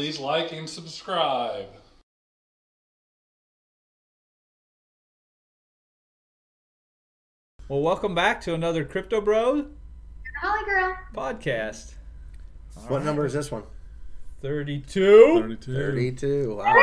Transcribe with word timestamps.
I'm 0.00 0.06
Caleb. 0.06 0.14
Please 0.14 0.18
like 0.18 0.52
and 0.52 0.68
subscribe. 0.68 1.66
Well, 7.68 7.82
welcome 7.82 8.14
back 8.14 8.40
to 8.42 8.54
another 8.54 8.84
Crypto 8.84 9.20
Bro 9.20 9.66
Holly 10.40 10.64
girl. 10.64 10.96
podcast. 11.14 11.92
What 12.88 13.04
number 13.04 13.26
is 13.26 13.34
this 13.34 13.50
one? 13.50 13.64
32. 14.40 15.40
32. 15.42 15.74
32. 15.74 16.56
Wow. 16.56 16.74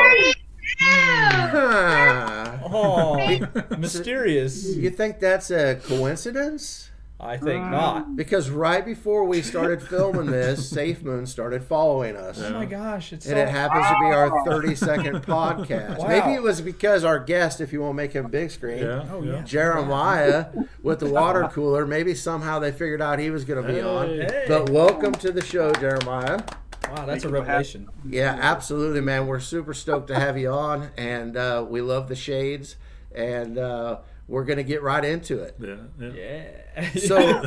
Huh. 0.80 2.58
Hmm. 2.58 2.76
Oh, 2.76 3.40
mysterious. 3.80 4.76
You 4.76 4.92
think 4.92 5.20
that's 5.20 5.50
a 5.50 5.76
coincidence? 5.84 6.92
I 7.20 7.38
think 7.38 7.64
not. 7.66 8.16
Because 8.16 8.52
right 8.52 8.86
before 8.86 9.24
we 9.26 9.42
started 9.42 9.82
filming 9.82 10.28
this, 10.28 10.70
Safe 10.78 11.02
Moon 11.04 11.26
started 11.26 11.64
following 11.64 12.16
us. 12.16 12.40
Oh 12.40 12.52
my 12.52 12.66
gosh, 12.66 13.12
it's 13.12 13.26
And 13.26 13.36
so 13.36 13.42
it 13.42 13.50
happens 13.50 13.88
to 13.88 13.96
be 14.00 14.06
our 14.06 14.46
30 14.46 14.76
second 14.76 15.16
podcast. 15.24 15.98
Wow. 15.98 16.08
Maybe 16.08 16.34
it 16.34 16.44
was 16.44 16.62
because 16.62 17.04
our 17.04 17.18
guest, 17.18 17.60
if 17.60 17.74
you 17.74 17.82
want 17.82 17.92
to 17.92 17.96
make 17.96 18.14
him 18.14 18.28
big 18.30 18.52
screen, 18.52 18.80
Yeah. 18.80 19.06
Oh, 19.12 19.24
yeah. 19.24 19.42
Jeremiah 19.42 20.48
with 20.84 21.00
the 21.00 21.10
water 21.10 21.48
cooler, 21.52 21.88
maybe 21.88 22.14
somehow 22.14 22.60
they 22.60 22.72
figured 22.72 23.02
out 23.02 23.18
he 23.18 23.32
was 23.32 23.46
going 23.46 23.66
to 23.66 23.74
be 23.74 23.82
on. 23.82 24.08
Hey. 24.10 24.46
But 24.48 24.70
welcome 24.70 25.14
to 25.16 25.32
the 25.32 25.44
show, 25.44 25.74
Jeremiah. 25.74 26.42
Wow, 26.92 27.06
that's 27.06 27.26
a 27.26 27.30
revelation. 27.30 27.90
Yeah, 28.08 28.38
absolutely, 28.40 29.02
man. 29.02 29.28
We're 29.28 29.40
super 29.40 29.74
stoked 29.74 30.08
to 30.10 30.16
have 30.16 30.38
you 30.38 30.52
on, 30.52 30.92
and 30.98 31.36
uh, 31.36 31.66
we 31.68 31.82
love 31.82 32.08
the 32.08 32.16
shades, 32.16 32.78
and 33.14 33.58
uh, 33.58 33.98
we're 34.28 34.44
going 34.44 34.58
to 34.58 34.64
get 34.64 34.82
right 34.84 35.04
into 35.06 35.40
it. 35.42 35.56
Yeah. 35.60 35.76
yeah. 36.00 36.44
Yeah. 36.78 36.90
So, 37.00 37.44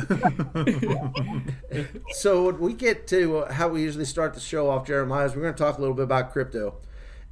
so 2.11 2.43
when 2.45 2.59
we 2.59 2.73
get 2.73 3.07
to 3.07 3.45
how 3.45 3.67
we 3.69 3.81
usually 3.81 4.05
start 4.05 4.33
the 4.33 4.39
show 4.39 4.69
off, 4.69 4.85
Jeremiah, 4.87 5.25
is 5.25 5.35
we're 5.35 5.41
going 5.43 5.53
to 5.53 5.63
talk 5.63 5.77
a 5.77 5.81
little 5.81 5.95
bit 5.95 6.03
about 6.03 6.31
crypto, 6.31 6.75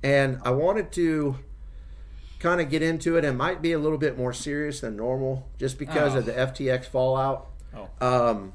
and 0.03 0.39
I 0.43 0.51
wanted 0.51 0.91
to 0.93 1.37
kind 2.39 2.61
of 2.61 2.69
get 2.69 2.81
into 2.81 3.17
it. 3.17 3.25
It 3.25 3.33
might 3.33 3.61
be 3.61 3.73
a 3.73 3.79
little 3.79 3.97
bit 3.97 4.17
more 4.17 4.31
serious 4.33 4.79
than 4.81 4.95
normal, 4.95 5.49
just 5.57 5.77
because 5.77 6.15
Oh. 6.15 6.19
of 6.19 6.25
the 6.25 6.31
FTX 6.33 6.85
fallout. 6.85 7.47
Oh. 7.75 7.89
Um, 7.99 8.53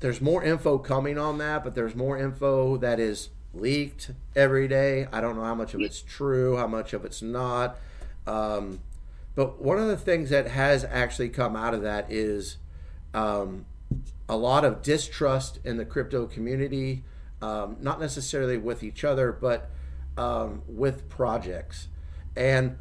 there's 0.00 0.20
more 0.20 0.42
info 0.42 0.78
coming 0.78 1.18
on 1.18 1.38
that, 1.38 1.64
but 1.64 1.74
there's 1.74 1.94
more 1.94 2.16
info 2.18 2.76
that 2.78 2.98
is 3.00 3.28
leaked 3.52 4.12
every 4.36 4.68
day. 4.68 5.08
I 5.12 5.20
don't 5.20 5.36
know 5.36 5.44
how 5.44 5.54
much 5.54 5.74
of 5.74 5.80
it's 5.80 6.00
true, 6.00 6.56
how 6.56 6.66
much 6.68 6.92
of 6.92 7.04
it's 7.04 7.20
not. 7.20 7.76
Um, 8.26 8.80
but 9.38 9.62
one 9.62 9.78
of 9.78 9.86
the 9.86 9.96
things 9.96 10.30
that 10.30 10.48
has 10.48 10.82
actually 10.82 11.28
come 11.28 11.54
out 11.54 11.72
of 11.72 11.82
that 11.82 12.10
is 12.10 12.56
um, 13.14 13.66
a 14.28 14.36
lot 14.36 14.64
of 14.64 14.82
distrust 14.82 15.60
in 15.64 15.76
the 15.76 15.84
crypto 15.84 16.26
community, 16.26 17.04
um, 17.40 17.76
not 17.78 18.00
necessarily 18.00 18.58
with 18.58 18.82
each 18.82 19.04
other, 19.04 19.30
but 19.30 19.70
um, 20.16 20.62
with 20.66 21.08
projects. 21.08 21.86
And 22.34 22.78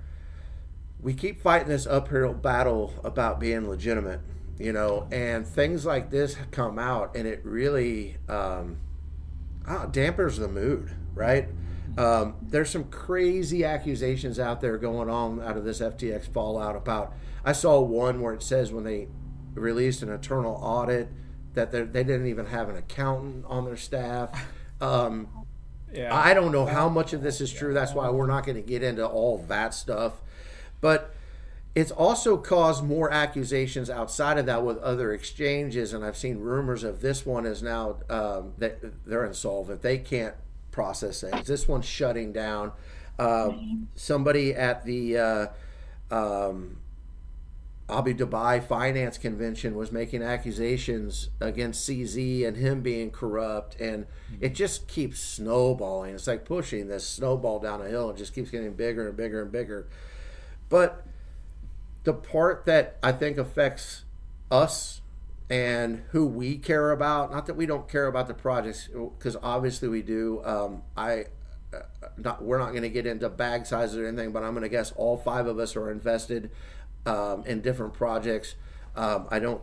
we 1.00 1.14
keep 1.14 1.40
fighting 1.40 1.68
this 1.68 1.86
uphill 1.86 2.34
battle 2.34 2.92
about 3.04 3.40
being 3.40 3.70
legitimate, 3.70 4.22
you 4.58 4.74
know, 4.74 5.08
and 5.12 5.46
things 5.46 5.86
like 5.86 6.10
this 6.10 6.38
come 6.50 6.80
out 6.80 7.16
and 7.16 7.28
it 7.28 7.46
really 7.46 8.18
um, 8.28 8.78
ah, 9.68 9.86
dampers 9.86 10.38
the 10.38 10.48
mood, 10.48 10.90
right? 11.14 11.50
Um, 11.98 12.36
there's 12.42 12.70
some 12.70 12.86
crazy 12.86 13.66
accusations 13.66 14.40
out 14.40 14.62
there 14.62 14.78
going 14.78 15.10
on 15.10 15.42
out 15.42 15.58
of 15.58 15.64
this 15.64 15.80
FTX 15.80 16.32
fallout 16.32 16.76
about. 16.76 17.14
I 17.44 17.54
saw 17.54 17.80
one 17.80 18.22
where 18.22 18.34
it 18.34 18.44
says 18.44 18.72
when 18.72 18.84
they 18.84 19.08
released 19.54 20.04
an 20.04 20.10
internal 20.10 20.54
audit 20.62 21.10
that 21.54 21.72
they 21.72 21.82
they 21.82 22.04
didn't 22.04 22.28
even 22.28 22.46
have 22.48 22.70
an 22.70 22.76
accountant 22.78 23.46
on 23.48 23.66
their 23.66 23.78
staff. 23.78 24.30
Um, 24.80 25.28
Yeah. 25.92 26.14
I 26.14 26.34
don't 26.34 26.52
know 26.52 26.66
how 26.66 26.90
much 26.90 27.14
of 27.14 27.24
this 27.24 27.42
is 27.42 27.52
true. 27.52 27.74
That's 27.74 27.94
why 27.94 28.10
we're 28.10 28.28
not 28.28 28.46
going 28.46 28.58
to 28.58 28.62
get 28.62 28.84
into 28.84 29.08
all 29.08 29.40
that 29.48 29.74
stuff. 29.74 30.22
But 30.82 31.16
it's 31.74 31.92
also 31.92 32.38
caused 32.38 32.84
more 32.84 33.12
accusations 33.12 33.90
outside 33.90 34.38
of 34.38 34.46
that 34.48 34.64
with 34.64 34.78
other 34.80 35.14
exchanges. 35.14 35.94
And 35.94 36.04
I've 36.04 36.18
seen 36.18 36.40
rumors 36.40 36.84
of 36.84 37.02
this 37.02 37.26
one 37.26 37.46
is 37.46 37.64
now 37.64 37.98
um, 38.10 38.54
that 38.58 39.06
they're 39.06 39.26
insolvent. 39.26 39.82
They 39.82 39.98
can't 39.98 40.36
process 40.78 41.22
things. 41.22 41.48
This 41.48 41.68
one's 41.68 41.86
shutting 41.86 42.32
down. 42.32 42.72
Um, 43.18 43.88
somebody 43.96 44.54
at 44.54 44.86
the 44.86 45.18
uh, 45.18 45.48
um, 46.12 46.78
Abu 47.90 48.14
Dhabi 48.14 48.64
Finance 48.64 49.18
Convention 49.18 49.76
was 49.76 49.92
making 49.92 50.22
accusations 50.22 51.30
against 51.42 51.90
CZ 51.90 52.48
and 52.48 52.58
him 52.58 52.84
being 52.84 53.10
corrupt, 53.10 53.82
and 53.82 54.06
it 54.40 54.54
just 54.54 54.88
keeps 54.88 55.20
snowballing. 55.20 56.14
It's 56.14 56.28
like 56.28 56.46
pushing 56.46 56.90
this 56.90 57.10
snowball 57.10 57.60
down 57.60 57.82
a 57.82 57.88
hill. 57.88 58.12
It 58.12 58.18
just 58.18 58.36
keeps 58.36 58.52
getting 58.52 58.74
bigger 58.74 59.08
and 59.08 59.18
bigger 59.18 59.42
and 59.42 59.52
bigger. 59.52 59.88
But 60.70 61.04
the 62.04 62.14
part 62.14 62.68
that 62.68 62.98
I 63.02 63.14
think 63.14 63.40
affects 63.40 64.04
us 64.52 65.02
and 65.50 66.04
who 66.10 66.26
we 66.26 66.58
care 66.58 66.92
about, 66.92 67.32
not 67.32 67.46
that 67.46 67.56
we 67.56 67.66
don't 67.66 67.88
care 67.88 68.08
about 68.08 68.28
the 68.28 68.34
projects, 68.34 68.90
because 69.18 69.38
obviously 69.42 69.88
we 69.88 70.02
do. 70.02 70.42
Um, 70.44 70.82
I 70.96 71.26
uh, 71.74 71.80
not 72.18 72.44
we're 72.44 72.60
not 72.60 72.72
going 72.72 72.84
to 72.84 72.90
get 72.90 73.06
into 73.06 73.30
bag 73.30 73.66
sizes 73.66 73.98
or 73.98 74.08
anything, 74.08 74.32
but 74.32 74.44
I'm 74.44 74.52
going 74.52 74.64
to 74.64 74.70
guess 74.70 74.92
all 74.94 75.18
five 75.18 75.48
of 75.48 75.60
us 75.60 75.76
are 75.76 75.90
invested 75.90 76.50
um, 77.06 77.44
in 77.46 77.62
different 77.62 77.94
projects. 77.94 78.56
Um, 78.96 79.28
I 79.30 79.40
don't. 79.40 79.62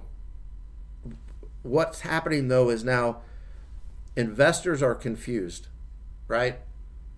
What's 1.62 2.00
happening 2.00 2.48
though 2.48 2.70
is 2.70 2.84
now 2.84 3.22
investors 4.16 4.82
are 4.82 4.94
confused, 4.94 5.68
right? 6.28 6.58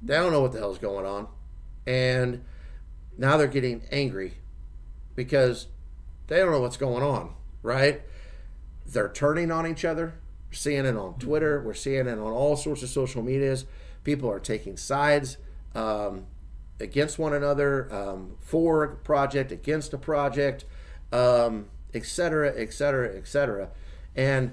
They 0.03 0.15
don't 0.15 0.33
know 0.33 0.41
what 0.41 0.53
the 0.53 0.59
hell's 0.59 0.79
going 0.79 1.07
on, 1.07 1.29
and 1.87 2.45
now 3.17 3.37
they're 3.37 3.47
getting 3.47 3.83
angry 3.91 4.35
because 5.15 5.67
they 6.27 6.39
don't 6.39 6.51
know 6.51 6.61
what's 6.61 6.77
going 6.77 7.03
on, 7.03 7.35
right? 7.63 8.03
They're 8.87 9.09
turning 9.09 9.51
on 9.51 9.67
each 9.67 9.85
other. 9.85 10.15
We're 10.49 10.57
seeing 10.57 10.87
it 10.87 10.97
on 10.97 11.19
Twitter. 11.19 11.61
We're 11.61 11.75
seeing 11.75 12.07
it 12.07 12.19
on 12.19 12.19
all 12.19 12.57
sorts 12.57 12.83
of 12.83 12.89
social 12.89 13.23
medias. 13.23 13.65
People 14.05 14.31
are 14.31 14.39
taking 14.39 14.77
sides 14.77 15.37
um, 15.75 16.27
against 16.79 17.19
one 17.19 17.35
another, 17.35 17.93
um, 17.93 18.37
for 18.41 18.85
a 18.85 18.97
project, 18.97 19.51
against 19.51 19.93
a 19.93 19.99
project, 19.99 20.65
um, 21.13 21.67
et 21.93 22.07
cetera, 22.07 22.53
et 22.57 22.73
cetera, 22.73 23.17
et 23.17 23.27
cetera. 23.27 23.71
And 24.15 24.53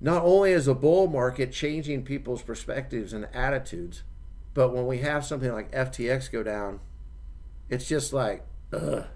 not 0.00 0.22
only 0.22 0.52
is 0.52 0.66
the 0.66 0.74
bull 0.74 1.08
market 1.08 1.52
changing 1.52 2.04
people's 2.04 2.42
perspectives 2.42 3.12
and 3.12 3.26
attitudes, 3.34 4.04
but 4.54 4.72
when 4.72 4.86
we 4.86 4.98
have 4.98 5.24
something 5.24 5.52
like 5.52 5.72
FTX 5.72 6.30
go 6.30 6.42
down, 6.42 6.80
it's 7.68 7.88
just 7.88 8.12
like, 8.12 8.46
ugh. 8.72 9.06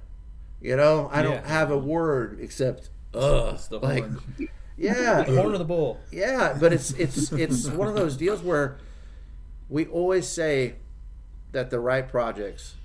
You 0.61 0.77
know, 0.77 1.09
I 1.13 1.23
don't 1.23 1.45
have 1.45 1.73
a 1.73 1.79
word 1.79 2.39
except 2.41 2.91
ugh. 3.15 3.55
It's 3.55 3.69
the 3.69 3.78
Like, 3.81 4.05
horn. 4.05 4.49
yeah, 4.77 5.23
The 5.23 5.41
horn 5.41 5.53
of 5.53 5.59
the 5.59 5.65
bull. 5.65 6.00
yeah, 6.11 6.56
but 6.59 6.73
it's 6.73 6.93
it's 6.93 7.33
it's 7.33 7.69
one 7.69 7.89
of 7.89 7.95
those 7.95 8.17
deals 8.17 8.43
where 8.43 8.78
we 9.69 9.87
always 9.87 10.27
say 10.27 10.77
that 11.53 11.71
the 11.71 11.81
right 11.81 12.09
projects, 12.09 12.77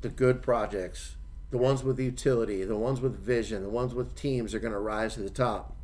the 0.00 0.08
good 0.08 0.42
projects, 0.42 1.16
the 1.50 1.58
ones 1.58 1.82
with 1.82 1.98
utility, 1.98 2.64
the 2.64 2.76
ones 2.76 3.00
with 3.00 3.16
vision, 3.18 3.62
the 3.62 3.68
ones 3.68 3.94
with 3.94 4.14
teams 4.16 4.54
are 4.54 4.58
going 4.60 4.72
to 4.72 4.78
rise 4.78 5.14
to 5.14 5.20
the 5.20 5.30
top. 5.30 5.76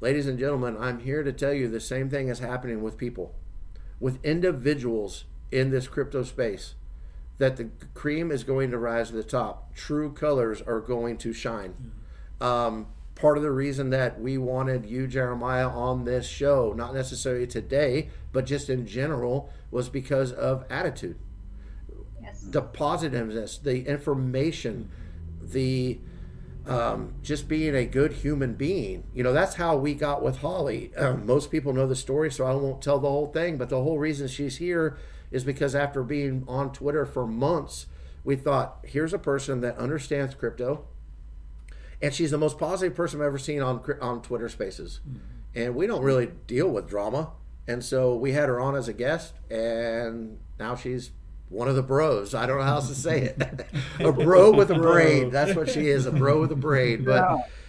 Ladies 0.00 0.26
and 0.26 0.38
gentlemen, 0.38 0.76
I'm 0.78 1.00
here 1.00 1.22
to 1.22 1.32
tell 1.32 1.52
you 1.52 1.68
the 1.68 1.80
same 1.80 2.08
thing 2.08 2.28
is 2.28 2.38
happening 2.38 2.82
with 2.82 2.96
people, 2.96 3.34
with 3.98 4.24
individuals 4.24 5.24
in 5.52 5.70
this 5.70 5.88
crypto 5.88 6.22
space. 6.22 6.74
That 7.36 7.56
the 7.56 7.70
cream 7.94 8.30
is 8.30 8.44
going 8.44 8.70
to 8.70 8.78
rise 8.78 9.08
to 9.08 9.16
the 9.16 9.22
top. 9.22 9.74
True 9.74 10.12
colors 10.12 10.60
are 10.60 10.80
going 10.80 11.16
to 11.18 11.32
shine 11.32 11.70
mm-hmm. 11.70 11.88
Um, 12.40 12.86
part 13.14 13.36
of 13.36 13.42
the 13.42 13.50
reason 13.50 13.90
that 13.90 14.20
we 14.20 14.38
wanted 14.38 14.86
you, 14.86 15.06
Jeremiah, 15.06 15.68
on 15.68 16.04
this 16.04 16.26
show, 16.26 16.72
not 16.74 16.94
necessarily 16.94 17.46
today, 17.46 18.08
but 18.32 18.46
just 18.46 18.70
in 18.70 18.86
general, 18.86 19.50
was 19.70 19.88
because 19.88 20.32
of 20.32 20.64
attitude, 20.70 21.18
Yes. 22.20 22.42
the 22.42 22.62
positiveness, 22.62 23.58
the 23.58 23.86
information, 23.86 24.90
the 25.42 25.98
um, 26.66 27.14
just 27.22 27.48
being 27.48 27.74
a 27.74 27.84
good 27.86 28.12
human 28.12 28.54
being. 28.54 29.04
You 29.14 29.22
know, 29.22 29.32
that's 29.32 29.54
how 29.54 29.76
we 29.76 29.94
got 29.94 30.22
with 30.22 30.38
Holly. 30.38 30.94
Um, 30.94 31.26
most 31.26 31.50
people 31.50 31.72
know 31.72 31.86
the 31.86 31.96
story, 31.96 32.30
so 32.30 32.44
I 32.44 32.54
won't 32.54 32.82
tell 32.82 32.98
the 32.98 33.08
whole 33.08 33.26
thing. 33.28 33.56
But 33.56 33.70
the 33.70 33.82
whole 33.82 33.98
reason 33.98 34.28
she's 34.28 34.58
here 34.58 34.98
is 35.30 35.42
because 35.42 35.74
after 35.74 36.02
being 36.02 36.44
on 36.46 36.70
Twitter 36.72 37.06
for 37.06 37.26
months, 37.26 37.86
we 38.24 38.36
thought, 38.36 38.78
here's 38.84 39.14
a 39.14 39.18
person 39.18 39.62
that 39.62 39.78
understands 39.78 40.34
crypto 40.34 40.84
and 42.02 42.12
she's 42.14 42.30
the 42.30 42.38
most 42.38 42.58
positive 42.58 42.96
person 42.96 43.20
I've 43.20 43.26
ever 43.26 43.38
seen 43.38 43.62
on 43.62 43.82
on 44.00 44.22
Twitter 44.22 44.48
Spaces. 44.48 45.00
And 45.54 45.74
we 45.74 45.86
don't 45.86 46.02
really 46.02 46.30
deal 46.46 46.68
with 46.68 46.88
drama, 46.88 47.32
and 47.66 47.84
so 47.84 48.14
we 48.14 48.32
had 48.32 48.48
her 48.48 48.60
on 48.60 48.76
as 48.76 48.86
a 48.88 48.92
guest, 48.92 49.34
and 49.50 50.38
now 50.58 50.76
she's 50.76 51.10
one 51.48 51.66
of 51.66 51.74
the 51.74 51.82
bros. 51.82 52.34
I 52.34 52.46
don't 52.46 52.58
know 52.58 52.64
how 52.64 52.76
else 52.76 52.88
to 52.88 52.94
say 52.94 53.22
it. 53.22 53.66
a 53.98 54.12
bro 54.12 54.52
with 54.52 54.70
a 54.70 54.76
brain. 54.76 55.30
That's 55.30 55.56
what 55.56 55.68
she 55.68 55.88
is. 55.88 56.06
A 56.06 56.12
bro 56.12 56.40
with 56.40 56.52
a 56.52 56.56
brain. 56.56 57.04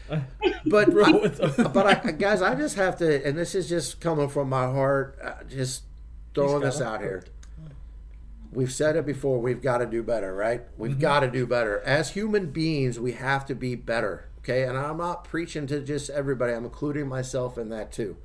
But 0.08 0.28
But 0.66 0.92
Bro, 0.92 1.06
I- 1.24 1.68
but 1.70 1.86
I, 2.06 2.12
guys, 2.12 2.42
I 2.42 2.54
just 2.54 2.76
have 2.76 2.98
to, 2.98 3.26
and 3.26 3.38
this 3.38 3.56
is 3.56 3.70
just 3.70 4.02
coming 4.02 4.28
from 4.28 4.50
my 4.50 4.66
heart. 4.66 5.18
Uh, 5.24 5.36
just 5.50 5.84
throwing 6.36 6.62
this 6.62 6.82
out 6.82 7.00
here. 7.02 7.24
We've 8.52 8.72
said 8.72 8.96
it 8.96 9.06
before. 9.06 9.40
We've 9.40 9.62
got 9.62 9.78
to 9.78 9.86
do 9.86 10.04
better, 10.04 10.36
right? 10.36 10.64
We've 10.78 10.92
mm-hmm. 10.92 11.02
got 11.02 11.22
to 11.22 11.32
do 11.32 11.48
better. 11.48 11.80
As 11.82 12.12
human 12.12 12.52
beings, 12.52 13.00
we 13.00 13.14
have 13.14 13.46
to 13.46 13.56
be 13.56 13.76
better. 13.76 14.28
Okay, 14.40 14.64
and 14.64 14.78
I'm 14.78 14.98
not 14.98 15.24
preaching 15.24 15.68
to 15.68 15.80
just 15.82 16.10
everybody. 16.10 16.54
I'm 16.54 16.66
including 16.66 17.08
myself 17.08 17.58
in 17.58 17.70
that 17.70 17.92
too. 17.92 18.18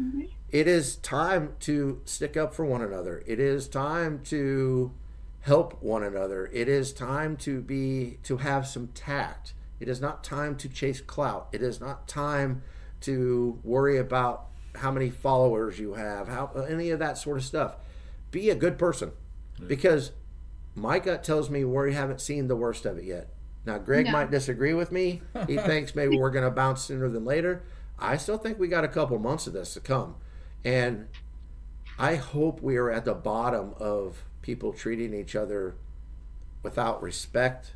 Mm-hmm. 0.00 0.22
It 0.50 0.66
is 0.66 0.96
time 0.96 1.54
to 1.60 2.00
stick 2.04 2.36
up 2.36 2.54
for 2.54 2.64
one 2.64 2.82
another. 2.82 3.22
It 3.26 3.38
is 3.38 3.68
time 3.68 4.20
to 4.24 4.92
help 5.40 5.82
one 5.82 6.02
another. 6.02 6.50
It 6.52 6.68
is 6.68 6.92
time 6.92 7.36
to 7.38 7.60
be 7.60 8.18
to 8.24 8.38
have 8.38 8.66
some 8.66 8.88
tact. 8.88 9.54
It 9.78 9.88
is 9.88 10.00
not 10.00 10.24
time 10.24 10.56
to 10.56 10.68
chase 10.68 11.00
clout. 11.00 11.48
It 11.52 11.62
is 11.62 11.80
not 11.80 12.08
time 12.08 12.62
to 13.02 13.60
worry 13.62 13.98
about 13.98 14.46
how 14.76 14.90
many 14.90 15.10
followers 15.10 15.78
you 15.78 15.94
have, 15.94 16.28
how 16.28 16.50
any 16.68 16.90
of 16.90 16.98
that 16.98 17.18
sort 17.18 17.36
of 17.36 17.44
stuff. 17.44 17.76
Be 18.30 18.50
a 18.50 18.54
good 18.54 18.78
person. 18.78 19.12
Because 19.66 20.12
my 20.74 20.98
gut 20.98 21.24
tells 21.24 21.48
me 21.48 21.64
we 21.64 21.94
haven't 21.94 22.20
seen 22.20 22.48
the 22.48 22.56
worst 22.56 22.84
of 22.86 22.98
it 22.98 23.04
yet. 23.04 23.28
Now, 23.64 23.78
Greg 23.78 24.06
No. 24.06 24.12
might 24.12 24.30
disagree 24.30 24.74
with 24.74 24.92
me. 24.92 25.22
He 25.46 25.56
thinks 25.58 25.94
maybe 25.94 26.16
we're 26.18 26.30
going 26.30 26.44
to 26.44 26.50
bounce 26.50 26.82
sooner 26.82 27.08
than 27.08 27.24
later. 27.24 27.62
I 27.98 28.16
still 28.16 28.38
think 28.38 28.58
we 28.58 28.68
got 28.68 28.84
a 28.84 28.88
couple 28.88 29.18
months 29.18 29.46
of 29.46 29.52
this 29.54 29.74
to 29.74 29.80
come. 29.80 30.16
And 30.64 31.08
I 31.98 32.16
hope 32.16 32.60
we 32.60 32.76
are 32.76 32.90
at 32.90 33.04
the 33.04 33.14
bottom 33.14 33.74
of 33.78 34.24
people 34.42 34.72
treating 34.72 35.14
each 35.14 35.34
other 35.34 35.74
without 36.62 37.02
respect, 37.02 37.72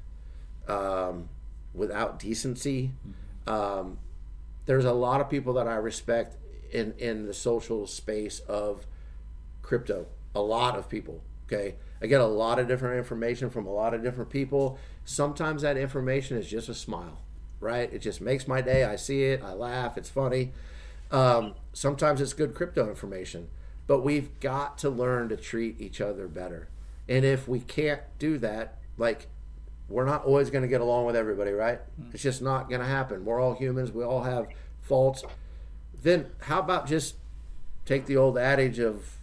um, 0.68 1.28
without 1.74 2.18
decency. 2.18 2.92
Um, 3.46 3.98
there's 4.66 4.84
a 4.84 4.92
lot 4.92 5.20
of 5.20 5.28
people 5.30 5.54
that 5.54 5.66
I 5.66 5.76
respect 5.76 6.36
in, 6.70 6.94
in 6.98 7.26
the 7.26 7.34
social 7.34 7.86
space 7.86 8.40
of 8.40 8.86
crypto. 9.62 10.06
A 10.34 10.40
lot 10.40 10.76
of 10.76 10.88
people. 10.88 11.22
Okay. 11.52 11.74
I 12.02 12.06
get 12.06 12.20
a 12.20 12.26
lot 12.26 12.58
of 12.58 12.68
different 12.68 12.98
information 12.98 13.50
from 13.50 13.66
a 13.66 13.72
lot 13.72 13.92
of 13.92 14.02
different 14.02 14.30
people. 14.30 14.78
Sometimes 15.04 15.62
that 15.62 15.76
information 15.76 16.36
is 16.38 16.48
just 16.48 16.68
a 16.68 16.74
smile, 16.74 17.18
right? 17.58 17.92
It 17.92 17.98
just 17.98 18.20
makes 18.20 18.48
my 18.48 18.60
day. 18.60 18.84
I 18.84 18.96
see 18.96 19.24
it, 19.24 19.42
I 19.42 19.52
laugh, 19.52 19.98
it's 19.98 20.08
funny. 20.08 20.52
Um, 21.10 21.54
sometimes 21.72 22.20
it's 22.20 22.32
good 22.32 22.54
crypto 22.54 22.88
information, 22.88 23.48
but 23.86 24.00
we've 24.02 24.38
got 24.40 24.78
to 24.78 24.88
learn 24.88 25.28
to 25.30 25.36
treat 25.36 25.80
each 25.80 26.00
other 26.00 26.26
better. 26.28 26.68
And 27.08 27.24
if 27.24 27.48
we 27.48 27.60
can't 27.60 28.00
do 28.18 28.38
that, 28.38 28.78
like 28.96 29.26
we're 29.88 30.04
not 30.04 30.24
always 30.24 30.50
going 30.50 30.62
to 30.62 30.68
get 30.68 30.80
along 30.80 31.06
with 31.06 31.16
everybody, 31.16 31.50
right? 31.50 31.80
It's 32.14 32.22
just 32.22 32.40
not 32.40 32.68
going 32.68 32.80
to 32.80 32.86
happen. 32.86 33.24
We're 33.24 33.40
all 33.40 33.54
humans. 33.54 33.90
We 33.90 34.04
all 34.04 34.22
have 34.22 34.46
faults. 34.80 35.24
Then 36.02 36.26
how 36.42 36.60
about 36.60 36.86
just 36.86 37.16
take 37.84 38.06
the 38.06 38.16
old 38.16 38.38
adage 38.38 38.78
of 38.78 39.16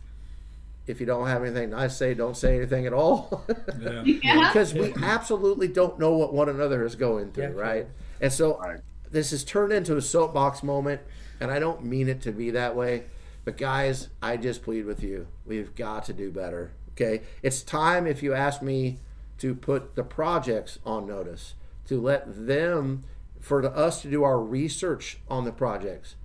if 0.87 0.99
you 0.99 1.05
don't 1.05 1.27
have 1.27 1.43
anything 1.43 1.69
nice 1.71 1.91
to 1.91 1.97
say, 1.97 2.13
don't 2.13 2.35
say 2.37 2.57
anything 2.57 2.85
at 2.87 2.93
all. 2.93 3.43
Yeah. 3.79 4.03
Yeah. 4.03 4.47
because 4.47 4.73
we 4.73 4.93
absolutely 5.03 5.67
don't 5.67 5.99
know 5.99 6.13
what 6.17 6.33
one 6.33 6.49
another 6.49 6.83
is 6.85 6.95
going 6.95 7.31
through, 7.31 7.55
Yeah, 7.55 7.61
right? 7.61 7.87
And 8.21 8.31
so 8.33 8.57
Right. 8.57 8.79
this 9.11 9.31
has 9.31 9.43
turned 9.43 9.71
into 9.73 9.95
a 9.97 10.01
soapbox 10.01 10.63
moment, 10.63 11.01
and 11.39 11.51
I 11.51 11.59
don't 11.59 11.83
mean 11.85 12.07
it 12.09 12.21
to 12.21 12.31
be 12.31 12.49
that 12.51 12.75
way. 12.75 13.03
But 13.45 13.57
guys, 13.57 14.09
I 14.21 14.37
just 14.37 14.63
plead 14.63 14.85
with 14.85 15.03
you. 15.03 15.27
We've 15.45 15.73
got 15.75 16.05
to 16.05 16.13
do 16.13 16.31
better. 16.31 16.71
Okay? 16.91 17.21
It's 17.43 17.61
time, 17.61 18.07
if 18.07 18.23
you 18.23 18.33
ask 18.33 18.61
me, 18.61 18.99
to 19.37 19.53
put 19.53 19.95
the 19.95 20.03
projects 20.03 20.79
on 20.85 21.05
notice, 21.05 21.53
to 21.87 22.01
let 22.01 22.47
them, 22.47 23.03
for 23.39 23.63
us 23.65 24.01
to 24.01 24.09
do 24.09 24.23
our 24.23 24.39
research 24.39 25.19
on 25.29 25.45
the 25.45 25.51
projects. 25.51 26.15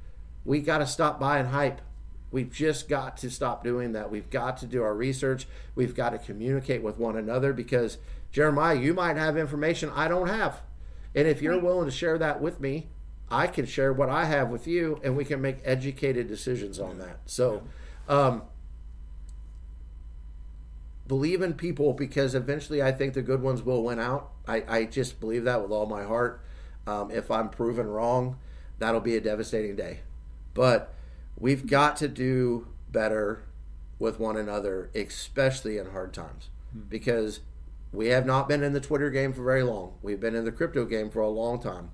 We 0.44 0.60
got 0.60 0.78
to 0.78 0.86
stop 0.86 1.20
buying 1.20 1.46
hype. 1.46 1.80
We've 2.32 2.50
just 2.50 2.88
got 2.88 3.18
to 3.18 3.30
stop 3.30 3.62
doing 3.62 3.92
that. 3.92 4.10
We've 4.10 4.28
got 4.30 4.56
to 4.58 4.66
do 4.66 4.82
our 4.82 4.94
research. 4.94 5.46
We've 5.74 5.94
got 5.94 6.10
to 6.10 6.18
communicate 6.18 6.82
with 6.82 6.98
one 6.98 7.16
another 7.16 7.52
because, 7.52 7.98
Jeremiah, 8.32 8.74
you 8.74 8.94
might 8.94 9.18
have 9.18 9.36
information 9.36 9.90
I 9.94 10.08
don't 10.08 10.28
have. 10.28 10.62
And 11.14 11.28
if 11.28 11.42
you're 11.42 11.60
willing 11.60 11.84
to 11.84 11.94
share 11.94 12.16
that 12.18 12.40
with 12.40 12.58
me, 12.58 12.88
I 13.30 13.46
can 13.46 13.66
share 13.66 13.92
what 13.92 14.08
I 14.08 14.24
have 14.24 14.48
with 14.48 14.66
you 14.66 14.98
and 15.04 15.16
we 15.16 15.26
can 15.26 15.42
make 15.42 15.58
educated 15.64 16.26
decisions 16.26 16.80
on 16.80 16.98
that. 16.98 17.20
So, 17.26 17.62
um, 18.08 18.42
believe 21.06 21.42
in 21.42 21.52
people 21.52 21.92
because 21.92 22.34
eventually 22.34 22.82
I 22.82 22.92
think 22.92 23.12
the 23.12 23.22
good 23.22 23.42
ones 23.42 23.62
will 23.62 23.82
win 23.82 23.98
out. 23.98 24.30
I, 24.48 24.64
I 24.66 24.84
just 24.84 25.20
believe 25.20 25.44
that 25.44 25.60
with 25.60 25.70
all 25.70 25.86
my 25.86 26.04
heart. 26.04 26.42
Um, 26.86 27.10
if 27.10 27.30
I'm 27.30 27.50
proven 27.50 27.86
wrong, 27.86 28.38
that'll 28.78 29.00
be 29.00 29.16
a 29.16 29.20
devastating 29.20 29.76
day. 29.76 30.00
But 30.54 30.94
we've 31.42 31.66
got 31.66 31.96
to 31.96 32.06
do 32.06 32.68
better 32.90 33.42
with 33.98 34.20
one 34.20 34.36
another, 34.36 34.90
especially 34.94 35.76
in 35.76 35.90
hard 35.90 36.14
times, 36.14 36.48
hmm. 36.72 36.82
because 36.88 37.40
we 37.92 38.06
have 38.08 38.24
not 38.24 38.48
been 38.48 38.62
in 38.62 38.72
the 38.72 38.80
Twitter 38.80 39.10
game 39.10 39.32
for 39.32 39.42
very 39.42 39.62
long. 39.64 39.94
We've 40.02 40.20
been 40.20 40.36
in 40.36 40.44
the 40.44 40.52
crypto 40.52 40.86
game 40.86 41.10
for 41.10 41.20
a 41.20 41.28
long 41.28 41.60
time. 41.60 41.90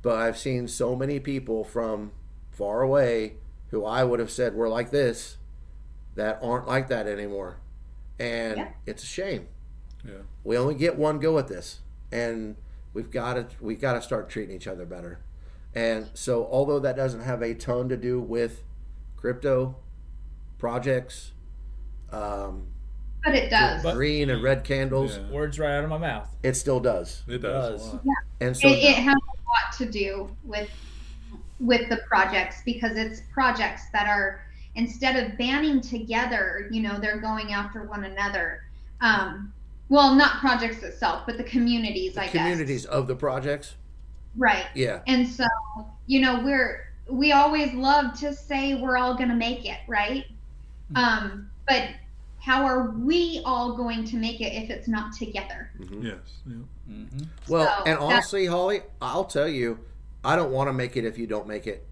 But 0.00 0.18
I've 0.18 0.38
seen 0.38 0.68
so 0.68 0.94
many 0.94 1.18
people 1.18 1.64
from 1.64 2.12
far 2.50 2.80
away 2.82 3.34
who 3.70 3.84
I 3.84 4.04
would 4.04 4.20
have 4.20 4.30
said 4.30 4.54
were 4.54 4.68
like 4.68 4.90
this 4.90 5.36
that 6.14 6.38
aren't 6.40 6.68
like 6.68 6.88
that 6.88 7.06
anymore. 7.06 7.56
And 8.18 8.58
Yeah. 8.58 8.68
it's 8.86 9.02
a 9.02 9.06
shame. 9.06 9.48
Yeah. 10.04 10.22
We 10.44 10.56
only 10.56 10.74
get 10.74 10.96
one 10.96 11.18
go 11.18 11.38
at 11.38 11.48
this. 11.48 11.80
And 12.12 12.56
we've 12.92 13.10
got 13.10 13.34
to 13.34 13.46
we've 13.60 13.80
got 13.80 13.94
to 13.94 14.02
start 14.02 14.28
treating 14.28 14.54
each 14.54 14.68
other 14.68 14.86
better. 14.86 15.18
And 15.74 16.08
so 16.14 16.46
although 16.50 16.78
that 16.80 16.96
doesn't 16.96 17.22
have 17.22 17.42
a 17.42 17.54
ton 17.54 17.88
to 17.88 17.96
do 17.96 18.20
with 18.20 18.62
crypto 19.16 19.76
projects, 20.58 21.32
um, 22.12 22.68
But 23.24 23.34
it 23.34 23.50
does. 23.50 23.82
But- 23.82 23.94
green 23.94 24.30
and 24.30 24.42
red 24.42 24.64
candles, 24.64 25.16
Yeah. 25.16 25.30
Words 25.30 25.58
right 25.58 25.76
out 25.76 25.84
of 25.84 25.90
my 25.90 25.98
mouth. 25.98 26.28
it 26.42 26.54
still 26.54 26.80
does. 26.80 27.22
It 27.26 27.38
does. 27.38 27.82
does. 27.82 27.94
a. 27.94 28.00
And 28.40 28.56
so 28.56 28.68
it, 28.68 28.78
it 28.78 28.96
has 28.96 29.14
a 29.14 29.16
lot 29.16 29.78
to 29.78 29.86
do 29.86 30.30
with 30.44 30.68
with 31.60 31.88
the 31.88 31.98
projects 32.08 32.62
because 32.64 32.96
it's 32.96 33.22
projects 33.32 33.82
that 33.92 34.08
are 34.08 34.44
instead 34.74 35.16
of 35.16 35.38
banding 35.38 35.80
together 35.80 36.68
you 36.70 36.82
know 36.82 36.98
they're 36.98 37.20
going 37.20 37.52
after 37.52 37.84
one 37.84 38.04
another 38.04 38.64
um 39.00 39.52
well 39.88 40.14
not 40.16 40.40
projects 40.40 40.82
itself 40.82 41.22
but 41.24 41.36
the 41.36 41.44
communities 41.44 42.14
the 42.14 42.22
i 42.24 42.26
communities 42.26 42.82
guess 42.84 42.92
of 42.92 43.06
the 43.06 43.14
projects, 43.14 43.76
right 44.36 44.66
yeah. 44.74 45.00
and 45.06 45.26
so 45.28 45.46
you 46.06 46.20
know 46.20 46.40
we're 46.44 46.92
we 47.08 47.32
always 47.32 47.72
love 47.74 48.18
to 48.18 48.32
say 48.34 48.74
we're 48.74 48.96
all 48.96 49.14
going 49.14 49.28
to 49.28 49.34
make 49.34 49.64
it 49.64 49.78
right 49.86 50.24
um 50.96 51.50
but 51.68 51.90
how 52.40 52.64
are 52.64 52.90
we 52.90 53.40
all 53.44 53.76
going 53.76 54.04
to 54.04 54.16
make 54.16 54.40
it 54.40 54.52
if 54.52 54.70
it's 54.70 54.88
not 54.88 55.12
together 55.14 55.64
Mm-hmm. 55.80 56.06
Yes. 56.06 56.16
Yeah. 56.46 56.54
Mm-hmm. 56.90 57.22
Well, 57.48 57.66
So, 57.66 57.84
and 57.84 57.96
that- 57.96 58.00
honestly, 58.00 58.46
Holly, 58.46 58.82
I'll 59.00 59.24
tell 59.24 59.48
you, 59.48 59.78
I 60.24 60.36
don't 60.36 60.52
want 60.52 60.68
to 60.68 60.72
make 60.72 60.96
it 60.96 61.04
if 61.04 61.18
you 61.18 61.26
don't 61.26 61.46
make 61.46 61.66
it. 61.66 61.86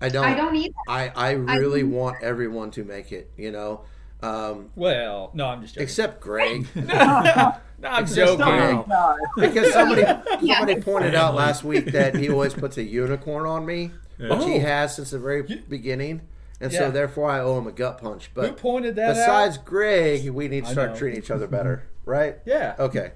I 0.00 0.08
don't. 0.08 0.24
i 0.24 0.34
don't 0.34 0.56
either 0.56 0.74
I, 0.88 1.08
I 1.14 1.30
really 1.32 1.84
want 1.84 2.16
everyone 2.22 2.72
to 2.72 2.84
make 2.84 3.12
it, 3.12 3.30
you 3.36 3.52
know. 3.52 3.82
Um, 4.22 4.70
Well, 4.76 5.30
no, 5.34 5.46
I'm 5.48 5.62
just 5.62 5.74
joking. 5.74 5.84
except 5.84 6.20
Greg. 6.20 6.66
no, 6.76 6.84
I'm 7.84 8.04
Except 8.04 8.38
joking. 8.38 8.44
Greg. 8.44 8.86
No. 8.88 9.16
because 9.36 9.72
somebody 9.72 10.02
Yeah. 10.40 10.58
somebody 10.58 10.80
pointed 10.80 11.14
out 11.14 11.34
last 11.34 11.64
week 11.64 11.86
that 11.92 12.14
he 12.14 12.30
always 12.30 12.54
puts 12.54 12.76
a 12.78 12.82
unicorn 12.84 13.46
on 13.46 13.66
me, 13.66 13.90
Yeah. 14.18 14.34
which 14.36 14.44
he 14.46 14.56
Oh. 14.56 14.60
has 14.60 14.94
since 14.96 15.10
the 15.10 15.18
very 15.18 15.42
beginning. 15.68 16.22
And 16.60 16.72
so 16.72 16.92
therefore 16.92 17.28
I 17.28 17.40
owe 17.40 17.58
him 17.58 17.66
a 17.66 17.72
gut 17.72 17.98
punch. 18.00 18.30
Who 18.34 18.40
But 18.42 18.56
pointed 18.56 18.94
that 18.94 19.14
besides 19.14 19.58
out? 19.58 19.64
Greg, 19.64 20.30
we 20.30 20.46
need 20.46 20.64
to 20.64 20.70
start 20.70 20.94
treating 20.94 21.18
each 21.18 21.30
other 21.32 21.48
better, 21.48 21.82
right? 22.04 22.38
Yeah. 22.46 22.76
Okay. 22.78 23.10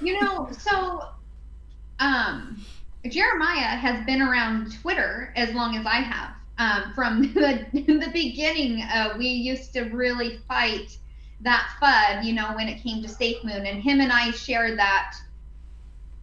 You 0.00 0.20
know, 0.20 0.48
so 0.58 1.02
um, 2.00 2.60
Jeremiah 3.08 3.76
has 3.76 4.04
been 4.06 4.20
around 4.20 4.72
Twitter 4.82 5.32
as 5.36 5.54
long 5.54 5.76
as 5.76 5.86
I 5.86 6.00
have. 6.00 6.30
Um, 6.58 6.92
from 6.94 7.22
the, 7.34 7.66
the 7.72 8.10
beginning, 8.12 8.82
uh, 8.82 9.14
we 9.18 9.26
used 9.26 9.72
to 9.74 9.82
really 9.84 10.38
fight 10.48 10.96
that 11.40 11.68
FUD, 11.80 12.24
you 12.24 12.32
know, 12.32 12.54
when 12.54 12.68
it 12.68 12.82
came 12.82 13.02
to 13.02 13.08
Safe 13.08 13.44
Moon. 13.44 13.66
And 13.66 13.82
him 13.82 14.00
and 14.00 14.10
I 14.10 14.30
shared 14.30 14.78
that 14.78 15.14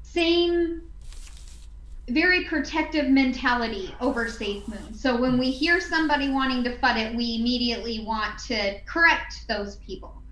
same 0.02 0.82
very 2.10 2.46
protective 2.46 3.10
mentality 3.10 3.96
over 4.02 4.28
Safe 4.28 4.68
Moon. 4.68 4.94
So 4.94 5.16
when 5.20 5.38
we 5.38 5.52
hear 5.52 5.80
somebody 5.80 6.30
wanting 6.30 6.64
to 6.64 6.78
FUD 6.78 6.98
it, 6.98 7.16
we 7.16 7.38
immediately 7.40 8.04
want 8.04 8.40
to 8.48 8.80
correct 8.86 9.46
those 9.48 9.78
people 9.78 10.24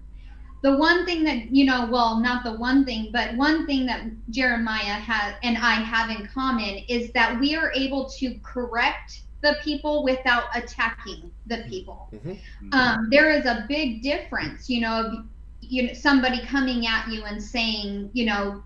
the 0.61 0.77
one 0.77 1.05
thing 1.05 1.23
that 1.23 1.53
you 1.53 1.65
know 1.65 1.87
well 1.91 2.19
not 2.19 2.43
the 2.43 2.53
one 2.53 2.85
thing 2.85 3.09
but 3.11 3.35
one 3.35 3.65
thing 3.65 3.85
that 3.85 4.03
jeremiah 4.29 4.79
has 4.79 5.33
and 5.43 5.57
i 5.57 5.73
have 5.73 6.09
in 6.09 6.27
common 6.27 6.77
is 6.87 7.11
that 7.11 7.39
we 7.39 7.55
are 7.55 7.71
able 7.73 8.09
to 8.09 8.35
correct 8.43 9.21
the 9.41 9.55
people 9.63 10.03
without 10.03 10.45
attacking 10.55 11.31
the 11.47 11.57
people. 11.69 12.09
Mhm. 12.13 12.39
um, 12.73 13.07
there 13.11 13.29
is 13.31 13.45
a 13.45 13.65
big 13.67 14.01
difference 14.01 14.69
you 14.69 14.81
know 14.81 15.01
of 15.05 15.25
you 15.61 15.83
know 15.87 15.93
somebody 15.93 16.41
coming 16.45 16.85
at 16.87 17.07
you 17.07 17.23
and 17.23 17.41
saying 17.41 18.09
you 18.13 18.25
know 18.25 18.63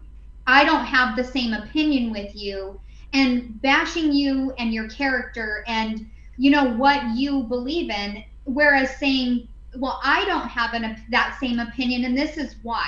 I 0.48 0.64
don't 0.66 0.86
have 0.86 1.16
the 1.16 1.24
same 1.24 1.54
opinion 1.54 2.12
with 2.12 2.36
you 2.36 2.80
and 3.14 3.62
bashing 3.62 4.12
you 4.12 4.54
and 4.58 4.74
your 4.74 4.88
character 4.90 5.64
and 5.68 6.06
you 6.38 6.52
know 6.52 6.66
what 6.74 7.02
you 7.16 7.44
believe 7.44 7.90
in 7.90 8.24
whereas 8.46 8.96
saying 8.98 9.48
well 9.78 10.00
I 10.04 10.26
don't 10.26 10.48
have 10.48 10.74
an 10.74 10.98
that 11.10 11.38
same 11.40 11.60
opinion 11.60 12.06
and 12.06 12.18
this 12.18 12.38
is 12.38 12.56
why. 12.64 12.88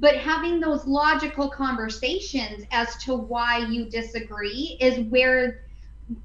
But 0.00 0.16
having 0.16 0.60
those 0.60 0.86
logical 0.86 1.48
conversations 1.50 2.64
as 2.72 2.96
to 3.04 3.14
why 3.14 3.58
you 3.58 3.88
disagree 3.88 4.76
is 4.80 4.98
where 5.10 5.60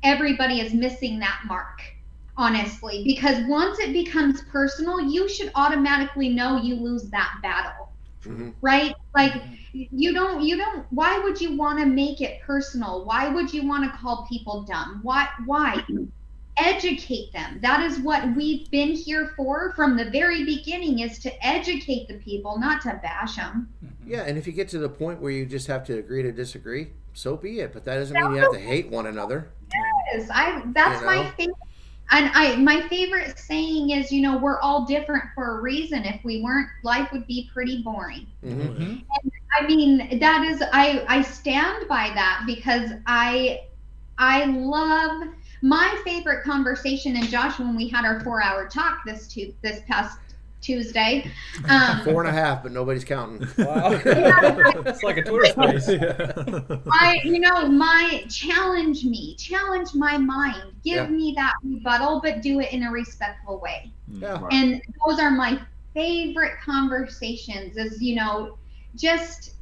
everybody 0.03 0.59
is 0.59 0.73
missing 0.73 1.19
that 1.19 1.39
mark 1.47 1.79
honestly 2.37 3.03
because 3.05 3.37
once 3.47 3.79
it 3.79 3.93
becomes 3.93 4.41
personal 4.51 4.99
you 5.01 5.27
should 5.29 5.51
automatically 5.55 6.29
know 6.29 6.57
you 6.61 6.75
lose 6.75 7.09
that 7.09 7.31
battle 7.41 7.71
Mhm. 8.25 8.53
right? 8.61 8.93
Like 9.15 9.33
you 9.73 10.13
don't 10.13 10.41
you 10.43 10.57
don't 10.57 10.85
why 10.91 11.19
would 11.19 11.39
you 11.41 11.57
want 11.57 11.79
to 11.79 11.85
make 11.85 12.21
it 12.21 12.41
personal? 12.45 13.05
Why 13.05 13.29
would 13.29 13.53
you 13.53 13.67
want 13.67 13.83
to 13.91 13.97
call 13.97 14.25
people 14.29 14.63
dumb? 14.63 14.99
Why 15.03 15.27
why 15.45 15.83
educate 16.59 17.31
them 17.33 17.59
that 17.61 17.81
is 17.83 17.99
what 17.99 18.35
we've 18.35 18.69
been 18.71 18.91
here 18.93 19.33
for 19.35 19.73
from 19.75 19.95
the 19.95 20.09
very 20.09 20.43
beginning 20.43 20.99
is 20.99 21.19
to 21.19 21.31
educate 21.45 22.07
the 22.07 22.15
people 22.15 22.57
not 22.59 22.81
to 22.81 22.99
bash 23.03 23.35
them 23.35 23.67
Yeah, 24.05 24.23
and 24.23 24.37
if 24.37 24.47
you 24.47 24.53
get 24.53 24.69
to 24.69 24.79
the 24.79 24.89
point 24.89 25.21
where 25.21 25.31
you 25.31 25.45
just 25.45 25.67
have 25.67 25.83
to 25.85 25.97
agree 25.97 26.23
to 26.23 26.31
disagree, 26.31 26.87
so 27.13 27.37
be 27.37 27.59
it. 27.59 27.73
But 27.73 27.83
that 27.85 27.95
doesn't 27.95 28.17
mean 28.17 28.31
you 28.31 28.39
have 28.39 28.51
to 28.51 28.59
hate 28.59 28.89
one 28.89 29.05
another. 29.05 29.49
is. 30.15 30.29
I 30.33 30.63
that's 30.73 31.01
You 31.01 31.05
my 31.05 31.31
favorite. 31.37 31.55
And 32.09 32.31
I 32.33 32.55
my 32.55 32.87
favorite 32.87 33.37
saying 33.37 33.89
is, 33.91 34.11
you 34.11 34.21
know, 34.21 34.37
we're 34.37 34.59
all 34.61 34.85
different 34.85 35.25
for 35.35 35.57
a 35.59 35.61
reason. 35.61 36.05
If 36.05 36.23
we 36.23 36.41
weren't, 36.41 36.69
life 36.83 37.11
would 37.11 37.27
be 37.27 37.49
pretty 37.53 37.83
boring. 37.83 38.27
hmm 38.41 38.51
Mhm. 38.51 39.03
I 39.59 39.67
mean, 39.67 40.19
that 40.19 40.43
is 40.45 40.61
I 40.73 41.03
I 41.07 41.21
stand 41.21 41.87
by 41.89 42.11
that 42.15 42.43
because 42.45 42.91
I 43.05 43.59
I 44.17 44.45
love 44.45 45.23
my 45.61 45.99
favorite 46.03 46.43
conversation 46.43 47.15
and 47.15 47.27
Josh 47.27 47.59
when 47.59 47.75
we 47.75 47.87
had 47.87 48.05
our 48.05 48.21
4-hour 48.21 48.67
talk 48.69 48.99
this 49.05 49.27
to 49.29 49.53
this 49.61 49.81
past 49.87 50.19
Tuesday. 50.61 51.31
Um 51.69 52.01
Four 52.03 52.25
and 52.25 52.29
a 52.29 52.31
half, 52.39 52.63
but 52.63 52.71
nobody's 52.71 53.03
counting. 53.03 53.47
Wow. 53.57 53.91
it's 54.05 55.03
like 55.03 55.17
a 55.17 55.23
Twitter 55.23 55.45
space. 55.45 55.87
I, 56.91 57.19
you 57.23 57.39
know, 57.39 57.67
my 57.67 58.25
challenge 58.29 59.03
me, 59.03 59.35
challenge 59.35 59.93
my 59.93 60.17
mind, 60.17 60.73
give 60.83 60.95
Yeah. 60.95 61.07
me 61.07 61.33
that 61.37 61.53
rebuttal, 61.63 62.21
but 62.23 62.41
do 62.41 62.59
it 62.59 62.73
in 62.73 62.83
a 62.83 62.91
respectful 62.91 63.59
way. 63.59 63.91
Yeah. 64.11 64.45
And 64.51 64.81
those 65.05 65.19
are 65.19 65.31
my 65.31 65.59
favorite 65.93 66.53
conversations. 66.63 67.77
Is 67.77 68.01
you 68.01 68.15
know, 68.15 68.57
just 68.95 69.53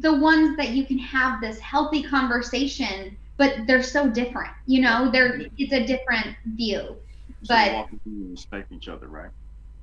the 0.00 0.12
ones 0.14 0.56
that 0.56 0.70
you 0.70 0.84
can 0.86 0.98
have 0.98 1.40
this 1.40 1.58
healthy 1.58 2.02
conversation, 2.02 3.16
but 3.36 3.66
they're 3.66 3.82
so 3.82 4.08
different. 4.08 4.50
You 4.66 4.80
know, 4.82 5.10
they're 5.10 5.40
it's 5.58 5.72
a 5.72 5.84
different 5.86 6.36
view. 6.56 6.96
So 7.42 7.54
But 7.54 7.72
walking 7.72 8.00
through 8.02 8.12
and 8.12 8.30
respect 8.30 8.72
each 8.72 8.88
other, 8.88 9.06
right? 9.08 9.30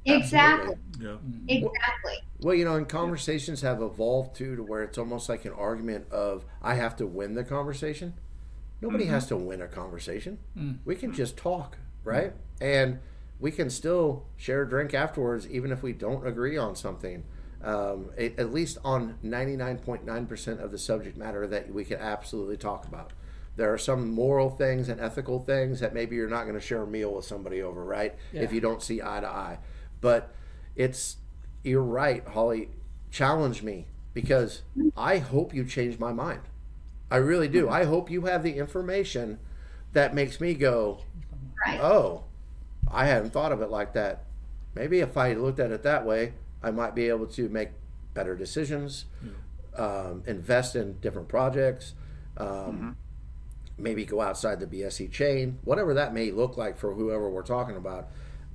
exactly, 0.05 0.75
Yeah. 0.99 1.17
exactly. 1.47 2.13
Well, 2.39 2.55
you 2.55 2.65
know, 2.65 2.75
and 2.75 2.89
conversations 2.89 3.61
have 3.61 3.81
evolved 3.83 4.35
too 4.35 4.55
to 4.55 4.63
where 4.63 4.81
it's 4.81 4.97
almost 4.97 5.29
like 5.29 5.45
an 5.45 5.53
argument 5.53 6.09
of 6.11 6.43
I 6.61 6.73
have 6.75 6.95
to 6.97 7.05
win 7.05 7.35
the 7.35 7.43
conversation. 7.43 8.15
Nobody 8.81 9.05
has 9.05 9.27
to 9.27 9.35
win 9.37 9.61
a 9.61 9.67
conversation. 9.67 10.39
Mm. 10.57 10.79
We 10.85 10.95
can 10.95 11.13
just 11.13 11.37
talk, 11.37 11.77
right? 12.03 12.33
And 12.59 12.97
we 13.39 13.51
can 13.51 13.69
still 13.69 14.25
share 14.37 14.63
a 14.63 14.69
drink 14.69 14.95
afterwards, 14.95 15.47
even 15.47 15.71
if 15.71 15.83
we 15.83 15.93
don't 15.93 16.25
agree 16.25 16.57
on 16.57 16.75
something. 16.75 17.23
Um, 17.63 18.09
a- 18.17 18.33
at 18.39 18.51
least 18.51 18.79
on 18.83 19.19
99.9% 19.23 20.59
of 20.63 20.71
the 20.71 20.79
subject 20.79 21.15
matter 21.15 21.45
that 21.45 21.71
we 21.71 21.85
can 21.85 21.99
absolutely 21.99 22.57
talk 22.57 22.87
about. 22.87 23.11
There 23.57 23.71
are 23.73 23.77
some 23.77 24.09
moral 24.11 24.49
things 24.49 24.89
and 24.89 24.99
ethical 25.01 25.39
things 25.39 25.79
that 25.81 25.93
maybe 25.93 26.15
you're 26.15 26.29
not 26.29 26.43
going 26.43 26.55
to 26.55 26.61
share 26.65 26.83
a 26.83 26.87
meal 26.87 27.13
with 27.13 27.25
somebody 27.25 27.61
over, 27.61 27.83
right? 27.83 28.15
If 28.43 28.53
you 28.53 28.61
don't 28.61 28.81
see 28.81 29.01
eye 29.01 29.19
to 29.19 29.27
eye. 29.27 29.59
But 29.99 30.33
it's, 30.75 31.17
you're 31.63 31.83
right, 31.83 32.25
Holly. 32.27 32.69
Challenge 33.11 33.61
me 33.61 33.87
because 34.13 34.61
I 34.95 35.17
hope 35.17 35.53
you 35.53 35.65
change 35.65 35.99
my 35.99 36.13
mind. 36.13 36.41
I 37.11 37.17
really 37.17 37.49
do. 37.49 37.67
I 37.69 37.83
hope 37.83 38.09
you 38.09 38.21
have 38.21 38.41
the 38.41 38.57
information 38.57 39.39
that 39.93 40.15
makes 40.15 40.39
me 40.39 40.53
go, 40.53 41.01
Right. 41.67 41.79
oh, 41.81 42.23
I 42.89 43.05
hadn't 43.05 43.31
thought 43.31 43.51
of 43.51 43.61
it 43.61 43.69
like 43.69 43.93
that. 43.93 44.23
Maybe 44.73 45.01
if 45.01 45.17
I 45.17 45.33
looked 45.33 45.59
at 45.59 45.71
it 45.71 45.83
that 45.83 46.05
way, 46.05 46.33
I 46.63 46.71
might 46.71 46.95
be 46.95 47.09
able 47.09 47.27
to 47.27 47.49
make 47.49 47.69
better 48.13 48.35
decisions, 48.35 49.05
um, 49.75 50.23
invest 50.25 50.75
in 50.77 50.99
different 50.99 51.27
projects, 51.27 51.93
um, 52.37 52.95
maybe 53.77 54.05
go 54.05 54.21
outside 54.21 54.59
the 54.59 54.67
BSC 54.67 55.11
chain, 55.11 55.57
whatever 55.63 55.93
that 55.95 56.13
may 56.13 56.31
look 56.31 56.57
like 56.57 56.77
for 56.77 56.93
whoever 56.93 57.29
we're 57.29 57.41
talking 57.41 57.75
about. 57.75 58.09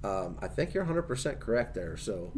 Um, 0.05 0.37
I 0.41 0.49
think 0.49 0.73
you're 0.75 0.85
100% 0.85 1.41
correct 1.41 1.75
there. 1.75 1.97
So, 1.97 2.33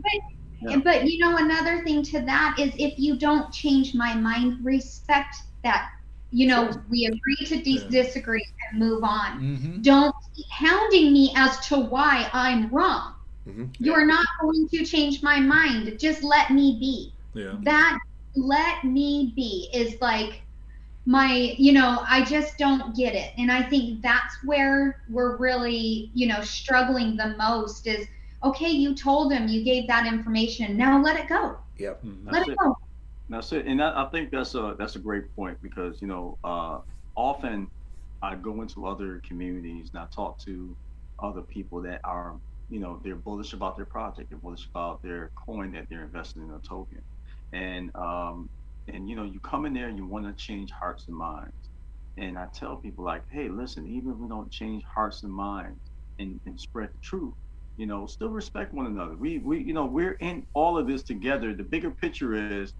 Yeah. 0.61 0.77
But 0.79 1.05
you 1.05 1.19
know, 1.19 1.37
another 1.37 1.85
thing 1.85 2.03
to 2.05 2.21
that 2.23 2.57
is 2.59 2.73
if 2.79 2.99
you 2.99 3.17
don't 3.17 3.53
change 3.53 3.95
my 3.95 4.15
mind, 4.15 4.65
respect 4.65 5.37
that. 5.63 5.91
You 6.31 6.49
know, 6.49 6.71
we 6.91 7.07
agree 7.07 7.47
to 7.47 7.63
dis- 7.63 7.85
Yeah. 7.85 8.03
disagree 8.03 8.45
and 8.71 8.81
move 8.81 9.05
on. 9.05 9.41
Mhm. 9.41 9.83
Don't 9.83 10.15
keep 10.35 10.47
hounding 10.51 11.13
me 11.13 11.33
as 11.37 11.59
to 11.69 11.79
why 11.79 12.29
I'm 12.33 12.69
wrong. 12.71 13.15
Mhm. 13.49 13.71
You're 13.79 14.05
not 14.05 14.27
going 14.41 14.69
to 14.69 14.85
change 14.85 15.23
my 15.23 15.41
mind. 15.41 15.97
Just 15.99 16.23
let 16.23 16.51
me 16.51 16.77
be. 16.79 17.13
Yeah. 17.35 17.55
That 17.63 17.99
let 18.35 18.85
me 18.85 19.33
be 19.37 19.71
is 19.73 20.01
like 20.01 20.43
my, 21.09 21.55
you 21.59 21.73
know, 21.73 22.05
I 22.07 22.23
just 22.25 22.59
don't 22.59 22.95
get 22.95 23.15
it. 23.15 23.33
And 23.39 23.51
I 23.51 23.63
think 23.63 24.03
that's 24.03 24.37
where 24.45 24.97
we're 25.09 25.39
really, 25.39 26.11
you 26.15 26.29
know, 26.29 26.43
struggling 26.43 27.17
the 27.17 27.35
most 27.39 27.87
is 27.87 28.07
okay, 28.45 28.69
you 28.71 28.95
told 28.95 29.33
him, 29.33 29.49
you 29.49 29.65
gave 29.65 29.89
that 29.89 30.07
information. 30.07 30.77
Now 30.77 31.03
let 31.03 31.19
it 31.19 31.29
go. 31.29 31.57
yep. 31.79 32.03
Mhm. 32.05 32.31
Let 32.31 32.43
it 32.43 32.51
it. 32.51 32.59
go. 32.63 32.75
That's 33.29 33.53
it, 33.53 33.67
and 33.67 33.83
I, 33.83 34.05
I 34.05 34.09
think 34.11 34.31
that's 34.31 34.55
a 34.55 34.77
that's 34.79 34.97
a 34.97 35.01
great 35.01 35.35
point 35.35 35.59
because 35.63 36.01
you 36.03 36.09
know 36.09 36.39
uh, 36.45 36.79
often 37.17 37.69
I 38.23 38.37
go 38.37 38.63
into 38.63 38.87
other 38.87 39.21
communities 39.27 39.91
and 39.93 40.03
I 40.03 40.07
talk 40.15 40.39
to 40.41 40.77
other 41.23 41.43
people 41.43 41.83
that 41.83 42.01
are 42.05 42.39
you 42.69 42.81
know 42.81 43.01
they're 43.05 43.17
bullish 43.17 43.53
about 43.55 43.77
their 43.77 43.87
project, 43.87 44.31
they're 44.31 44.39
bullish 44.39 44.67
about 44.75 45.03
their 45.03 45.31
coin 45.47 45.73
that 45.73 45.87
they're 45.91 46.05
investing 46.05 46.43
in 46.43 46.51
a 46.51 46.61
token, 46.69 47.03
and 47.53 47.91
um, 47.97 48.49
and 48.89 49.09
you 49.09 49.17
know 49.17 49.25
you 49.25 49.41
come 49.41 49.67
in 49.67 49.75
there 49.75 49.89
and 49.89 49.99
you 49.99 50.07
want 50.07 50.27
to 50.27 50.35
change 50.45 50.71
hearts 50.79 51.05
and 51.09 51.17
minds, 51.17 51.71
and 52.17 52.39
I 52.39 52.47
tell 52.55 52.77
people 52.77 53.05
like, 53.05 53.23
hey, 53.31 53.49
listen, 53.49 53.87
even 53.87 54.13
if 54.13 54.19
we 54.19 54.29
don't 54.29 54.51
change 54.51 54.83
hearts 54.95 55.23
and 55.23 55.33
minds 55.33 55.81
and, 56.19 56.39
and 56.47 56.59
spread 56.61 56.89
the 56.93 56.99
truth, 57.03 57.35
you 57.77 57.87
know, 57.87 58.07
still 58.07 58.31
respect 58.31 58.75
one 58.75 58.87
another. 58.87 59.17
We 59.17 59.39
we 59.39 59.63
you 59.63 59.75
know 59.75 59.87
we're 59.87 60.15
in 60.21 60.45
all 60.55 60.79
of 60.79 60.87
this 60.89 61.03
together. 61.03 61.55
The 61.55 61.65
bigger 61.65 61.91
picture 61.93 62.35
is 62.35 62.73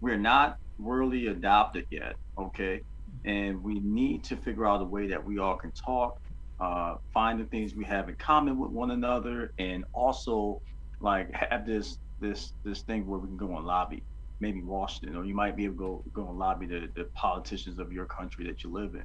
we're 0.00 0.18
not 0.18 0.56
worldly 0.78 1.28
adopted 1.28 1.84
yet, 1.90 2.14
okay? 2.40 2.82
And 3.24 3.62
we 3.62 3.80
need 3.80 4.24
to 4.24 4.36
figure 4.36 4.66
out 4.66 4.80
a 4.82 4.84
way 4.84 5.08
that 5.08 5.24
we 5.24 5.38
all 5.38 5.56
can 5.56 5.72
talk, 5.72 6.14
uh, 6.60 6.94
find 7.14 7.40
the 7.40 7.44
things 7.46 7.74
we 7.74 7.84
have 7.84 8.08
in 8.08 8.16
common 8.16 8.58
with 8.58 8.70
one 8.70 8.90
another, 8.90 9.52
and 9.58 9.84
also 9.94 10.60
like 11.00 11.30
have 11.34 11.66
this 11.66 11.96
this 12.20 12.52
this 12.64 12.82
thing 12.82 13.06
where 13.06 13.18
we 13.18 13.28
can 13.28 13.36
go 13.36 13.56
and 13.56 13.66
lobby, 13.66 14.02
maybe 14.42 14.62
Washington, 14.62 15.16
or 15.16 15.26
you 15.26 15.34
might 15.34 15.56
be 15.56 15.66
able 15.66 15.76
to 15.76 15.80
go 15.80 16.04
go 16.14 16.30
and 16.30 16.38
lobby 16.38 16.66
the, 16.66 16.88
the 16.96 17.06
politicians 17.16 17.80
of 17.80 17.92
your 17.92 18.06
country 18.06 18.46
that 18.48 18.64
you 18.64 18.72
live 18.72 18.94
in. 18.96 19.04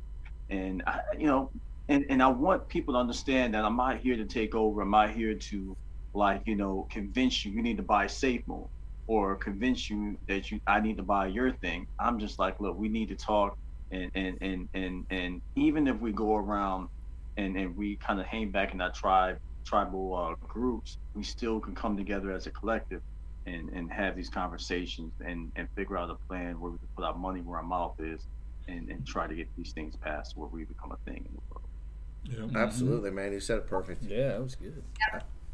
And 0.57 0.83
I, 0.87 1.01
you 1.19 1.27
know, 1.27 1.51
and 1.89 2.05
and 2.09 2.23
I 2.23 2.29
want 2.29 2.69
people 2.69 2.95
to 2.95 3.01
understand 3.01 3.55
that 3.55 3.65
I'm 3.65 3.77
not 3.77 4.01
here 4.01 4.17
to 4.17 4.25
take 4.25 4.55
over. 4.55 4.81
I'm 4.81 4.91
not 4.91 5.11
here 5.11 5.35
to 5.51 5.75
like 6.15 6.43
you 6.47 6.57
know 6.57 6.87
convince 6.91 7.45
you 7.45 7.53
you 7.53 7.63
need 7.63 7.77
to 7.77 7.83
buy 7.83 8.07
Safe 8.07 8.43
Moon 8.47 8.67
or 9.07 9.37
convince 9.37 9.89
you 9.89 10.17
that 10.29 10.51
you 10.51 10.59
I 10.67 10.81
need 10.81 10.97
to 10.97 11.03
buy 11.03 11.27
your 11.27 11.53
thing. 11.53 11.87
I'm 11.99 12.19
just 12.19 12.39
like, 12.39 12.59
look, 12.61 12.77
we 12.77 12.89
need 12.89 13.09
to 13.09 13.17
talk 13.17 13.55
and 13.91 14.11
and 14.15 14.37
and 14.41 14.69
and 14.75 15.05
and 15.11 15.41
even 15.57 15.87
if 15.87 16.01
we 16.01 16.13
go 16.13 16.35
around 16.35 16.89
and 17.37 17.57
and 17.57 17.77
we 17.77 17.97
kind 18.05 18.19
of 18.21 18.27
hang 18.27 18.51
back 18.51 18.75
in 18.75 18.81
our 18.81 18.93
tribe 18.93 19.37
tribal 19.67 20.15
uh, 20.15 20.47
groups, 20.47 20.97
we 21.15 21.23
still 21.23 21.61
can 21.61 21.75
come 21.75 21.97
together 21.97 22.31
as 22.33 22.47
a 22.47 22.51
collective 22.51 23.01
and 23.47 23.69
and 23.69 23.91
have 23.91 24.15
these 24.15 24.29
conversations 24.29 25.11
and 25.25 25.51
and 25.55 25.67
figure 25.75 25.97
out 25.97 26.09
a 26.09 26.15
plan 26.27 26.59
where 26.59 26.71
we 26.71 26.77
can 26.77 26.87
put 26.95 27.05
our 27.05 27.15
money 27.15 27.41
where 27.41 27.57
our 27.57 27.63
mouth 27.63 27.95
is 27.99 28.21
and 28.67 28.89
and 28.89 29.05
try 29.07 29.25
to 29.27 29.33
get 29.35 29.47
these 29.57 29.71
things 29.71 29.95
passed 29.95 30.35
where 30.37 30.49
we 30.49 30.65
become 30.65 30.91
a 30.91 30.97
thing 31.09 31.25
in 31.27 31.33
the 31.33 31.41
world. 31.49 32.51
Yeah. 32.53 32.61
Absolutely, 32.61 33.11
man. 33.11 33.31
You 33.31 33.39
said 33.39 33.59
it 33.59 33.67
perfect. 33.67 34.03
Yeah, 34.03 34.29
that 34.29 34.43
was 34.43 34.55
good. 34.55 34.83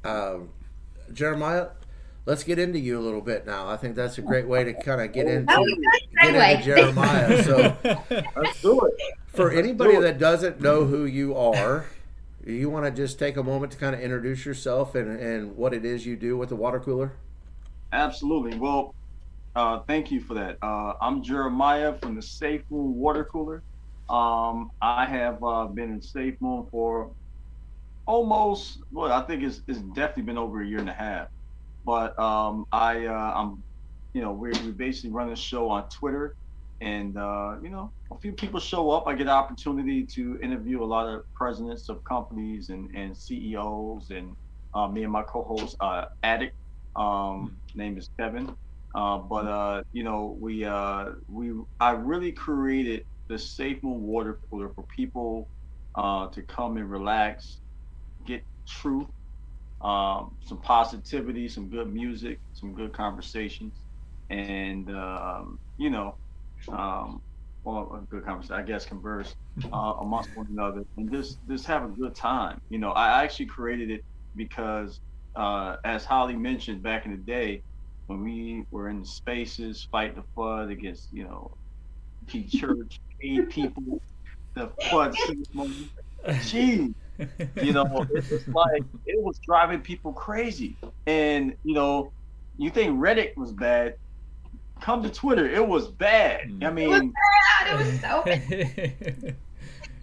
Um, 0.03 0.50
Jeremiah, 1.13 1.67
let's 2.25 2.43
get 2.43 2.57
into 2.57 2.79
you 2.79 3.00
a 3.00 3.01
little 3.01 3.21
bit 3.21 3.45
now. 3.45 3.69
I 3.69 3.77
think 3.77 3.95
that's 3.95 4.17
a 4.17 4.21
great 4.21 4.47
way 4.47 4.63
to 4.63 4.73
kind 4.73 5.00
of 5.01 5.12
get 5.13 5.27
into 5.27 5.45
That 5.45 5.59
was 5.59 5.71
a 5.71 5.75
good 5.75 6.33
get 6.33 6.53
into. 6.55 6.63
Jeremiah. 6.65 7.43
So, 7.43 7.77
Let's 8.35 8.62
do 8.62 8.81
it. 8.81 8.93
for 9.27 9.51
anybody 9.51 10.00
that 10.00 10.17
doesn't 10.17 10.62
know 10.62 10.85
who 10.85 11.05
you 11.05 11.35
are, 11.38 11.85
you 12.45 12.69
want 12.69 12.85
to 12.85 12.91
just 12.91 13.19
take 13.19 13.38
a 13.38 13.43
moment 13.43 13.71
to 13.73 13.77
kind 13.77 13.93
of 13.95 14.01
introduce 14.01 14.45
yourself 14.45 14.95
and, 14.95 15.19
and 15.19 15.55
what 15.55 15.73
it 15.73 15.85
is 15.85 16.05
you 16.05 16.15
do 16.15 16.38
with 16.38 16.50
the 16.50 16.55
water 16.55 16.79
cooler? 16.79 17.13
Absolutely. 17.93 18.59
Well, 18.59 18.95
Uh, 19.55 19.81
thank 19.88 20.12
you 20.12 20.21
for 20.21 20.35
that. 20.35 20.57
Uh, 20.63 20.93
I'm 21.01 21.23
Jeremiah 21.23 21.93
from 22.00 22.15
the 22.15 22.21
Safe 22.23 22.63
Moon 22.71 22.95
Water 22.95 23.25
Cooler. 23.25 23.63
Um, 24.09 24.71
I 24.81 25.05
have 25.05 25.43
uh, 25.43 25.67
been 25.67 25.91
in 25.93 26.01
Safe 26.01 26.35
Moon 26.41 26.67
for 26.71 27.13
almost, 28.07 28.79
well, 28.91 29.12
I 29.12 29.21
think 29.23 29.43
it's, 29.43 29.62
it's 29.67 29.81
definitely 29.81 30.23
been 30.23 30.38
over 30.39 30.62
a 30.62 30.67
year 30.67 30.79
and 30.79 30.89
a 30.89 30.93
half. 30.93 31.27
But 31.85 32.19
um, 32.19 32.65
I, 32.71 33.05
uh, 33.07 33.33
I'm, 33.35 33.63
you 34.13 34.21
know, 34.21 34.33
we 34.33 34.51
we 34.65 34.71
basically 34.71 35.12
run 35.12 35.31
a 35.31 35.35
show 35.38 35.69
on 35.69 35.88
Twitter, 35.89 36.35
and 36.81 37.17
uh, 37.17 37.57
you 37.63 37.69
know, 37.69 37.91
a 38.12 38.19
few 38.19 38.33
people 38.33 38.59
show 38.59 38.91
up. 38.91 39.07
I 39.07 39.13
get 39.13 39.23
an 39.23 39.29
opportunity 39.29 40.05
to 40.15 40.39
interview 40.43 40.83
a 40.83 40.85
lot 40.85 41.07
of 41.07 41.21
presidents 41.35 41.89
of 41.89 42.03
companies 42.05 42.69
and, 42.69 42.89
and 42.95 43.17
CEOs, 43.17 44.12
and 44.12 44.35
uh, 44.75 44.88
me 44.88 45.03
and 45.03 45.12
my 45.13 45.23
co-host, 45.23 45.77
Addict, 46.23 46.55
um, 46.95 47.57
name 47.75 47.98
is 47.98 48.10
Kevin. 48.20 48.56
Uh, 48.96 49.18
but 49.18 49.48
uh, 49.48 49.84
you 49.92 50.03
know, 50.03 50.38
we 50.39 50.65
uh, 50.65 51.06
we 51.27 51.51
I 51.80 51.92
really 51.92 52.32
created 52.32 53.03
the 53.30 53.39
Safe 53.39 53.82
Moon 53.84 54.01
Water 54.01 54.39
Cooler 54.50 54.70
for 54.75 54.86
people 54.96 55.50
uh, 55.96 56.27
to 56.30 56.42
come 56.44 56.77
and 56.77 56.89
relax, 56.89 57.60
get 58.25 58.44
truth, 58.68 59.08
um, 59.82 60.38
some 60.46 60.60
positivity, 60.62 61.48
some 61.48 61.70
good 61.70 61.92
music, 61.92 62.39
some 62.53 62.74
good 62.74 62.94
conversations, 62.94 63.82
and 64.30 64.89
um, 64.89 65.58
you 65.77 65.89
know, 65.89 66.18
um, 66.72 67.22
well, 67.63 67.92
a 67.96 68.06
good 68.13 68.25
conversation, 68.25 68.56
I 68.56 68.63
guess, 68.63 68.86
converse 68.86 69.36
uh, 69.74 69.94
amongst 70.01 70.30
one 70.34 70.48
another, 70.51 70.84
and 70.98 71.12
just 71.12 71.39
just 71.50 71.65
have 71.68 71.84
a 71.84 71.89
good 71.89 72.15
time. 72.15 72.60
You 72.70 72.80
know, 72.80 72.92
I 72.92 73.24
actually 73.24 73.48
created 73.48 73.92
it 73.92 74.01
because, 74.36 75.00
uh, 75.35 75.77
as 75.83 76.05
Holly 76.05 76.35
mentioned 76.35 76.83
back 76.83 77.05
in 77.05 77.11
the 77.11 77.17
day, 77.17 77.63
when 78.07 78.21
we 78.21 78.65
were 78.71 78.89
in 78.89 78.99
the 79.01 79.05
spaces, 79.05 79.87
fight 79.91 80.15
the 80.15 80.23
FUD 80.37 80.71
against, 80.71 81.11
you 81.11 81.23
know, 81.23 81.51
P 82.27 82.47
church, 82.47 82.99
aid 83.21 83.49
people, 83.49 84.01
the 84.55 84.71
flood 84.89 85.15
ceremony. 85.15 85.89
Gee, 86.43 86.93
you 87.61 87.73
know, 87.73 88.05
it 88.13 88.31
was 88.31 88.47
like 88.47 88.83
it 89.05 89.21
was 89.21 89.39
driving 89.45 89.81
people 89.81 90.13
crazy. 90.13 90.77
And 91.05 91.55
you 91.63 91.73
know, 91.73 92.13
you 92.57 92.69
think 92.69 92.99
Reddit 92.99 93.35
was 93.35 93.51
bad? 93.51 93.95
Come 94.81 95.03
to 95.03 95.09
Twitter, 95.09 95.47
it 95.49 95.65
was 95.65 95.89
bad. 95.91 96.41
I 96.61 96.71
mean, 96.71 96.83
It 96.83 96.87
was 96.87 97.01
mean, 97.01 97.13
bad. 97.61 97.73
It 97.73 97.85
was 97.85 97.99
so 98.01 98.23
bad. 98.25 99.35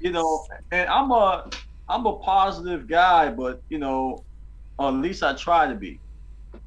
you 0.01 0.11
know, 0.13 0.45
and 0.71 0.89
I'm 0.89 1.11
a 1.11 1.49
I'm 1.89 2.07
a 2.07 2.17
positive 2.19 2.87
guy, 2.89 3.31
but 3.31 3.61
you 3.69 3.79
know, 3.79 4.25
or 4.81 4.89
at 4.89 4.95
least 4.95 5.23
I 5.23 5.35
try 5.35 5.69
to 5.69 5.75
be. 5.75 6.01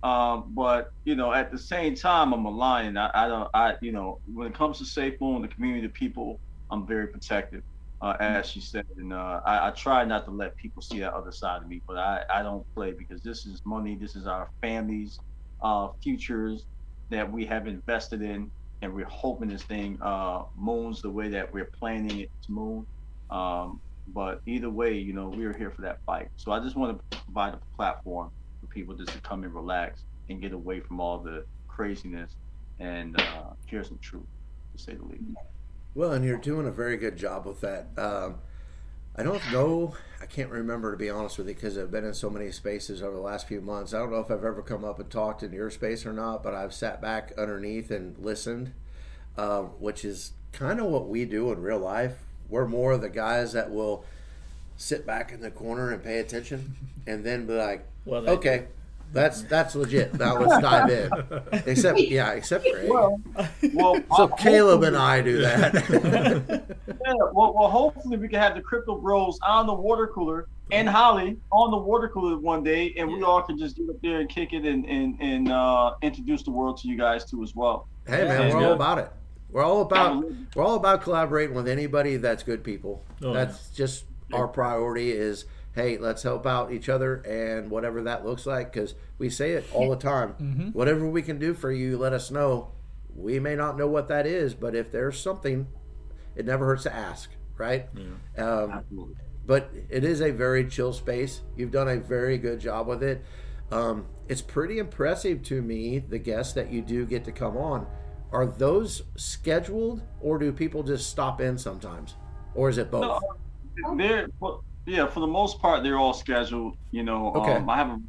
Um, 0.03 0.53
but 0.55 0.89
you 1.03 1.15
know, 1.15 1.34
at 1.34 1.51
the 1.51 1.58
same 1.58 1.96
time, 1.96 2.32
I'm 2.32 2.46
a 2.46 2.50
lion. 2.50 2.96
I, 2.96 3.10
I 3.13 3.27
don't, 3.27 3.50
I 3.55 3.74
you 3.82 3.91
know, 3.91 4.20
when 4.32 4.48
it 4.48 4.53
comes 4.53 4.77
to 4.77 4.86
Safe 4.86 5.15
Moon, 5.20 5.41
the 5.41 5.48
community, 5.48 5.88
the 5.88 5.93
people, 5.93 6.39
I'm 6.70 6.86
very 6.86 7.08
protective, 7.08 7.63
uh, 8.01 8.13
as 8.20 8.48
she 8.48 8.62
said, 8.62 8.86
and 8.98 9.12
uh, 9.12 9.41
I, 9.46 9.67
I 9.67 9.72
try 9.72 10.05
not 10.05 10.25
to 10.25 10.32
let 10.32 10.55
people 10.58 10.84
see 10.84 11.00
that 11.00 11.13
other 11.13 11.32
side 11.32 11.63
of 11.63 11.67
me. 11.67 11.82
But 11.88 11.98
I, 11.98 12.22
I 12.34 12.43
don't 12.43 12.63
play 12.75 12.93
because 12.98 13.24
this 13.24 13.48
is 13.48 13.60
money. 13.65 13.98
This 14.00 14.15
is 14.15 14.27
our 14.27 14.48
families' 14.62 15.17
uh, 15.63 15.88
futures 16.03 16.65
that 17.10 17.29
we 17.29 17.48
have 17.48 17.67
invested 17.67 18.22
in, 18.22 18.51
and 18.84 18.93
we're 18.93 19.05
hoping 19.10 19.50
this 19.50 19.63
thing 19.63 19.98
uh, 20.03 20.43
moons 20.55 21.01
the 21.01 21.10
way 21.10 21.29
that 21.29 21.51
we're 21.51 21.70
planning 21.79 22.20
it 22.20 22.29
to 22.46 22.51
moon. 22.51 22.86
Um, 23.32 23.82
but 24.08 24.42
either 24.46 24.70
way, 24.70 24.98
you 24.98 25.14
know, 25.14 25.30
we're 25.30 25.58
here 25.58 25.72
for 25.72 25.82
that 25.82 26.00
fight. 26.06 26.30
So 26.36 26.52
I 26.52 26.60
just 26.60 26.76
want 26.76 27.00
to 27.12 27.18
provide 27.20 27.54
a 27.54 27.76
platform 27.76 28.32
for 28.60 28.68
people 28.68 28.96
just 28.96 29.12
to 29.12 29.20
come 29.22 29.44
and 29.44 29.54
relax 29.54 30.04
and 30.30 30.42
get 30.42 30.54
away 30.54 30.80
from 30.80 31.00
all 31.00 31.20
the 31.20 31.46
craziness 31.68 32.36
and 32.80 33.20
uh, 33.20 33.52
hear 33.68 33.84
some 33.84 33.98
truth, 34.00 34.24
to 34.76 34.82
say 34.82 34.94
the 34.96 35.04
least. 35.04 35.24
Well, 35.96 36.12
and 36.12 36.26
you're 36.26 36.38
doing 36.38 36.68
a 36.68 36.72
very 36.72 36.98
good 36.98 37.18
job 37.18 37.46
with 37.46 37.62
that. 37.62 37.88
Um, 37.98 38.36
I 39.16 39.22
don't 39.22 39.44
know. 39.52 39.96
I 40.22 40.26
can't 40.26 40.50
remember 40.50 40.92
to 40.92 40.98
be 40.98 41.10
honest 41.10 41.38
with 41.38 41.48
you 41.48 41.54
because 41.54 41.78
I've 41.78 41.92
been 41.92 42.06
in 42.06 42.16
so 42.16 42.32
many 42.32 42.52
spaces 42.52 43.04
over 43.04 43.16
the 43.16 43.22
last 43.22 43.48
few 43.48 43.62
months. 43.62 43.94
I 43.94 44.00
don't 44.00 44.12
know 44.12 44.20
if 44.20 44.32
I've 44.32 44.44
ever 44.44 44.63
come 44.63 44.84
up 44.84 45.00
and 45.00 45.10
talked 45.10 45.44
in 45.44 45.54
your 45.54 45.70
space 45.70 46.06
or 46.06 46.13
not, 46.13 46.42
but 46.42 46.56
I've 46.56 46.74
sat 46.74 47.00
back 47.00 47.32
underneath 47.38 47.92
and 47.92 48.18
listened, 48.18 48.74
uh, 49.38 49.62
which 49.62 50.04
is 50.04 50.34
kind 50.52 50.80
of 50.80 50.88
what 50.88 51.08
we 51.08 51.26
do 51.26 51.52
in 51.52 51.62
real 51.62 51.78
life. 51.78 52.18
We're 52.54 52.68
more 52.68 52.92
of 52.92 53.02
the 53.02 53.10
guys 53.10 53.54
that 53.54 53.72
will 53.72 54.06
sit 54.78 55.08
back 55.08 55.32
in 55.32 55.42
the 55.42 55.50
corner 55.50 55.89
and 55.92 56.04
pay 56.04 56.20
attention, 56.20 56.76
and 57.08 57.24
then 57.26 57.48
be 57.48 57.54
like, 57.54 57.84
Well, 58.06 58.22
they 58.22 58.30
"Okay, 58.34 58.66
that's 59.12 59.42
that's 59.42 59.74
legit. 59.74 60.13
Now 60.20 60.38
let's 60.38 60.62
dive 60.62 60.88
in." 60.92 61.10
Except, 61.66 62.00
yeah, 62.00 62.34
except 62.34 62.68
for 62.68 62.88
Well, 62.88 63.22
well, 63.74 63.96
so 64.18 64.32
I- 64.32 64.38
Caleb 64.39 64.84
and 64.84 64.96
I 64.96 65.22
do 65.24 65.39
that. 65.42 65.74
Yeah, 66.88 67.13
well, 67.34 67.56
well, 67.56 67.72
hopefully 67.72 68.18
we 68.18 68.28
can 68.28 68.39
have 68.39 68.54
the 68.54 68.62
crypto 68.62 68.98
bros 69.00 69.39
on 69.42 69.66
the 69.66 69.74
water 69.74 70.06
cooler 70.06 70.48
and 70.72 70.88
Holly 70.88 71.38
on 71.52 71.72
the 71.72 71.78
water 71.78 72.08
cooler 72.08 72.38
one 72.38 72.63
day, 72.63 72.94
and 73.00 73.12
we 73.12 73.24
all 73.24 73.42
can 73.42 73.58
just 73.58 73.78
get 73.78 73.89
up 73.89 73.96
there 74.04 74.20
and 74.20 74.30
kick 74.30 74.54
it 74.54 74.63
and 74.63 74.86
and 74.86 75.18
and 75.20 75.52
uh, 75.52 75.96
introduce 76.04 76.44
the 76.44 76.52
world 76.52 76.78
to 76.82 76.88
you 76.88 77.00
guys 77.00 77.26
too 77.26 77.42
as 77.42 77.56
well. 77.56 77.88
Hey 78.06 78.26
man, 78.26 78.52
Sounds 78.52 78.54
we're 78.54 78.68
all 78.68 78.74
about 78.74 79.00
it. 79.00 79.12
We're 79.54 79.63
all 79.63 79.82
about 79.82 80.26
we're 80.56 80.63
all 80.63 80.76
about 80.76 81.04
collaborating 81.04 81.56
with 81.56 81.68
anybody 81.68 82.18
that's 82.18 82.42
good 82.44 82.63
people. 82.63 83.06
Oh, 83.22 83.34
that's 83.34 83.70
just 83.70 84.06
our 84.34 84.48
priority 84.48 85.12
is 85.12 85.46
hey, 85.76 85.98
let's 85.98 86.24
help 86.24 86.46
out 86.46 86.72
each 86.72 86.89
other 86.89 87.16
and 87.18 87.70
whatever 87.70 88.02
that 88.04 88.26
looks 88.26 88.46
like 88.46 88.74
cuz 88.74 88.96
we 89.18 89.30
say 89.30 89.52
it 89.52 89.63
all 89.72 89.89
the 89.89 89.96
time. 89.96 90.72
Whatever 90.74 91.08
we 91.08 91.22
can 91.22 91.38
do 91.38 91.54
for 91.54 91.72
you, 91.72 91.98
let 91.98 92.13
us 92.13 92.32
know. 92.32 92.72
We 93.16 93.39
may 93.39 93.56
not 93.56 93.78
know 93.78 93.88
what 93.88 94.08
that 94.08 94.26
is, 94.26 94.56
but 94.56 94.74
if 94.76 94.92
there's 94.92 95.20
something, 95.20 95.68
it 96.36 96.46
never 96.48 96.66
hurts 96.66 96.84
to 96.84 96.94
ask, 96.94 97.30
right? 97.58 97.88
Um, 98.38 98.72
Absolutely. 98.72 99.16
but 99.46 99.70
it 99.89 100.04
is 100.04 100.20
a 100.20 100.32
very 100.32 100.66
chill 100.68 100.94
space. 100.94 101.42
You've 101.56 101.72
done 101.72 101.88
a 101.88 101.98
very 101.98 102.39
good 102.39 102.60
job 102.60 102.88
with 102.88 103.04
it. 103.04 103.24
Um, 103.72 104.08
it's 104.28 104.42
pretty 104.42 104.80
impressive 104.80 105.44
to 105.44 105.62
me 105.62 106.00
the 106.00 106.18
guests 106.18 106.54
that 106.54 106.72
you 106.72 106.82
do 106.82 107.06
get 107.06 107.24
to 107.26 107.32
come 107.32 107.56
on. 107.58 107.86
Are 108.34 108.48
those 108.48 109.04
scheduled, 109.15 110.02
or 110.19 110.39
do 110.39 110.52
people 110.52 110.82
just 110.84 111.10
stop 111.10 111.39
in 111.39 111.58
sometimes, 111.58 112.15
or 112.56 112.67
is 112.67 112.78
it 112.80 112.89
both? 112.89 113.22
No, 113.84 113.96
they're 113.96 114.28
well, 114.39 114.63
yeah. 114.88 115.06
For 115.08 115.19
the 115.19 115.28
most 115.28 115.60
part, 115.60 115.84
they're 115.84 116.00
all 116.00 116.13
scheduled. 116.13 116.76
You 116.91 117.04
know, 117.04 117.32
Okay. 117.36 117.54
um, 117.54 117.69
I 117.69 117.78
have 117.78 117.89
a 117.89 118.00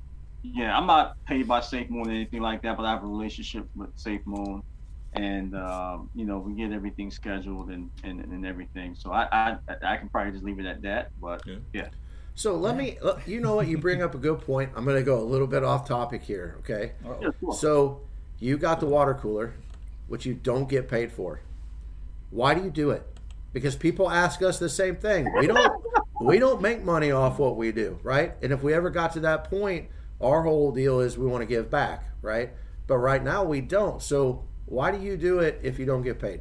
yeah. 0.42 0.76
I'm 0.76 0.86
not 0.86 1.16
paid 1.26 1.46
by 1.46 1.60
Safe 1.60 1.90
Moon 1.90 2.08
or 2.08 2.10
anything 2.10 2.40
like 2.40 2.62
that, 2.62 2.76
but 2.76 2.84
I 2.86 2.90
have 2.90 3.04
a 3.04 3.06
relationship 3.06 3.68
with 3.76 3.90
Safe 3.96 4.22
Moon, 4.24 4.62
and 5.12 5.54
um, 5.54 6.08
you 6.14 6.24
know, 6.24 6.38
we 6.38 6.54
get 6.54 6.72
everything 6.72 7.10
scheduled 7.10 7.68
and 7.68 7.90
and, 8.02 8.20
and 8.20 8.46
everything. 8.46 8.94
So 8.94 9.12
I, 9.12 9.28
I 9.30 9.56
I 9.82 9.96
can 9.98 10.08
probably 10.08 10.32
just 10.32 10.44
leave 10.44 10.58
it 10.58 10.66
at 10.66 10.80
that. 10.82 11.10
But 11.20 11.42
Yeah. 11.46 11.56
yeah. 11.74 11.88
So 12.34 12.56
let 12.56 12.76
me. 12.76 12.98
You 13.26 13.40
know 13.40 13.56
what? 13.56 13.68
You 13.68 13.76
bring 13.78 14.02
up 14.02 14.14
a 14.14 14.18
good 14.18 14.40
point. 14.40 14.70
I'm 14.74 14.84
going 14.84 14.96
to 14.96 15.02
go 15.04 15.20
a 15.20 15.22
little 15.22 15.46
bit 15.46 15.62
off 15.62 15.86
topic 15.86 16.22
here. 16.22 16.56
Okay. 16.60 16.92
Yeah, 17.04 17.30
sure. 17.40 17.54
So 17.54 18.00
you 18.40 18.58
got 18.58 18.80
the 18.80 18.86
water 18.86 19.14
cooler, 19.14 19.54
which 20.08 20.26
you 20.26 20.34
don't 20.34 20.68
get 20.68 20.88
paid 20.88 21.12
for. 21.12 21.40
Why 22.30 22.54
do 22.54 22.62
you 22.62 22.70
do 22.70 22.90
it? 22.90 23.06
Because 23.52 23.76
people 23.76 24.10
ask 24.10 24.42
us 24.42 24.58
the 24.58 24.68
same 24.68 24.96
thing. 24.96 25.32
We 25.38 25.46
don't 25.46 25.82
we 26.20 26.38
don't 26.38 26.60
make 26.60 26.82
money 26.82 27.10
off 27.10 27.38
what 27.38 27.56
we 27.56 27.72
do, 27.72 27.98
right? 28.02 28.34
And 28.42 28.52
if 28.52 28.62
we 28.62 28.74
ever 28.74 28.90
got 28.90 29.12
to 29.12 29.20
that 29.20 29.44
point, 29.44 29.88
our 30.20 30.42
whole 30.42 30.72
deal 30.72 31.00
is 31.00 31.18
we 31.18 31.26
want 31.26 31.42
to 31.42 31.46
give 31.46 31.70
back, 31.70 32.04
right? 32.22 32.50
But 32.86 32.98
right 32.98 33.22
now 33.22 33.44
we 33.44 33.60
don't. 33.60 34.02
So 34.02 34.44
why 34.66 34.90
do 34.90 35.00
you 35.00 35.16
do 35.16 35.40
it 35.40 35.60
if 35.62 35.78
you 35.78 35.86
don't 35.86 36.02
get 36.02 36.18
paid? 36.18 36.40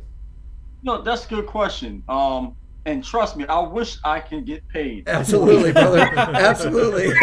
No, 0.83 1.01
that's 1.01 1.25
a 1.25 1.29
good 1.29 1.47
question. 1.47 2.03
Um, 2.09 2.55
and 2.85 3.03
trust 3.03 3.37
me, 3.37 3.45
I 3.47 3.59
wish 3.59 3.97
I 4.03 4.19
can 4.19 4.43
get 4.43 4.67
paid. 4.67 5.07
Absolutely, 5.07 5.71
brother. 5.71 5.99
Absolutely. 6.17 7.13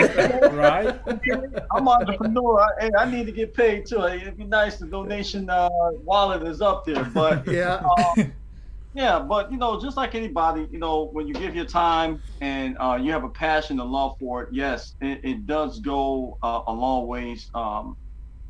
right? 0.57 0.99
I'm 1.71 1.87
an 1.87 1.89
entrepreneur. 1.89 2.61
I, 2.61 2.69
hey, 2.85 2.91
I 2.99 3.11
need 3.11 3.27
to 3.27 3.33
get 3.33 3.53
paid 3.53 3.87
too. 3.87 4.03
It'd 4.05 4.39
be 4.39 4.45
nice. 4.45 4.77
The 4.77 4.87
donation 4.87 5.51
uh, 5.51 5.69
wallet 6.03 6.43
is 6.45 6.63
up 6.63 6.87
there, 6.87 7.05
but 7.05 7.47
yeah. 7.53 7.83
um, 8.17 8.33
yeah, 8.95 9.19
but 9.19 9.53
you 9.53 9.59
know, 9.59 9.81
just 9.81 9.97
like 9.97 10.15
anybody, 10.15 10.67
you 10.71 10.79
know, 10.79 11.11
when 11.13 11.29
you 11.29 11.35
give 11.35 11.55
your 11.55 11.67
time 11.67 12.23
and 12.41 12.77
uh, 12.81 12.99
you 13.01 13.13
have 13.13 13.25
a 13.25 13.29
passion 13.29 13.79
and 13.81 13.91
love 13.91 14.17
for 14.19 14.45
it, 14.45 14.49
yes, 14.53 14.95
it, 15.01 15.21
it 15.23 15.47
does 15.47 15.79
go 15.81 16.39
uh, 16.43 16.63
a 16.67 16.73
long 16.73 17.07
ways. 17.07 17.51
Um, 17.55 17.97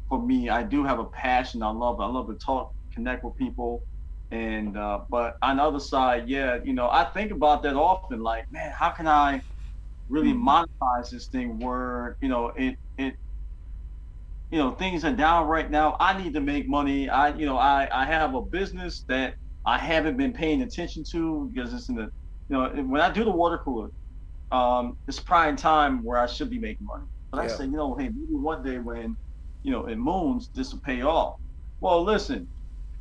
for 0.08 0.20
me, 0.22 0.48
I 0.48 0.62
do 0.62 0.84
have 0.84 0.98
a 0.98 1.04
passion. 1.04 1.62
I 1.62 1.70
love. 1.70 2.00
I 2.00 2.06
love 2.06 2.28
to 2.28 2.34
talk, 2.34 2.72
connect 2.94 3.24
with 3.24 3.36
people, 3.36 3.82
and 4.30 4.76
uh, 4.76 5.00
but 5.10 5.34
on 5.42 5.56
the 5.56 5.62
other 5.62 5.80
side, 5.80 6.28
yeah, 6.28 6.58
you 6.64 6.72
know, 6.74 6.88
I 6.90 7.04
think 7.04 7.32
about 7.32 7.62
that 7.64 7.76
often. 7.76 8.20
Like, 8.20 8.44
man, 8.50 8.72
how 8.76 8.90
can 8.90 9.08
I 9.08 9.42
really 10.08 10.32
monetize 10.34 11.10
this 11.10 11.28
thing? 11.28 11.58
Where 11.60 12.16
you 12.22 12.28
know, 12.28 12.52
it 12.56 12.76
it 12.98 13.14
you 14.50 14.58
know 14.58 14.70
things 14.72 15.04
are 15.04 15.12
down 15.12 15.46
right 15.46 15.70
now 15.70 15.96
i 16.00 16.20
need 16.20 16.34
to 16.34 16.40
make 16.40 16.68
money 16.68 17.08
i 17.08 17.28
you 17.36 17.46
know 17.46 17.56
i 17.58 17.88
i 17.92 18.04
have 18.04 18.34
a 18.34 18.42
business 18.42 19.04
that 19.08 19.34
i 19.64 19.78
haven't 19.78 20.16
been 20.16 20.32
paying 20.32 20.62
attention 20.62 21.04
to 21.10 21.50
because 21.52 21.72
it's 21.72 21.88
in 21.88 21.96
the 21.96 22.02
you 22.48 22.56
know 22.56 22.70
when 22.84 23.00
i 23.00 23.10
do 23.10 23.24
the 23.24 23.30
water 23.30 23.58
cooler 23.58 23.88
um 24.52 24.96
it's 25.08 25.20
prime 25.20 25.56
time 25.56 26.02
where 26.04 26.18
i 26.18 26.26
should 26.26 26.50
be 26.50 26.58
making 26.58 26.86
money 26.86 27.06
but 27.32 27.40
i 27.40 27.46
Yeah. 27.46 27.48
said 27.48 27.66
you 27.66 27.76
know 27.76 27.96
hey 27.96 28.06
maybe 28.08 28.34
one 28.34 28.62
day 28.62 28.78
when 28.78 29.16
you 29.62 29.72
know 29.72 29.86
it 29.86 29.96
moons 29.96 30.50
this 30.54 30.72
will 30.72 30.80
pay 30.80 31.02
off 31.02 31.34
Well, 31.80 32.02
listen, 32.04 32.48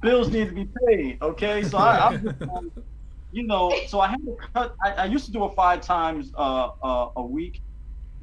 bills 0.02 0.30
need 0.30 0.50
to 0.50 0.56
be 0.56 0.68
paid. 0.88 1.18
Okay, 1.22 1.64
so 1.64 1.78
I, 1.78 2.08
I'm 2.08 2.28
um, 2.56 2.72
you 3.32 3.46
know, 3.46 3.74
so 3.88 4.00
I 4.00 4.08
had 4.08 4.20
to 4.26 4.36
cut. 4.54 4.76
I, 4.84 4.92
I 4.92 5.06
used 5.06 5.26
to 5.26 5.32
do 5.32 5.46
it 5.46 5.54
five 5.56 5.82
times 5.82 6.32
uh, 6.38 6.70
uh, 6.84 7.08
a 7.16 7.26
week. 7.26 7.62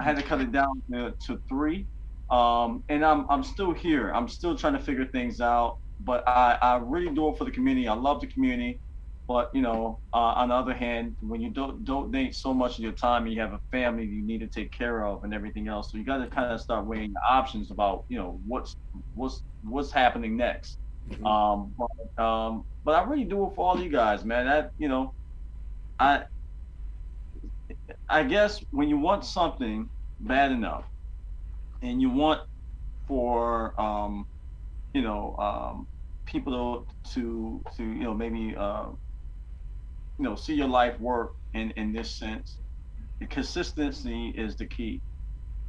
I 0.00 0.04
had 0.04 0.16
to 0.16 0.22
cut 0.22 0.40
it 0.40 0.52
down 0.52 0.82
to, 0.92 1.14
to 1.26 1.40
three. 1.48 1.86
Um, 2.30 2.82
and 2.88 3.04
I'm 3.04 3.26
I'm 3.30 3.42
still 3.42 3.72
here. 3.72 4.10
I'm 4.12 4.28
still 4.28 4.56
trying 4.56 4.74
to 4.74 4.80
figure 4.80 5.06
things 5.06 5.40
out. 5.40 5.76
But 6.00 6.28
I, 6.28 6.58
I 6.60 6.76
really 6.76 7.14
do 7.14 7.28
it 7.30 7.38
for 7.38 7.44
the 7.44 7.50
community. 7.50 7.88
I 7.88 7.94
love 7.94 8.20
the 8.20 8.26
community. 8.26 8.80
But 9.28 9.50
you 9.54 9.62
know, 9.62 10.00
uh, 10.12 10.34
on 10.36 10.48
the 10.48 10.54
other 10.54 10.74
hand, 10.74 11.16
when 11.20 11.40
you 11.40 11.50
don't 11.50 11.84
donate 11.84 12.34
so 12.34 12.52
much 12.52 12.78
of 12.78 12.84
your 12.84 12.92
time, 12.92 13.24
and 13.24 13.32
you 13.32 13.40
have 13.40 13.52
a 13.52 13.60
family 13.72 14.04
you 14.04 14.24
need 14.24 14.40
to 14.40 14.48
take 14.48 14.72
care 14.72 15.04
of 15.04 15.24
and 15.24 15.32
everything 15.32 15.68
else. 15.68 15.90
So 15.90 15.98
you 15.98 16.04
got 16.04 16.18
to 16.18 16.28
kind 16.28 16.52
of 16.52 16.60
start 16.60 16.86
weighing 16.86 17.12
the 17.12 17.20
options 17.28 17.70
about 17.70 18.04
you 18.08 18.18
know 18.18 18.40
what's 18.46 18.74
what's 19.14 19.42
what's 19.62 19.92
happening 19.92 20.36
next. 20.36 20.78
Um, 21.24 21.74
but, 21.78 22.24
um, 22.24 22.64
but 22.84 22.92
I 22.94 23.04
really 23.04 23.24
do 23.24 23.46
it 23.46 23.54
for 23.54 23.68
all 23.70 23.80
you 23.80 23.90
guys, 23.90 24.24
man. 24.24 24.46
That 24.46 24.70
you 24.78 24.88
know, 24.88 25.14
I 25.98 26.24
I 28.08 28.24
guess 28.24 28.62
when 28.70 28.88
you 28.88 28.98
want 28.98 29.24
something 29.24 29.90
bad 30.20 30.52
enough, 30.52 30.84
and 31.82 32.00
you 32.00 32.10
want 32.10 32.40
for 33.06 33.80
um, 33.80 34.26
you 34.94 35.02
know 35.02 35.36
um, 35.38 35.86
people 36.26 36.86
to 37.04 37.12
to 37.14 37.62
to 37.76 37.84
you 37.84 38.04
know 38.04 38.14
maybe 38.14 38.54
uh, 38.56 38.86
you 40.18 40.24
know 40.24 40.36
see 40.36 40.54
your 40.54 40.68
life 40.68 40.98
work 41.00 41.32
in 41.54 41.72
in 41.72 41.92
this 41.92 42.18
sense, 42.18 42.58
consistency 43.30 44.28
is 44.36 44.56
the 44.56 44.66
key. 44.66 45.02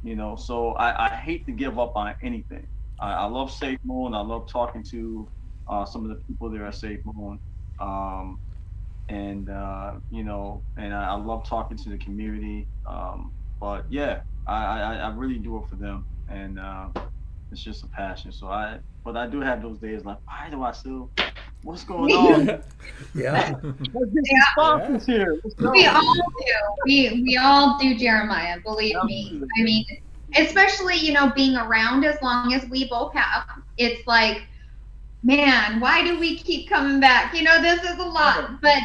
You 0.02 0.16
know, 0.16 0.36
so 0.36 0.72
I, 0.74 1.06
I 1.06 1.16
hate 1.16 1.46
to 1.46 1.52
give 1.52 1.78
up 1.78 1.92
on 1.96 2.14
anything. 2.22 2.66
I, 3.00 3.12
I 3.12 3.24
love 3.26 3.50
Safe 3.50 3.78
Moon. 3.84 4.14
I 4.14 4.20
love 4.20 4.48
talking 4.48 4.82
to 4.84 5.28
uh, 5.68 5.84
some 5.84 6.02
of 6.02 6.08
the 6.10 6.22
people 6.24 6.50
there 6.50 6.66
at 6.66 6.74
Safe 6.74 7.00
Moon. 7.04 7.38
Um, 7.80 8.38
and 9.08 9.48
uh, 9.48 9.92
you 10.10 10.24
know, 10.24 10.62
and 10.76 10.92
I, 10.92 11.10
I, 11.10 11.14
love 11.14 11.48
talking 11.48 11.76
to 11.78 11.88
the 11.90 11.98
community. 11.98 12.66
Um, 12.86 13.32
but 13.60 13.86
yeah, 13.88 14.20
I, 14.46 14.80
I, 14.80 14.94
I, 14.96 15.08
really 15.14 15.38
do 15.38 15.56
it 15.58 15.68
for 15.68 15.76
them, 15.76 16.04
and 16.28 16.58
uh, 16.58 16.88
it's 17.50 17.62
just 17.62 17.84
a 17.84 17.86
passion. 17.86 18.32
So 18.32 18.48
I, 18.48 18.78
but 19.04 19.16
I 19.16 19.26
do 19.26 19.40
have 19.40 19.62
those 19.62 19.78
days 19.78 20.04
like, 20.04 20.18
why 20.26 20.48
do 20.50 20.62
I 20.62 20.72
still? 20.72 21.10
What's 21.62 21.84
going 21.84 22.12
on? 22.14 22.62
yeah. 23.14 23.54
Let's 23.62 24.12
get 24.12 24.26
some 24.26 24.40
sponsors 24.52 25.06
here. 25.06 25.40
We 25.58 25.86
all 25.86 26.14
do. 26.14 26.22
We 26.86 27.22
we 27.22 27.36
all 27.36 27.78
do, 27.78 27.96
Jeremiah. 27.96 28.60
Believe 28.60 28.96
me. 29.04 29.42
I 29.58 29.62
mean, 29.62 29.84
especially 30.36 30.96
you 30.96 31.12
know 31.12 31.32
being 31.34 31.56
around 31.56 32.04
as 32.04 32.20
long 32.22 32.52
as 32.52 32.68
we 32.68 32.88
both 32.88 33.12
have. 33.14 33.44
It's 33.76 34.06
like, 34.06 34.42
man, 35.22 35.80
why 35.80 36.02
do 36.02 36.18
we 36.18 36.38
keep 36.38 36.68
coming 36.68 37.00
back? 37.00 37.34
You 37.34 37.42
know, 37.42 37.60
this 37.60 37.82
is 37.82 37.98
a 37.98 38.04
lot, 38.04 38.60
but 38.60 38.78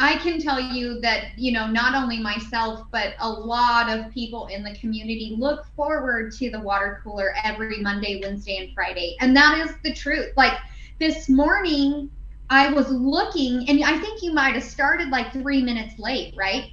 I 0.00 0.16
can 0.18 0.40
tell 0.40 0.60
you 0.60 1.00
that, 1.00 1.36
you 1.36 1.50
know, 1.50 1.66
not 1.66 1.94
only 1.94 2.20
myself, 2.20 2.84
but 2.92 3.14
a 3.18 3.28
lot 3.28 3.90
of 3.90 4.12
people 4.12 4.46
in 4.46 4.62
the 4.62 4.74
community 4.76 5.34
look 5.36 5.66
forward 5.74 6.32
to 6.34 6.50
the 6.50 6.60
water 6.60 7.00
cooler 7.02 7.34
every 7.42 7.80
Monday, 7.80 8.20
Wednesday, 8.22 8.58
and 8.58 8.72
Friday. 8.74 9.16
And 9.20 9.36
that 9.36 9.58
is 9.58 9.74
the 9.82 9.92
truth. 9.92 10.32
Like 10.36 10.56
this 11.00 11.28
morning, 11.28 12.10
I 12.48 12.72
was 12.72 12.88
looking, 12.90 13.68
and 13.68 13.82
I 13.84 13.98
think 13.98 14.22
you 14.22 14.32
might 14.32 14.54
have 14.54 14.62
started 14.62 15.08
like 15.08 15.32
three 15.32 15.62
minutes 15.62 15.98
late, 15.98 16.32
right? 16.36 16.70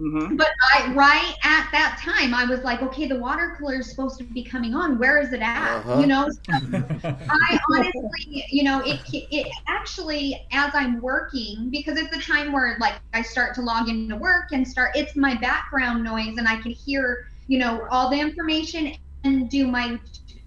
Mm-hmm. 0.00 0.36
But 0.36 0.48
I 0.74 0.92
right 0.94 1.34
at 1.44 1.68
that 1.72 2.00
time 2.02 2.32
I 2.32 2.46
was 2.46 2.60
like, 2.60 2.80
okay, 2.80 3.06
the 3.06 3.18
water 3.18 3.54
cooler 3.58 3.80
is 3.80 3.90
supposed 3.90 4.16
to 4.18 4.24
be 4.24 4.42
coming 4.42 4.74
on. 4.74 4.98
Where 4.98 5.18
is 5.18 5.34
it 5.34 5.42
at? 5.42 5.76
Uh-huh. 5.76 6.00
You 6.00 6.06
know, 6.06 6.26
so 6.30 6.52
I 7.04 7.58
honestly, 7.70 8.46
you 8.50 8.62
know, 8.62 8.80
it 8.80 9.00
it 9.12 9.46
actually 9.68 10.40
as 10.52 10.70
I'm 10.74 11.02
working 11.02 11.68
because 11.70 11.98
it's 11.98 12.14
the 12.16 12.22
time 12.22 12.50
where 12.50 12.78
like 12.80 12.94
I 13.12 13.20
start 13.20 13.54
to 13.56 13.62
log 13.62 13.90
into 13.90 14.16
work 14.16 14.52
and 14.52 14.66
start. 14.66 14.92
It's 14.94 15.16
my 15.16 15.34
background 15.34 16.02
noise, 16.02 16.38
and 16.38 16.48
I 16.48 16.56
can 16.62 16.72
hear 16.72 17.26
you 17.46 17.58
know 17.58 17.86
all 17.90 18.08
the 18.08 18.18
information 18.18 18.94
and 19.24 19.50
do 19.50 19.66
my 19.66 20.00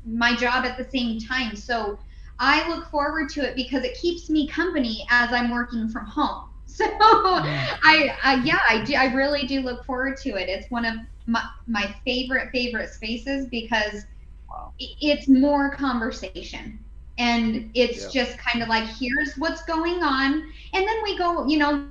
my 0.04 0.36
job 0.36 0.66
at 0.66 0.80
the 0.80 0.90
same 0.90 1.20
time. 1.20 1.56
So 1.56 2.00
I 2.40 2.68
look 2.68 2.90
forward 2.90 3.30
to 3.30 3.48
it 3.48 3.56
because 3.56 3.84
it 3.84 3.96
keeps 4.00 4.32
me 4.32 4.48
company 4.48 5.06
as 5.12 5.32
I'm 5.32 5.52
working 5.52 5.90
from 5.90 6.08
home. 6.08 6.50
So 6.84 6.86
I, 6.90 8.16
I, 8.24 8.42
yeah, 8.44 8.60
I 8.68 8.84
do. 8.84 8.96
I 8.96 9.14
really 9.14 9.46
do 9.46 9.62
look 9.62 9.86
forward 9.86 10.18
to 10.18 10.30
it. 10.30 10.50
It's 10.50 10.72
one 10.72 10.86
of 10.86 10.96
my, 11.28 11.44
my 11.68 11.94
favorite 12.04 12.50
favorite 12.52 12.90
spaces 12.90 13.48
because 13.48 14.06
wow. 14.50 14.74
it's 14.80 15.28
more 15.28 15.72
conversation 15.72 16.80
and 17.18 17.70
it's 17.74 18.04
yeah. 18.04 18.24
just 18.24 18.38
kind 18.40 18.64
of 18.64 18.70
like 18.70 18.86
here's 18.86 19.36
what's 19.36 19.64
going 19.64 20.02
on 20.02 20.34
and 20.74 20.88
then 20.88 21.04
we 21.04 21.18
go 21.18 21.46
you 21.48 21.58
know 21.58 21.86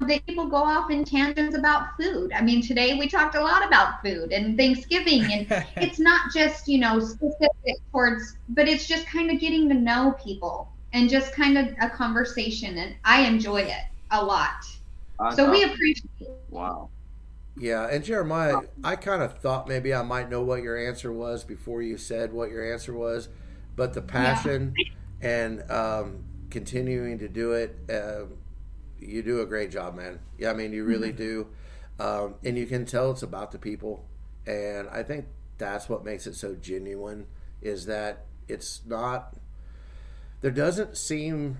the 0.00 0.20
people 0.26 0.46
go 0.46 0.56
off 0.56 0.90
in 0.90 1.04
tangents 1.04 1.56
about 1.56 1.96
food 2.00 2.32
i 2.32 2.40
mean 2.40 2.62
today 2.62 2.98
we 2.98 3.08
talked 3.08 3.34
a 3.34 3.40
lot 3.40 3.66
about 3.66 4.00
food 4.02 4.32
and 4.32 4.56
thanksgiving 4.56 5.22
and 5.24 5.46
it's 5.76 5.98
not 5.98 6.32
just 6.32 6.66
you 6.66 6.78
know 6.78 6.98
specific 6.98 7.76
towards 7.92 8.36
but 8.50 8.66
it's 8.66 8.86
just 8.86 9.06
kind 9.06 9.30
of 9.30 9.38
getting 9.38 9.68
to 9.68 9.74
know 9.74 10.16
people 10.22 10.72
and 10.94 11.10
just 11.10 11.32
kind 11.34 11.58
of 11.58 11.68
a 11.82 11.90
conversation 11.90 12.78
and 12.78 12.94
i 13.04 13.26
enjoy 13.26 13.60
it 13.60 13.82
a 14.10 14.24
lot. 14.24 14.64
I 15.20 15.34
so 15.34 15.50
we 15.50 15.64
appreciate 15.64 16.10
it. 16.20 16.44
Wow. 16.50 16.90
Yeah, 17.56 17.88
and 17.90 18.04
Jeremiah, 18.04 18.60
I 18.84 18.94
kind 18.96 19.20
of 19.20 19.38
thought 19.38 19.66
maybe 19.66 19.92
I 19.92 20.02
might 20.02 20.30
know 20.30 20.42
what 20.42 20.62
your 20.62 20.76
answer 20.76 21.12
was 21.12 21.42
before 21.42 21.82
you 21.82 21.96
said 21.96 22.32
what 22.32 22.50
your 22.50 22.72
answer 22.72 22.94
was, 22.94 23.28
but 23.74 23.94
the 23.94 24.02
passion 24.02 24.74
yeah. 24.76 25.28
and 25.28 25.70
um, 25.70 26.24
continuing 26.50 27.18
to 27.18 27.28
do 27.28 27.52
it, 27.52 27.76
uh, 27.90 28.26
you 29.00 29.22
do 29.22 29.40
a 29.40 29.46
great 29.46 29.72
job, 29.72 29.96
man. 29.96 30.20
Yeah, 30.38 30.50
I 30.50 30.54
mean, 30.54 30.72
you 30.72 30.84
really 30.84 31.08
mm-hmm. 31.08 31.16
do, 31.16 31.48
um, 31.98 32.34
and 32.44 32.56
you 32.56 32.66
can 32.66 32.86
tell 32.86 33.10
it's 33.10 33.22
about 33.22 33.50
the 33.50 33.58
people, 33.58 34.04
and 34.46 34.88
I 34.88 35.02
think 35.02 35.26
that's 35.58 35.88
what 35.88 36.04
makes 36.04 36.28
it 36.28 36.36
so 36.36 36.54
genuine. 36.54 37.26
Is 37.60 37.86
that 37.86 38.26
it's 38.46 38.82
not. 38.86 39.34
There 40.42 40.52
doesn't 40.52 40.96
seem 40.96 41.58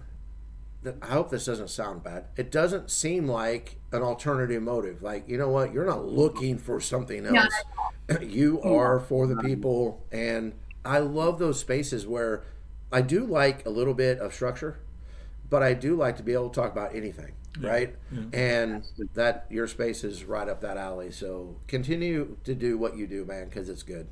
I 1.02 1.06
hope 1.06 1.30
this 1.30 1.44
doesn't 1.46 1.70
sound 1.70 2.04
bad. 2.04 2.26
It 2.36 2.52
doesn't 2.52 2.90
seem 2.90 3.26
like 3.26 3.76
an 3.92 4.02
alternative 4.02 4.62
motive. 4.62 5.02
Like, 5.02 5.28
you 5.28 5.36
know 5.36 5.48
what? 5.48 5.72
You're 5.72 5.86
not 5.86 6.06
looking 6.06 6.56
for 6.58 6.80
something 6.80 7.26
else. 7.26 7.52
you 8.22 8.60
are 8.62 9.00
for 9.00 9.26
the 9.26 9.36
people. 9.36 10.06
And 10.12 10.52
I 10.84 10.98
love 10.98 11.38
those 11.38 11.58
spaces 11.58 12.06
where 12.06 12.44
I 12.92 13.02
do 13.02 13.26
like 13.26 13.66
a 13.66 13.70
little 13.70 13.94
bit 13.94 14.18
of 14.20 14.32
structure, 14.32 14.78
but 15.50 15.62
I 15.62 15.74
do 15.74 15.96
like 15.96 16.16
to 16.18 16.22
be 16.22 16.32
able 16.32 16.48
to 16.48 16.60
talk 16.60 16.70
about 16.72 16.94
anything. 16.94 17.32
Yeah. 17.60 17.68
Right. 17.68 17.96
Yeah. 18.12 18.20
And 18.32 18.86
that 19.14 19.46
your 19.50 19.66
space 19.66 20.04
is 20.04 20.24
right 20.24 20.48
up 20.48 20.60
that 20.60 20.76
alley. 20.76 21.10
So 21.10 21.56
continue 21.66 22.36
to 22.44 22.54
do 22.54 22.78
what 22.78 22.96
you 22.96 23.06
do, 23.08 23.24
man, 23.24 23.46
because 23.48 23.68
it's 23.68 23.82
good. 23.82 24.06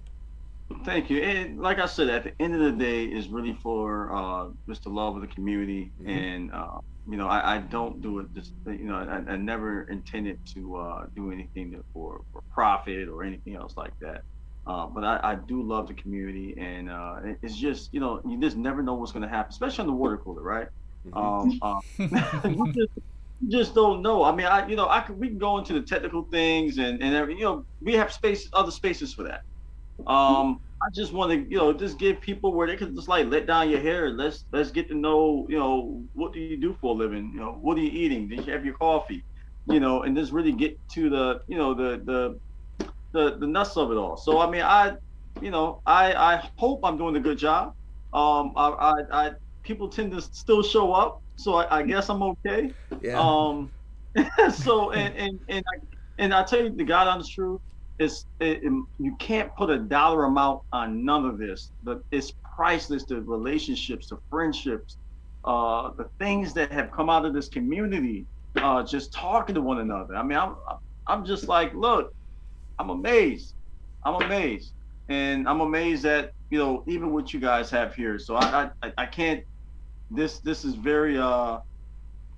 Thank 0.85 1.11
you. 1.11 1.23
And 1.23 1.61
like 1.61 1.79
I 1.79 1.87
said, 1.87 2.09
at 2.09 2.25
the 2.25 2.33
end 2.41 2.55
of 2.55 2.61
the 2.61 2.73
day, 2.73 3.05
is 3.05 3.29
really 3.29 3.57
for 3.63 4.13
uh, 4.13 4.49
just 4.69 4.83
the 4.83 4.89
love 4.89 5.15
of 5.15 5.23
the 5.23 5.29
community. 5.29 5.93
Mm-hmm. 6.01 6.09
And 6.09 6.53
uh, 6.53 6.79
you 7.09 7.17
know, 7.17 7.29
I, 7.29 7.57
I, 7.57 7.59
don't 7.59 8.03
do 8.03 8.19
it 8.19 8.27
just 8.35 8.53
you 8.67 8.85
know, 8.85 8.97
I, 8.97 9.33
I 9.33 9.37
never 9.37 9.83
intended 9.85 10.45
to 10.55 10.77
uh, 10.77 11.07
do 11.15 11.31
anything 11.31 11.81
for 11.93 12.23
for 12.33 12.43
profit 12.53 13.09
or 13.09 13.23
anything 13.23 13.55
else 13.55 13.77
like 13.77 13.99
that. 14.01 14.23
Uh, 14.67 14.87
but 14.87 15.05
I, 15.05 15.21
I, 15.23 15.35
do 15.37 15.63
love 15.63 15.87
the 15.87 15.95
community, 15.95 16.57
and 16.59 16.91
uh, 16.91 17.19
it's 17.43 17.57
just 17.57 17.95
you 17.95 18.01
know, 18.01 18.21
you 18.27 18.41
just 18.41 18.57
never 18.57 18.83
know 18.83 18.95
what's 18.95 19.13
going 19.13 19.23
to 19.23 19.29
happen, 19.29 19.51
especially 19.51 19.83
on 19.83 19.87
the 19.87 19.93
water 19.93 20.17
cooler, 20.17 20.43
right? 20.43 20.67
Mm-hmm. 21.09 21.63
Um, 21.63 21.83
uh, 22.03 22.49
you 22.49 22.73
just, 22.73 22.93
just 23.47 23.75
don't 23.77 24.03
know. 24.03 24.25
I 24.25 24.35
mean, 24.35 24.47
I 24.47 24.67
you 24.67 24.75
know, 24.75 24.89
I 24.89 25.01
can 25.03 25.21
we 25.21 25.29
can 25.29 25.39
go 25.39 25.59
into 25.59 25.75
the 25.75 25.83
technical 25.83 26.25
things 26.25 26.79
and 26.79 27.01
and 27.01 27.15
every, 27.15 27.35
you 27.35 27.45
know, 27.45 27.65
we 27.81 27.95
have 27.95 28.13
spaces, 28.13 28.51
other 28.53 28.73
spaces 28.73 29.15
for 29.15 29.23
that. 29.23 29.43
Um, 30.07 30.61
I 30.83 30.89
just 30.95 31.13
want 31.13 31.33
to, 31.33 31.51
you 31.51 31.57
know, 31.57 31.73
just 31.73 31.99
give 31.99 32.21
people 32.21 32.53
where 32.55 32.67
they 32.67 32.77
can 32.77 32.95
just 32.95 33.09
like 33.09 33.27
let 33.29 33.47
down 33.47 33.71
your 33.71 33.81
hair. 33.81 34.11
Let's 34.11 34.45
let's 34.53 34.71
get 34.71 34.89
to 34.89 34.95
know, 34.95 35.47
you 35.49 35.59
know, 35.59 36.05
what 36.13 36.33
do 36.33 36.41
you 36.41 36.61
do 36.61 36.77
for 36.81 36.95
a 36.95 36.99
living? 36.99 37.31
You 37.35 37.41
know, 37.41 37.59
what 37.61 37.79
are 37.79 37.81
you 37.81 37.91
eating? 37.91 38.29
Did 38.29 38.47
you 38.47 38.53
have 38.53 38.65
your 38.65 38.75
coffee? 38.75 39.25
You 39.67 39.81
know, 39.81 40.03
and 40.03 40.17
just 40.17 40.33
really 40.33 40.53
get 40.53 40.79
to 40.95 41.09
the, 41.09 41.41
you 41.49 41.57
know, 41.57 41.75
the 41.75 42.03
the 42.05 42.41
the, 43.13 43.39
the 43.39 43.47
nuts 43.47 43.77
of 43.77 43.91
it 43.91 43.97
all. 43.97 44.17
So 44.17 44.39
I 44.41 44.51
mean, 44.51 44.63
I, 44.63 44.93
you 45.41 45.51
know, 45.51 45.81
I 45.87 46.13
I 46.13 46.51
hope 46.59 46.81
I'm 46.85 46.99
doing 46.99 47.17
a 47.17 47.21
good 47.21 47.39
job. 47.39 47.69
Um, 48.13 48.53
I 48.57 48.69
I, 48.69 48.93
I 49.27 49.31
people 49.65 49.89
tend 49.89 50.13
to 50.13 50.21
still 50.21 50.63
show 50.63 50.93
up, 50.93 51.21
so 51.39 51.55
I, 51.55 51.79
I 51.79 51.83
guess 51.83 52.09
I'm 52.11 52.23
okay. 52.23 52.73
Yeah. 53.01 53.19
Um, 53.19 53.73
so 54.53 54.91
and 54.93 55.15
and 55.17 55.41
and 55.49 55.65
I, 55.67 55.87
and 56.19 56.35
I 56.35 56.45
tell 56.45 56.63
you 56.63 56.71
the 56.71 56.85
God 56.85 57.09
honest 57.09 57.33
truth 57.33 57.61
it's 57.99 58.27
it, 58.41 58.61
it, 58.65 58.73
you 58.99 59.17
can't 59.19 59.51
put 59.57 59.71
a 59.71 59.79
dollar 59.79 60.25
amount 60.25 60.61
on 60.73 61.05
none 61.05 61.27
of 61.27 61.39
this 61.39 61.73
but 61.83 62.01
it's 62.13 62.33
priceless 62.57 63.05
the 63.07 63.21
relationships 63.23 64.09
the 64.09 64.19
friendships 64.31 64.99
uh, 65.45 65.91
the 65.97 66.09
things 66.19 66.55
that 66.55 66.73
have 66.73 66.91
come 66.93 67.09
out 67.11 67.25
of 67.25 67.35
this 67.35 67.49
community 67.49 68.27
uh, 68.57 68.83
just 68.83 69.13
talking 69.13 69.55
to 69.55 69.63
one 69.63 69.81
another 69.81 70.17
i 70.17 70.23
mean 70.23 70.39
i'm 70.39 70.57
i'm 71.09 71.25
just 71.25 71.49
like 71.49 71.75
look 71.75 72.11
i'm 72.79 72.91
amazed 72.91 73.55
i'm 74.05 74.23
amazed 74.23 74.73
and 75.09 75.49
I'm 75.49 75.61
amazed 75.61 76.03
that 76.05 76.33
you 76.51 76.59
know 76.59 76.85
even 76.89 77.13
what 77.13 77.33
you 77.33 77.41
guys 77.41 77.71
have 77.71 77.95
here. 77.95 78.19
So 78.19 78.37
I 78.37 78.71
I, 78.83 78.93
I 78.99 79.07
can't. 79.07 79.43
This 80.11 80.41
this 80.41 80.65
is 80.65 80.75
very 80.75 81.19
uh 81.19 81.59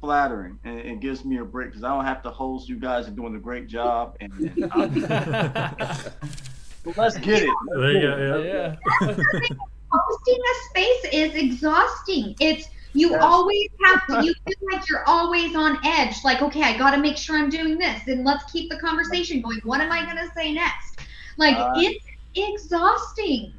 flattering 0.01 0.59
and 0.65 0.79
it 0.81 1.01
gives 1.01 1.25
me 1.25 1.39
a 1.39 1.45
break 1.45 1.69
because 1.69 1.85
I 1.85 1.89
don't 1.89 2.05
have 2.05 2.23
to 2.23 2.31
host. 2.31 2.69
You 2.69 2.79
guys 2.79 3.09
are 3.09 3.13
doing 3.13 3.35
a 3.37 3.41
great 3.41 3.69
job, 3.69 4.13
and, 4.21 4.31
and 4.73 4.93
so 6.85 6.93
let's 6.97 7.19
get 7.19 7.43
it. 7.43 7.59
Let's 7.63 7.93
There 7.93 8.01
get 8.01 8.03
go. 8.03 8.19
it. 8.19 8.47
Yeah. 8.47 8.77
hosting 9.93 10.39
a 10.39 10.55
space 10.71 11.13
is 11.13 11.35
exhausting. 11.35 12.35
It's 12.41 12.67
you 12.95 13.17
Yes. 13.17 13.21
always 13.21 13.69
have 13.87 14.01
to 14.09 14.17
you 14.23 14.33
feel 14.47 14.69
like 14.73 14.83
you're 14.89 15.05
always 15.07 15.55
on 15.55 15.79
edge 15.85 16.15
like 16.25 16.43
okay 16.43 16.63
i 16.63 16.77
gotta 16.77 16.97
make 16.99 17.17
sure 17.17 17.37
i'm 17.37 17.51
doing 17.51 17.79
this 17.79 18.07
and 18.07 18.25
let's 18.25 18.45
keep 18.51 18.71
the 18.71 18.79
conversation 18.79 19.43
going 19.43 19.59
what 19.65 19.81
am 19.81 19.93
i 19.93 20.05
gonna 20.05 20.27
say 20.37 20.53
next 20.53 20.99
like 21.37 21.57
Uh, 21.57 21.75
it's 21.75 22.05
exhausting 22.35 23.53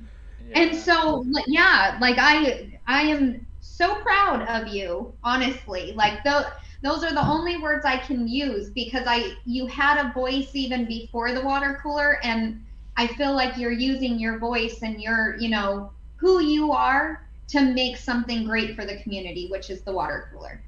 and 0.56 0.75
so 0.75 1.23
yeah 1.47 1.97
like 2.02 2.17
i 2.19 2.71
i 2.88 3.02
am 3.04 3.45
so 3.80 3.96
proud 3.96 4.42
of 4.48 4.68
you 4.68 5.13
honestly 5.24 5.94
like 5.94 6.24
those 6.24 6.46
those 6.82 7.04
are 7.04 7.13
the 7.13 7.26
only 7.26 7.58
words 7.58 7.86
i 7.86 7.98
can 7.98 8.28
use 8.28 8.70
because 8.72 9.04
i 9.08 9.34
you 9.46 9.65
had 9.68 9.98
a 10.06 10.13
voice 10.13 10.50
even 10.54 10.86
before 10.86 11.32
the 11.32 11.42
water 11.42 11.80
cooler 11.82 12.20
and 12.24 12.63
i 12.98 13.08
feel 13.08 13.34
like 13.34 13.58
you're 13.58 13.72
using 13.72 14.20
your 14.20 14.38
voice 14.38 14.82
and 14.84 15.02
your 15.02 15.38
you 15.39 15.50
know 15.50 15.92
who 16.18 16.42
you 16.42 16.72
are 16.72 17.26
to 17.48 17.62
make 17.62 17.96
something 17.98 18.46
great 18.46 18.76
for 18.76 18.86
the 18.86 18.98
community 19.02 19.48
which 19.50 19.70
is 19.70 19.82
the 19.82 19.92
water 19.92 20.30
cooler 20.32 20.62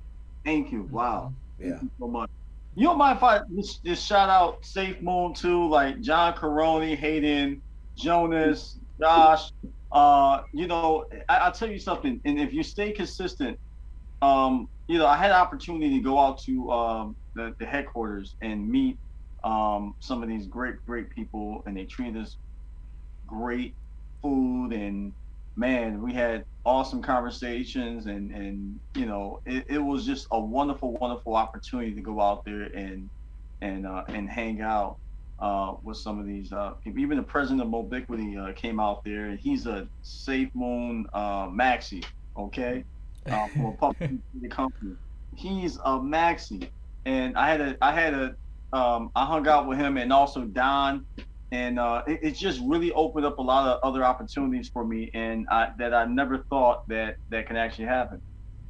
Thank 0.44 0.72
you. 0.72 0.84
Wow. 0.92 1.34
Yeah. 1.60 1.80
You 1.82 1.92
so 2.00 2.08
much. 2.08 2.30
You 2.76 2.88
don't 2.88 2.98
mind 2.98 3.18
if 3.18 3.24
I 3.24 3.42
just, 3.56 3.84
just 3.84 4.08
shout 4.08 4.30
out 4.30 4.66
Safe 4.66 5.02
Moon 5.02 5.34
too, 5.34 5.68
like 5.68 6.00
John 6.02 6.34
Karony, 6.34 6.96
Hayden, 6.96 7.62
Jonas, 7.96 8.78
Josh. 9.00 9.52
Uh, 9.92 10.42
you 10.54 10.68
know, 10.68 11.06
I, 11.28 11.38
I'll 11.38 11.52
tell 11.52 11.70
you 11.70 11.80
something, 11.80 12.22
and 12.26 12.40
if 12.40 12.54
you 12.54 12.64
stay 12.64 12.92
consistent, 12.92 13.58
um, 14.22 14.68
you 14.88 14.98
know, 14.98 15.08
I 15.08 15.18
had 15.18 15.32
an 15.32 15.38
opportunity 15.38 15.98
to 15.98 16.04
go 16.04 16.20
out 16.20 16.42
to 16.44 16.72
um, 16.72 17.16
the, 17.36 17.54
the 17.60 17.66
headquarters 17.66 18.36
and 18.42 18.68
meet 18.68 18.98
um, 19.44 19.94
some 20.00 20.24
of 20.24 20.30
these 20.30 20.48
great, 20.48 20.76
great 20.88 21.10
people, 21.10 21.62
and 21.66 21.76
they 21.76 21.86
treated 21.86 22.22
us 22.22 22.38
great 23.26 23.76
food 24.22 24.74
and 24.74 25.14
man, 25.56 26.02
we 26.02 26.14
had 26.14 26.44
awesome 26.64 27.02
conversations 27.02 28.06
and 28.06 28.32
and 28.32 28.80
you 28.96 29.06
know 29.06 29.40
it, 29.46 29.66
it 29.68 29.80
was 29.80 30.06
just 30.06 30.28
a 30.32 30.40
wonderful, 30.40 30.94
wonderful 31.02 31.36
opportunity 31.36 31.94
to 31.94 32.02
go 32.02 32.22
out 32.22 32.42
there 32.46 32.64
and 32.76 33.10
and 33.62 33.86
uh, 33.86 34.04
and 34.10 34.30
hang 34.30 34.62
out 34.62 34.98
uh, 35.42 35.74
with 35.84 35.98
some 35.98 36.20
of 36.20 36.26
these 36.26 36.52
uh, 36.52 36.72
people. 36.84 37.02
Even 37.02 37.18
the 37.18 37.24
president 37.24 37.62
of 37.62 37.68
Mobiquity 37.68 38.38
uh, 38.38 38.54
came 38.54 38.80
out 38.80 39.04
there, 39.04 39.26
and 39.28 39.40
he's 39.40 39.66
a 39.66 39.88
Safe 40.02 40.50
Moon 40.54 41.06
uh, 41.14 41.48
Maxi, 41.48 42.06
okay, 42.38 42.86
uh, 43.30 43.48
from 43.48 43.66
a 43.66 43.72
public 43.74 44.12
company. 44.52 44.96
He's 45.36 45.78
a 45.78 46.00
Maxi, 46.00 46.70
and 47.06 47.38
I 47.38 47.50
had 47.50 47.62
a 47.62 47.78
I 47.82 47.94
had 47.94 48.14
a 48.14 48.36
um, 48.74 49.10
I 49.16 49.26
hung 49.26 49.48
out 49.48 49.68
with 49.68 49.78
him 49.78 49.98
and 49.98 50.14
also 50.14 50.46
Don 50.46 51.06
and 51.52 51.80
uh, 51.80 52.02
it, 52.08 52.20
it 52.24 52.32
just 52.32 52.62
really 52.66 52.92
opened 52.94 53.26
up 53.26 53.38
a 53.38 53.42
lot 53.42 53.68
of 53.68 53.80
other 53.84 54.04
opportunities 54.04 54.70
for 54.72 54.86
me, 54.86 55.12
and 55.14 55.46
I, 55.52 55.70
that 55.80 55.94
I 55.94 56.06
never 56.06 56.46
thought 56.50 56.88
that 56.88 57.16
that 57.30 57.48
can 57.48 57.58
actually 57.58 57.86
happen. 57.86 58.22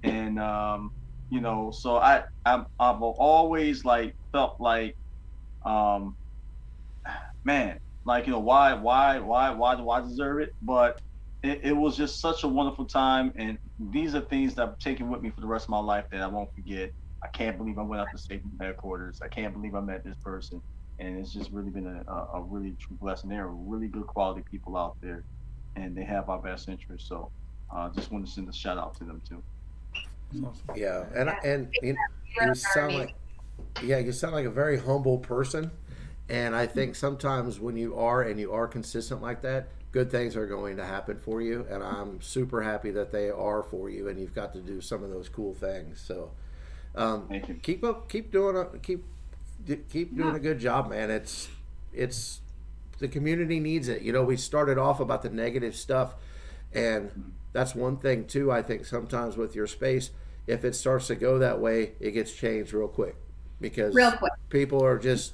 And 0.04 0.40
um, 0.40 0.92
you 1.30 1.42
know, 1.42 1.72
so 1.72 1.98
I 1.98 2.24
I'm, 2.46 2.66
I've 2.80 3.02
always 3.02 3.86
like 3.86 4.16
felt 4.32 4.56
like, 4.60 4.96
um, 5.64 6.16
man, 7.44 7.80
like 8.06 8.26
you 8.26 8.34
know 8.34 8.40
why 8.40 8.74
why 8.74 9.20
why 9.20 9.50
why 9.52 9.76
do 9.76 9.90
I 9.90 10.02
deserve 10.02 10.40
it? 10.42 10.54
But 10.62 11.02
it, 11.44 11.62
it 11.64 11.74
was 11.74 11.98
just 11.98 12.20
such 12.20 12.44
a 12.44 12.48
wonderful 12.48 12.86
time, 12.86 13.32
and 13.36 13.58
these 13.80 14.16
are 14.16 14.22
things 14.22 14.56
that 14.56 14.68
I've 14.68 14.80
taken 14.80 15.10
with 15.10 15.22
me 15.22 15.30
for 15.32 15.42
the 15.42 15.48
rest 15.48 15.66
of 15.66 15.70
my 15.70 15.80
life 15.80 16.06
that 16.12 16.22
I 16.22 16.28
won't 16.28 16.54
forget. 16.54 16.92
I 17.24 17.28
can't 17.28 17.58
believe 17.58 17.78
I 17.78 17.84
went 17.84 18.02
out 18.02 18.08
to 18.12 18.18
state 18.18 18.42
headquarters. 18.60 19.22
I 19.24 19.28
can't 19.28 19.54
believe 19.54 19.76
I 19.76 19.82
met 19.82 20.04
this 20.04 20.16
person 20.24 20.62
and 21.02 21.18
it's 21.18 21.34
just 21.34 21.52
really 21.52 21.72
been 21.72 21.88
a, 21.88 22.12
a, 22.12 22.28
a 22.36 22.42
really 22.42 22.76
true 22.80 22.96
blessing. 23.02 23.30
There 23.30 23.46
are 23.46 23.50
really 23.50 23.88
good 23.88 24.06
quality 24.06 24.44
people 24.50 24.78
out 24.78 24.96
there, 25.02 25.24
and 25.76 25.98
they 25.98 26.04
have 26.04 26.30
our 26.30 26.40
best 26.40 26.70
interests. 26.70 27.10
So, 27.10 27.32
uh, 27.76 27.90
just 27.90 28.12
want 28.12 28.26
to 28.26 28.32
send 28.32 28.48
a 28.48 28.54
shout 28.54 28.78
out 28.78 28.96
to 29.00 29.04
them 29.04 29.22
too. 29.28 29.42
Yeah, 30.76 31.06
and 31.16 31.32
and 31.44 31.68
you, 31.82 31.98
you 32.42 32.56
sound 32.56 32.94
like 32.94 33.16
yeah, 33.84 33.98
you 33.98 34.12
sound 34.12 34.34
like 34.34 34.46
a 34.46 34.52
very 34.52 34.80
humble 34.80 35.18
person, 35.18 35.72
and 36.32 36.56
I 36.56 36.66
think 36.66 36.96
sometimes 36.96 37.60
when 37.60 37.76
you 37.76 37.98
are 37.98 38.22
and 38.22 38.40
you 38.40 38.54
are 38.54 38.66
consistent 38.66 39.22
like 39.22 39.42
that, 39.42 39.68
good 39.92 40.10
things 40.10 40.38
are 40.38 40.48
going 40.48 40.78
to 40.78 40.86
happen 40.86 41.20
for 41.20 41.42
you. 41.42 41.68
And 41.70 41.84
I'm 41.84 42.22
super 42.22 42.62
happy 42.62 42.90
that 42.92 43.12
they 43.12 43.30
are 43.30 43.62
for 43.62 43.90
you, 43.90 44.08
and 44.08 44.18
you've 44.18 44.34
got 44.34 44.54
to 44.54 44.62
do 44.62 44.80
some 44.80 45.04
of 45.04 45.10
those 45.10 45.28
cool 45.28 45.54
things. 45.54 46.00
So, 46.00 46.32
um, 46.96 47.28
Thank 47.28 47.50
you. 47.50 47.56
keep 47.56 47.84
up, 47.84 48.08
keep 48.08 48.32
doing 48.32 48.56
a 48.56 48.78
keep 48.78 49.04
keep 49.90 50.16
doing 50.16 50.34
a 50.34 50.40
good 50.40 50.60
job, 50.60 50.90
man. 50.90 51.12
It's 51.12 51.50
it's 51.92 52.40
the 53.00 53.10
community 53.10 53.60
needs 53.60 53.90
it. 53.90 54.02
You 54.02 54.14
know, 54.14 54.24
we 54.24 54.38
started 54.38 54.78
off 54.78 55.02
about 55.02 55.24
the 55.24 55.30
negative 55.30 55.76
stuff, 55.76 56.16
and 56.72 57.34
that's 57.52 57.76
one 57.76 57.98
thing 57.98 58.26
too. 58.26 58.50
I 58.50 58.62
think 58.62 58.86
sometimes 58.86 59.36
with 59.36 59.54
your 59.54 59.68
space, 59.68 60.12
if 60.48 60.64
it 60.64 60.76
starts 60.76 61.08
to 61.08 61.16
go 61.16 61.40
that 61.40 61.60
way, 61.60 61.92
it 62.00 62.12
gets 62.12 62.32
changed 62.32 62.72
real 62.72 62.88
quick 62.88 63.18
because 63.62 63.96
real 63.96 64.12
quick 64.12 64.34
people 64.50 64.84
are 64.84 64.98
just 64.98 65.34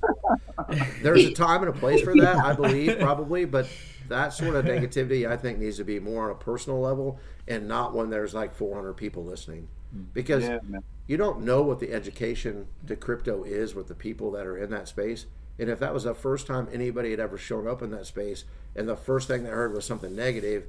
there's 1.02 1.26
a 1.26 1.32
time 1.32 1.62
and 1.64 1.70
a 1.70 1.78
place 1.78 2.02
for 2.02 2.16
that. 2.16 2.38
I 2.38 2.54
believe 2.54 3.00
probably, 3.00 3.46
but 3.46 3.68
that 4.10 4.34
sort 4.34 4.56
of 4.56 4.66
negativity 4.66 5.30
I 5.30 5.38
think 5.38 5.60
needs 5.60 5.78
to 5.78 5.84
be 5.84 6.00
more 6.00 6.26
on 6.26 6.32
a 6.32 6.36
personal 6.36 6.80
level 6.80 7.20
and 7.48 7.68
not 7.68 7.94
when 7.96 8.10
there's 8.10 8.34
like 8.34 8.54
400 8.54 8.94
people 8.94 9.24
listening 9.24 9.68
because 10.14 10.44
Yeah, 10.44 10.60
you 11.08 11.18
don't 11.18 11.42
know 11.42 11.62
what 11.62 11.80
the 11.80 11.92
education 11.94 12.68
to 12.88 12.96
crypto 12.96 13.44
is 13.44 13.74
with 13.74 13.88
the 13.88 13.96
people 13.96 14.32
that 14.32 14.46
are 14.46 14.58
in 14.58 14.70
that 14.72 14.88
space. 14.88 15.26
And 15.60 15.70
if 15.70 15.80
that 15.80 15.94
was 15.94 16.04
the 16.04 16.14
first 16.14 16.46
time 16.46 16.68
anybody 16.72 17.12
had 17.12 17.20
ever 17.20 17.38
shown 17.38 17.68
up 17.68 17.82
in 17.82 17.90
that 17.92 18.06
space, 18.06 18.44
and 18.76 18.88
the 18.88 18.96
first 18.96 19.28
thing 19.28 19.44
they 19.44 19.50
heard 19.50 19.74
was 19.74 19.86
something 19.86 20.16
negative, 20.16 20.68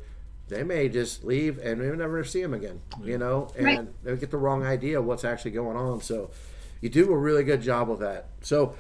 they 0.48 0.62
may 0.62 0.88
just 0.88 1.24
leave 1.24 1.58
and 1.58 1.80
we 1.80 1.88
never 1.88 2.24
see 2.24 2.40
them 2.40 2.54
again. 2.54 2.80
You 3.04 3.18
know, 3.18 3.48
and 3.56 3.66
Right. 3.66 4.04
they 4.04 4.16
get 4.16 4.30
the 4.30 4.38
wrong 4.38 4.64
idea 4.64 4.98
of 4.98 5.04
what's 5.04 5.24
actually 5.24 5.50
going 5.50 5.76
on. 5.76 6.00
So, 6.00 6.30
you 6.80 6.88
do 6.88 7.12
a 7.12 7.16
really 7.16 7.44
good 7.44 7.62
job 7.62 7.88
with 7.88 8.00
that. 8.00 8.26
So, 8.40 8.74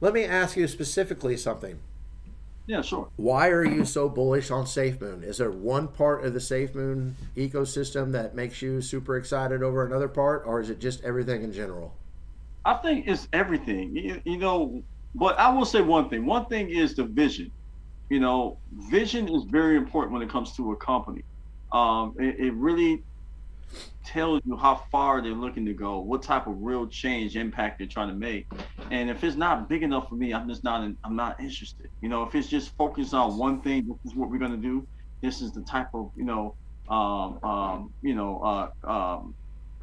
let 0.00 0.12
me 0.12 0.24
ask 0.24 0.56
you 0.56 0.68
specifically 0.68 1.36
something. 1.36 1.78
Yeah, 2.66 2.82
sure. 2.82 3.08
Why 3.16 3.48
are 3.48 3.64
you 3.64 3.84
so 3.84 4.08
bullish 4.08 4.50
on 4.50 4.64
SafeMoon? 4.64 5.22
Is 5.22 5.38
there 5.38 5.52
one 5.52 5.86
part 5.86 6.24
of 6.24 6.34
the 6.34 6.40
SafeMoon 6.40 7.12
ecosystem 7.36 8.10
that 8.12 8.34
makes 8.34 8.60
you 8.60 8.80
super 8.80 9.16
excited 9.16 9.62
over 9.62 9.86
another 9.86 10.08
part, 10.08 10.42
or 10.44 10.60
is 10.60 10.68
it 10.68 10.80
just 10.80 11.02
everything 11.04 11.42
in 11.44 11.52
general? 11.52 11.94
I 12.64 12.74
think 12.74 13.06
it's 13.06 13.28
everything. 13.32 13.94
You, 13.94 14.20
you 14.24 14.38
know, 14.38 14.82
but 15.14 15.38
I 15.38 15.48
will 15.50 15.64
say 15.64 15.80
one 15.80 16.08
thing. 16.08 16.26
One 16.26 16.46
thing 16.46 16.68
is 16.68 16.96
the 16.96 17.04
vision. 17.04 17.52
You 18.10 18.18
know, 18.18 18.58
vision 18.90 19.28
is 19.28 19.44
very 19.44 19.76
important 19.76 20.12
when 20.12 20.22
it 20.22 20.28
comes 20.28 20.52
to 20.56 20.72
a 20.72 20.76
company. 20.76 21.22
Um, 21.72 22.16
it, 22.18 22.46
it 22.46 22.54
really 22.54 23.04
tells 24.04 24.40
you 24.46 24.56
how 24.56 24.76
far 24.90 25.20
they're 25.20 25.32
looking 25.32 25.66
to 25.66 25.74
go, 25.74 25.98
what 25.98 26.22
type 26.22 26.46
of 26.46 26.62
real 26.62 26.86
change 26.86 27.36
impact 27.36 27.78
they're 27.78 27.86
trying 27.86 28.08
to 28.08 28.14
make. 28.14 28.46
And 28.90 29.10
if 29.10 29.24
it's 29.24 29.36
not 29.36 29.68
big 29.68 29.82
enough 29.82 30.08
for 30.08 30.14
me, 30.14 30.32
I'm 30.32 30.48
just 30.48 30.64
not 30.64 30.88
I'm 31.04 31.16
not 31.16 31.40
interested. 31.40 31.90
You 32.00 32.08
know, 32.08 32.22
if 32.22 32.34
it's 32.34 32.48
just 32.48 32.74
focused 32.76 33.14
on 33.14 33.36
one 33.36 33.60
thing, 33.60 33.86
this 33.86 34.12
is 34.12 34.16
what 34.16 34.30
we're 34.30 34.38
gonna 34.38 34.56
do. 34.56 34.86
This 35.20 35.40
is 35.40 35.52
the 35.52 35.62
type 35.62 35.88
of 35.94 36.10
you 36.16 36.24
know, 36.24 36.54
um, 36.88 37.38
um, 37.42 37.92
you 38.02 38.14
know, 38.14 38.40
uh, 38.84 38.90
um, 38.90 39.34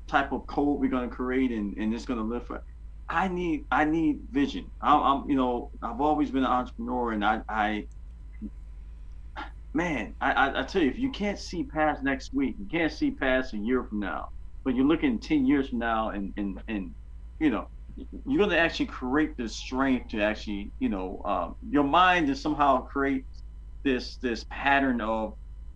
type 0.08 0.32
of 0.32 0.48
code 0.48 0.80
we're 0.80 0.90
gonna 0.90 1.08
create, 1.10 1.52
and 1.52 1.76
and 1.78 1.94
it's 1.94 2.06
gonna 2.06 2.24
live 2.24 2.48
for. 2.48 2.62
I 3.10 3.28
need 3.28 3.66
I 3.72 3.84
need 3.84 4.22
vision. 4.32 4.72
I'm, 4.82 5.02
I'm 5.04 5.30
you 5.30 5.36
know 5.36 5.70
I've 5.82 6.00
always 6.00 6.32
been 6.32 6.44
an 6.44 6.52
entrepreneur, 6.52 7.12
and 7.12 7.26
I 7.26 7.42
I 7.50 7.88
man 9.74 10.16
I, 10.22 10.32
I 10.32 10.60
I 10.62 10.64
tell 10.64 10.82
you 10.82 10.90
if 10.90 11.00
you 11.00 11.12
can't 11.12 11.40
see 11.40 11.64
past 11.64 12.04
next 12.04 12.34
week, 12.34 12.56
you 12.60 12.68
can't 12.70 12.92
see 12.92 13.12
past 13.12 13.54
a 13.54 13.58
year 13.58 13.84
from 13.84 14.00
now, 14.00 14.30
but 14.66 14.76
you're 14.76 14.86
looking 14.86 15.20
ten 15.20 15.46
years 15.46 15.70
from 15.70 15.80
now, 15.80 16.10
and 16.10 16.34
and 16.38 16.62
and 16.68 16.92
you 17.40 17.50
know 17.50 17.68
you're 18.26 18.40
gonna 18.40 18.58
actually 18.58 18.88
create 18.88 19.32
this 19.38 19.56
strength 19.56 20.10
to 20.10 20.22
actually 20.22 20.72
you 20.80 20.90
know 20.90 21.22
um, 21.26 21.56
your 21.70 21.84
mind 21.84 22.28
to 22.28 22.36
somehow 22.36 22.82
create 22.82 23.26
this 23.84 24.18
this 24.18 24.46
pattern 24.52 25.02
of 25.02 25.34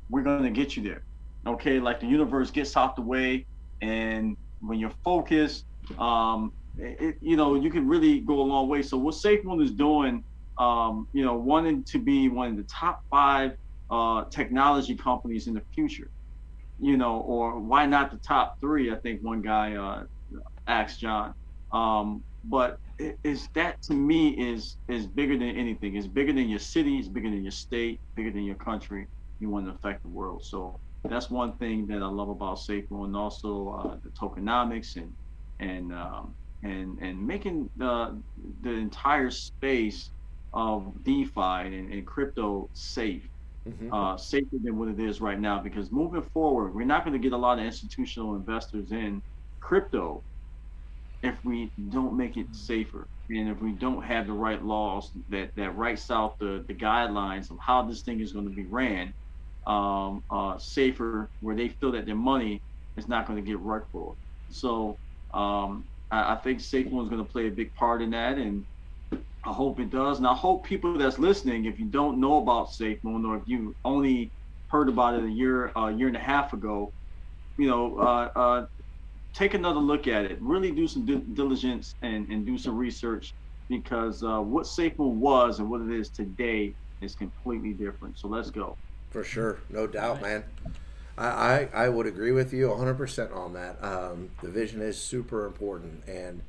we're 0.10 0.24
gonna 0.24 0.52
get 0.52 0.76
you 0.78 0.84
there. 0.84 1.04
Okay, 1.48 1.80
like 1.80 2.00
the 2.00 2.08
universe 2.08 2.52
gets 2.52 2.76
out 2.78 2.96
the 2.96 3.02
way, 3.02 3.46
and 3.82 4.36
when 4.60 4.80
you're 4.80 4.94
focused, 5.04 5.66
um, 5.98 6.52
it, 6.78 7.16
you 7.22 7.36
know, 7.38 7.56
you 7.56 7.70
can 7.70 7.88
really 7.88 8.20
go 8.20 8.42
a 8.42 8.44
long 8.44 8.68
way. 8.68 8.82
So 8.82 8.98
what 8.98 9.16
Safe 9.16 9.44
SafeMoon 9.44 9.64
is 9.64 9.72
doing, 9.72 10.24
um, 10.58 11.08
you 11.14 11.24
know, 11.24 11.36
wanting 11.36 11.84
to 11.92 12.00
be 12.00 12.30
one 12.30 12.52
of 12.52 12.58
the 12.58 12.66
top 12.72 13.00
five 13.10 13.52
uh, 13.90 14.26
technology 14.26 14.96
companies 14.96 15.48
in 15.48 15.54
the 15.54 15.64
future, 15.74 16.10
you 16.80 16.98
know, 16.98 17.20
or 17.22 17.60
why 17.60 17.86
not 17.86 18.12
the 18.12 18.20
top 18.20 18.56
three? 18.60 18.92
I 18.92 18.96
think 18.96 19.22
one 19.24 19.42
guy 19.42 19.76
uh, 19.76 20.04
asked 20.68 21.00
John. 21.00 21.34
Um, 21.72 22.24
but 22.44 22.78
is 23.24 23.48
that 23.54 23.82
to 23.84 23.94
me 23.94 24.30
is 24.30 24.78
is 24.88 25.06
bigger 25.08 25.38
than 25.38 25.50
anything. 25.50 25.96
It's 25.96 26.08
bigger 26.08 26.34
than 26.34 26.50
your 26.50 26.60
city. 26.60 26.98
It's 26.98 27.08
bigger 27.08 27.30
than 27.30 27.44
your 27.44 27.52
state. 27.52 28.00
Bigger 28.16 28.32
than 28.32 28.44
your 28.44 28.56
country. 28.56 29.08
You 29.40 29.50
want 29.50 29.68
to 29.68 29.74
affect 29.74 30.02
the 30.04 30.10
world. 30.10 30.44
So 30.44 30.80
that's 31.04 31.30
one 31.30 31.58
thing 31.58 31.88
that 31.88 32.02
I 32.02 32.08
love 32.08 32.30
about 32.30 32.58
SafeMoon, 32.58 33.06
and 33.06 33.16
also 33.16 33.70
uh, 33.70 33.98
the 34.04 34.10
tokenomics 34.20 34.96
and 34.96 35.14
and 35.60 35.94
um, 35.94 36.36
and 36.64 36.98
and 37.00 37.26
making 37.26 37.70
the 37.76 38.22
the 38.62 38.72
entire 38.72 39.30
space 39.30 40.12
of 40.54 40.94
DeFi 41.04 41.68
and, 41.68 41.94
and 41.94 42.08
crypto 42.08 42.70
safe 42.74 43.28
Mhm. 43.68 43.90
uh, 43.92 44.18
safer 44.18 44.58
than 44.64 44.78
what 44.78 44.90
it 44.90 45.00
is 45.00 45.22
right 45.22 45.40
now. 45.40 45.62
Because 45.62 45.92
moving 45.92 46.24
forward, 46.34 46.74
we're 46.76 46.86
not 46.86 47.04
going 47.06 47.14
to 47.14 47.20
get 47.20 47.34
a 47.34 47.38
lot 47.38 47.60
of 47.60 47.66
institutional 47.66 48.36
investors 48.36 48.92
in 48.92 49.22
crypto 49.62 50.24
if 51.24 51.44
we 51.44 51.72
don't 51.90 52.16
make 52.18 52.38
it 52.38 52.54
safer 52.56 53.08
and 53.30 53.50
if 53.50 53.62
we 53.62 53.74
don't 53.74 54.04
have 54.04 54.28
the 54.28 54.34
right 54.34 54.64
laws 54.64 55.12
that 55.30 55.52
that 55.56 55.76
writes 55.76 56.12
out 56.12 56.38
the 56.40 56.64
the 56.68 56.74
guidelines 56.74 57.52
of 57.52 57.58
how 57.62 57.84
this 57.84 58.04
thing 58.04 58.22
is 58.22 58.34
going 58.34 58.46
to 58.46 58.52
be 58.54 58.66
ran 58.66 59.14
um, 59.68 60.24
uh, 60.32 60.58
safer, 60.58 61.30
where 61.40 61.56
they 61.56 61.70
feel 61.70 61.92
that 61.92 62.06
their 62.06 62.16
money 62.16 62.62
is 62.98 63.08
not 63.08 63.26
going 63.28 63.38
to 63.44 63.48
get 63.48 63.60
wrecked 63.60 63.92
for. 63.92 64.16
So 64.50 65.00
um, 65.34 65.86
I, 66.12 66.34
I 66.34 66.36
think 66.38 66.60
is 66.60 66.72
going 66.72 67.10
to 67.18 67.24
play 67.26 67.48
a 67.48 67.52
big 67.52 67.74
part 67.76 68.02
in 68.02 68.12
that, 68.12 68.38
and 68.38 68.66
I 69.48 69.54
hope 69.54 69.80
it 69.80 69.90
does. 69.90 70.18
And 70.18 70.28
I 70.28 70.34
hope 70.34 70.66
people 70.66 70.98
that's 70.98 71.20
listening, 71.20 71.66
if 71.66 71.80
you 71.80 71.86
don't 71.86 72.20
know 72.20 72.42
about 72.42 72.72
SafeMoon 72.72 73.26
or 73.26 73.38
if 73.38 73.44
you 73.46 73.74
only 73.86 74.30
heard 74.68 74.90
about 74.90 75.14
it 75.16 75.24
a 75.24 75.30
year, 75.30 75.72
a 75.76 75.92
year 75.92 76.08
and 76.08 76.18
a 76.18 76.22
half 76.22 76.52
ago, 76.52 76.92
you 77.58 77.68
know, 77.68 77.98
uh, 77.98 78.30
uh, 78.36 78.66
take 79.34 79.54
another 79.54 79.80
look 79.80 80.08
at 80.08 80.26
it. 80.26 80.38
Really 80.42 80.72
do 80.72 80.86
some 80.88 81.06
due 81.06 81.24
diligence 81.34 81.96
and, 82.02 82.28
and 82.30 82.46
do 82.46 82.58
some 82.58 82.76
research 82.76 83.34
because 83.70 84.22
uh, 84.22 84.40
what 84.40 84.66
SafeMoon 84.66 85.16
was 85.16 85.60
and 85.60 85.70
what 85.70 85.82
it 85.82 85.92
is 85.92 86.10
today 86.10 86.74
is 87.02 87.16
completely 87.16 87.72
different. 87.72 88.20
So 88.20 88.28
let's 88.28 88.50
go. 88.52 88.76
For 89.12 89.24
sure, 89.24 89.60
no 89.70 89.88
doubt, 89.88 90.22
man. 90.22 90.44
I, 91.18 91.28
I, 91.28 91.70
I 91.74 91.90
would 91.90 92.06
agree 92.06 92.32
with 92.32 92.54
you 92.54 92.68
100% 92.68 93.36
on 93.36 93.54
that. 93.54 93.84
Um, 93.84 94.30
the 94.42 94.50
vision 94.50 94.82
is 94.82 95.02
super 95.02 95.46
important, 95.46 96.04
and 96.08 96.42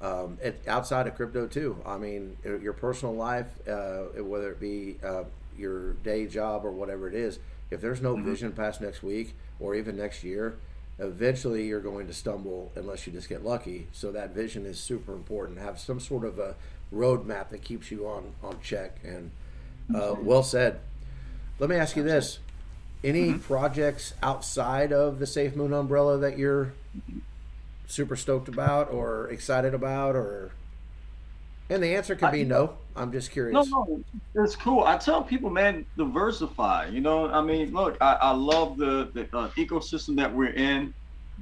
um, 0.00 0.38
it, 0.42 0.62
outside 0.66 1.06
of 1.06 1.16
crypto 1.16 1.46
too. 1.46 1.82
I 1.84 1.98
mean, 1.98 2.36
your 2.44 2.72
personal 2.72 3.14
life, 3.14 3.46
uh, 3.68 4.22
whether 4.22 4.52
it 4.52 4.60
be 4.60 4.96
uh, 5.04 5.24
your 5.56 5.94
day 5.94 6.26
job 6.26 6.64
or 6.64 6.70
whatever 6.70 7.08
it 7.08 7.14
is, 7.14 7.38
if 7.70 7.80
there's 7.80 8.00
no 8.00 8.16
vision 8.16 8.52
past 8.52 8.80
next 8.80 9.02
week 9.02 9.34
or 9.60 9.74
even 9.74 9.96
next 9.96 10.24
year, 10.24 10.56
eventually 10.98 11.66
you're 11.66 11.80
going 11.80 12.06
to 12.06 12.14
stumble 12.14 12.72
unless 12.76 13.06
you 13.06 13.12
just 13.12 13.28
get 13.28 13.44
lucky. 13.44 13.88
So 13.92 14.12
that 14.12 14.30
vision 14.30 14.66
is 14.66 14.78
super 14.78 15.12
important. 15.12 15.58
Have 15.58 15.78
some 15.78 16.00
sort 16.00 16.24
of 16.24 16.38
a 16.38 16.54
roadmap 16.94 17.50
that 17.50 17.62
keeps 17.62 17.90
you 17.90 18.06
on 18.06 18.32
on 18.42 18.58
check. 18.62 18.98
And 19.04 19.30
uh, 19.94 20.14
well 20.20 20.42
said. 20.42 20.80
Let 21.58 21.70
me 21.70 21.76
ask 21.76 21.96
you 21.96 22.02
this: 22.02 22.38
Any 23.02 23.34
projects 23.34 24.14
outside 24.22 24.92
of 24.92 25.18
the 25.18 25.26
Safe 25.26 25.56
Moon 25.56 25.72
umbrella 25.72 26.18
that 26.18 26.38
you're 26.38 26.72
super 27.88 28.16
stoked 28.16 28.48
about 28.48 28.92
or 28.92 29.28
excited 29.30 29.74
about, 29.74 30.14
or? 30.14 30.52
And 31.70 31.82
the 31.82 31.96
answer 31.96 32.14
could 32.14 32.32
be 32.32 32.44
no. 32.44 32.78
I'm 32.96 33.12
just 33.12 33.30
curious. 33.30 33.68
No, 33.70 33.86
no, 34.34 34.44
it's 34.44 34.56
cool. 34.56 34.84
I 34.84 34.96
tell 34.96 35.22
people, 35.22 35.50
man, 35.50 35.84
diversify. 35.96 36.86
You 36.86 37.00
know, 37.00 37.28
I 37.28 37.42
mean, 37.42 37.72
look, 37.72 37.96
I, 38.00 38.14
I 38.14 38.30
love 38.30 38.78
the 38.78 39.10
the 39.14 39.28
uh, 39.36 39.50
ecosystem 39.58 40.16
that 40.16 40.32
we're 40.34 40.52
in, 40.54 40.94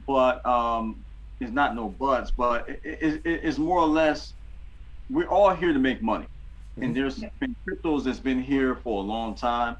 but 0.06 0.44
um, 0.46 1.04
it's 1.40 1.52
not 1.52 1.74
no 1.76 1.88
buts, 1.88 2.32
but 2.36 2.68
it, 2.68 2.80
it, 2.84 3.14
it- 3.24 3.40
it's 3.44 3.58
more 3.58 3.78
or 3.78 3.86
less 3.86 4.34
we're 5.08 5.28
all 5.28 5.54
here 5.54 5.72
to 5.72 5.78
make 5.78 6.02
money, 6.02 6.26
and 6.80 6.94
there's 6.94 7.24
been 7.40 7.54
cryptos 7.68 8.04
that's 8.04 8.18
been 8.20 8.42
here 8.42 8.76
for 8.76 9.02
a 9.02 9.06
long 9.06 9.34
time. 9.36 9.76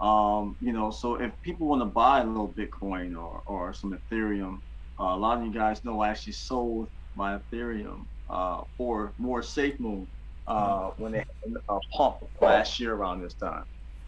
Um, 0.00 0.56
you 0.60 0.72
know, 0.72 0.90
so 0.92 1.16
if 1.16 1.32
people 1.42 1.66
want 1.66 1.82
to 1.82 1.86
buy 1.86 2.20
a 2.20 2.24
little 2.24 2.54
Bitcoin 2.54 3.16
or 3.16 3.42
or 3.46 3.74
some 3.74 3.98
Ethereum, 4.12 4.58
a 4.98 5.16
lot 5.16 5.38
of 5.38 5.44
you 5.44 5.52
guys 5.52 5.84
know 5.84 6.00
I 6.00 6.08
actually 6.10 6.34
sold 6.34 6.88
my 7.14 7.38
Ethereum 7.38 8.04
uh, 8.28 8.62
for 8.76 9.14
more 9.18 9.40
SafeMoon 9.40 10.06
uh, 10.46 10.90
when 10.96 11.12
they 11.12 11.18
had 11.18 11.52
a 11.68 11.78
pump 11.96 12.18
last 12.40 12.78
year 12.80 12.94
around 12.94 13.22
this 13.22 13.34
time. 13.34 13.64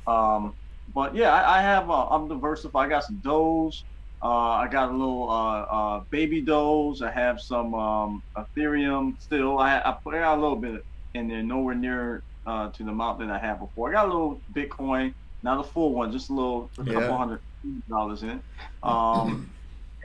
Um, 0.06 0.54
but 0.92 1.14
yeah, 1.14 1.32
I, 1.32 1.58
I 1.58 1.62
have 1.62 1.90
uh, 1.90 2.08
I'm 2.08 2.28
diversified. 2.28 2.86
I 2.86 2.88
got 2.88 3.04
some 3.04 3.20
Doge. 3.20 3.84
Uh, 4.22 4.28
I 4.64 4.68
got 4.68 4.90
a 4.90 4.92
little 4.96 5.30
uh, 5.30 5.60
uh, 5.62 6.04
baby 6.10 6.42
Doge. 6.42 7.02
I 7.02 7.10
have 7.10 7.40
some 7.40 7.74
um, 7.74 8.22
Ethereum 8.36 9.12
still. 9.20 9.58
I, 9.58 9.78
I 9.78 9.96
put 10.04 10.14
got 10.14 10.38
a 10.38 10.40
little 10.40 10.56
bit 10.56 10.82
in 11.14 11.28
there, 11.28 11.42
nowhere 11.42 11.74
near 11.74 12.24
uh, 12.46 12.70
to 12.70 12.84
the 12.84 12.90
amount 12.90 13.20
that 13.20 13.30
I 13.30 13.38
had 13.38 13.60
before. 13.60 13.90
I 13.90 13.92
got 13.92 14.06
a 14.06 14.12
little 14.12 14.42
Bitcoin, 14.52 15.12
not 15.42 15.60
a 15.60 15.64
full 15.64 15.94
one, 15.94 16.12
just 16.12 16.30
a 16.30 16.34
little, 16.34 16.72
a 16.78 16.84
couple 16.84 17.16
Yeah. 17.16 17.18
hundred 17.18 17.40
dollars 17.88 18.22
in 18.22 18.30
it. 18.30 18.42
Um, 18.82 19.42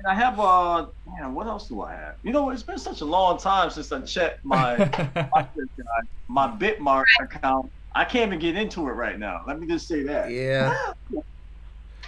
I 0.08 0.14
have 0.14 0.40
uh, 0.40 0.88
man, 1.06 1.34
what 1.34 1.48
else 1.48 1.68
do 1.68 1.82
I 1.82 1.94
have? 1.94 2.16
You 2.24 2.32
know, 2.32 2.50
it's 2.50 2.64
been 2.64 2.78
such 2.78 3.02
a 3.02 3.06
long 3.06 3.38
time 3.38 3.70
since 3.70 3.92
I 3.92 4.02
checked 4.02 4.44
my 4.44 4.78
my, 5.34 5.48
my 6.28 6.48
BitMart 6.48 7.04
account. 7.22 7.72
I 7.96 8.04
can't 8.04 8.28
even 8.28 8.40
get 8.40 8.56
into 8.56 8.82
it 8.82 8.92
right 8.92 9.18
now. 9.18 9.42
Let 9.48 9.60
me 9.60 9.68
just 9.68 9.88
say 9.88 10.04
that. 10.04 10.32
Yeah. 10.32 10.76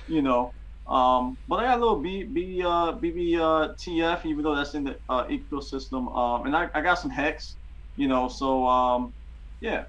You 0.10 0.22
know, 0.22 0.54
um, 0.88 1.38
but 1.50 1.58
I 1.58 1.64
got 1.64 1.80
a 1.80 1.82
little 1.82 2.00
B, 2.00 2.24
B, 2.24 2.64
uh, 2.64 2.94
BBTF, 2.94 4.26
even 4.26 4.42
though 4.42 4.56
that's 4.56 4.74
in 4.74 4.86
the 4.86 4.98
uh, 5.10 5.26
ecosystem. 5.26 6.16
Um, 6.16 6.46
and 6.46 6.56
I, 6.56 6.70
I 6.74 6.82
got 6.82 6.96
some 6.96 7.12
Hex, 7.12 7.58
you 7.98 8.08
know, 8.08 8.30
so 8.30 8.66
um, 8.66 9.14
yeah, 9.60 9.84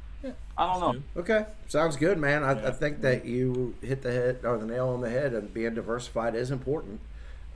I 0.56 0.66
don't 0.66 0.80
know. 0.80 1.02
Okay, 1.20 1.46
sounds 1.68 1.96
good, 1.96 2.18
man. 2.18 2.42
I, 2.42 2.68
I 2.68 2.70
think 2.72 3.00
that 3.02 3.24
you 3.24 3.76
hit 3.80 4.02
the 4.02 4.10
head 4.10 4.40
or 4.42 4.58
the 4.58 4.66
nail 4.66 4.88
on 4.88 5.00
the 5.00 5.10
head, 5.10 5.34
and 5.34 5.54
being 5.54 5.74
diversified 5.74 6.34
is 6.34 6.50
important. 6.50 7.00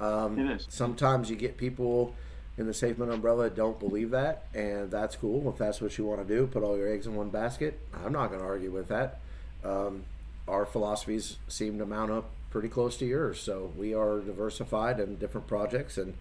Um, 0.03 0.39
It 0.39 0.51
is. 0.51 0.67
Sometimes 0.69 1.31
you 1.31 1.37
get 1.37 1.57
people 1.57 2.15
in 2.59 2.67
the 2.67 2.75
Safe 2.75 2.99
Moon 2.99 3.11
umbrella 3.11 3.45
that 3.45 3.57
don't 3.57 3.79
believe 3.79 4.11
that, 4.11 4.45
and 4.55 4.91
that's 4.91 5.17
cool. 5.17 5.49
If 5.49 5.57
that's 5.59 5.81
what 5.81 5.97
you 5.97 6.05
want 6.05 6.27
to 6.27 6.35
do, 6.35 6.47
put 6.47 6.63
all 6.63 6.77
your 6.77 6.93
eggs 6.93 7.07
in 7.07 7.15
one 7.15 7.31
basket. 7.31 7.79
I'm 8.05 8.13
not 8.13 8.29
going 8.29 8.41
to 8.41 8.47
argue 8.47 8.71
with 8.71 8.89
that. 8.89 9.21
Um, 9.65 10.05
our 10.47 10.67
philosophies 10.67 11.37
seem 11.49 11.79
to 11.79 11.87
mount 11.87 12.11
up 12.11 12.29
pretty 12.51 12.69
close 12.69 12.97
to 12.99 13.07
yours, 13.07 13.41
so 13.41 13.73
we 13.77 13.95
are 13.95 14.19
diversified 14.21 15.01
in 15.01 15.17
different 15.17 15.47
projects, 15.47 15.97
and 15.97 16.15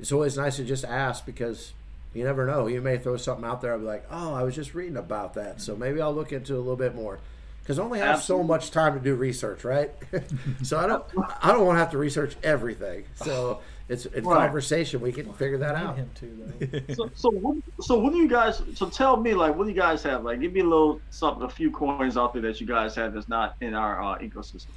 it's 0.00 0.10
always 0.10 0.36
nice 0.36 0.56
to 0.56 0.64
just 0.64 0.84
ask 0.84 1.24
because 1.24 1.72
you 2.14 2.24
never 2.24 2.46
know. 2.46 2.66
You 2.66 2.80
may 2.80 2.98
throw 2.98 3.16
something 3.16 3.44
out 3.44 3.60
there. 3.60 3.72
I'll 3.72 3.78
be 3.78 3.84
like, 3.84 4.06
oh, 4.10 4.34
I 4.34 4.42
was 4.42 4.56
just 4.56 4.74
reading 4.74 4.96
about 4.96 5.34
that, 5.34 5.60
so 5.60 5.76
maybe 5.76 6.00
I'll 6.00 6.14
look 6.14 6.32
into 6.32 6.54
it 6.54 6.56
a 6.56 6.60
little 6.60 6.76
bit 6.76 6.94
more. 6.96 7.20
Because 7.68 7.78
I 7.78 7.82
only 7.82 7.98
have 7.98 8.22
so 8.22 8.42
much 8.42 8.70
time 8.70 8.94
to 8.94 8.98
do 8.98 9.14
research, 9.14 9.62
right? 9.62 9.90
so 10.62 10.78
I 10.78 10.86
don't, 10.86 11.04
I 11.42 11.52
don't 11.52 11.66
want 11.66 11.76
to 11.76 11.80
have 11.80 11.90
to 11.90 11.98
research 11.98 12.34
everything. 12.42 13.04
So 13.16 13.60
it's 13.90 14.06
in 14.06 14.24
Right. 14.24 14.46
conversation 14.46 15.02
we 15.02 15.12
can 15.12 15.30
figure 15.34 15.58
that 15.58 15.74
out. 15.74 15.96
him 15.96 16.10
too, 16.14 16.54
though. 16.60 16.94
So, 16.94 17.10
so, 17.14 17.28
what, 17.28 17.58
so 17.82 17.98
what 17.98 18.14
do 18.14 18.20
you 18.20 18.26
guys? 18.26 18.62
So 18.74 18.88
tell 18.88 19.18
me, 19.18 19.34
like, 19.34 19.54
what 19.54 19.64
do 19.64 19.70
you 19.70 19.76
guys 19.76 20.02
have? 20.04 20.24
Like, 20.24 20.40
give 20.40 20.54
me 20.54 20.60
a 20.60 20.64
little 20.64 20.98
something, 21.10 21.42
a 21.42 21.48
few 21.50 21.70
coins 21.70 22.16
out 22.16 22.32
there 22.32 22.40
that 22.40 22.58
you 22.58 22.66
guys 22.66 22.94
have 22.94 23.12
that's 23.12 23.28
not 23.28 23.54
in 23.60 23.74
our 23.74 24.02
uh, 24.02 24.16
ecosystem. 24.16 24.68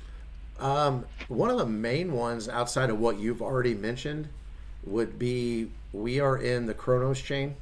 Um, 0.60 1.06
one 1.30 1.50
of 1.50 1.60
the 1.60 1.66
main 1.66 2.12
ones 2.12 2.50
outside 2.50 2.90
of 2.90 3.00
what 3.00 3.18
you've 3.18 3.42
already 3.42 3.74
mentioned 3.74 4.28
would 4.84 5.18
be 5.18 5.72
we 5.94 6.20
are 6.20 6.36
in 6.36 6.66
the 6.66 6.74
Cronos 6.74 7.22
chain, 7.22 7.56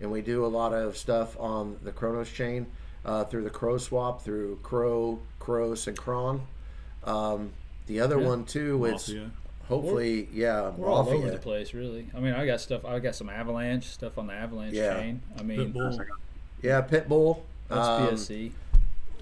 and 0.00 0.12
we 0.12 0.20
do 0.22 0.46
a 0.46 0.46
lot 0.46 0.72
of 0.72 0.96
stuff 0.96 1.36
on 1.40 1.78
the 1.82 1.90
Cronos 1.90 2.30
chain 2.30 2.68
uh, 3.08 3.24
through 3.24 3.42
the 3.44 3.50
Crow 3.50 3.78
swap, 3.78 4.22
through 4.22 4.58
Crow, 4.62 5.18
Crows, 5.38 5.86
and 5.86 5.96
Cron. 5.96 6.42
Um, 7.04 7.52
the 7.86 8.00
other 8.00 8.20
Yeah. 8.20 8.26
one 8.28 8.44
too 8.44 8.84
is 8.84 9.08
Mafia. 9.08 9.30
hopefully 9.66 10.28
yeah, 10.32 10.70
We're 10.76 10.88
all 10.88 11.08
over 11.08 11.30
the 11.30 11.38
place, 11.38 11.72
really. 11.72 12.08
I 12.14 12.20
mean, 12.20 12.34
I 12.34 12.44
got 12.44 12.60
stuff. 12.60 12.84
I 12.84 12.98
got 12.98 13.14
some 13.14 13.30
Avalanche 13.30 13.86
stuff 13.86 14.18
on 14.18 14.26
the 14.26 14.34
Avalanche 14.34 14.74
Yeah. 14.74 14.94
chain. 14.94 15.22
I 15.38 15.42
mean, 15.42 15.72
Pitbull. 15.72 16.06
Yeah, 16.62 16.82
Pitbull. 16.82 17.40
that's 17.68 17.88
Um, 17.88 18.08
BSC. 18.08 18.52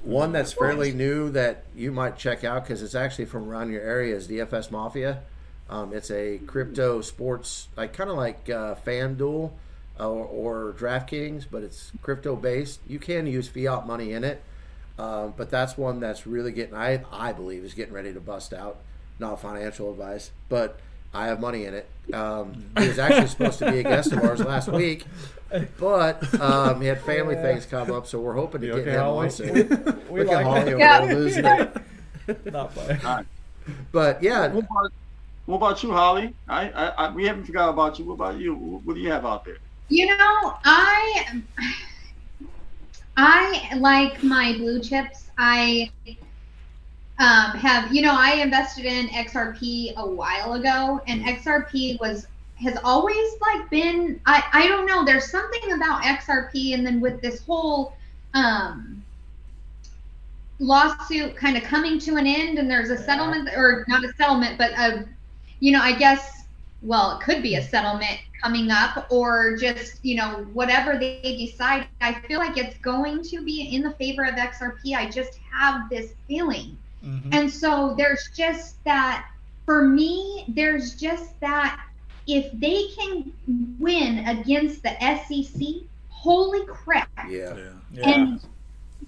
One 0.02 0.32
that's 0.32 0.52
fairly 0.52 0.92
new 0.92 1.30
that 1.30 1.64
you 1.74 1.90
might 1.92 2.16
check 2.16 2.44
out 2.44 2.64
because 2.64 2.82
it's 2.82 2.94
actually 2.94 3.24
from 3.26 3.48
around 3.48 3.70
your 3.72 3.82
area 3.82 4.14
is 4.16 4.26
DFS 4.28 4.70
Mafia. 4.70 5.20
Um, 5.68 5.92
it's 5.92 6.10
a 6.12 6.38
crypto 6.46 7.00
sports, 7.00 7.66
like 7.76 7.92
kind 7.92 8.08
of 8.10 8.16
like 8.16 8.48
uh, 8.48 8.76
FanDuel 8.76 9.50
or, 9.98 10.24
or 10.24 10.74
DraftKings, 10.78 11.46
but 11.50 11.62
it's 11.62 11.92
crypto 12.02 12.36
based. 12.36 12.80
You 12.86 12.98
can 12.98 13.26
use 13.26 13.48
fiat 13.48 13.86
money 13.86 14.12
in 14.12 14.24
it, 14.24 14.42
um, 14.98 15.34
but 15.36 15.50
that's 15.50 15.76
one 15.78 16.00
that's 16.00 16.26
really 16.26 16.52
getting, 16.52 16.74
I 16.74 17.02
I 17.12 17.32
believe, 17.32 17.64
is 17.64 17.74
getting 17.74 17.94
ready 17.94 18.12
to 18.12 18.20
bust 18.20 18.52
out. 18.52 18.78
Not 19.18 19.40
financial 19.40 19.90
advice, 19.90 20.30
but 20.50 20.78
I 21.14 21.26
have 21.28 21.40
money 21.40 21.64
in 21.64 21.72
it. 21.74 21.88
Um, 22.12 22.66
he 22.78 22.86
was 22.88 22.98
actually 22.98 23.28
supposed 23.28 23.58
to 23.60 23.70
be 23.70 23.78
a 23.78 23.82
guest 23.82 24.12
of 24.12 24.22
ours 24.22 24.40
last 24.40 24.68
week, 24.68 25.06
but 25.78 26.38
um, 26.40 26.80
he 26.82 26.86
had 26.88 27.00
family 27.00 27.34
things 27.36 27.64
come 27.64 27.90
up, 27.90 28.06
so 28.06 28.20
we're 28.20 28.34
hoping 28.34 28.60
to 28.60 28.66
You 28.66 28.72
get 28.74 28.88
okay, 28.88 28.92
him 28.92 29.06
on 29.06 29.30
soon. 29.30 30.02
We 30.10 30.20
Look 30.20 30.28
at 30.32 30.34
like 30.34 30.44
Holly 30.44 30.60
it. 30.60 30.68
over 30.74 30.78
Yeah. 30.78 31.06
there 31.06 31.14
losing 31.14 31.44
it. 32.26 32.52
Not 32.52 32.74
bad. 32.74 33.26
But 33.92 34.22
yeah, 34.22 34.48
What 34.48 34.64
about, 34.64 34.92
what 35.46 35.56
about 35.56 35.82
you, 35.82 35.92
Holly? 35.92 36.34
I, 36.48 36.70
I, 36.70 36.86
I, 37.06 37.14
we 37.14 37.26
haven't 37.26 37.44
forgot 37.44 37.70
about 37.70 37.98
you. 37.98 38.04
What 38.04 38.14
about 38.14 38.38
you? 38.38 38.54
What 38.54 38.94
do 38.94 39.00
you 39.00 39.10
have 39.10 39.24
out 39.24 39.44
there? 39.44 39.58
You 39.88 40.06
know, 40.06 40.58
I 40.64 41.42
I 43.16 43.76
like 43.76 44.22
my 44.22 44.54
blue 44.54 44.80
chips. 44.80 45.30
I 45.38 45.90
um, 47.18 47.52
have 47.52 47.94
you 47.94 48.02
know 48.02 48.14
I 48.14 48.34
invested 48.34 48.84
in 48.84 49.08
XRP 49.08 49.94
a 49.96 50.06
while 50.06 50.54
ago, 50.54 51.00
and 51.06 51.24
XRP 51.24 52.00
was 52.00 52.26
has 52.56 52.76
always 52.82 53.32
like 53.40 53.70
been 53.70 54.20
I 54.26 54.42
I 54.52 54.66
don't 54.66 54.86
know. 54.86 55.04
There's 55.04 55.30
something 55.30 55.72
about 55.72 56.02
XRP, 56.02 56.74
and 56.74 56.84
then 56.84 57.00
with 57.00 57.20
this 57.20 57.42
whole 57.42 57.94
um, 58.34 59.04
lawsuit 60.58 61.36
kind 61.36 61.56
of 61.56 61.62
coming 61.62 62.00
to 62.00 62.16
an 62.16 62.26
end, 62.26 62.58
and 62.58 62.68
there's 62.68 62.90
a 62.90 62.98
settlement 62.98 63.48
or 63.50 63.84
not 63.86 64.04
a 64.04 64.12
settlement, 64.14 64.58
but 64.58 64.72
a 64.72 65.06
you 65.60 65.70
know 65.70 65.80
I 65.80 65.96
guess 65.96 66.35
well, 66.82 67.18
it 67.18 67.24
could 67.24 67.42
be 67.42 67.56
a 67.56 67.62
settlement 67.62 68.18
coming 68.42 68.70
up 68.70 69.06
or 69.10 69.56
just, 69.56 70.04
you 70.04 70.16
know, 70.16 70.46
whatever 70.52 70.98
they 70.98 71.36
decide. 71.38 71.86
I 72.00 72.14
feel 72.20 72.38
like 72.38 72.56
it's 72.58 72.76
going 72.78 73.22
to 73.24 73.42
be 73.42 73.74
in 73.74 73.82
the 73.82 73.92
favor 73.92 74.24
of 74.24 74.34
XRP. 74.34 74.94
I 74.94 75.08
just 75.08 75.38
have 75.52 75.88
this 75.88 76.12
feeling. 76.28 76.76
Mm-hmm. 77.04 77.30
And 77.32 77.50
so 77.50 77.94
there's 77.96 78.30
just 78.34 78.82
that, 78.84 79.26
for 79.64 79.88
me, 79.88 80.44
there's 80.48 80.94
just 80.94 81.38
that 81.40 81.80
if 82.26 82.50
they 82.58 82.88
can 82.98 83.32
win 83.78 84.26
against 84.26 84.82
the 84.82 84.96
SEC, 85.00 85.82
holy 86.08 86.64
crap. 86.66 87.10
Yeah. 87.28 87.56
Yeah. 87.92 88.08
And 88.08 88.40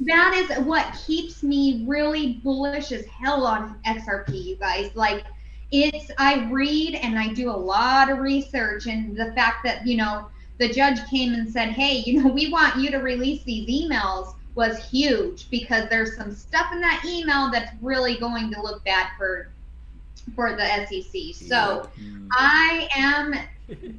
that 0.00 0.34
is 0.34 0.58
what 0.64 0.86
keeps 1.06 1.42
me 1.42 1.84
really 1.86 2.34
bullish 2.44 2.92
as 2.92 3.04
hell 3.06 3.44
on 3.44 3.78
XRP, 3.84 4.44
you 4.44 4.56
guys. 4.56 4.90
Like, 4.94 5.24
it's 5.70 6.10
I 6.18 6.48
read 6.50 6.94
and 6.94 7.18
I 7.18 7.32
do 7.32 7.50
a 7.50 7.52
lot 7.52 8.10
of 8.10 8.18
research 8.18 8.86
and 8.86 9.16
the 9.16 9.32
fact 9.32 9.64
that 9.64 9.86
you 9.86 9.96
know 9.96 10.26
the 10.58 10.68
judge 10.68 10.98
came 11.08 11.34
and 11.34 11.48
said, 11.48 11.70
"Hey, 11.70 11.98
you 11.98 12.22
know, 12.22 12.30
we 12.30 12.50
want 12.50 12.76
you 12.76 12.90
to 12.90 12.98
release 12.98 13.42
these 13.44 13.68
emails." 13.68 14.34
was 14.58 14.90
huge 14.90 15.48
because 15.50 15.88
there's 15.88 16.16
some 16.16 16.34
stuff 16.34 16.72
in 16.72 16.80
that 16.80 17.00
email 17.06 17.48
that's 17.48 17.70
really 17.80 18.18
going 18.18 18.52
to 18.52 18.60
look 18.60 18.84
bad 18.84 19.06
for 19.16 19.52
for 20.34 20.56
the 20.56 20.86
SEC. 20.86 21.48
So 21.48 21.88
yeah. 21.96 22.18
I 22.32 22.88
am 22.94 23.34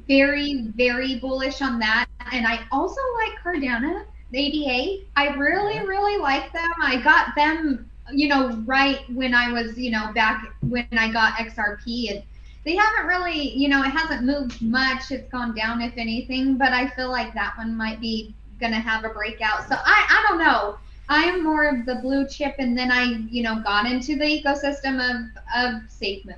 very 0.06 0.66
very 0.76 1.18
bullish 1.18 1.62
on 1.62 1.78
that 1.78 2.06
and 2.30 2.46
I 2.46 2.60
also 2.70 3.00
like 3.24 3.38
Cardano 3.42 4.04
ADA. 4.34 5.04
I 5.16 5.28
really 5.28 5.80
really 5.80 6.18
like 6.18 6.52
them. 6.52 6.70
I 6.82 7.00
got 7.00 7.34
them 7.34 7.89
you 8.12 8.28
know, 8.28 8.62
right 8.66 9.00
when 9.12 9.34
I 9.34 9.52
was, 9.52 9.78
you 9.78 9.90
know, 9.90 10.12
back 10.14 10.54
when 10.60 10.86
I 10.92 11.12
got 11.12 11.34
XRP 11.34 12.10
and 12.10 12.22
they 12.64 12.76
haven't 12.76 13.06
really, 13.06 13.50
you 13.56 13.68
know, 13.68 13.82
it 13.82 13.90
hasn't 13.90 14.24
moved 14.24 14.60
much. 14.60 15.10
It's 15.10 15.30
gone 15.30 15.54
down 15.54 15.80
if 15.80 15.96
anything, 15.96 16.56
but 16.56 16.72
I 16.72 16.88
feel 16.90 17.10
like 17.10 17.32
that 17.34 17.56
one 17.56 17.76
might 17.76 18.00
be 18.00 18.34
going 18.58 18.72
to 18.72 18.78
have 18.78 19.04
a 19.04 19.08
breakout. 19.08 19.68
So 19.68 19.76
I, 19.76 20.06
I 20.08 20.26
don't 20.28 20.38
know. 20.38 20.78
I'm 21.08 21.42
more 21.42 21.68
of 21.68 21.86
the 21.86 21.96
blue 21.96 22.28
chip 22.28 22.54
and 22.58 22.76
then 22.76 22.92
I, 22.92 23.04
you 23.30 23.42
know, 23.42 23.60
got 23.60 23.86
into 23.86 24.16
the 24.16 24.24
ecosystem 24.24 25.00
of, 25.00 25.26
of 25.56 25.82
SafeMoon. 25.88 26.36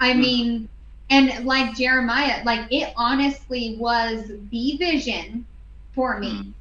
I 0.00 0.12
hmm. 0.12 0.20
mean, 0.20 0.68
and 1.10 1.44
like 1.46 1.76
Jeremiah, 1.76 2.42
like 2.44 2.70
it 2.72 2.92
honestly 2.96 3.76
was 3.78 4.30
the 4.50 4.76
vision 4.76 5.46
for 5.94 6.18
me. 6.18 6.52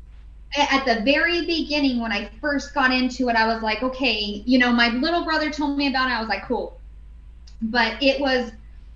At 0.58 0.86
the 0.86 1.02
very 1.04 1.45
beginning 1.45 2.02
when 2.02 2.12
I 2.12 2.30
first 2.41 2.74
got 2.74 2.91
into 2.91 3.30
it, 3.30 3.36
I 3.36 3.45
was 3.45 3.64
like, 3.64 3.84
okay, 3.84 4.43
you 4.45 4.60
know, 4.60 4.72
my 4.72 4.89
little 4.89 5.24
brother 5.24 5.49
told 5.49 5.78
me 5.78 5.88
about 5.88 6.10
it. 6.10 6.14
I 6.14 6.20
was 6.20 6.30
like, 6.30 6.45
cool. 6.45 6.78
But 7.62 8.02
it 8.04 8.20
was 8.20 8.52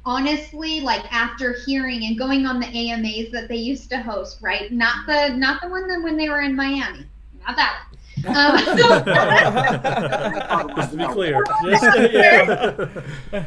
honestly 0.05 0.81
like 0.81 1.01
after 1.11 1.55
hearing 1.65 2.05
and 2.05 2.17
going 2.17 2.45
on 2.45 2.59
the 2.59 2.67
AMAs 2.67 3.31
that 3.31 3.47
they 3.47 3.55
used 3.55 3.89
to 3.89 3.99
host, 3.99 4.39
right? 4.41 4.71
Not 4.71 5.07
the 5.07 5.29
not 5.29 5.61
the 5.61 5.69
one 5.69 5.87
that 5.87 6.03
when 6.03 6.17
they 6.17 6.29
were 6.29 6.41
in 6.41 6.55
Miami, 6.55 7.05
not 7.45 7.55
that 7.55 7.79
one. 7.79 7.85
Um, 8.27 8.57
Just 10.75 10.91
to 10.91 10.97
be 10.97 11.05
clear, 11.05 11.43
just 11.63 11.83
yeah. 12.13 13.45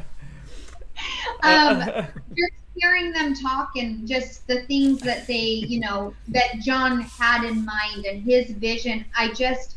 um, 1.42 1.84
hearing 2.80 3.12
them 3.12 3.34
talk 3.34 3.70
and 3.76 4.06
just 4.06 4.46
the 4.46 4.62
things 4.62 5.00
that 5.00 5.26
they, 5.26 5.36
you 5.36 5.80
know, 5.80 6.14
that 6.28 6.60
John 6.60 7.00
had 7.00 7.44
in 7.44 7.64
mind 7.64 8.06
and 8.06 8.22
his 8.22 8.50
vision, 8.50 9.04
I 9.16 9.32
just, 9.32 9.76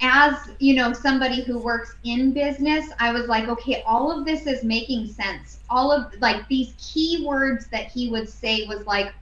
as 0.00 0.34
you 0.58 0.74
know, 0.74 0.92
somebody 0.92 1.42
who 1.42 1.58
works 1.58 1.94
in 2.04 2.32
business, 2.32 2.90
I 2.98 3.12
was 3.12 3.26
like, 3.26 3.48
okay, 3.48 3.82
all 3.86 4.10
of 4.16 4.24
this 4.24 4.46
is 4.46 4.64
making 4.64 5.08
sense. 5.08 5.58
All 5.70 5.92
of 5.92 6.12
like 6.20 6.46
these 6.48 6.74
key 6.78 7.24
words 7.26 7.66
that 7.68 7.86
he 7.86 8.10
would 8.10 8.28
say 8.28 8.66
was 8.66 8.86
like, 8.86 9.12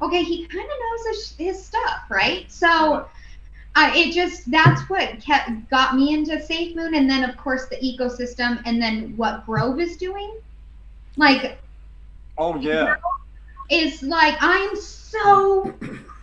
okay, 0.00 0.22
he 0.22 0.46
kind 0.46 0.64
of 0.64 0.70
knows 0.80 1.06
his, 1.06 1.34
his, 1.36 1.64
stuff, 1.64 2.02
right? 2.08 2.50
So. 2.50 3.06
Uh, 3.76 3.92
it 3.94 4.12
just 4.12 4.50
that's 4.50 4.80
what 4.90 5.20
kept 5.20 5.50
got 5.70 5.94
me 5.94 6.12
into 6.12 6.32
SafeMoon, 6.32 6.96
and 6.96 7.08
then 7.08 7.22
of 7.22 7.36
course 7.36 7.68
the 7.68 7.76
ecosystem, 7.76 8.60
and 8.64 8.82
then 8.82 9.16
what 9.16 9.46
Grove 9.46 9.78
is 9.78 9.96
doing. 9.96 10.36
Like 11.16 11.58
Oh 12.38 12.56
yeah. 12.56 12.96
Is 13.70 14.02
like 14.02 14.36
I'm 14.40 14.74
so 14.76 15.74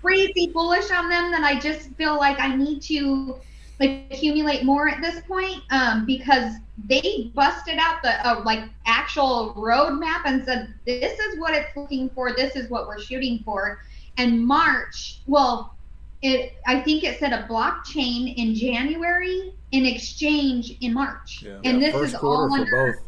crazy 0.01 0.51
bullish 0.53 0.89
on 0.91 1.09
them 1.09 1.32
that 1.32 1.43
I 1.43 1.59
just 1.59 1.89
feel 1.91 2.18
like 2.18 2.39
I 2.39 2.55
need 2.55 2.82
to 2.84 3.39
like 3.80 4.05
accumulate 4.11 4.63
more 4.63 4.88
at 4.88 5.01
this 5.01 5.22
point 5.26 5.61
um, 5.72 6.05
because 6.05 6.53
they 6.88 7.32
busted 7.36 7.78
out 7.78 8.01
the 8.01 8.26
uh, 8.28 8.41
like 8.45 8.63
actual 8.86 9.53
roadmap 9.55 10.22
and 10.26 10.43
said 10.45 10.74
this 10.86 11.20
is 11.20 11.39
what 11.39 11.53
it's 11.53 11.76
looking 11.76 12.09
for. 12.09 12.34
This 12.34 12.55
is 12.55 12.70
what 12.70 12.88
we're 12.88 12.99
shooting 13.01 13.41
for. 13.43 13.82
And 14.18 14.45
march 14.45 15.20
well 15.28 15.76
it 16.22 16.53
i 16.66 16.80
think 16.80 17.03
it 17.03 17.20
said 17.20 17.34
a 17.34 17.45
blockchain 17.49 18.34
in 18.38 18.55
january 18.55 19.53
in 19.74 19.86
exchange 19.86 20.72
in 20.80 20.93
march. 20.93 21.43
Yeah. 21.45 21.59
and 21.66 21.82
yeah, 21.82 21.88
this 21.88 21.93
first 21.93 22.13
is 22.13 22.16
all 22.16 22.47
for 22.47 22.59
under, 22.59 22.93
both. 22.93 23.03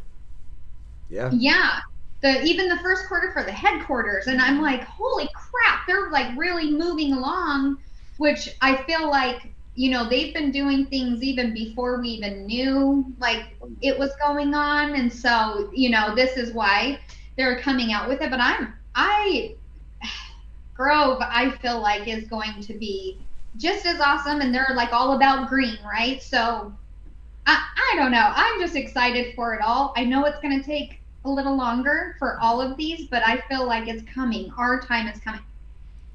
Yeah. 1.09 1.29
Yeah 1.31 1.79
the 2.21 2.41
even 2.43 2.67
the 2.67 2.77
first 2.77 3.07
quarter 3.07 3.31
for 3.31 3.43
the 3.43 3.51
headquarters. 3.51 4.27
And 4.27 4.41
i'm 4.41 4.61
like 4.61 4.83
holy 4.83 5.29
crap 5.33 5.85
they're 5.87 6.09
like 6.09 6.37
really 6.37 6.71
moving 6.71 7.13
along 7.13 7.77
which 8.17 8.49
i 8.61 8.75
feel 8.83 9.09
like 9.09 9.53
you 9.77 9.91
know 9.91 10.09
they've 10.09 10.33
been 10.33 10.51
doing 10.51 10.87
things 10.87 11.21
even 11.21 11.53
before 11.53 12.01
we 12.01 12.09
even 12.09 12.47
knew 12.47 13.05
like 13.19 13.55
it 13.81 13.97
was 13.97 14.11
going 14.19 14.53
on. 14.55 14.95
And 14.95 15.13
so 15.13 15.69
you 15.73 15.89
know 15.91 16.15
this 16.15 16.35
is 16.35 16.51
why 16.51 16.99
they're 17.37 17.59
coming 17.59 17.93
out 17.93 18.09
with 18.09 18.21
it. 18.21 18.29
But 18.31 18.39
i'm 18.41 18.73
i 18.95 19.55
grove 20.73 21.19
i 21.21 21.51
feel 21.61 21.79
like 21.79 22.07
is 22.07 22.27
going 22.27 22.59
to 22.61 22.73
be 22.73 23.19
just 23.55 23.85
as 23.85 24.01
awesome. 24.01 24.41
And 24.41 24.53
they're 24.53 24.73
like 24.75 24.93
all 24.93 25.15
about 25.15 25.47
green 25.47 25.77
right? 25.85 26.21
So 26.21 26.73
i 27.45 27.63
i 27.77 27.95
don't 27.97 28.11
know. 28.11 28.31
I'm 28.33 28.59
just 28.59 28.75
excited 28.75 29.35
for 29.35 29.53
it 29.53 29.61
all. 29.61 29.93
I 29.95 30.03
know 30.05 30.25
it's 30.25 30.39
going 30.39 30.59
to 30.59 30.65
take 30.65 31.01
a 31.27 31.29
little 31.29 31.55
longer 31.55 32.15
for 32.17 32.39
all 32.39 32.61
of 32.61 32.77
these, 32.77 33.07
but 33.07 33.21
I 33.25 33.41
feel 33.49 33.65
like 33.65 33.87
it's 33.87 34.03
coming. 34.11 34.51
Our 34.57 34.81
time 34.81 35.07
is 35.07 35.19
coming. 35.19 35.41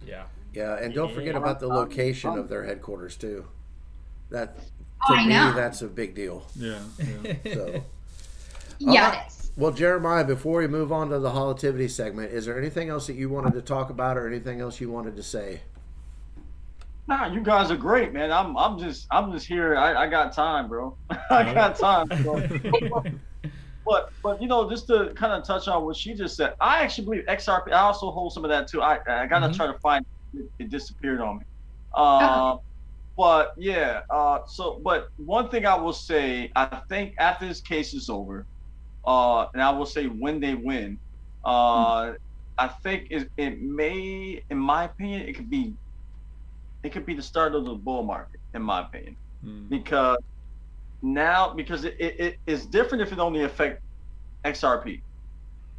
Yeah. 0.07 0.25
Yeah, 0.55 0.77
and 0.79 0.93
don't 0.93 1.15
forget 1.15 1.35
about 1.35 1.61
the 1.61 1.69
location 1.69 2.37
of 2.39 2.49
their 2.49 2.65
headquarters 2.65 3.17
too. 3.17 3.47
That 4.31 4.57
oh, 5.09 5.15
to 5.15 5.21
oh, 5.21 5.23
I 5.23 5.27
me, 5.27 5.57
that's 5.57 5.83
a 5.83 5.87
big 5.87 6.15
deal. 6.15 6.47
Yeah. 6.57 6.81
yeah. 6.99 7.35
So, 7.55 7.85
yeah, 8.79 9.09
right. 9.09 9.27
it 9.27 9.29
is. 9.29 9.51
Well, 9.57 9.71
Jeremiah, 9.71 10.25
before 10.25 10.61
we 10.61 10.67
move 10.67 10.93
on 10.93 11.11
to 11.11 11.19
the 11.19 11.31
hollitivity 11.31 11.91
segment, 11.91 12.33
is 12.33 12.47
there 12.47 12.59
anything 12.59 12.89
else 12.89 13.07
that 13.07 13.17
you 13.17 13.29
wanted 13.29 13.55
to 13.55 13.63
talk 13.63 13.91
about, 13.91 14.19
or 14.19 14.27
anything 14.27 14.61
else 14.61 14.81
you 14.81 14.91
wanted 14.91 15.17
to 15.17 15.23
say? 15.23 15.63
Nah, 17.09 17.27
you 17.27 17.41
guys 17.41 17.71
are 17.71 17.77
great, 17.77 18.13
man. 18.13 18.31
I'm 18.31 18.57
I'm 18.57 18.79
just 18.79 19.07
I'm 19.11 19.33
just 19.33 19.47
here. 19.47 19.77
I, 19.77 20.05
I 20.05 20.07
got 20.07 20.33
time, 20.33 20.69
bro. 20.69 20.97
I 21.31 21.53
got 21.53 21.77
time. 21.77 22.09
But 23.85 24.13
but 24.23 24.41
you 24.41 24.49
know, 24.49 24.69
just 24.69 24.87
to 24.89 25.13
kind 25.15 25.33
of 25.33 25.45
touch 25.45 25.69
on 25.69 25.85
what 25.85 25.97
she 25.97 26.15
just 26.15 26.37
said, 26.37 26.55
I 26.61 26.83
actually 26.83 27.05
believe 27.05 27.25
XRP. 27.27 27.73
I 27.73 27.81
also 27.81 28.11
hold 28.11 28.33
some 28.33 28.45
of 28.45 28.51
that 28.51 28.69
too. 28.69 28.83
I 28.83 28.99
I 29.07 29.27
gotta 29.27 29.47
mm-hmm. 29.47 29.55
try 29.55 29.67
to 29.67 29.79
find 29.81 30.05
it, 30.35 30.51
it 30.59 30.71
disappeared 30.71 31.21
on 31.21 31.39
me. 31.39 31.45
Uh, 31.95 32.57
but 33.17 33.55
yeah. 33.57 34.03
Uh, 34.09 34.41
so 34.47 34.81
but 34.83 35.11
one 35.17 35.49
thing 35.49 35.67
I 35.67 35.75
will 35.75 35.93
say, 35.93 36.51
I 36.55 36.81
think 36.89 37.15
after 37.19 37.47
this 37.47 37.61
case 37.61 37.93
is 37.93 38.09
over, 38.09 38.47
uh, 39.05 39.47
and 39.53 39.63
I 39.63 39.71
will 39.71 39.87
say 39.87 40.07
when 40.07 40.41
they 40.41 40.55
win, 40.55 40.99
uh, 41.45 42.03
mm-hmm. 42.03 42.17
I 42.59 42.69
think 42.69 43.09
it, 43.11 43.31
it 43.37 43.61
may, 43.61 44.43
in 44.51 44.59
my 44.59 44.85
opinion, 44.85 45.23
it 45.23 45.35
could 45.35 45.51
be, 45.51 45.75
it 46.83 46.93
could 46.93 47.07
be 47.07 47.15
the 47.15 47.23
start 47.23 47.55
of 47.55 47.65
the 47.65 47.75
bull 47.75 48.03
market, 48.03 48.41
in 48.55 48.63
my 48.63 48.83
opinion, 48.83 49.17
mm. 49.45 49.69
because 49.69 50.19
now 51.03 51.53
because 51.53 51.85
it, 51.85 51.97
it, 51.99 52.21
it 52.21 52.39
is 52.47 52.67
different 52.67 53.03
if 53.03 53.13
it 53.13 53.19
only 53.19 53.43
affect 53.43 53.83
XRP. 54.45 55.01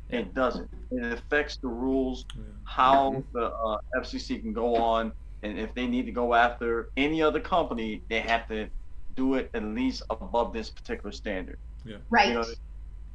Yeah. 0.09 0.19
It 0.19 0.33
doesn't. 0.33 0.69
It 0.91 1.13
affects 1.13 1.55
the 1.57 1.67
rules, 1.67 2.25
yeah. 2.35 2.43
how 2.65 3.23
the 3.33 3.45
uh, 3.45 3.77
FCC 3.97 4.41
can 4.41 4.53
go 4.53 4.75
on, 4.75 5.11
and 5.41 5.57
if 5.57 5.73
they 5.73 5.87
need 5.87 6.05
to 6.05 6.11
go 6.11 6.33
after 6.33 6.89
any 6.97 7.21
other 7.21 7.39
company, 7.39 8.01
they 8.09 8.19
have 8.19 8.47
to 8.49 8.67
do 9.15 9.35
it 9.35 9.49
at 9.53 9.63
least 9.63 10.03
above 10.09 10.53
this 10.53 10.69
particular 10.69 11.11
standard. 11.11 11.57
Yeah. 11.85 11.97
Right. 12.09 12.29
You 12.29 12.33
know, 12.35 12.45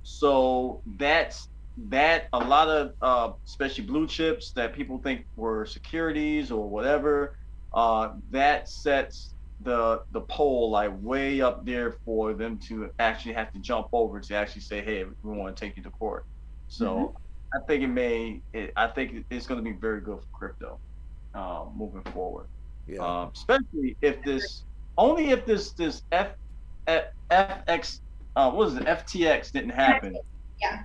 so 0.02 0.80
that's 0.96 1.48
that 1.90 2.28
a 2.32 2.38
lot 2.38 2.68
of 2.68 2.92
uh, 3.02 3.32
especially 3.46 3.84
blue 3.84 4.06
chips 4.06 4.50
that 4.52 4.74
people 4.74 4.98
think 4.98 5.24
were 5.36 5.66
securities 5.66 6.50
or 6.50 6.68
whatever, 6.68 7.36
uh, 7.72 8.10
that 8.30 8.68
sets 8.68 9.34
the 9.60 10.02
the 10.12 10.20
pole 10.22 10.70
like 10.70 10.92
way 11.00 11.40
up 11.40 11.64
there 11.66 11.96
for 12.04 12.32
them 12.32 12.58
to 12.68 12.90
actually 12.98 13.34
have 13.34 13.52
to 13.52 13.58
jump 13.58 13.88
over 13.92 14.20
to 14.20 14.34
actually 14.34 14.62
say, 14.62 14.82
hey, 14.82 15.04
we 15.22 15.36
want 15.36 15.54
to 15.54 15.60
take 15.60 15.76
you 15.76 15.82
to 15.82 15.90
court. 15.90 16.24
So 16.68 16.86
Mm-hmm. 16.86 17.16
I 17.54 17.66
think 17.66 17.82
it 17.82 17.88
may. 17.88 18.42
It, 18.52 18.72
I 18.76 18.88
think 18.88 19.24
it's 19.30 19.46
going 19.46 19.62
to 19.62 19.64
be 19.64 19.76
very 19.76 20.00
good 20.00 20.18
for 20.20 20.26
crypto 20.32 20.78
uh, 21.34 21.64
moving 21.74 22.02
forward. 22.12 22.46
Yeah. 22.86 22.98
Um, 22.98 23.30
especially 23.34 23.96
if 24.02 24.22
this 24.22 24.64
only 24.96 25.30
if 25.30 25.46
this 25.46 25.72
this 25.72 26.02
F, 26.12 26.32
F 26.86 27.04
FX 27.30 28.00
uh, 28.36 28.50
what 28.50 28.68
is 28.68 28.74
it 28.76 28.84
FTX 28.84 29.52
didn't 29.52 29.70
happen. 29.70 30.16
Yeah. 30.60 30.82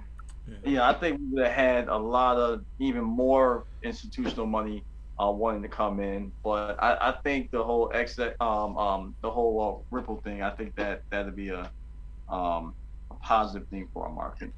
Yeah, 0.66 0.90
I 0.90 0.94
think 0.94 1.20
we 1.20 1.26
would 1.36 1.46
have 1.46 1.54
had 1.54 1.88
a 1.88 1.98
lot 1.98 2.38
of 2.38 2.66
even 2.80 3.04
more 3.04 3.66
institutional 3.82 4.46
money 4.46 4.84
uh, 5.22 5.32
wanting 5.32 5.62
to 5.62 5.68
come 5.68 6.00
in, 6.00 6.32
but 6.44 6.82
I, 6.82 7.10
I 7.10 7.12
think 7.24 7.52
the 7.52 7.64
whole 7.64 7.92
X 7.94 8.18
um 8.40 8.78
um 8.78 9.16
the 9.22 9.30
whole 9.30 9.84
uh, 9.92 9.96
Ripple 9.96 10.22
thing, 10.24 10.42
I 10.42 10.50
think 10.52 10.76
that 10.76 11.04
that'd 11.10 11.36
be 11.36 11.50
a 11.50 11.70
um 12.30 12.74
a 13.12 13.16
positive 13.22 13.68
thing 13.68 13.88
for 13.94 14.06
our 14.08 14.12
market. 14.14 14.52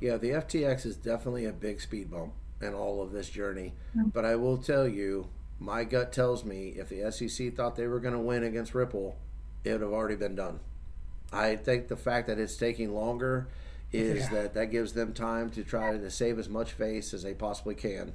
Yeah, 0.00 0.16
the 0.16 0.30
FTX 0.30 0.86
is 0.86 0.96
definitely 0.96 1.44
a 1.46 1.52
big 1.52 1.80
speed 1.80 2.10
bump 2.10 2.32
in 2.60 2.74
all 2.74 3.02
of 3.02 3.12
this 3.12 3.28
journey. 3.30 3.72
Mhm. 3.96 4.12
But 4.12 4.24
I 4.24 4.36
will 4.36 4.58
tell 4.58 4.86
you, 4.88 5.28
my 5.60 5.84
gut 5.84 6.12
tells 6.12 6.44
me 6.44 6.68
if 6.76 6.88
the 6.88 7.10
SEC 7.10 7.54
thought 7.54 7.76
they 7.76 7.86
were 7.86 8.00
going 8.00 8.14
to 8.14 8.20
win 8.20 8.42
against 8.44 8.74
Ripple, 8.74 9.16
it 9.64 9.72
would 9.72 9.80
have 9.80 9.92
already 9.92 10.16
been 10.16 10.34
done. 10.34 10.60
I 11.32 11.56
think 11.56 11.88
the 11.88 11.96
fact 11.96 12.26
that 12.28 12.38
it's 12.38 12.56
taking 12.56 12.94
longer 12.94 13.48
is 13.92 14.24
Yeah. 14.24 14.28
that 14.42 14.54
that 14.54 14.66
gives 14.70 14.92
them 14.92 15.12
time 15.14 15.50
to 15.50 15.64
try 15.64 15.96
to 15.96 16.10
save 16.10 16.38
as 16.38 16.48
much 16.48 16.72
face 16.72 17.12
as 17.14 17.22
they 17.22 17.34
possibly 17.34 17.74
can. 17.74 18.12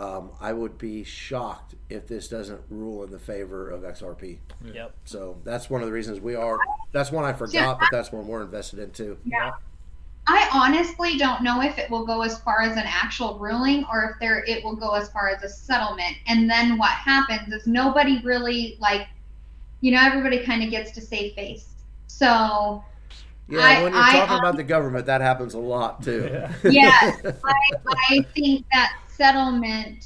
Um, 0.00 0.30
I 0.40 0.54
would 0.54 0.78
be 0.78 1.04
shocked 1.04 1.74
if 1.90 2.06
this 2.06 2.26
doesn't 2.26 2.62
rule 2.70 3.04
in 3.04 3.10
the 3.10 3.18
favor 3.18 3.68
of 3.68 3.82
XRP. 3.82 4.38
Yep. 4.72 4.94
So 5.04 5.36
that's 5.44 5.68
one 5.68 5.82
of 5.82 5.86
the 5.88 5.92
reasons 5.92 6.20
we 6.20 6.34
are. 6.34 6.58
That's 6.92 7.12
one 7.12 7.26
I 7.26 7.34
forgot, 7.34 7.78
but 7.78 7.90
that's 7.92 8.10
one 8.10 8.26
we're 8.26 8.40
invested 8.40 8.78
in 8.78 8.92
too. 8.92 9.18
Yeah. 9.26 9.50
I 10.26 10.48
honestly 10.54 11.18
don't 11.18 11.42
know 11.42 11.60
if 11.60 11.78
it 11.78 11.90
will 11.90 12.06
go 12.06 12.22
as 12.22 12.38
far 12.40 12.62
as 12.62 12.78
an 12.78 12.84
actual 12.86 13.38
ruling 13.38 13.84
or 13.92 14.10
if 14.12 14.20
there 14.20 14.42
it 14.46 14.64
will 14.64 14.74
go 14.74 14.94
as 14.94 15.10
far 15.10 15.28
as 15.28 15.42
a 15.42 15.50
settlement. 15.50 16.16
And 16.26 16.48
then 16.48 16.78
what 16.78 16.92
happens 16.92 17.52
is 17.52 17.66
nobody 17.66 18.22
really 18.24 18.78
like 18.80 19.06
you 19.82 19.92
know, 19.92 20.00
everybody 20.02 20.44
kind 20.44 20.62
of 20.62 20.70
gets 20.70 20.92
to 20.92 21.00
save 21.02 21.34
face. 21.34 21.74
So 22.06 22.82
Yeah, 23.48 23.60
I- 23.60 23.82
when 23.82 23.92
you're 23.92 24.02
I, 24.02 24.12
talking 24.12 24.32
um, 24.34 24.38
about 24.40 24.56
the 24.56 24.64
government, 24.64 25.04
that 25.06 25.20
happens 25.20 25.52
a 25.52 25.58
lot 25.58 26.02
too. 26.02 26.26
Yeah. 26.32 26.52
Yes. 26.70 27.20
I, 27.44 27.54
I 28.10 28.22
think 28.34 28.64
that 28.72 28.94
settlement 29.20 30.04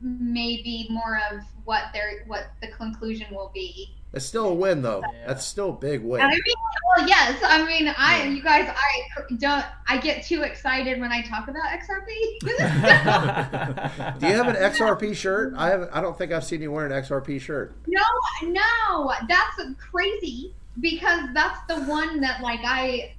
may 0.00 0.62
be 0.62 0.86
more 0.90 1.18
of 1.30 1.40
what 1.64 1.84
their 1.92 2.24
what 2.26 2.46
the 2.62 2.68
conclusion 2.68 3.26
will 3.30 3.50
be. 3.52 3.90
it's 4.12 4.24
still 4.24 4.46
a 4.46 4.54
win 4.54 4.80
though. 4.82 5.02
Yeah. 5.12 5.26
That's 5.26 5.44
still 5.44 5.70
a 5.70 5.72
big 5.72 6.02
win. 6.02 6.20
I 6.22 6.28
mean, 6.30 6.40
well, 6.96 7.08
yes. 7.08 7.38
I 7.44 7.66
mean, 7.66 7.92
I, 7.96 8.22
Yeah. 8.24 8.30
you 8.30 8.42
guys, 8.42 8.68
I 8.74 9.34
don't, 9.36 9.64
I 9.88 9.98
get 9.98 10.24
too 10.24 10.42
excited 10.42 11.00
when 11.00 11.12
I 11.12 11.20
talk 11.22 11.48
about 11.48 11.64
XRP. 11.64 12.08
Do 14.20 14.26
you 14.26 14.32
have 14.34 14.48
an 14.48 14.56
XRP 14.72 15.14
shirt? 15.14 15.54
I 15.56 15.68
have. 15.70 15.88
I 15.92 16.00
don't 16.00 16.16
think 16.16 16.32
I've 16.32 16.44
seen 16.44 16.62
you 16.62 16.70
wear 16.72 16.86
an 16.86 16.92
XRP 16.92 17.40
shirt. 17.40 17.74
no, 17.86 18.02
no, 18.44 19.12
that's 19.28 19.60
crazy 19.90 20.54
because 20.80 21.20
that's 21.34 21.58
the 21.68 21.80
one 21.84 22.20
that 22.20 22.42
like 22.42 22.60
I, 22.64 23.14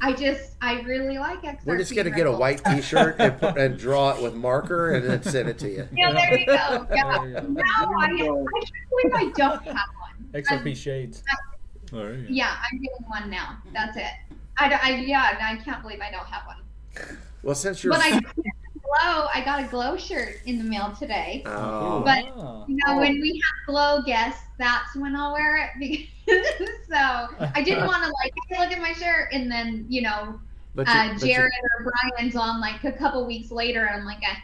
I 0.00 0.12
just, 0.12 0.54
I 0.60 0.80
really 0.82 1.18
like 1.18 1.42
XRP. 1.42 1.64
We're 1.66 1.78
just 1.78 1.94
gonna 1.94 2.10
get 2.10 2.26
a 2.26 2.32
white 2.32 2.62
T-shirt 2.64 3.16
and, 3.18 3.38
put, 3.38 3.56
and 3.56 3.78
draw 3.78 4.10
it 4.16 4.22
with 4.22 4.34
marker 4.34 4.92
and 4.94 5.08
then 5.08 5.22
send 5.22 5.48
it 5.48 5.58
to 5.60 5.68
you. 5.70 5.88
Yeah, 5.96 6.12
there 6.12 6.38
you 6.38 6.46
go. 6.46 6.86
Yeah. 6.94 7.18
There 7.18 7.26
you 7.28 7.34
go. 7.34 7.40
No, 7.40 7.62
I, 7.66 8.04
I 8.04 8.08
can't 8.16 8.28
believe 8.90 9.14
I 9.14 9.32
don't 9.36 9.64
have 9.64 9.88
one. 10.00 10.32
XRP 10.42 10.76
shades. 10.76 11.22
There 11.90 12.14
you 12.14 12.22
go. 12.22 12.28
Yeah, 12.30 12.56
I'm 12.70 12.78
getting 12.78 13.04
one 13.08 13.30
now. 13.30 13.58
That's 13.72 13.96
it. 13.96 14.04
I, 14.58 14.68
don't- 14.68 14.84
I 14.84 14.96
yeah, 14.96 15.36
I 15.40 15.56
can't 15.56 15.82
believe 15.82 16.00
I 16.00 16.10
don't 16.10 16.26
have 16.26 16.46
one. 16.46 17.18
Well, 17.42 17.54
since 17.54 17.82
you're. 17.82 17.92
But 17.92 18.02
I 18.02 18.20
glow. 19.00 19.26
I 19.34 19.42
got 19.44 19.62
a 19.62 19.66
glow 19.66 19.96
shirt 19.96 20.36
in 20.46 20.58
the 20.58 20.64
mail 20.64 20.94
today. 20.98 21.42
Oh. 21.46 22.02
But- 22.04 22.24
Ah. 22.36 22.64
You 22.68 22.76
know, 22.86 22.98
when 22.98 23.20
we 23.20 23.30
have 23.30 23.66
glow 23.66 24.02
guests, 24.02 24.42
that's 24.58 24.94
when 24.96 25.16
I'll 25.16 25.32
wear 25.32 25.56
it. 25.78 26.08
Because, 26.24 26.46
so 26.88 26.96
I 27.52 27.62
didn't 27.64 27.84
want 27.88 28.04
to 28.04 28.12
like 28.22 28.32
hey, 28.48 28.58
look 28.60 28.70
at 28.70 28.80
my 28.80 28.92
shirt, 28.92 29.30
and 29.32 29.50
then 29.50 29.84
you 29.88 30.02
know, 30.02 30.38
but 30.76 30.86
you, 30.86 30.92
uh, 30.92 31.12
but, 31.14 31.22
you, 31.22 31.34
Jared 31.34 31.52
or 31.80 31.92
Brian's 32.14 32.36
on 32.36 32.60
like 32.60 32.84
a 32.84 32.92
couple 32.92 33.26
weeks 33.26 33.50
later, 33.50 33.84
and 33.86 33.96
I'm 33.96 34.04
like, 34.06 34.22
eh. 34.22 34.36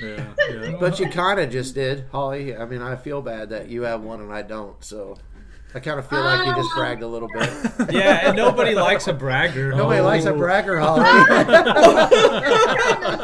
Yeah, 0.00 0.26
yeah. 0.50 0.76
but 0.80 0.98
you 0.98 1.08
kind 1.08 1.38
of 1.38 1.50
just 1.50 1.76
did, 1.76 2.06
Holly. 2.10 2.56
I 2.56 2.64
mean, 2.64 2.82
I 2.82 2.96
feel 2.96 3.22
bad 3.22 3.50
that 3.50 3.68
you 3.68 3.82
have 3.82 4.02
one 4.02 4.20
and 4.20 4.32
I 4.32 4.42
don't. 4.42 4.82
So 4.82 5.16
I 5.74 5.80
kind 5.80 5.98
of 5.98 6.06
feel 6.08 6.20
like 6.20 6.46
you 6.46 6.54
just 6.54 6.70
Oh. 6.74 6.78
bragged 6.80 7.02
a 7.02 7.06
little 7.06 7.28
bit. 7.28 7.50
Yeah, 7.92 8.28
and 8.28 8.36
nobody 8.36 8.74
likes 8.74 9.08
a 9.08 9.12
bragger. 9.12 9.74
Nobody 9.74 10.00
Oh. 10.00 10.04
likes 10.04 10.24
a 10.26 10.32
bragger, 10.32 10.78
Holly. 10.78 11.02
Those 11.02 11.46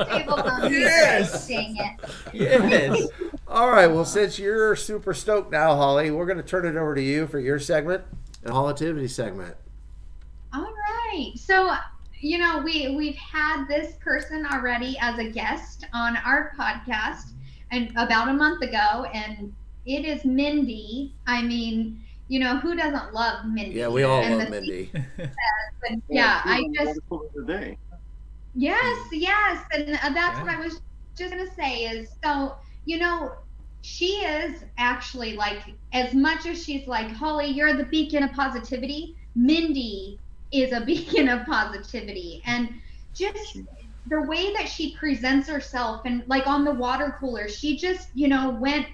tables 0.08 0.40
on 0.40 0.72
me. 0.72 0.80
Yes. 0.80 1.46
Dang 1.48 1.76
it. 1.76 2.10
Yes. 2.32 3.06
All 3.46 3.70
right. 3.70 3.86
Well, 3.86 4.04
since 4.04 4.38
you're 4.38 4.74
super 4.76 5.14
stoked 5.14 5.50
now, 5.52 5.74
Holly, 5.76 6.10
we're 6.10 6.26
going 6.26 6.38
to 6.38 6.42
turn 6.42 6.66
it 6.66 6.76
over 6.78 6.94
to 6.94 7.02
you 7.02 7.26
for 7.26 7.38
your 7.38 7.58
segment, 7.58 8.02
the 8.42 8.50
Hollitivity 8.50 9.08
segment. 9.10 9.54
All 10.54 10.62
right. 11.12 11.32
So, 11.36 11.74
you 12.20 12.38
know, 12.38 12.62
we 12.64 12.94
we've 12.96 13.16
had 13.16 13.66
this 13.68 13.94
person 14.00 14.46
already 14.46 14.96
as 15.00 15.18
a 15.18 15.28
guest 15.30 15.86
on 15.92 16.16
our 16.18 16.52
podcast 16.58 17.32
and 17.70 17.90
about 17.96 18.28
a 18.28 18.32
month 18.32 18.62
ago 18.62 19.04
and 19.12 19.52
it 19.86 20.04
is 20.04 20.24
Mindy. 20.24 21.14
I 21.26 21.42
mean, 21.42 22.02
you 22.28 22.40
know, 22.40 22.58
who 22.58 22.76
doesn't 22.76 23.14
love 23.14 23.44
Mindy? 23.46 23.78
Yeah, 23.78 23.88
we 23.88 24.04
all 24.04 24.22
And 24.22 24.34
love 24.34 24.44
the 24.44 24.50
Mindy. 24.50 24.92
And, 25.88 26.02
yeah, 26.08 26.42
I 26.44 26.62
just 26.78 27.00
today. 27.36 27.76
Yes, 28.54 28.98
yes, 29.12 29.64
and 29.74 29.98
uh, 30.02 30.10
that's 30.10 30.40
what 30.40 30.50
I 30.50 30.58
was 30.60 30.74
just 30.74 30.90
gonna 30.92 31.06
say 31.58 31.84
is 31.84 32.10
so 32.24 32.54
you 32.84 32.98
know 32.98 33.30
she 33.46 33.76
is 33.76 34.64
actually 34.78 35.36
like 35.36 35.62
as 35.92 36.14
much 36.14 36.46
as 36.46 36.64
she's 36.64 36.86
like 36.86 37.10
Holly, 37.10 37.46
you're 37.48 37.74
the 37.76 37.84
beacon 37.84 38.22
of 38.22 38.32
positivity. 38.32 39.14
Mindy 39.34 40.20
is 40.52 40.72
a 40.72 40.80
beacon 40.86 41.28
of 41.28 41.46
positivity, 41.46 42.42
and 42.46 42.68
just 43.14 43.62
the 44.06 44.22
way 44.22 44.52
that 44.54 44.68
she 44.68 44.96
presents 44.96 45.48
herself 45.48 46.02
and 46.04 46.22
like 46.26 46.46
on 46.46 46.64
the 46.64 46.74
water 46.74 47.16
cooler, 47.20 47.48
she 47.48 47.76
just 47.76 48.08
you 48.14 48.28
know 48.28 48.58
went. 48.60 48.86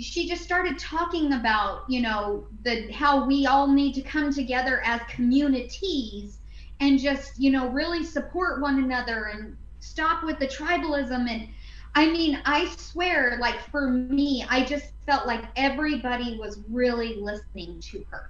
She 0.00 0.28
just 0.28 0.42
started 0.42 0.78
talking 0.78 1.32
about 1.32 1.80
you 1.88 2.00
know 2.02 2.46
the 2.64 2.90
how 2.92 3.26
we 3.26 3.46
all 3.46 3.68
need 3.72 3.94
to 3.94 4.02
come 4.02 4.32
together 4.32 4.80
as 4.84 5.00
communities 5.14 6.40
and 6.80 6.98
just 6.98 7.32
you 7.38 7.50
know 7.50 7.68
really 7.70 8.04
support 8.04 8.60
one 8.60 8.82
another 8.82 9.26
and 9.32 9.56
stop 9.80 10.24
with 10.24 10.38
the 10.38 10.46
tribalism. 10.46 11.28
And 11.28 11.48
i 11.94 12.06
mean 12.10 12.38
i 12.46 12.66
swear 12.66 13.38
like 13.40 13.58
for 13.70 13.90
me 13.90 14.44
i 14.50 14.62
just 14.64 14.76
felt 15.06 15.26
like 15.26 15.44
everybody 15.56 16.36
was 16.38 16.62
really 16.70 17.16
listening 17.20 17.80
to 17.90 18.02
her. 18.10 18.22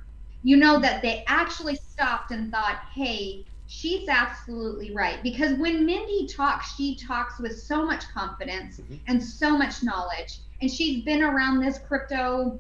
You 0.43 0.57
know 0.57 0.79
that 0.81 1.03
they 1.03 1.25
actually 1.27 1.77
stopped 1.77 2.31
and 2.31 2.51
thought 2.53 2.79
hey 2.95 3.45
she's 3.67 4.09
absolutely 4.09 4.93
right. 4.95 5.23
Because 5.23 5.59
when 5.59 5.85
mindy 5.87 6.27
talks 6.37 6.75
she 6.77 6.97
talks 7.07 7.39
with 7.41 7.59
so 7.59 7.85
much 7.85 8.05
confidence 8.13 8.81
Mhm. 8.81 9.01
and 9.07 9.23
so 9.23 9.57
much 9.57 9.83
knowledge 9.83 10.41
and 10.61 10.71
she's 10.71 11.05
been 11.05 11.23
around 11.23 11.61
this 11.61 11.79
crypto 11.79 12.59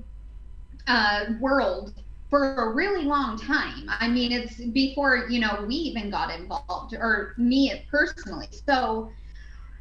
uh, 0.86 1.24
world 1.40 1.94
for 2.28 2.54
a 2.56 2.74
really 2.74 3.04
long 3.04 3.38
time. 3.38 3.86
I 3.88 4.08
mean, 4.08 4.32
it's 4.32 4.56
before, 4.56 5.26
you 5.28 5.40
know, 5.40 5.64
we 5.66 5.74
even 5.76 6.10
got 6.10 6.34
involved, 6.34 6.94
or 6.94 7.34
me 7.36 7.86
personally. 7.90 8.48
So 8.66 9.10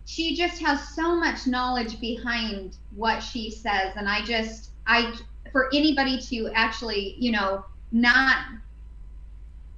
she 0.05 0.35
just 0.35 0.61
has 0.61 0.89
so 0.89 1.15
much 1.15 1.47
knowledge 1.47 1.99
behind 1.99 2.77
what 2.95 3.21
she 3.21 3.49
says. 3.49 3.93
And 3.95 4.07
I 4.07 4.23
just, 4.23 4.71
I, 4.85 5.13
for 5.51 5.69
anybody 5.73 6.19
to 6.21 6.51
actually, 6.53 7.15
you 7.17 7.31
know, 7.31 7.65
not 7.91 8.45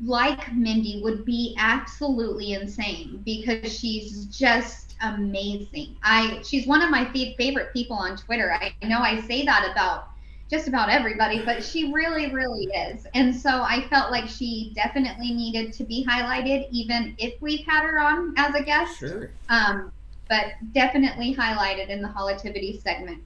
like 0.03 0.53
Mindy 0.53 1.01
would 1.03 1.25
be 1.25 1.55
absolutely 1.57 2.53
insane 2.53 3.21
because 3.25 3.75
she's 3.75 4.25
just 4.25 4.86
amazing. 5.01 5.95
I 6.03 6.41
she's 6.43 6.67
one 6.67 6.81
of 6.81 6.89
my 6.89 7.05
favorite 7.13 7.73
people 7.73 7.95
on 7.95 8.17
Twitter. 8.17 8.53
I 8.53 8.73
know 8.85 8.99
I 8.99 9.21
say 9.21 9.45
that 9.45 9.69
about 9.71 10.09
just 10.49 10.67
about 10.67 10.89
everybody, 10.89 11.43
but 11.43 11.63
she 11.63 11.91
really, 11.91 12.31
really 12.31 12.65
is. 12.65 13.05
And 13.13 13.35
so 13.35 13.49
I 13.49 13.85
felt 13.89 14.11
like 14.11 14.29
she 14.29 14.71
definitely 14.75 15.33
needed 15.33 15.73
to 15.73 15.83
be 15.83 16.05
highlighted, 16.05 16.67
even 16.71 17.15
if 17.17 17.41
we've 17.41 17.65
had 17.65 17.83
her 17.83 17.99
on 17.99 18.33
as 18.37 18.55
a 18.55 18.63
guest. 18.63 18.99
Sure. 18.99 19.29
Um, 19.49 19.91
but 20.29 20.45
definitely 20.73 21.35
highlighted 21.35 21.89
in 21.89 22.01
the 22.01 22.07
Hollitivity 22.07 22.81
segment. 22.81 23.21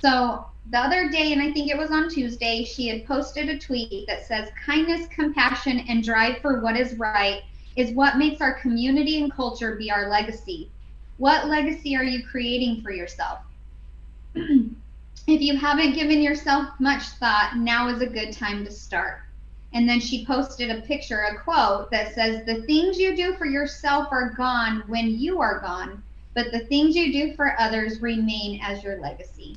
So 0.00 0.46
the 0.70 0.78
other 0.78 1.08
day, 1.08 1.32
and 1.32 1.40
I 1.40 1.52
think 1.52 1.70
it 1.70 1.78
was 1.78 1.90
on 1.90 2.08
Tuesday, 2.08 2.64
she 2.64 2.88
had 2.88 3.06
posted 3.06 3.48
a 3.48 3.58
tweet 3.58 4.06
that 4.06 4.26
says 4.26 4.50
kindness, 4.64 5.06
compassion, 5.08 5.84
and 5.88 6.02
drive 6.02 6.38
for 6.38 6.60
what 6.60 6.76
is 6.76 6.94
right 6.94 7.42
is 7.76 7.92
what 7.92 8.18
makes 8.18 8.40
our 8.40 8.54
community 8.54 9.20
and 9.20 9.32
culture 9.32 9.76
be 9.76 9.90
our 9.90 10.08
legacy. 10.08 10.70
What 11.18 11.48
legacy 11.48 11.96
are 11.96 12.04
you 12.04 12.26
creating 12.26 12.82
for 12.82 12.90
yourself? 12.90 13.40
if 14.34 14.70
you 15.26 15.56
haven't 15.56 15.94
given 15.94 16.20
yourself 16.20 16.68
much 16.80 17.02
thought, 17.02 17.56
now 17.56 17.88
is 17.88 18.02
a 18.02 18.06
good 18.06 18.32
time 18.32 18.64
to 18.64 18.70
start. 18.70 19.20
And 19.72 19.88
then 19.88 20.00
she 20.00 20.24
posted 20.24 20.70
a 20.70 20.82
picture, 20.82 21.22
a 21.22 21.40
quote 21.40 21.90
that 21.90 22.14
says, 22.14 22.44
The 22.46 22.62
things 22.62 22.98
you 22.98 23.16
do 23.16 23.34
for 23.34 23.46
yourself 23.46 24.08
are 24.12 24.30
gone 24.30 24.84
when 24.86 25.18
you 25.18 25.40
are 25.40 25.60
gone, 25.60 26.02
but 26.34 26.52
the 26.52 26.60
things 26.60 26.94
you 26.94 27.12
do 27.12 27.34
for 27.34 27.58
others 27.60 28.00
remain 28.00 28.60
as 28.62 28.84
your 28.84 29.00
legacy. 29.00 29.56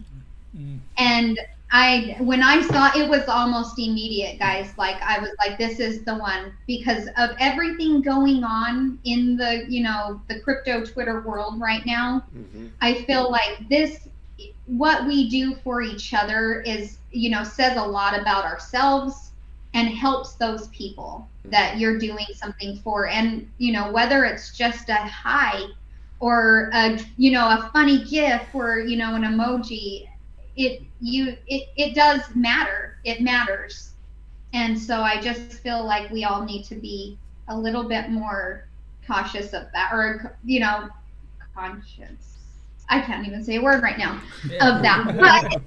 Mm. 0.57 0.79
And 0.97 1.39
I 1.71 2.15
when 2.19 2.41
I 2.41 2.61
saw 2.61 2.91
it 2.97 3.09
was 3.09 3.27
almost 3.27 3.77
immediate, 3.77 4.39
guys. 4.39 4.73
Like 4.77 5.01
I 5.01 5.19
was 5.19 5.31
like, 5.37 5.57
this 5.57 5.79
is 5.79 6.03
the 6.03 6.15
one 6.15 6.53
because 6.65 7.07
of 7.17 7.31
everything 7.39 8.01
going 8.01 8.43
on 8.43 8.99
in 9.03 9.35
the 9.35 9.65
you 9.67 9.83
know 9.83 10.21
the 10.29 10.39
crypto 10.39 10.85
Twitter 10.85 11.21
world 11.21 11.59
right 11.59 11.85
now. 11.85 12.23
Mm-hmm. 12.35 12.67
I 12.81 13.03
feel 13.03 13.29
like 13.29 13.67
this 13.69 14.07
what 14.67 15.05
we 15.07 15.29
do 15.29 15.55
for 15.63 15.81
each 15.81 16.13
other 16.13 16.61
is 16.61 16.97
you 17.11 17.29
know 17.29 17.43
says 17.43 17.77
a 17.77 17.83
lot 17.83 18.17
about 18.19 18.45
ourselves 18.45 19.31
and 19.73 19.89
helps 19.89 20.35
those 20.35 20.69
people 20.69 21.27
mm-hmm. 21.39 21.51
that 21.51 21.77
you're 21.77 21.97
doing 21.97 22.27
something 22.33 22.77
for 22.77 23.07
and 23.07 23.49
you 23.57 23.73
know 23.73 23.91
whether 23.91 24.23
it's 24.23 24.55
just 24.55 24.87
a 24.89 24.95
hi 24.95 25.63
or 26.19 26.69
a 26.73 26.97
you 27.17 27.31
know 27.31 27.45
a 27.45 27.69
funny 27.73 28.03
gif 28.05 28.43
or 28.53 28.79
you 28.79 28.95
know 28.95 29.15
an 29.15 29.23
emoji 29.23 30.07
it 30.57 30.81
you 30.99 31.37
it, 31.47 31.69
it 31.77 31.95
does 31.95 32.21
matter. 32.35 32.97
It 33.03 33.21
matters. 33.21 33.91
And 34.53 34.77
so 34.77 35.01
i 35.01 35.21
just 35.21 35.53
feel 35.59 35.85
like 35.85 36.09
we 36.09 36.23
all 36.23 36.43
need 36.43 36.65
to 36.65 36.75
be 36.75 37.17
a 37.47 37.57
little 37.57 37.83
bit 37.83 38.09
more 38.09 38.67
cautious 39.05 39.53
of 39.53 39.67
that 39.73 39.91
or 39.93 40.37
you 40.43 40.59
know 40.59 40.89
conscious. 41.55 42.33
I 42.89 43.01
can't 43.01 43.27
even 43.27 43.43
say 43.43 43.57
a 43.57 43.61
word 43.61 43.83
right 43.83 43.97
now 43.97 44.21
yeah. 44.49 44.69
of 44.69 44.81
that 44.81 45.61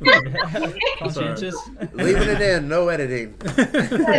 conscientious. 0.98 1.54
Leaving 1.92 2.28
it 2.28 2.40
in 2.40 2.66
no 2.66 2.88
editing. 2.88 3.34
I 3.44 4.18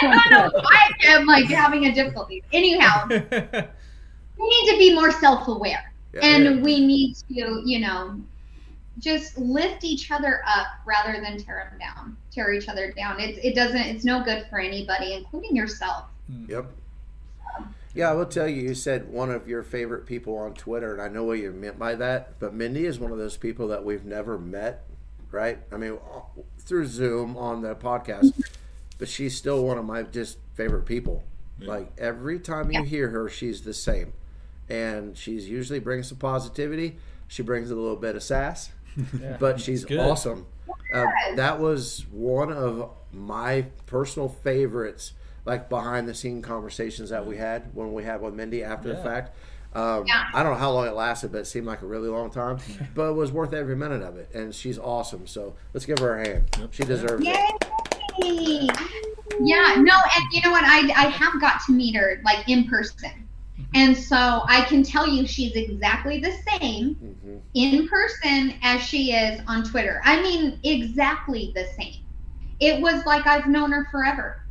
don't 0.00 0.30
know 0.30 0.50
i 0.54 0.92
am 1.06 1.26
like 1.26 1.46
having 1.46 1.86
a 1.86 1.94
difficulty. 1.94 2.42
Anyhow 2.52 3.06
we 3.08 4.48
need 4.48 4.72
to 4.72 4.78
be 4.78 4.94
more 4.94 5.10
self-aware. 5.10 5.92
Yeah, 6.14 6.20
and 6.22 6.44
yeah. 6.44 6.62
we 6.62 6.86
need 6.86 7.16
to 7.28 7.62
you 7.64 7.80
know 7.80 8.20
just 8.98 9.38
lift 9.38 9.84
each 9.84 10.10
other 10.10 10.42
up 10.46 10.66
rather 10.84 11.20
than 11.20 11.38
tear 11.38 11.68
them 11.70 11.78
down, 11.78 12.16
tear 12.32 12.52
each 12.52 12.68
other 12.68 12.92
down. 12.92 13.20
It, 13.20 13.38
it 13.44 13.54
doesn't, 13.54 13.76
it's 13.76 14.04
no 14.04 14.22
good 14.22 14.46
for 14.50 14.58
anybody, 14.58 15.14
including 15.14 15.54
yourself. 15.54 16.04
Hmm. 16.30 16.50
Yep. 16.50 16.66
Yeah, 17.94 18.10
I 18.10 18.14
will 18.14 18.26
tell 18.26 18.46
you, 18.46 18.62
you 18.62 18.74
said 18.74 19.08
one 19.08 19.30
of 19.30 19.48
your 19.48 19.62
favorite 19.62 20.06
people 20.06 20.36
on 20.36 20.54
Twitter, 20.54 20.92
and 20.92 21.02
I 21.02 21.08
know 21.08 21.24
what 21.24 21.38
you 21.38 21.50
meant 21.52 21.78
by 21.78 21.94
that, 21.96 22.38
but 22.38 22.54
Mindy 22.54 22.84
is 22.84 22.98
one 22.98 23.10
of 23.10 23.18
those 23.18 23.36
people 23.36 23.68
that 23.68 23.84
we've 23.84 24.04
never 24.04 24.38
met, 24.38 24.84
right? 25.32 25.58
I 25.72 25.78
mean, 25.78 25.98
through 26.58 26.86
Zoom 26.86 27.36
on 27.36 27.62
the 27.62 27.74
podcast, 27.74 28.40
but 28.98 29.08
she's 29.08 29.36
still 29.36 29.64
one 29.64 29.78
of 29.78 29.84
my 29.84 30.02
just 30.02 30.38
favorite 30.54 30.84
people. 30.84 31.24
Yeah. 31.58 31.68
Like 31.68 31.92
every 31.98 32.38
time 32.38 32.70
you 32.70 32.80
yeah. 32.80 32.86
hear 32.86 33.08
her, 33.08 33.28
she's 33.28 33.62
the 33.62 33.74
same. 33.74 34.12
And 34.68 35.16
she's 35.16 35.48
usually 35.48 35.80
brings 35.80 36.08
some 36.08 36.18
positivity. 36.18 36.98
She 37.26 37.42
brings 37.42 37.70
a 37.70 37.74
little 37.74 37.96
bit 37.96 38.16
of 38.16 38.22
sass 38.22 38.70
but 39.40 39.60
she's 39.60 39.90
awesome. 39.92 40.46
Uh, 40.92 41.04
that 41.36 41.60
was 41.60 42.06
one 42.10 42.52
of 42.52 42.90
my 43.12 43.66
personal 43.86 44.28
favorites, 44.28 45.12
like 45.44 45.68
behind 45.68 46.08
the 46.08 46.14
scene 46.14 46.42
conversations 46.42 47.10
that 47.10 47.26
we 47.26 47.36
had 47.36 47.74
when 47.74 47.92
we 47.92 48.04
had 48.04 48.20
with 48.20 48.34
Mindy 48.34 48.62
after 48.62 48.88
yeah. 48.88 48.94
the 48.94 49.02
fact. 49.02 49.36
Um, 49.74 50.06
yeah. 50.06 50.24
I 50.32 50.42
don't 50.42 50.52
know 50.52 50.58
how 50.58 50.72
long 50.72 50.86
it 50.86 50.94
lasted, 50.94 51.32
but 51.32 51.38
it 51.42 51.46
seemed 51.46 51.66
like 51.66 51.82
a 51.82 51.86
really 51.86 52.08
long 52.08 52.30
time. 52.30 52.58
but 52.94 53.10
it 53.10 53.14
was 53.14 53.30
worth 53.32 53.52
every 53.52 53.76
minute 53.76 54.02
of 54.02 54.16
it, 54.16 54.30
and 54.34 54.54
she's 54.54 54.78
awesome. 54.78 55.26
So 55.26 55.54
let's 55.74 55.86
give 55.86 55.98
her 55.98 56.18
a 56.18 56.26
hand. 56.26 56.56
Yep. 56.58 56.72
She 56.72 56.82
deserves 56.84 57.24
Yay! 57.24 57.32
it. 57.32 58.76
Yeah, 59.40 59.76
no, 59.78 59.94
and 59.94 60.24
you 60.32 60.40
know 60.42 60.50
what? 60.50 60.64
I 60.64 60.90
I 60.96 61.08
have 61.10 61.40
got 61.40 61.60
to 61.66 61.72
meet 61.72 61.94
her 61.94 62.20
like 62.24 62.48
in 62.48 62.64
person. 62.66 63.27
And 63.74 63.96
so 63.96 64.42
I 64.46 64.62
can 64.62 64.82
tell 64.82 65.06
you 65.06 65.26
she's 65.26 65.54
exactly 65.54 66.20
the 66.20 66.32
same 66.58 66.94
mm-hmm. 66.94 67.36
in 67.54 67.86
person 67.88 68.54
as 68.62 68.80
she 68.80 69.12
is 69.12 69.40
on 69.46 69.62
Twitter. 69.62 70.00
I 70.04 70.22
mean, 70.22 70.58
exactly 70.62 71.52
the 71.54 71.66
same. 71.76 72.02
It 72.60 72.80
was 72.80 73.04
like 73.04 73.26
I've 73.26 73.46
known 73.46 73.72
her 73.72 73.86
forever. 73.90 74.42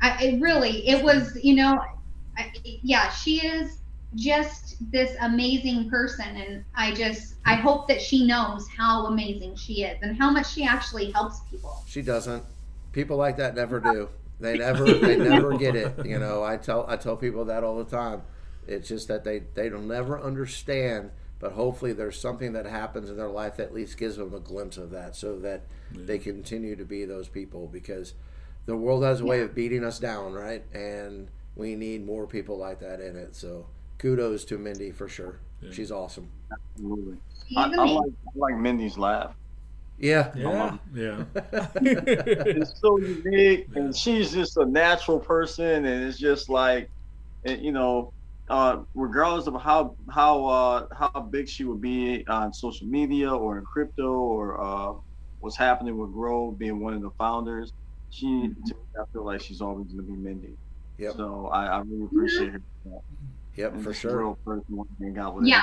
I, 0.00 0.24
it 0.24 0.40
really, 0.40 0.88
it 0.88 1.02
was, 1.02 1.36
you 1.42 1.56
know, 1.56 1.84
I, 2.38 2.52
yeah, 2.62 3.10
she 3.10 3.44
is 3.44 3.78
just 4.14 4.76
this 4.92 5.16
amazing 5.20 5.90
person. 5.90 6.36
And 6.36 6.64
I 6.74 6.92
just, 6.94 7.34
I 7.44 7.56
hope 7.56 7.88
that 7.88 8.00
she 8.00 8.26
knows 8.26 8.66
how 8.68 9.06
amazing 9.06 9.56
she 9.56 9.82
is 9.82 9.98
and 10.02 10.16
how 10.16 10.30
much 10.30 10.52
she 10.52 10.64
actually 10.64 11.10
helps 11.10 11.40
people. 11.50 11.82
She 11.86 12.02
doesn't. 12.02 12.44
People 12.92 13.16
like 13.16 13.36
that 13.36 13.54
never 13.54 13.80
do. 13.80 14.08
They 14.38 14.56
never, 14.58 14.84
they 14.94 15.16
never 15.16 15.58
get 15.58 15.76
it. 15.76 16.06
You 16.06 16.18
know, 16.18 16.42
I 16.42 16.56
tell, 16.56 16.86
I 16.88 16.96
tell 16.96 17.16
people 17.16 17.44
that 17.46 17.62
all 17.62 17.76
the 17.76 17.84
time 17.84 18.22
it's 18.70 18.88
just 18.88 19.08
that 19.08 19.24
they 19.24 19.42
they 19.54 19.68
don't 19.68 19.88
never 19.88 20.20
understand. 20.20 21.10
But 21.38 21.52
hopefully, 21.52 21.94
there's 21.94 22.20
something 22.20 22.52
that 22.52 22.66
happens 22.66 23.08
in 23.08 23.16
their 23.16 23.30
life 23.30 23.56
that 23.56 23.68
at 23.68 23.74
least 23.74 23.96
gives 23.96 24.16
them 24.16 24.34
a 24.34 24.40
glimpse 24.40 24.76
of 24.76 24.90
that, 24.90 25.16
so 25.16 25.38
that 25.40 25.62
yeah. 25.92 26.02
they 26.04 26.18
continue 26.18 26.76
to 26.76 26.84
be 26.84 27.04
those 27.04 27.28
people. 27.28 27.66
Because 27.66 28.14
the 28.66 28.76
world 28.76 29.02
has 29.02 29.20
a 29.20 29.24
way 29.24 29.40
of 29.40 29.54
beating 29.54 29.84
us 29.84 29.98
down, 29.98 30.34
right? 30.34 30.64
And 30.74 31.28
we 31.56 31.74
need 31.74 32.04
more 32.04 32.26
people 32.26 32.58
like 32.58 32.80
that 32.80 33.00
in 33.00 33.16
it. 33.16 33.34
So 33.34 33.66
kudos 33.98 34.44
to 34.46 34.58
Mindy 34.58 34.90
for 34.92 35.08
sure. 35.08 35.40
Yeah. 35.60 35.72
She's 35.72 35.90
awesome. 35.90 36.28
Absolutely. 36.52 37.18
I, 37.56 37.64
I, 37.64 37.66
like, 37.66 38.12
I 38.12 38.38
like 38.38 38.56
Mindy's 38.56 38.96
laugh. 38.96 39.34
Yeah. 39.98 40.32
Yeah. 40.34 40.78
yeah. 40.94 41.24
it's 41.34 42.80
so 42.80 42.98
unique, 42.98 43.66
and 43.74 43.94
she's 43.94 44.32
just 44.32 44.56
a 44.56 44.64
natural 44.64 45.18
person, 45.18 45.84
and 45.84 46.04
it's 46.04 46.18
just 46.18 46.48
like, 46.48 46.90
eh, 47.44 47.56
you 47.60 47.72
know, 47.72 48.12
uh, 48.50 48.82
regardless 48.94 49.46
of 49.46 49.54
how 49.62 49.94
how 50.10 50.44
uh, 50.46 50.86
how 50.92 51.20
big 51.20 51.48
she 51.48 51.64
would 51.64 51.80
be 51.80 52.26
on 52.26 52.52
social 52.52 52.86
media 52.86 53.32
or 53.32 53.58
in 53.58 53.64
crypto 53.64 54.12
or 54.12 54.60
uh, 54.60 54.92
what's 55.38 55.56
happening 55.56 55.96
with 55.96 56.12
Grove 56.12 56.58
being 56.58 56.80
one 56.80 56.92
of 56.92 57.00
the 57.00 57.10
founders, 57.10 57.72
she 58.10 58.26
mm-hmm. 58.26 58.62
to 58.64 58.74
me, 58.74 58.80
I 59.00 59.04
feel 59.12 59.24
like 59.24 59.40
she's 59.40 59.60
always 59.60 59.86
going 59.86 59.98
to 59.98 60.02
be 60.02 60.18
Mindy. 60.18 60.56
Yep. 60.98 61.14
So 61.14 61.48
I, 61.52 61.66
I 61.66 61.78
really 61.78 62.04
appreciate 62.04 62.50
her. 62.50 62.62
Yep, 63.56 63.74
and 63.74 63.84
for 63.84 63.94
sure. 63.94 64.18
Real 64.18 64.38
person 64.44 64.84
hang 65.00 65.16
out 65.16 65.36
with 65.36 65.46
yeah. 65.46 65.62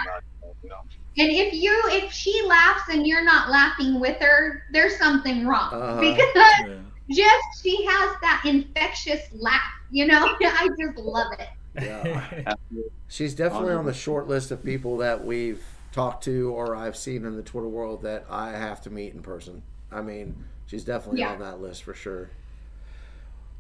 You 0.64 0.70
know? 0.70 0.76
And 1.18 1.30
if 1.30 1.54
you 1.54 1.78
if 1.88 2.12
she 2.12 2.42
laughs 2.48 2.90
and 2.90 3.06
you're 3.06 3.24
not 3.24 3.50
laughing 3.50 4.00
with 4.00 4.18
her, 4.22 4.64
there's 4.72 4.98
something 4.98 5.46
wrong 5.46 5.74
uh-huh. 5.74 6.00
because 6.00 6.28
yeah. 6.36 6.78
just 7.10 7.64
she 7.64 7.86
has 7.86 8.16
that 8.22 8.44
infectious 8.46 9.24
laugh. 9.34 9.60
You 9.92 10.06
know, 10.06 10.26
I 10.42 10.70
just 10.80 10.98
love 10.98 11.34
it. 11.38 11.50
Yeah. 11.82 12.54
She's 13.08 13.36
definitely 13.36 13.74
on 13.74 13.86
the 13.86 13.94
short 13.94 14.28
list 14.28 14.52
of 14.52 14.64
people 14.64 14.98
that 14.98 15.24
we've 15.24 15.64
talked 15.92 16.24
to 16.26 16.52
or 16.52 16.76
I've 16.76 16.98
seen 16.98 17.26
in 17.26 17.36
the 17.36 17.42
Twitter 17.42 17.68
world 17.68 18.04
that 18.04 18.26
I 18.30 18.52
have 18.52 18.82
to 18.82 18.90
meet 18.90 19.14
in 19.14 19.22
person. 19.22 19.64
I 19.92 20.02
mean, 20.02 20.46
she's 20.66 20.84
definitely 20.84 21.22
yeah. 21.22 21.32
on 21.32 21.40
that 21.40 21.62
list 21.62 21.84
for 21.84 21.94
sure. 21.94 22.30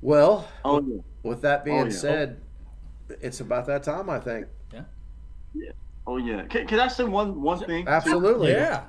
Well, 0.02 0.48
oh, 0.64 0.82
yeah. 0.82 1.02
with 1.24 1.42
that 1.42 1.62
oh, 1.62 1.66
being 1.66 1.78
oh, 1.80 1.86
yeah. 1.86 1.92
said, 1.92 2.42
it's 3.22 3.40
about 3.40 3.66
that 3.68 3.84
time, 3.84 4.10
I 4.10 4.20
think. 4.20 4.48
Yeah. 4.74 4.84
Yeah. 5.56 5.72
Oh 6.06 6.18
yeah. 6.18 6.44
Can, 6.44 6.68
can 6.68 6.80
I 6.80 6.88
say 6.88 7.04
one 7.04 7.42
one 7.42 7.60
thing? 7.60 7.88
Absolutely. 7.88 8.52
Yeah. 8.52 8.84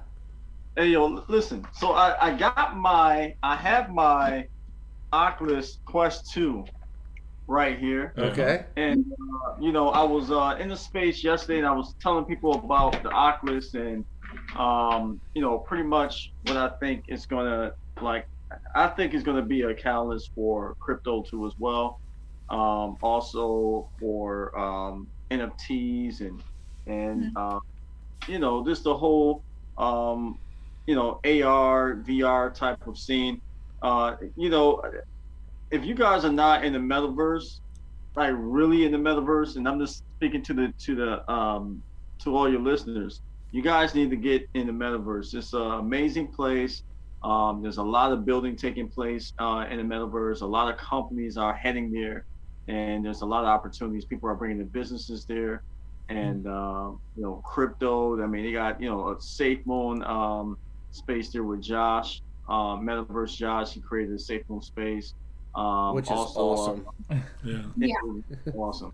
Hey 0.77 0.89
yo, 0.89 1.25
listen. 1.29 1.67
So 1.73 1.93
I 1.93 2.29
I 2.29 2.37
got 2.37 2.77
my 2.77 3.35
I 3.43 3.57
have 3.57 3.91
my 3.91 4.47
Oculus 5.13 5.79
Quest 5.85 6.31
2 6.33 6.65
right 7.49 7.79
here. 7.79 8.13
Okay. 8.17 8.67
And 8.77 9.05
uh, 9.13 9.55
you 9.61 9.73
know, 9.73 9.89
I 9.89 10.05
was 10.05 10.31
uh, 10.31 10.57
in 10.61 10.69
the 10.69 10.77
space 10.77 11.25
yesterday, 11.25 11.59
and 11.59 11.67
I 11.67 11.73
was 11.73 11.95
telling 12.01 12.25
people 12.25 12.55
about 12.55 13.03
the 13.03 13.11
Oculus, 13.11 13.75
and 13.75 14.05
um, 14.57 15.21
you 15.35 15.43
know, 15.43 15.59
pretty 15.59 15.83
much 15.83 16.33
what 16.47 16.57
I 16.57 16.69
think 16.79 17.07
is 17.09 17.27
gonna 17.27 17.73
like. 18.01 18.29
I 18.75 18.87
think 18.87 19.13
is 19.13 19.23
going 19.23 19.37
to 19.37 19.43
be 19.43 19.63
a 19.63 19.75
catalyst 19.75 20.31
for 20.35 20.75
crypto 20.81 21.23
too 21.23 21.47
as 21.47 21.53
well. 21.59 22.01
Um, 22.49 22.97
also 23.03 23.91
for 24.01 24.59
um, 24.59 25.07
NFTs 25.31 26.21
and 26.21 26.43
and 26.87 27.25
mm-hmm. 27.25 27.37
uh, 27.37 27.61
you 28.27 28.39
know 28.39 28.65
just 28.65 28.85
the 28.85 28.97
whole 28.97 29.43
um, 29.77 30.39
you 30.87 30.95
know 30.95 31.21
AR 31.25 31.97
VR 32.07 32.55
type 32.55 32.87
of 32.87 32.97
scene. 32.97 33.41
Uh, 33.83 34.17
you 34.37 34.49
know, 34.49 34.83
if 35.71 35.85
you 35.85 35.95
guys 35.95 36.25
are 36.25 36.33
not 36.33 36.65
in 36.65 36.73
the 36.73 36.79
metaverse, 36.79 37.61
like 38.17 38.33
really 38.37 38.85
in 38.85 38.93
the 38.93 38.99
metaverse, 38.99 39.57
and 39.57 39.69
I'm 39.69 39.79
just 39.79 40.03
speaking 40.17 40.43
to 40.45 40.55
the 40.55 40.73
to 40.85 40.95
the 40.95 41.33
um 41.33 41.83
to 42.23 42.37
all 42.37 42.51
your 42.51 42.61
listeners, 42.61 43.21
you 43.53 43.63
guys 43.63 43.95
need 43.95 44.11
to 44.11 44.17
get 44.17 44.43
in 44.55 44.67
the 44.67 44.73
metaverse. 44.73 45.35
It's 45.35 45.53
an 45.53 45.63
amazing 45.63 46.29
place. 46.29 46.83
Um, 47.23 47.63
there's 47.63 47.79
a 47.79 47.83
lot 47.83 48.13
of 48.13 48.25
building 48.25 48.57
taking 48.57 48.89
place 48.89 49.33
uh, 49.41 49.67
in 49.71 49.79
the 49.79 49.83
metaverse. 49.83 50.43
A 50.43 50.47
lot 50.47 50.73
of 50.73 50.79
companies 50.79 51.37
are 51.37 51.55
heading 51.55 51.91
there, 51.91 52.25
and 52.69 53.05
there's 53.05 53.23
a 53.23 53.27
lot 53.27 53.43
of 53.43 53.49
opportunities. 53.49 54.05
People 54.05 54.29
are 54.29 54.35
bringing 54.35 54.59
their 54.59 54.67
businesses 54.67 55.25
there, 55.29 55.63
and 56.09 56.47
uh, 56.47 56.91
you 57.17 57.23
know, 57.23 57.43
crypto. 57.45 58.23
I 58.23 58.27
mean, 58.27 58.45
they 58.45 58.53
got 58.53 58.81
you 58.81 58.89
know 58.89 59.11
a 59.11 59.17
Safe 59.21 59.59
Moon 59.67 60.05
um, 60.05 60.57
space 60.91 61.31
there 61.33 61.45
with 61.45 61.63
Josh, 61.63 62.21
uh, 62.49 62.77
Metaverse 62.77 63.37
Josh. 63.37 63.73
He 63.73 63.81
created 63.81 64.15
a 64.15 64.19
Safe 64.19 64.43
Moon 64.49 64.63
space, 64.63 65.15
um, 65.55 65.95
Which 65.95 66.07
is 66.07 66.11
also, 66.11 66.41
awesome. 66.41 66.87
Yeah. 67.43 67.63
Yeah. 67.77 67.95
Awesome. 68.55 68.93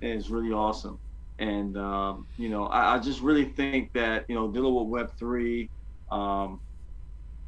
It's 0.00 0.30
really 0.30 0.52
awesome. 0.52 0.98
And 1.38 1.76
um, 1.76 2.26
you 2.36 2.48
know, 2.48 2.66
I, 2.66 2.94
I 2.94 2.98
just 2.98 3.20
really 3.20 3.44
think 3.44 3.90
that 3.94 4.24
you 4.28 4.34
know, 4.34 4.50
dealing 4.50 4.74
with 4.74 4.88
Web 4.88 5.10
three, 5.18 5.70
um, 6.10 6.60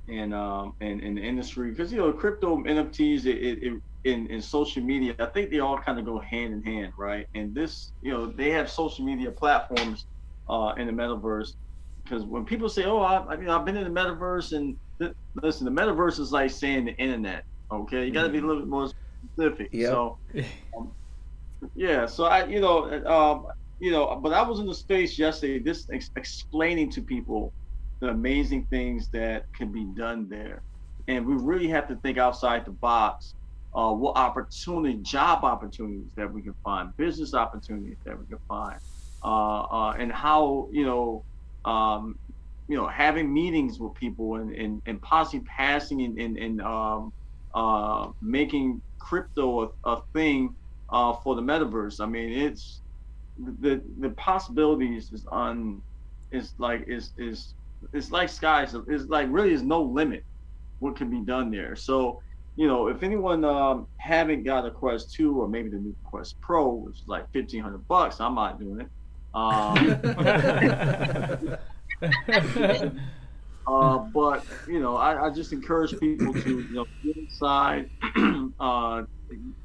and 0.08 0.32
um, 0.32 0.74
and 0.80 1.00
in 1.00 1.16
the 1.16 1.22
industry, 1.22 1.70
because 1.70 1.92
you 1.92 1.98
know, 1.98 2.12
crypto 2.12 2.56
NFTs, 2.58 3.26
it, 3.26 3.38
it, 3.38 3.58
it 3.62 3.80
in 4.04 4.26
in 4.28 4.40
social 4.40 4.82
media, 4.82 5.14
I 5.18 5.26
think 5.26 5.50
they 5.50 5.58
all 5.60 5.78
kind 5.78 5.98
of 5.98 6.04
go 6.04 6.20
hand 6.20 6.54
in 6.54 6.62
hand, 6.62 6.92
right? 6.98 7.26
And 7.34 7.54
this, 7.54 7.92
you 8.00 8.12
know, 8.12 8.32
they 8.32 8.50
have 8.50 8.70
social 8.70 9.04
media 9.04 9.30
platforms 9.30 10.06
uh, 10.48 10.72
in 10.76 10.86
the 10.86 10.92
metaverse. 10.92 11.50
Because 12.04 12.24
when 12.24 12.44
people 12.44 12.68
say, 12.68 12.84
"Oh, 12.84 12.98
I, 12.98 13.18
I, 13.18 13.34
you 13.34 13.44
know, 13.44 13.58
I've 13.58 13.66
been 13.66 13.76
in 13.76 13.92
the 13.92 14.00
metaverse," 14.00 14.52
and 14.52 14.76
th- 15.00 15.12
listen, 15.42 15.64
the 15.64 15.80
metaverse 15.82 16.18
is 16.18 16.32
like 16.32 16.50
saying 16.50 16.86
the 16.86 16.94
internet. 16.94 17.44
Okay, 17.72 18.04
you 18.04 18.12
got 18.12 18.24
to 18.24 18.28
be 18.30 18.38
a 18.38 18.42
little 18.42 18.62
bit 18.62 18.68
more 18.68 18.90
specific. 19.36 19.68
Yep. 19.72 19.90
So, 19.90 20.18
um, 20.76 20.92
yeah. 21.74 22.06
So 22.06 22.24
I, 22.24 22.46
you 22.46 22.60
know, 22.60 22.90
um, 23.06 23.46
you 23.78 23.92
know, 23.92 24.18
but 24.22 24.32
I 24.32 24.42
was 24.42 24.58
in 24.58 24.66
the 24.66 24.74
space 24.74 25.18
yesterday, 25.18 25.60
just 25.60 25.90
ex- 25.92 26.10
explaining 26.16 26.90
to 26.92 27.02
people 27.02 27.52
the 28.00 28.08
amazing 28.08 28.66
things 28.70 29.08
that 29.12 29.44
can 29.54 29.70
be 29.70 29.86
done 29.96 30.28
there, 30.28 30.62
and 31.06 31.26
we 31.26 31.34
really 31.34 31.68
have 31.68 31.86
to 31.88 31.96
think 31.96 32.18
outside 32.18 32.64
the 32.64 32.72
box. 32.72 33.34
Uh, 33.72 33.92
what 33.92 34.16
opportunity, 34.16 34.98
job 35.00 35.44
opportunities 35.44 36.10
that 36.16 36.32
we 36.32 36.42
can 36.42 36.54
find, 36.64 36.90
business 36.98 37.34
opportunities 37.34 37.98
that 38.04 38.18
we 38.18 38.26
can 38.26 38.38
find, 38.48 38.76
uh, 39.24 39.60
uh, 39.60 39.92
and 39.96 40.10
how 40.10 40.66
you 40.72 40.84
know, 40.84 41.24
um, 41.64 42.16
you 42.66 42.76
know, 42.76 42.88
having 42.88 43.32
meetings 43.32 43.78
with 43.78 43.94
people 43.94 44.36
and 44.36 44.52
and, 44.52 44.82
and 44.86 45.00
possibly 45.02 45.46
passing 45.56 46.02
and 46.02 46.18
and, 46.18 46.36
and 46.36 46.60
um, 46.62 47.12
uh, 47.54 48.08
making 48.20 48.80
crypto 48.98 49.62
a, 49.62 49.90
a 49.90 50.02
thing 50.14 50.54
uh, 50.90 51.14
for 51.14 51.34
the 51.34 51.42
metaverse. 51.42 52.00
I 52.00 52.06
mean, 52.06 52.32
it's 52.32 52.80
the 53.60 53.82
the 53.98 54.10
possibilities 54.10 55.12
is 55.12 55.26
on 55.30 55.82
is 56.30 56.52
like 56.58 56.84
is 56.86 57.12
is 57.16 57.54
it's 57.92 58.10
like 58.10 58.28
skies. 58.28 58.74
It's 58.88 59.06
like 59.06 59.28
really 59.30 59.52
is 59.52 59.62
no 59.62 59.82
limit 59.82 60.24
what 60.78 60.96
can 60.96 61.10
be 61.10 61.20
done 61.20 61.50
there. 61.50 61.76
So 61.76 62.20
you 62.56 62.66
know, 62.66 62.88
if 62.88 63.02
anyone 63.02 63.44
um, 63.44 63.86
haven't 63.98 64.42
got 64.44 64.66
a 64.66 64.70
Quest 64.70 65.14
two 65.14 65.40
or 65.40 65.48
maybe 65.48 65.70
the 65.70 65.78
new 65.78 65.96
Quest 66.04 66.36
Pro, 66.40 66.68
which 66.74 66.96
is 66.96 67.04
like 67.06 67.30
fifteen 67.32 67.62
hundred 67.62 67.86
bucks, 67.88 68.20
I'm 68.20 68.34
not 68.34 68.58
doing 68.58 68.80
it. 68.80 68.88
Um, 69.32 69.78
uh, 73.66 73.98
but 73.98 74.44
you 74.66 74.80
know, 74.80 74.96
I, 74.96 75.26
I 75.26 75.30
just 75.30 75.52
encourage 75.52 75.98
people 76.00 76.32
to 76.32 76.48
you 76.48 76.68
know 76.70 76.86
get 77.04 77.16
inside, 77.16 77.86
uh, 78.60 79.02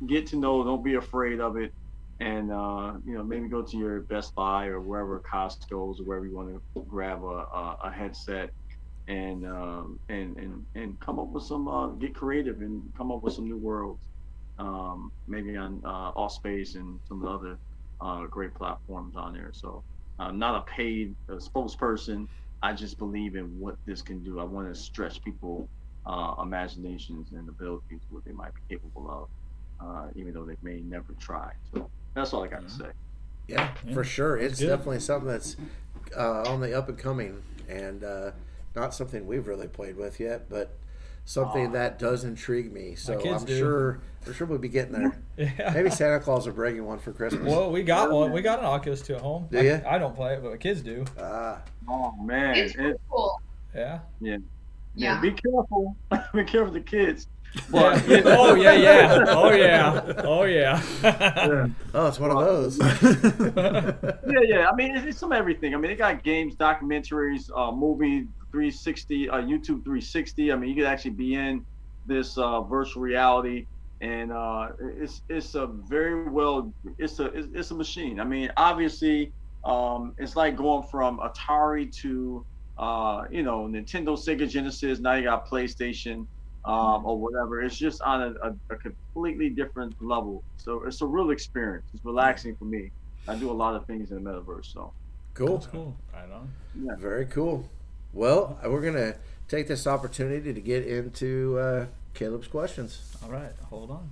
get 0.07 0.27
to 0.27 0.37
know. 0.37 0.63
Don't 0.63 0.83
be 0.83 0.95
afraid 0.95 1.39
of 1.39 1.57
it, 1.57 1.71
and 2.19 2.51
uh, 2.51 2.93
you 3.05 3.15
know 3.15 3.23
maybe 3.23 3.47
go 3.49 3.61
to 3.63 3.77
your 3.77 4.01
Best 4.01 4.33
Buy 4.35 4.67
or 4.67 4.81
wherever 4.81 5.21
Costco's 5.31 5.99
or 5.99 6.03
wherever 6.03 6.25
you 6.25 6.35
want 6.35 6.49
to 6.49 6.85
grab 6.87 7.23
a, 7.23 7.45
a, 7.53 7.77
a 7.85 7.91
headset, 7.91 8.49
and 9.07 9.45
um, 9.45 9.99
and 10.09 10.37
and 10.37 10.65
and 10.75 10.99
come 10.99 11.19
up 11.19 11.29
with 11.29 11.43
some 11.43 11.67
uh, 11.67 11.87
get 11.89 12.15
creative 12.15 12.61
and 12.61 12.83
come 12.97 13.11
up 13.11 13.23
with 13.23 13.33
some 13.33 13.45
new 13.45 13.57
worlds. 13.57 14.01
Um, 14.57 15.11
maybe 15.27 15.57
on 15.57 15.81
uh, 15.83 16.13
Altspace 16.13 16.75
and 16.75 16.99
some 17.07 17.21
of 17.21 17.23
the 17.23 17.29
other 17.29 17.59
uh, 18.01 18.27
great 18.27 18.53
platforms 18.55 19.15
on 19.17 19.33
there. 19.33 19.51
So 19.53 19.83
I'm 20.19 20.39
not 20.39 20.55
a 20.67 20.71
paid 20.71 21.15
uh, 21.29 21.35
spokesperson. 21.35 22.27
I 22.63 22.73
just 22.73 22.97
believe 22.97 23.35
in 23.35 23.59
what 23.59 23.75
this 23.85 24.01
can 24.01 24.23
do. 24.23 24.39
I 24.39 24.43
want 24.43 24.73
to 24.73 24.79
stretch 24.79 25.23
people 25.23 25.69
uh, 26.05 26.35
imaginations 26.41 27.31
and 27.31 27.47
abilities, 27.49 28.01
what 28.09 28.23
they 28.25 28.31
might 28.31 28.51
be 28.53 28.75
capable 28.75 29.29
of, 29.81 29.85
uh, 29.85 30.07
even 30.15 30.33
though 30.33 30.45
they 30.45 30.55
may 30.61 30.81
never 30.81 31.13
try. 31.19 31.51
So 31.73 31.89
that's 32.13 32.33
all 32.33 32.43
I 32.43 32.47
got 32.47 32.61
to 32.67 32.69
say. 32.73 32.85
Yeah, 33.47 33.73
Yeah, 33.85 33.93
for 33.93 34.03
sure. 34.03 34.37
It's 34.37 34.59
good. 34.59 34.67
definitely 34.67 34.99
something 34.99 35.29
that's 35.29 35.55
uh, 36.15 36.43
on 36.43 36.61
the 36.61 36.77
up 36.77 36.89
and 36.89 36.97
coming, 36.97 37.41
and 37.67 38.03
uh, 38.03 38.31
not 38.75 38.93
something 38.93 39.25
we've 39.27 39.47
really 39.47 39.67
played 39.67 39.97
with 39.97 40.19
yet, 40.19 40.49
but 40.49 40.77
something 41.25 41.67
Aw. 41.67 41.71
that 41.73 41.99
does 41.99 42.23
intrigue 42.23 42.71
me. 42.71 42.95
So 42.95 43.19
I'm 43.19 43.43
do. 43.45 43.57
sure, 43.57 43.99
I'm 44.25 44.33
sure 44.33 44.47
we'll 44.47 44.59
be 44.59 44.69
getting 44.69 44.93
there. 44.93 45.21
Yeah. 45.37 45.71
Maybe 45.73 45.89
Santa 45.89 46.21
Claus 46.21 46.45
will 46.45 46.53
bring 46.53 46.77
you 46.77 46.85
one 46.85 46.97
for 46.97 47.11
Christmas. 47.11 47.43
Well, 47.45 47.69
we 47.69 47.83
got 47.83 48.09
one. 48.09 48.31
We 48.31 48.41
got 48.41 48.59
an 48.59 48.65
Oculus 48.65 49.01
2 49.01 49.15
at 49.15 49.21
home. 49.21 49.49
Do 49.51 49.57
I, 49.59 49.63
ya? 49.63 49.79
I 49.85 49.97
don't 49.97 50.15
play 50.15 50.33
it, 50.35 50.41
but 50.41 50.51
my 50.51 50.55
kids 50.55 50.79
do. 50.79 51.03
Ah, 51.19 51.61
Oh 51.89 52.13
man, 52.23 52.55
It's 52.55 52.73
it, 52.75 53.01
cool. 53.09 53.35
Yeah. 53.75 53.99
yeah, 54.21 54.37
Yeah. 54.95 55.19
Be 55.19 55.31
careful. 55.31 55.97
be 56.33 56.45
careful 56.45 56.67
of 56.69 56.73
the 56.73 56.79
kids. 56.79 57.27
Yeah. 57.73 58.01
Oh 58.25 58.55
yeah, 58.55 58.73
yeah. 58.73 59.25
Oh 59.27 59.51
yeah. 59.51 60.13
Oh 60.23 60.43
yeah. 60.43 60.81
oh, 61.93 62.07
it's 62.07 62.19
one 62.19 62.31
of 62.31 62.39
those. 62.39 62.79
yeah, 64.25 64.39
yeah. 64.43 64.69
I 64.69 64.75
mean, 64.75 64.95
it's, 64.95 65.05
it's 65.05 65.17
some 65.19 65.31
everything. 65.31 65.73
I 65.73 65.77
mean, 65.77 65.91
they 65.91 65.97
got 65.97 66.23
games, 66.23 66.55
documentaries, 66.55 67.49
uh, 67.55 67.71
movie 67.71 68.27
360, 68.55 69.29
uh, 69.29 69.35
YouTube 69.41 69.83
360. 69.83 70.53
I 70.53 70.55
mean, 70.55 70.69
you 70.69 70.75
could 70.77 70.85
actually 70.85 71.11
be 71.11 71.35
in 71.35 71.65
this 72.05 72.37
uh, 72.37 72.61
virtual 72.61 73.01
reality, 73.01 73.67
and 73.99 74.31
uh, 74.31 74.69
it's 74.79 75.21
it's 75.27 75.55
a 75.55 75.67
very 75.67 76.29
well. 76.29 76.73
It's 76.97 77.19
a 77.19 77.25
it's, 77.25 77.49
it's 77.53 77.71
a 77.71 77.75
machine. 77.75 78.21
I 78.21 78.23
mean, 78.23 78.49
obviously, 78.55 79.33
um, 79.65 80.13
it's 80.17 80.37
like 80.37 80.55
going 80.55 80.87
from 80.89 81.19
Atari 81.19 81.93
to 81.97 82.45
uh, 82.77 83.23
you 83.29 83.43
know 83.43 83.67
Nintendo, 83.67 84.17
Sega 84.17 84.49
Genesis. 84.49 84.99
Now 84.99 85.15
you 85.15 85.23
got 85.23 85.47
PlayStation. 85.47 86.25
Um, 86.63 87.05
or 87.05 87.19
whatever. 87.19 87.61
It's 87.61 87.77
just 87.77 88.01
on 88.01 88.23
a, 88.23 88.33
a, 88.41 88.55
a 88.71 88.75
completely 88.77 89.51
different 89.51 89.93
level. 90.01 90.43
So 90.57 90.81
it's 90.87 90.99
a 91.01 91.05
real 91.05 91.29
experience. 91.29 91.85
It's 91.93 92.03
relaxing 92.03 92.55
for 92.55 92.65
me. 92.65 92.89
I 93.27 93.35
do 93.35 93.51
a 93.51 93.53
lot 93.53 93.75
of 93.75 93.85
things 93.85 94.09
in 94.09 94.23
the 94.23 94.31
metaverse. 94.31 94.73
So 94.73 94.91
cool. 95.35 95.63
cool. 95.71 95.95
Right 96.11 96.31
on. 96.31 96.51
Very 96.97 97.27
cool. 97.27 97.69
Well, 98.15 98.57
we're 98.63 98.79
gonna 98.79 99.15
take 99.49 99.67
this 99.67 99.85
opportunity 99.85 100.53
to 100.53 100.61
get 100.61 100.87
into 100.87 101.59
uh, 101.59 101.85
Caleb's 102.13 102.47
questions. 102.47 103.13
All 103.21 103.29
right. 103.29 103.51
Hold 103.69 103.91
on. 103.91 104.11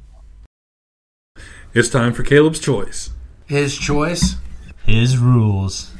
It's 1.73 1.87
time 1.87 2.11
for 2.11 2.23
Caleb's 2.23 2.59
choice. 2.59 3.11
His 3.45 3.77
choice. 3.77 4.35
His 4.85 5.17
rules. 5.17 5.91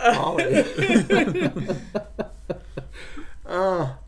Oh, 0.00 0.36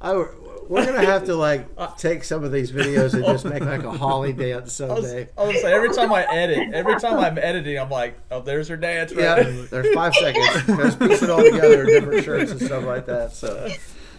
I, 0.00 0.24
we're 0.68 0.84
gonna 0.84 1.04
have 1.04 1.24
to 1.24 1.34
like 1.34 1.66
take 1.98 2.24
some 2.24 2.44
of 2.44 2.52
these 2.52 2.72
videos 2.72 3.14
and 3.14 3.24
just 3.24 3.44
make 3.44 3.62
like 3.64 3.82
a 3.82 3.92
holly 3.92 4.32
dance 4.34 4.80
I 4.80 4.86
was, 4.86 5.04
someday. 5.04 5.28
I 5.36 5.44
was 5.44 5.60
say 5.60 5.72
every 5.72 5.92
time 5.92 6.12
I 6.12 6.24
edit, 6.32 6.74
every 6.74 6.98
time 6.98 7.18
I'm 7.18 7.38
editing, 7.38 7.78
I'm 7.78 7.90
like, 7.90 8.18
oh, 8.30 8.40
there's 8.40 8.68
her 8.68 8.76
dance. 8.76 9.12
Right 9.12 9.22
Yeah, 9.22 9.64
there's 9.70 9.94
five 9.94 10.14
seconds. 10.20 10.66
Just 10.66 10.98
piece 10.98 11.22
it 11.22 11.30
all 11.30 11.42
together, 11.42 11.84
different 11.84 12.24
shirts 12.24 12.50
and 12.50 12.60
stuff 12.60 12.84
like 12.84 13.06
that. 13.06 13.32
So, 13.32 13.70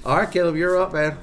all 0.05 0.17
right, 0.17 0.31
Caleb, 0.31 0.55
you're 0.55 0.79
up, 0.79 0.93
man. 0.93 1.17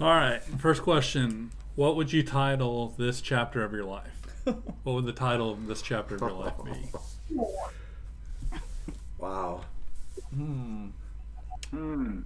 All 0.00 0.08
right. 0.08 0.42
First 0.42 0.82
question. 0.82 1.50
What 1.76 1.96
would 1.96 2.12
you 2.12 2.22
title 2.22 2.94
this 2.96 3.20
chapter 3.20 3.64
of 3.64 3.72
your 3.72 3.84
life? 3.84 4.10
What 4.44 4.92
would 4.94 5.06
the 5.06 5.12
title 5.12 5.50
of 5.50 5.66
this 5.66 5.82
chapter 5.82 6.14
of 6.14 6.20
your 6.20 6.30
life 6.30 6.54
be? 6.64 7.36
Wow. 9.18 9.62
Hmm. 10.34 10.88
hmm. 11.70 12.20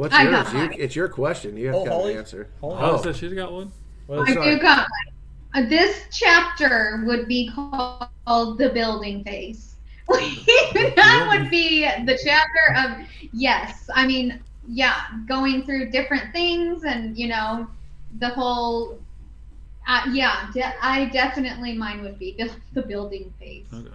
What's 0.00 0.14
I 0.14 0.22
yours? 0.22 0.50
You, 0.54 0.82
it's 0.82 0.96
your 0.96 1.08
question. 1.10 1.58
You 1.58 1.66
have 1.66 1.76
Oh, 1.76 1.84
got 1.84 1.92
Holly? 1.92 2.12
an 2.14 2.18
answer. 2.20 2.48
Hold 2.62 2.78
Oh, 2.80 2.96
on. 2.96 3.02
so 3.02 3.12
she's 3.12 3.34
got 3.34 3.52
one? 3.52 3.70
What 4.06 4.26
I 4.26 4.32
sorry. 4.32 4.54
do 4.56 4.62
got 4.62 4.78
one. 4.88 5.64
Uh, 5.64 5.68
this 5.68 6.06
chapter 6.10 7.02
would 7.04 7.28
be 7.28 7.50
called 7.54 8.56
the 8.56 8.70
building 8.72 9.22
phase. 9.24 9.76
that 10.08 11.28
would 11.30 11.50
be 11.50 11.82
the 12.06 12.18
chapter 12.24 12.64
of 12.78 13.06
yes. 13.34 13.90
I 13.94 14.06
mean, 14.06 14.40
yeah, 14.66 15.02
going 15.28 15.64
through 15.66 15.90
different 15.90 16.32
things 16.32 16.84
and 16.84 17.18
you 17.18 17.28
know 17.28 17.68
the 18.20 18.30
whole. 18.30 18.98
Uh, 19.86 20.02
yeah, 20.12 20.48
de- 20.54 20.74
I 20.82 21.10
definitely 21.12 21.74
mine 21.76 22.00
would 22.02 22.18
be 22.18 22.36
the, 22.38 22.50
the 22.72 22.86
building 22.86 23.34
phase 23.38 23.66
Okay. 23.74 23.88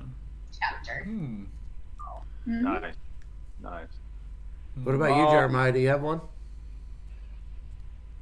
chapter. 0.62 1.04
hmm. 1.06 1.46
Mhm. 2.48 2.62
Nice, 2.62 2.96
nice. 3.60 4.05
What 4.84 4.96
about 4.96 5.16
you, 5.18 5.26
Um, 5.26 5.32
Jeremiah? 5.32 5.72
Do 5.72 5.80
you 5.80 5.88
have 5.88 6.02
one? 6.02 6.22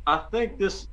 I 0.05 0.17
think 0.31 0.59
this 0.59 0.87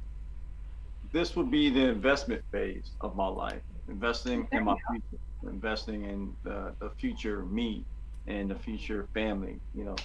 this 1.13 1.35
would 1.35 1.51
be 1.51 1.71
the 1.71 1.89
investment 1.89 2.43
phase 2.53 2.93
of 3.01 3.17
my 3.17 3.27
life. 3.27 3.61
Investing 3.89 4.47
in 4.53 4.65
my 4.65 4.77
future, 4.89 5.23
investing 5.43 6.05
in 6.05 6.33
the, 6.45 6.73
the 6.81 6.91
future 6.91 7.45
me 7.45 7.85
and 8.29 8.49
the 8.51 8.55
future 8.55 9.09
family. 9.13 9.59
You 9.75 9.85
know, 9.87 9.97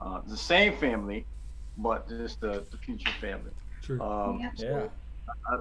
uh, 0.00 0.20
the 0.26 0.36
same 0.36 0.76
family, 0.76 1.24
but 1.78 2.06
just 2.08 2.40
the, 2.40 2.66
the 2.70 2.76
future 2.76 3.10
family. 3.20 3.52
True. 3.82 4.00
Um, 4.02 4.38
Yeah. 4.40 4.50
so 4.54 4.66
Yeah. 4.66 4.88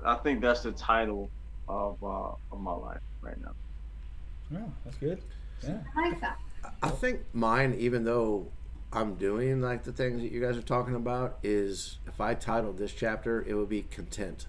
I, 0.04 0.14
I 0.14 0.16
think 0.18 0.42
that's 0.42 0.64
the 0.64 0.74
title 0.74 1.30
of 1.70 1.96
uh, 2.04 2.32
of 2.52 2.60
my 2.60 2.74
life 2.74 3.00
right 3.22 3.40
now. 3.42 3.54
Yeah, 4.52 4.66
that's 4.84 4.98
good. 4.98 5.22
Yeah. 5.64 5.78
I 5.96 6.10
like 6.10 6.22
that. 6.22 6.38
I 6.84 6.90
think 6.90 7.22
mine, 7.34 7.74
even 7.80 8.04
though 8.04 8.52
I'm 8.92 9.16
doing 9.16 9.62
like 9.62 9.84
the 9.84 9.92
things 9.92 10.22
that 10.22 10.32
you 10.32 10.42
guys 10.42 10.58
are 10.58 10.62
talking 10.64 10.96
about, 10.96 11.38
is 11.44 11.98
if 12.08 12.20
I 12.20 12.34
titled 12.34 12.78
this 12.78 12.92
chapter, 12.92 13.44
it 13.48 13.54
would 13.54 13.70
be 13.70 13.84
content. 13.84 14.48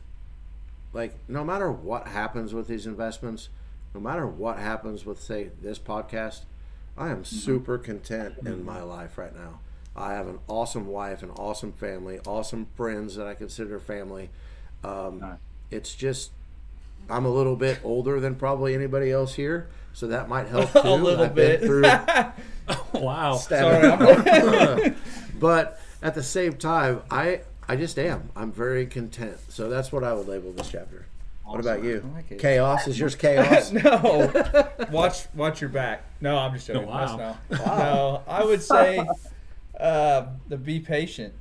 Like, 0.92 1.14
no 1.28 1.44
matter 1.44 1.70
what 1.70 2.08
happens 2.08 2.52
with 2.54 2.66
these 2.66 2.86
investments, 2.86 3.48
no 3.94 4.00
matter 4.00 4.26
what 4.26 4.58
happens 4.58 5.04
with, 5.04 5.20
say, 5.20 5.50
this 5.60 5.78
podcast, 5.78 6.40
I 6.96 7.10
am 7.10 7.24
super 7.24 7.78
content 7.78 8.36
in 8.44 8.64
my 8.64 8.82
life 8.82 9.18
right 9.18 9.34
now. 9.34 9.60
I 9.94 10.12
have 10.14 10.26
an 10.28 10.38
awesome 10.48 10.86
wife, 10.86 11.22
an 11.22 11.30
awesome 11.30 11.72
family, 11.72 12.20
awesome 12.26 12.66
friends 12.76 13.16
that 13.16 13.26
I 13.26 13.34
consider 13.34 13.78
family. 13.78 14.30
Um. 14.82 15.38
It's 15.70 15.94
just, 15.94 16.32
I'm 17.08 17.24
a 17.24 17.30
little 17.30 17.54
bit 17.54 17.78
older 17.84 18.18
than 18.18 18.34
probably 18.34 18.74
anybody 18.74 19.12
else 19.12 19.34
here, 19.34 19.68
so 19.92 20.08
that 20.08 20.28
might 20.28 20.48
help 20.48 20.72
too. 20.72 20.80
A 20.82 20.94
little 20.94 21.26
I've 21.26 21.34
been 21.34 21.60
bit. 21.60 21.62
through 21.62 21.82
wow. 22.94 23.36
Sorry, 23.36 23.86
I'm 23.88 24.96
but 25.38 25.80
at 26.02 26.14
the 26.14 26.22
same 26.22 26.54
time, 26.54 27.02
I 27.10 27.40
I 27.68 27.76
just 27.76 27.98
am. 27.98 28.30
I'm 28.34 28.52
very 28.52 28.86
content. 28.86 29.36
So 29.48 29.68
that's 29.68 29.92
what 29.92 30.04
I 30.04 30.12
would 30.12 30.28
label 30.28 30.52
this 30.52 30.70
chapter. 30.70 31.06
What 31.44 31.60
about 31.60 31.82
you? 31.82 32.08
Like. 32.14 32.38
Chaos 32.38 32.86
is 32.86 32.98
yours. 32.98 33.16
Chaos. 33.16 33.72
no. 33.72 34.68
Watch 34.90 35.26
watch 35.34 35.60
your 35.60 35.70
back. 35.70 36.04
No, 36.20 36.38
I'm 36.38 36.52
just 36.54 36.66
joking. 36.68 36.86
Wow. 36.86 37.36
That's 37.48 37.66
no. 37.66 37.76
No, 37.76 38.22
I 38.28 38.44
would 38.44 38.62
say 38.62 39.04
uh, 39.78 40.26
the 40.48 40.56
be 40.56 40.78
patient 40.78 41.34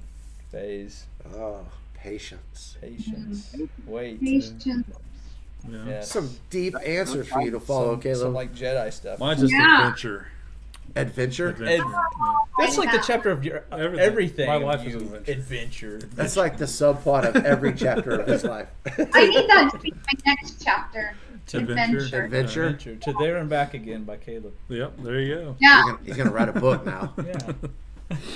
phase. 0.52 1.06
oh, 1.36 1.60
patience. 1.94 2.76
Patience. 2.82 3.56
Wait. 3.86 4.20
Patience. 4.20 4.66
Yeah. 4.66 5.86
Yeah. 5.86 6.02
Some 6.02 6.30
deep 6.50 6.76
answers 6.84 7.28
for 7.28 7.42
you 7.42 7.52
to 7.52 7.60
follow, 7.60 7.94
some, 7.94 8.02
Caleb. 8.02 8.18
some 8.20 8.34
like 8.34 8.56
Jedi 8.56 8.92
stuff. 8.92 9.20
Mine's 9.20 9.42
just 9.42 9.54
Yeah. 9.54 9.80
adventure. 9.88 10.28
Adventure. 10.96 11.50
Adventure. 11.50 11.84
Ed- 11.84 11.92
yeah. 11.92 12.34
That's 12.58 12.78
like 12.78 12.92
the 12.92 13.04
chapter 13.06 13.30
of 13.32 13.44
your 13.44 13.64
uh, 13.72 13.78
Everything. 13.78 14.00
everything. 14.06 14.48
My 14.48 14.56
of 14.56 14.62
life 14.64 14.86
is 14.88 14.94
you, 14.94 15.00
adventure. 15.00 15.32
adventure. 15.32 16.00
That's 16.16 16.36
like 16.38 16.58
the 16.58 16.66
subplot 16.66 17.26
of 17.26 17.46
every 17.46 17.74
chapter 17.74 18.12
of 18.20 18.28
his 18.28 18.44
life. 18.44 18.68
I 19.14 19.28
need 19.28 19.50
that 19.50 19.70
to 19.74 19.80
be 19.80 19.92
my 19.92 20.14
next 20.26 20.64
chapter. 20.64 21.16
Adventure. 21.54 21.72
Adventure. 21.72 22.24
Adventure. 22.26 22.64
Adventure. 22.68 22.96
To 22.98 23.14
there 23.20 23.38
and 23.38 23.50
back 23.50 23.74
again 23.74 24.04
by 24.04 24.18
Caleb. 24.18 24.54
Yep. 24.68 24.94
There 25.00 25.20
you 25.20 25.36
go. 25.36 25.56
Yeah. 25.60 25.78
He's 25.78 25.86
gonna, 25.86 26.00
he's 26.06 26.18
gonna 26.18 26.32
write 26.32 26.50
a 26.50 26.54
book 26.60 26.86
now. 26.86 27.14
Yeah. 27.26 28.18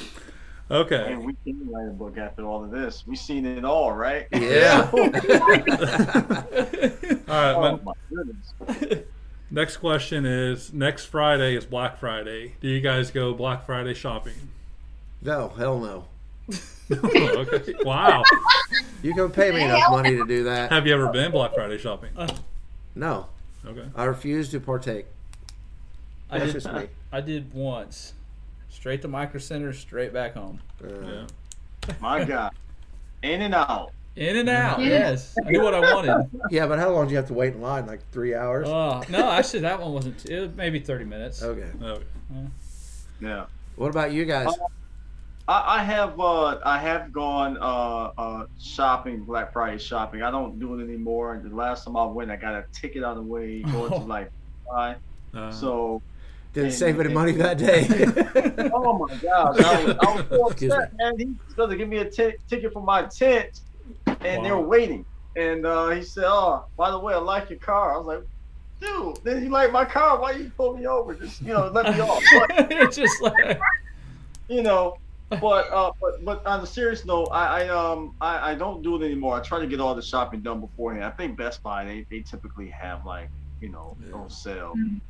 Okay. 0.72 1.12
And 1.14 1.26
we 1.26 1.36
can 1.43 1.70
write 1.70 1.88
a 1.89 1.91
book 1.91 2.18
after 2.18 2.45
all 2.45 2.64
of 2.64 2.72
this. 2.72 3.04
We've 3.06 3.18
seen 3.20 3.45
it 3.45 3.66
all, 3.66 3.91
right? 3.91 4.28
Yeah. 4.32 4.89
All 4.93 4.99
right. 5.10 5.20
Oh 7.28 7.60
My 7.60 7.80
my 7.84 7.93
goodness. 8.10 9.04
Next 9.54 9.78
question 9.78 10.26
is: 10.26 10.74
Next 10.74 11.06
Friday 11.06 11.56
is 11.56 11.64
Black 11.66 11.97
Friday. 11.97 12.56
Do 12.60 12.68
you 12.68 12.82
guys 12.82 13.10
go 13.12 13.34
Black 13.34 13.66
Friday 13.66 13.93
shopping? 13.93 14.34
no, 15.22 15.47
hell 15.49 15.80
no. 15.80 16.06
okay. 16.91 17.74
Wow. 17.86 18.24
You 19.01 19.14
can 19.14 19.32
pay 19.32 19.51
me 19.51 19.64
enough 19.64 19.89
money 19.89 20.18
to 20.18 20.26
do 20.26 20.43
that. 20.43 20.72
Have 20.72 20.86
you 20.86 20.93
ever 20.93 21.10
been 21.14 21.32
Black 21.32 21.54
Friday 21.54 21.78
shopping? 21.78 22.10
No, 22.95 23.28
Okay. 23.66 23.86
I 23.95 24.04
refuse 24.04 24.49
to 24.49 24.60
partake. 24.60 25.06
I 26.30 26.39
That's 26.39 26.51
did. 26.54 26.62
just 26.62 26.74
me. 26.76 26.88
I 27.14 27.22
did 27.22 27.54
once. 27.54 28.14
Straight 28.70 29.01
to 29.04 29.08
Micro 29.08 29.39
Center, 29.39 29.72
straight 29.72 30.12
back 30.12 30.34
home. 30.34 30.60
Uh, 30.84 30.88
Yeah. 31.08 31.93
My 32.01 32.24
God. 32.26 32.51
In 33.22 33.41
and 33.41 33.56
out. 33.56 33.93
In 34.16 34.38
and 34.38 34.49
out. 34.49 34.80
Yeah. 34.80 34.88
Yes, 34.89 35.36
I 35.43 35.49
knew 35.49 35.61
what 35.64 35.74
I 35.74 35.80
wanted. 35.93 36.30
Yeah, 36.51 36.68
but 36.68 36.78
how 36.78 36.91
long 36.91 37.05
do 37.07 37.11
you 37.11 37.18
have 37.18 37.28
to 37.28 37.34
wait 37.34 37.53
in 37.55 37.61
line? 37.61 37.88
Like 37.88 38.01
three 38.11 38.36
hours? 38.36 38.68
Oh 38.68 39.01
no, 39.09 39.30
actually 39.32 39.61
that 39.61 39.82
one 39.82 39.91
wasn't. 39.93 40.24
It 40.26 40.39
was 40.39 40.55
maybe 40.55 40.80
thirty 40.80 41.05
minutes. 41.05 41.41
Okay. 41.41 41.70
Okay. 41.82 42.03
Yeah. 43.20 43.45
What 43.76 43.89
about 43.89 44.11
you 44.11 44.26
guys? 44.26 44.53
I, 45.47 45.80
I 45.80 45.84
have 45.84 46.20
uh 46.20 46.59
I 46.64 46.78
have 46.78 47.11
gone 47.11 47.57
uh 47.57 48.11
uh 48.18 48.45
shopping 48.61 49.24
Black 49.24 49.51
Friday 49.51 49.80
shopping. 49.80 50.22
I 50.22 50.30
don't 50.30 50.59
do 50.59 50.80
it 50.80 50.84
anymore. 50.84 51.41
The 51.43 51.53
last 51.55 51.86
time 51.86 51.97
I 51.97 52.05
went, 52.05 52.30
I 52.30 52.36
got 52.36 52.53
a 52.53 52.66
ticket 52.72 53.03
on 53.03 53.16
the 53.16 53.24
way 53.24 53.61
going 53.72 53.91
to 53.91 53.97
like 53.97 54.32
buy. 54.70 54.95
Uh, 55.34 55.51
So 55.51 56.01
Didn't 56.53 56.72
save 56.74 56.99
any 56.99 57.11
money 57.14 57.32
that 57.34 57.57
day. 57.57 57.88
oh 58.74 59.07
my 59.07 59.16
gosh, 59.16 59.59
I 59.59 59.86
was, 59.86 59.97
I 59.99 60.16
was 60.16 60.26
so 60.30 60.47
upset, 60.49 60.93
man. 60.97 61.18
He 61.18 61.26
was 61.26 61.36
supposed 61.49 61.72
to 61.72 61.78
give 61.78 61.89
me 61.89 61.97
a 61.97 62.09
ticket 62.09 62.72
for 62.72 62.84
my 62.84 63.03
tent, 63.07 63.61
and 64.22 64.46
they 64.46 64.52
were 64.52 64.62
waiting. 64.62 65.06
And 65.36 65.66
uh, 65.66 65.90
he 65.90 66.02
said, 66.04 66.26
"Oh, 66.28 66.66
by 66.78 66.92
the 66.92 67.00
way, 67.00 67.14
I 67.14 67.18
like 67.18 67.50
your 67.50 67.60
car." 67.60 67.94
I 67.94 67.98
was 67.98 68.06
like, 68.06 68.22
"Dude, 68.80 69.18
then 69.24 69.44
you 69.44 69.50
like 69.50 69.72
my 69.72 69.86
car? 69.86 70.20
Why 70.20 70.32
you 70.34 70.52
pull 70.56 70.78
me 70.78 70.86
over? 70.86 71.16
Just 71.16 71.42
you 71.42 71.48
know, 71.54 71.70
let 71.74 71.94
me 71.94 72.00
off." 72.02 72.22
But, 72.32 72.72
it's 72.72 72.96
just 72.98 73.22
like 73.22 73.60
you 74.48 74.62
know, 74.62 74.96
but 75.30 75.72
uh, 75.72 75.92
but 76.00 76.24
but 76.24 76.46
on 76.46 76.60
a 76.62 76.68
serious 76.68 77.06
note, 77.06 77.30
I, 77.32 77.64
I 77.64 77.68
um 77.70 78.14
I, 78.22 78.52
I 78.52 78.56
don't 78.56 78.84
do 78.84 79.02
it 79.02 79.06
anymore. 79.06 79.36
I 79.36 79.42
try 79.42 79.60
to 79.60 79.68
get 79.68 79.80
all 79.80 79.96
the 79.96 80.02
shopping 80.02 80.42
done 80.42 80.60
beforehand. 80.62 81.04
I 81.06 81.12
think 81.12 81.38
Best 81.38 81.64
Buy 81.64 81.86
they, 81.86 82.06
they 82.12 82.20
typically 82.22 82.70
have 82.70 83.06
like 83.06 83.30
you 83.62 83.70
know 83.70 83.98
Yeah. 84.08 84.16
on 84.16 84.30
sale, 84.30 84.76
Mhm. 84.78 85.02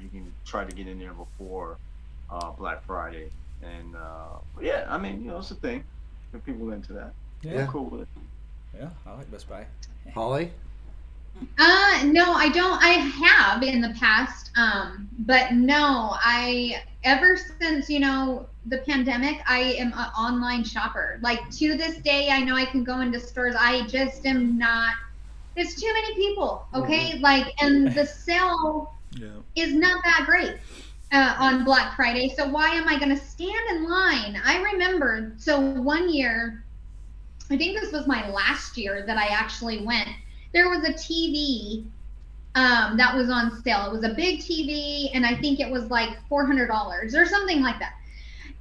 you 0.00 0.08
can 0.08 0.32
try 0.46 0.64
to 0.64 0.74
get 0.74 0.86
in 0.86 0.98
there 0.98 1.12
before 1.12 1.76
uh, 2.30 2.50
Black 2.52 2.82
Friday. 2.84 3.30
And 3.62 3.94
uh, 3.96 4.38
yeah, 4.60 4.86
I 4.88 4.96
mean 4.96 5.22
you 5.22 5.28
know 5.28 5.38
it's 5.38 5.50
a 5.50 5.56
thing. 5.56 5.84
If 6.32 6.44
people 6.44 6.72
into 6.72 6.92
that, 6.94 7.12
yeah, 7.54 7.62
I'm 7.62 7.68
cool 7.68 7.84
with 7.84 8.02
it. 8.02 8.08
yeah. 8.78 8.88
I 9.06 9.14
like 9.14 9.30
Best 9.30 9.48
Buy. 9.48 9.66
Holly? 10.14 10.50
Uh, 11.58 12.02
no, 12.06 12.32
I 12.32 12.48
don't. 12.48 12.82
I 12.82 12.92
have 12.92 13.62
in 13.62 13.80
the 13.80 13.94
past, 14.00 14.50
um, 14.56 15.08
but 15.20 15.52
no, 15.52 16.16
I 16.20 16.82
ever 17.04 17.38
since 17.60 17.90
you 17.90 18.00
know 18.00 18.46
the 18.66 18.78
pandemic, 18.78 19.40
I 19.46 19.74
am 19.78 19.92
an 19.92 20.10
online 20.18 20.64
shopper. 20.64 21.18
Like 21.22 21.50
to 21.50 21.76
this 21.76 21.98
day, 21.98 22.30
I 22.30 22.40
know 22.40 22.56
I 22.56 22.64
can 22.64 22.84
go 22.84 23.00
into 23.00 23.20
stores. 23.20 23.54
I 23.58 23.86
just 23.86 24.24
am 24.26 24.56
not. 24.56 24.94
There's 25.54 25.74
too 25.74 25.92
many 25.92 26.14
people. 26.14 26.66
Okay, 26.74 27.18
like, 27.18 27.52
and 27.62 27.94
the 27.94 28.06
sale 28.24 28.94
yeah. 29.12 29.28
is 29.54 29.74
not 29.74 30.02
that 30.04 30.24
great 30.26 30.56
uh, 31.12 31.36
on 31.38 31.64
Black 31.64 31.96
Friday. 31.96 32.34
So 32.36 32.46
why 32.46 32.70
am 32.70 32.88
I 32.88 32.98
going 32.98 33.16
to 33.16 33.22
stand 33.22 33.52
in 33.70 33.88
line? 33.88 34.40
I 34.44 34.62
remember. 34.72 35.32
So 35.38 35.60
one 35.60 36.12
year, 36.12 36.64
I 37.50 37.56
think 37.56 37.78
this 37.78 37.92
was 37.92 38.06
my 38.06 38.28
last 38.30 38.76
year 38.76 39.04
that 39.06 39.16
I 39.16 39.26
actually 39.26 39.84
went. 39.84 40.08
There 40.52 40.68
was 40.68 40.84
a 40.84 40.92
TV 40.92 41.84
um, 42.56 42.96
that 42.96 43.14
was 43.14 43.28
on 43.30 43.62
sale. 43.62 43.86
It 43.86 43.92
was 43.92 44.04
a 44.04 44.14
big 44.14 44.40
TV, 44.40 45.10
and 45.14 45.24
I 45.24 45.36
think 45.36 45.60
it 45.60 45.70
was 45.70 45.90
like 45.90 46.10
four 46.28 46.46
hundred 46.46 46.68
dollars 46.68 47.14
or 47.14 47.26
something 47.26 47.62
like 47.62 47.78
that. 47.78 47.92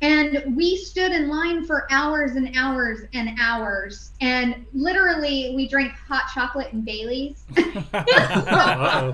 And 0.01 0.55
we 0.57 0.75
stood 0.75 1.13
in 1.13 1.29
line 1.29 1.65
for 1.65 1.88
hours 1.89 2.36
and 2.36 2.55
hours 2.57 3.03
and 3.13 3.39
hours, 3.39 4.11
and 4.19 4.65
literally 4.73 5.53
we 5.55 5.67
drank 5.67 5.93
hot 5.93 6.25
chocolate 6.33 6.73
and 6.73 6.83
Bailey's. 6.83 7.45
Uh-oh. 7.57 9.11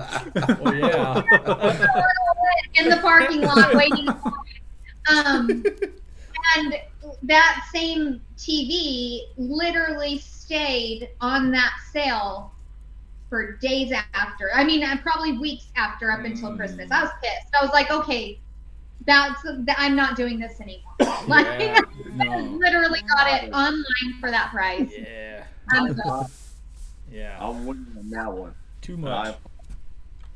Well, 0.60 0.74
yeah. 0.74 1.22
in 2.74 2.88
the 2.88 2.98
parking 3.00 3.42
lot 3.42 3.74
waiting. 3.74 4.08
Um, 5.08 5.64
and 6.56 6.74
that 7.24 7.64
same 7.72 8.20
TV 8.36 9.22
literally 9.36 10.18
stayed 10.18 11.10
on 11.20 11.50
that 11.52 11.72
sale 11.92 12.52
for 13.28 13.56
days 13.58 13.92
after. 14.14 14.50
I 14.54 14.64
mean, 14.64 14.84
probably 14.98 15.38
weeks 15.38 15.66
after 15.76 16.10
up 16.12 16.24
until 16.24 16.50
Mm. 16.50 16.56
Christmas. 16.56 16.90
I 16.90 17.02
was 17.02 17.10
pissed. 17.22 17.46
I 17.58 17.64
was 17.64 17.72
like, 17.72 17.90
okay, 17.90 18.38
that's 19.06 19.42
that, 19.42 19.76
I'm 19.78 19.96
not 19.96 20.16
doing 20.16 20.38
this 20.38 20.60
anymore. 20.60 20.92
Like, 21.28 21.46
Yeah, 21.46 21.78
I 22.20 22.40
no. 22.40 22.58
literally 22.58 23.00
got 23.08 23.42
it 23.42 23.52
online 23.52 24.20
for 24.20 24.30
that 24.30 24.50
price. 24.50 24.90
Yeah. 24.96 25.44
I'm 25.70 25.94
done. 25.94 26.26
Yeah. 27.10 27.36
I'm 27.40 27.64
winning 27.66 27.86
on 27.98 28.10
that 28.10 28.32
one. 28.32 28.54
Too 28.80 28.96
much. 28.96 29.34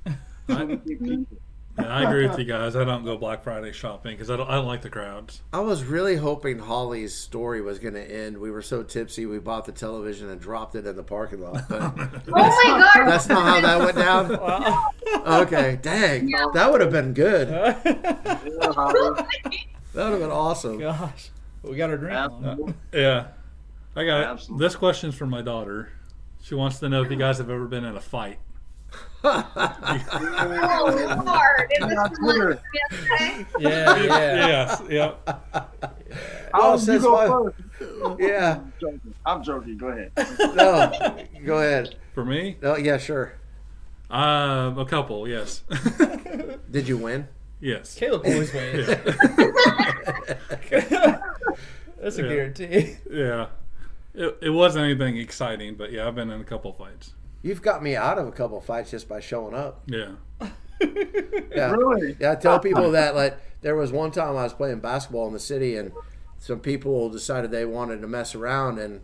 I, 0.06 0.12
too 0.48 0.54
many 0.56 0.76
people. 0.76 1.38
Yeah, 1.78 1.94
I 1.94 2.02
agree 2.04 2.26
with 2.26 2.38
you 2.38 2.44
guys. 2.46 2.74
I 2.74 2.84
don't 2.84 3.04
go 3.04 3.16
Black 3.18 3.42
Friday 3.42 3.70
shopping 3.72 4.12
because 4.12 4.30
I 4.30 4.36
don't, 4.36 4.48
I 4.48 4.54
don't 4.54 4.66
like 4.66 4.82
the 4.82 4.88
crowds. 4.90 5.42
I 5.52 5.60
was 5.60 5.84
really 5.84 6.16
hoping 6.16 6.58
Holly's 6.58 7.14
story 7.14 7.60
was 7.60 7.78
going 7.78 7.94
to 7.94 8.02
end. 8.02 8.38
We 8.38 8.50
were 8.50 8.62
so 8.62 8.82
tipsy, 8.82 9.26
we 9.26 9.38
bought 9.38 9.66
the 9.66 9.72
television 9.72 10.30
and 10.30 10.40
dropped 10.40 10.74
it 10.74 10.86
in 10.86 10.96
the 10.96 11.02
parking 11.02 11.40
lot. 11.42 11.68
But 11.68 11.82
Oh 11.92 11.92
my 12.34 12.90
god! 12.94 13.06
that's 13.08 13.28
not 13.28 13.44
how 13.44 13.60
that 13.60 13.78
went 13.80 13.96
down. 13.96 14.28
Well, 15.06 15.42
Okay, 15.42 15.78
dang. 15.82 16.30
That 16.54 16.70
would 16.72 16.80
have 16.80 16.90
been 16.90 17.12
good. 17.14 17.48
That 19.96 20.10
would 20.10 20.10
have 20.12 20.20
been 20.20 20.30
awesome. 20.30 20.78
Gosh, 20.78 21.30
we 21.62 21.76
got 21.76 21.90
our 21.90 21.96
drink 21.96 22.14
on. 22.14 22.44
Absolutely. 22.44 22.74
Yeah. 22.92 23.28
I 23.94 24.04
got 24.04 24.20
it. 24.20 24.26
Absolutely. 24.26 24.66
This 24.66 24.76
question's 24.76 25.14
from 25.14 25.30
my 25.30 25.40
daughter. 25.42 25.90
She 26.42 26.54
wants 26.54 26.78
to 26.80 26.88
know 26.88 27.02
if 27.02 27.10
you 27.10 27.16
guys 27.16 27.38
have 27.38 27.48
ever 27.50 27.66
been 27.66 27.84
in 27.84 27.96
a 27.96 28.00
fight. 28.00 28.38
Oh, 29.24 31.22
Lord! 31.24 31.72
Is 31.72 31.78
this 31.80 31.88
the 31.88 31.94
one 31.96 32.10
Twitter. 32.14 32.62
Yeah, 33.58 33.96
yeah. 33.96 34.46
Yes. 34.46 34.82
Yep. 34.88 35.28
How 36.52 36.60
Well, 36.60 36.78
did 36.78 36.88
you 36.94 37.00
go 37.00 37.52
first? 37.52 38.20
Yeah. 38.20 38.58
I'm 38.60 38.72
joking. 38.80 39.14
I'm 39.24 39.42
joking. 39.42 39.76
Go 39.78 39.88
ahead. 39.88 40.12
No. 40.56 40.92
Go 41.44 41.58
ahead. 41.58 41.96
For 42.14 42.24
me, 42.24 42.56
Oh 42.62 42.76
yeah, 42.76 42.96
sure. 42.98 43.34
uh, 44.10 44.72
a 44.76 44.84
couple. 44.88 45.28
Yes, 45.28 45.62
Did 46.70 46.88
you 46.88 46.96
win? 46.98 47.28
yes. 47.60 47.94
Caleb 47.94 48.22
always 48.24 48.52
wins. 48.54 48.86
That's 52.00 52.18
a 52.18 52.22
Yeah. 52.22 52.28
guarantee. 52.28 52.96
Yeah. 53.10 53.46
It, 54.14 54.38
it 54.42 54.50
wasn't 54.50 54.84
anything 54.86 55.18
exciting, 55.18 55.74
but 55.74 55.92
yeah, 55.92 56.06
I've 56.08 56.14
been 56.14 56.30
in 56.30 56.40
a 56.40 56.44
couple 56.44 56.72
fights. 56.72 57.12
You've 57.46 57.62
got 57.62 57.80
me 57.80 57.94
out 57.94 58.18
of 58.18 58.26
a 58.26 58.32
couple 58.32 58.60
fights 58.60 58.90
just 58.90 59.08
by 59.08 59.20
showing 59.20 59.54
up. 59.54 59.82
Yeah. 59.86 60.12
Yeah. 60.78 61.70
Really? 61.70 62.16
Yeah, 62.20 62.32
I 62.32 62.34
tell 62.34 62.58
people 62.58 62.90
that 62.90 63.14
like 63.14 63.38
there 63.62 63.74
was 63.74 63.92
one 63.92 64.10
time 64.10 64.36
I 64.36 64.42
was 64.42 64.52
playing 64.52 64.80
basketball 64.80 65.26
in 65.26 65.32
the 65.32 65.38
city 65.40 65.74
and 65.74 65.90
some 66.38 66.60
people 66.60 67.08
decided 67.08 67.50
they 67.50 67.64
wanted 67.64 68.02
to 68.02 68.06
mess 68.06 68.34
around 68.34 68.78
and 68.78 69.00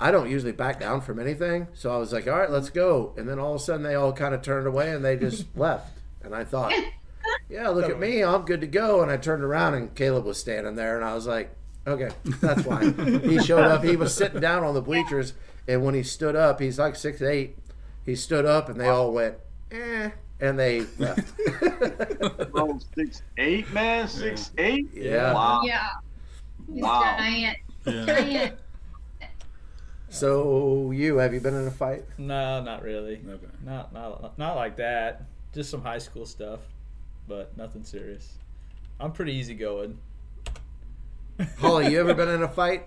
I 0.00 0.10
don't 0.10 0.28
usually 0.28 0.50
back 0.50 0.80
down 0.80 1.02
from 1.02 1.20
anything. 1.20 1.68
So 1.74 1.94
I 1.94 1.98
was 1.98 2.12
like, 2.12 2.26
"All 2.26 2.36
right, 2.36 2.50
let's 2.50 2.70
go." 2.70 3.14
And 3.16 3.28
then 3.28 3.38
all 3.38 3.54
of 3.54 3.60
a 3.60 3.64
sudden 3.64 3.84
they 3.84 3.94
all 3.94 4.12
kind 4.12 4.34
of 4.34 4.42
turned 4.42 4.66
away 4.66 4.90
and 4.92 5.04
they 5.04 5.16
just 5.16 5.46
left. 5.56 5.96
And 6.24 6.34
I 6.34 6.42
thought, 6.42 6.72
"Yeah, 7.48 7.68
look 7.68 7.88
at 7.88 8.00
me. 8.00 8.24
I'm 8.24 8.42
good 8.42 8.62
to 8.62 8.66
go." 8.66 9.00
And 9.00 9.08
I 9.10 9.16
turned 9.16 9.44
around 9.44 9.74
and 9.74 9.94
Caleb 9.94 10.24
was 10.24 10.40
standing 10.40 10.74
there 10.74 10.96
and 10.96 11.04
I 11.04 11.14
was 11.14 11.28
like, 11.28 11.54
"Okay, 11.86 12.10
that's 12.40 12.62
fine." 12.62 13.20
he 13.20 13.38
showed 13.38 13.64
up. 13.64 13.84
He 13.84 13.94
was 13.94 14.12
sitting 14.12 14.40
down 14.40 14.64
on 14.64 14.74
the 14.74 14.82
bleachers 14.82 15.34
and 15.68 15.84
when 15.84 15.94
he 15.94 16.02
stood 16.02 16.34
up, 16.36 16.60
he's 16.60 16.78
like 16.80 16.94
6'8". 16.94 17.52
He 18.06 18.14
stood 18.14 18.46
up 18.46 18.68
and 18.68 18.80
they 18.80 18.88
all 18.88 19.12
went, 19.12 19.34
"Eh." 19.70 20.10
And 20.40 20.58
they 20.58 20.82
left. 20.98 21.32
Bro, 22.52 22.78
six 22.94 23.22
eight, 23.38 23.70
man, 23.72 24.06
six 24.06 24.50
eight. 24.58 24.88
Yeah. 24.94 25.32
Wow. 25.32 25.62
Yeah. 25.64 25.88
He's 26.72 26.82
Wow. 26.82 27.16
giant. 27.18 27.58
Yeah. 27.86 28.04
Giant. 28.06 28.54
So 30.08 30.90
you 30.92 31.16
have 31.18 31.34
you 31.34 31.40
been 31.40 31.54
in 31.54 31.66
a 31.66 31.70
fight? 31.70 32.04
No, 32.18 32.62
not 32.62 32.82
really. 32.82 33.20
Okay. 33.28 33.46
Not 33.64 33.92
not 33.92 34.38
not 34.38 34.56
like 34.56 34.76
that. 34.76 35.22
Just 35.52 35.70
some 35.70 35.82
high 35.82 35.98
school 35.98 36.26
stuff, 36.26 36.60
but 37.26 37.56
nothing 37.56 37.82
serious. 37.84 38.34
I'm 39.00 39.12
pretty 39.12 39.32
easygoing. 39.32 39.98
Holly, 41.58 41.92
you 41.92 42.00
ever 42.00 42.14
been 42.14 42.28
in 42.28 42.42
a 42.42 42.48
fight? 42.48 42.86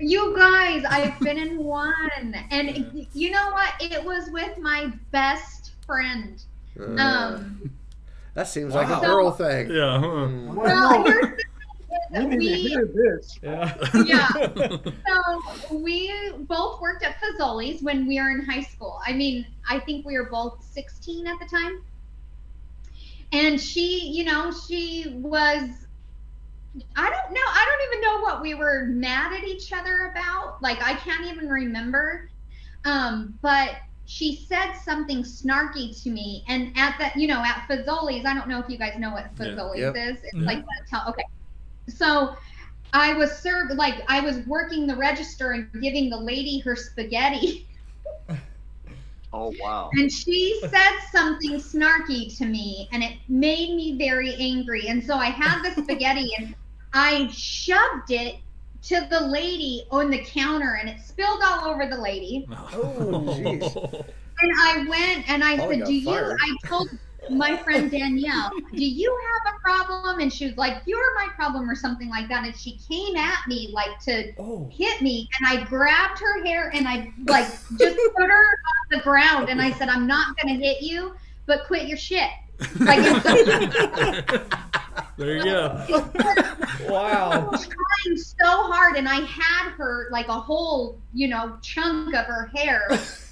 You 0.00 0.36
guys, 0.36 0.84
I've 0.88 1.18
been 1.20 1.38
in 1.38 1.58
one, 1.64 2.34
and 2.50 3.06
you 3.12 3.30
know 3.30 3.50
what? 3.52 3.72
It 3.80 4.04
was 4.04 4.28
with 4.30 4.58
my 4.58 4.92
best 5.10 5.72
friend. 5.86 6.42
Uh, 6.78 7.00
Um, 7.00 7.70
that 8.34 8.48
seems 8.48 8.74
like 8.74 8.88
a 8.88 8.94
Wow. 8.94 9.00
girl 9.00 9.30
thing. 9.30 9.70
Yeah. 9.70 9.98
huh. 10.00 10.06
Mm. 10.06 10.54
well, 10.54 11.04
here's 11.04 11.36
the 12.12 12.24
We 12.24 12.24
need 12.24 12.30
to 12.30 12.36
We, 12.38 12.68
hear 12.68 12.86
this. 12.86 13.38
Yeah. 13.42 13.74
yeah. 14.04 14.28
So 15.68 15.76
we 15.76 16.12
both 16.40 16.80
worked 16.80 17.04
at 17.04 17.16
Fazoli's 17.20 17.82
when 17.82 18.06
we 18.06 18.20
were 18.20 18.30
in 18.30 18.44
high 18.44 18.62
school. 18.62 19.00
I 19.06 19.12
mean, 19.12 19.46
I 19.68 19.78
think 19.78 20.04
we 20.04 20.18
were 20.18 20.28
both 20.28 20.62
16 20.72 21.26
at 21.28 21.38
the 21.38 21.46
time. 21.46 21.82
And 23.32 23.60
she, 23.60 24.08
you 24.08 24.24
know, 24.24 24.52
she 24.52 25.12
was 25.16 25.68
I 26.96 27.10
don't 27.10 27.34
know. 27.34 27.40
I 27.46 27.66
don't 27.66 27.88
even 27.88 28.00
know 28.02 28.20
what 28.22 28.42
we 28.42 28.54
were 28.54 28.86
mad 28.86 29.32
at 29.32 29.44
each 29.44 29.72
other 29.72 30.10
about. 30.10 30.54
Like 30.62 30.82
I 30.82 30.94
can't 30.94 31.26
even 31.26 31.48
remember. 31.48 32.22
Um, 32.84 33.38
but 33.42 33.70
she 34.06 34.46
said 34.48 34.72
something 34.84 35.22
snarky 35.22 36.00
to 36.02 36.10
me 36.10 36.44
and 36.48 36.72
at 36.76 36.96
that, 36.98 37.16
you 37.16 37.26
know, 37.28 37.42
at 37.42 37.66
Fazoli's, 37.68 38.24
I 38.26 38.34
don't 38.34 38.48
know 38.48 38.60
if 38.60 38.68
you 38.68 38.78
guys 38.78 38.98
know 38.98 39.12
what 39.12 39.30
Yeah. 39.38 39.54
Fazoli's 39.54 39.94
Yep. 39.94 39.94
is. 39.94 40.18
It's 40.24 40.34
Mhm. 40.34 40.46
like 40.46 40.58
that 40.58 40.86
tell 40.90 41.08
okay. 41.10 41.24
So 41.88 42.34
I 42.92 43.14
was 43.14 43.38
served 43.38 43.74
like 43.76 44.02
I 44.08 44.20
was 44.20 44.38
working 44.46 44.86
the 44.86 44.96
register 44.96 45.52
and 45.52 45.68
giving 45.82 46.10
the 46.10 46.16
lady 46.18 46.48
her 46.60 46.76
spaghetti, 46.76 47.54
Oh 49.32 49.54
wow. 49.58 49.92
and 49.92 50.10
she 50.10 50.60
said 50.70 50.98
something 51.12 51.58
snarky 51.58 52.36
to 52.38 52.46
me, 52.46 52.88
and 52.92 53.02
it 53.02 53.18
made 53.28 53.74
me 53.74 53.96
very 53.98 54.34
angry. 54.36 54.88
And 54.88 55.02
so 55.02 55.16
I 55.16 55.26
had 55.26 55.62
the 55.62 55.70
spaghetti 55.72 56.28
and 56.38 56.54
I 56.94 57.28
shoved 57.32 58.10
it 58.10 58.36
to 58.82 59.06
the 59.10 59.20
lady 59.20 59.84
on 59.90 60.10
the 60.10 60.18
counter, 60.24 60.78
and 60.80 60.88
it 60.88 61.00
spilled 61.00 61.40
all 61.44 61.68
over 61.68 61.86
the 61.86 62.00
lady. 62.00 62.46
Oh, 62.72 63.10
jeez. 63.36 64.04
And 64.40 64.52
I 64.62 64.84
went 64.88 65.28
and 65.30 65.44
I 65.44 65.56
said, 65.56 65.84
"Do 65.86 65.92
you?" 65.94 66.10
I 66.10 66.56
told 66.68 66.88
my 67.30 67.56
friend 67.58 67.88
Danielle, 67.88 68.50
"Do 68.74 68.84
you 68.84 69.16
have 69.44 69.54
a 69.54 69.58
problem?" 69.60 70.20
And 70.20 70.32
she 70.32 70.46
was 70.46 70.56
like, 70.56 70.82
"You're 70.86 71.14
my 71.14 71.28
problem," 71.36 71.70
or 71.70 71.76
something 71.76 72.10
like 72.10 72.28
that. 72.28 72.44
And 72.44 72.54
she 72.54 72.78
came 72.78 73.14
at 73.16 73.38
me 73.46 73.70
like 73.72 73.96
to 74.00 74.32
Oh. 74.40 74.68
hit 74.72 75.00
me, 75.02 75.28
and 75.38 75.46
I 75.48 75.64
grabbed 75.64 76.18
her 76.18 76.44
hair 76.44 76.70
and 76.74 76.88
I 76.88 77.12
like 77.26 77.46
just 77.78 77.96
put 78.16 78.28
her 78.28 78.46
on 78.48 78.98
the 78.98 79.00
ground, 79.04 79.48
and 79.50 79.62
I 79.62 79.70
said, 79.70 79.88
"I'm 79.88 80.06
not 80.08 80.36
gonna 80.42 80.54
hit 80.58 80.82
you, 80.82 81.14
but 81.46 81.64
quit 81.68 81.86
your 81.86 81.96
shit." 81.96 82.30
Like 82.80 83.00
it's 83.02 83.24
there 85.16 85.36
you 85.36 85.44
go. 85.44 85.84
Wow. 86.88 87.30
I 87.30 87.38
was 87.38 87.66
trying 87.66 88.16
so 88.16 88.62
hard, 88.64 88.96
and 88.96 89.08
I 89.08 89.20
had 89.20 89.70
her 89.72 90.08
like 90.10 90.28
a 90.28 90.38
whole, 90.38 90.98
you 91.12 91.28
know, 91.28 91.56
chunk 91.62 92.14
of 92.14 92.26
her 92.26 92.50
hair, 92.54 92.82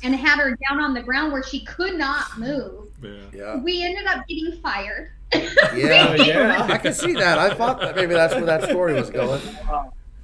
and 0.03 0.15
had 0.15 0.39
her 0.39 0.59
down 0.69 0.81
on 0.81 0.95
the 0.95 1.03
ground 1.03 1.33
where 1.33 1.43
she 1.43 1.65
could 1.65 1.97
not 1.99 2.39
move. 2.39 2.89
Yeah. 3.03 3.11
Yeah. 3.33 3.57
We 3.57 3.85
ended 3.85 4.07
up 4.07 4.27
getting 4.27 4.61
fired. 4.61 5.13
Yeah. 5.75 6.15
Yeah. 6.15 6.67
I 6.69 6.79
can 6.79 6.93
see 6.93 7.15
that. 7.15 7.39
I 7.39 7.55
thought 7.55 7.81
that 7.81 7.97
maybe 7.97 8.15
that's 8.15 8.35
where 8.35 8.45
that 8.45 8.65
story 8.65 8.95
was 8.95 9.11
going. 9.11 9.41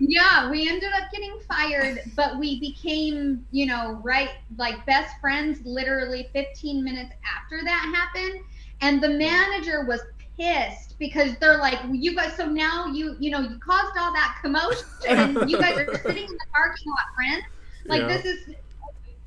Yeah, 0.01 0.49
we 0.49 0.69
ended 0.69 0.91
up 0.93 1.11
getting 1.13 1.39
fired, 1.49 2.03
but 2.15 2.39
we 2.39 2.61
became, 2.61 3.45
you 3.51 3.67
know, 3.67 4.01
right, 4.05 4.31
like 4.57 4.85
best 4.87 5.19
friends 5.21 5.59
literally 5.65 6.29
15 6.33 6.85
minutes 6.85 7.13
after 7.37 7.65
that 7.65 7.93
happened. 7.95 8.45
And 8.81 9.03
the 9.03 9.09
manager 9.09 9.85
was 9.87 10.01
pissed 10.39 10.97
because 10.99 11.37
they're 11.39 11.59
like, 11.59 11.79
you 11.93 12.15
guys, 12.15 12.37
so 12.37 12.47
now 12.47 12.87
you, 12.87 13.17
you 13.19 13.31
know, 13.31 13.41
you 13.41 13.59
caused 13.59 13.93
all 13.99 14.13
that 14.13 14.37
commotion 14.41 14.85
and 15.09 15.51
you 15.51 15.59
guys 15.59 15.77
are 15.77 15.87
sitting 16.07 16.25
in 16.25 16.31
the 16.31 16.47
parking 16.55 16.87
lot, 16.87 16.99
friends. 17.17 17.45
Like, 17.87 18.03
Yeah. 18.03 18.09
this 18.09 18.25
is, 18.25 18.55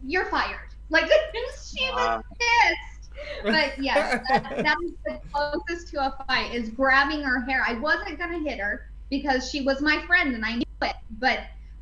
you're 0.05 0.25
fired. 0.25 0.59
Like, 0.89 1.05
she 1.65 1.83
was 1.91 2.07
Wow. 2.07 2.21
pissed. 2.39 3.09
But 3.43 3.77
yeah, 3.83 4.19
that, 4.29 4.43
that 4.63 4.75
is 4.85 4.91
the 5.05 5.19
closest 5.33 5.89
to 5.91 6.05
a 6.05 6.25
fight 6.27 6.53
is 6.53 6.69
grabbing 6.69 7.23
her 7.23 7.41
hair. 7.41 7.63
I 7.67 7.73
wasn't 7.73 8.19
gonna 8.19 8.39
hit 8.39 8.59
her 8.59 8.85
because 9.09 9.49
she 9.49 9.61
was 9.63 9.81
my 9.81 10.01
friend 10.07 10.35
and 10.35 10.45
I 10.45 10.55
knew 10.55 10.63
it. 10.83 10.95
But 11.19 11.39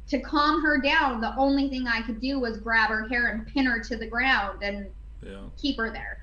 to 0.08 0.20
calm 0.22 0.62
her 0.64 0.82
down, 0.82 1.22
the 1.22 1.36
only 1.36 1.70
thing 1.70 1.86
I 1.88 2.02
could 2.02 2.20
do 2.22 2.40
was 2.40 2.58
grab 2.58 2.90
her 2.90 3.08
hair 3.10 3.28
and 3.28 3.46
pin 3.46 3.66
her 3.66 3.80
to 3.80 3.96
the 3.98 4.08
ground 4.08 4.64
and 4.64 4.88
Yeah. 5.22 5.48
keep 5.58 5.78
her 5.78 5.92
there. 5.92 6.18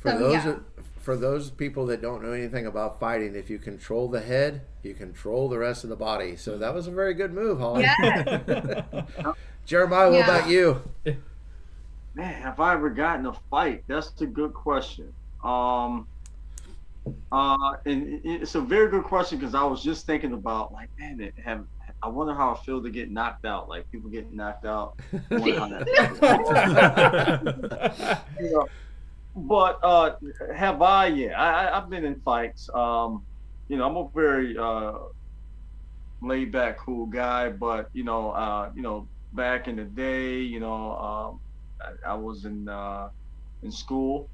For 0.00 0.10
So, 0.10 0.18
those 0.18 0.44
yeah. 0.46 0.56
for 1.00 1.16
those 1.16 1.50
people 1.50 1.86
that 1.86 2.02
don't 2.02 2.22
know 2.22 2.32
anything 2.32 2.66
about 2.66 3.00
fighting, 3.00 3.34
if 3.34 3.48
you 3.50 3.58
control 3.58 4.08
the 4.08 4.20
head, 4.20 4.62
you 4.82 4.94
control 4.94 5.48
the 5.48 5.58
rest 5.58 5.84
of 5.84 5.90
the 5.90 5.96
body. 5.96 6.36
So 6.36 6.58
that 6.58 6.74
was 6.74 6.86
a 6.86 6.90
very 6.90 7.14
good 7.14 7.32
move, 7.32 7.58
Holly. 7.58 7.84
Yes. 7.84 8.24
Jeremiah, 9.66 10.10
what 10.10 10.22
about 10.22 10.48
you? 10.48 10.82
Man, 12.14 12.42
have 12.42 12.60
I 12.60 12.74
ever 12.74 12.90
gotten 12.90 13.26
a 13.26 13.32
fight? 13.50 13.84
That's 13.86 14.20
a 14.20 14.26
good 14.26 14.52
question. 14.54 15.14
Um, 15.42 16.08
uh, 17.32 17.76
and 17.86 18.20
it's 18.24 18.54
a 18.54 18.60
very 18.60 18.90
good 18.90 19.04
question 19.04 19.38
because 19.38 19.54
I 19.54 19.64
was 19.64 19.82
just 19.82 20.06
thinking 20.06 20.32
about 20.32 20.72
like, 20.72 20.90
man, 20.98 21.20
it 21.20 21.34
have 21.42 21.66
I 22.02 22.08
wonder 22.08 22.34
how 22.34 22.54
I 22.54 22.58
feel 22.64 22.82
to 22.82 22.90
get 22.90 23.10
knocked 23.10 23.44
out. 23.44 23.68
Like 23.68 23.90
people 23.90 24.10
get 24.10 24.32
knocked 24.32 24.64
out. 24.64 24.96
I 25.30 25.36
wonder 25.38 25.56
how 25.56 25.68
that 25.68 25.84
feels. 26.20 26.60
You 28.38 28.50
know, 28.50 28.68
but 29.34 29.78
uh, 29.82 30.12
have 30.54 30.82
I? 30.82 31.06
Yeah, 31.08 31.40
I, 31.40 31.78
I've 31.78 31.90
been 31.90 32.04
in 32.04 32.20
fights. 32.22 32.68
Um, 32.74 33.26
you 33.68 33.76
know, 33.76 33.86
I'm 33.86 33.96
a 33.96 34.08
very 34.14 34.56
uh, 34.58 34.92
laid 36.22 36.52
back, 36.52 36.78
cool 36.78 37.06
guy. 37.06 37.50
But 37.50 37.88
you 37.92 38.04
know, 38.04 38.30
uh, 38.30 38.70
you 38.74 38.82
know, 38.82 39.08
back 39.32 39.68
in 39.68 39.76
the 39.76 39.84
day, 39.84 40.38
you 40.40 40.60
know, 40.60 40.96
um, 40.96 41.40
I, 42.06 42.12
I 42.12 42.14
was 42.14 42.44
in 42.44 42.68
uh, 42.68 43.08
in 43.62 43.70
school, 43.72 44.30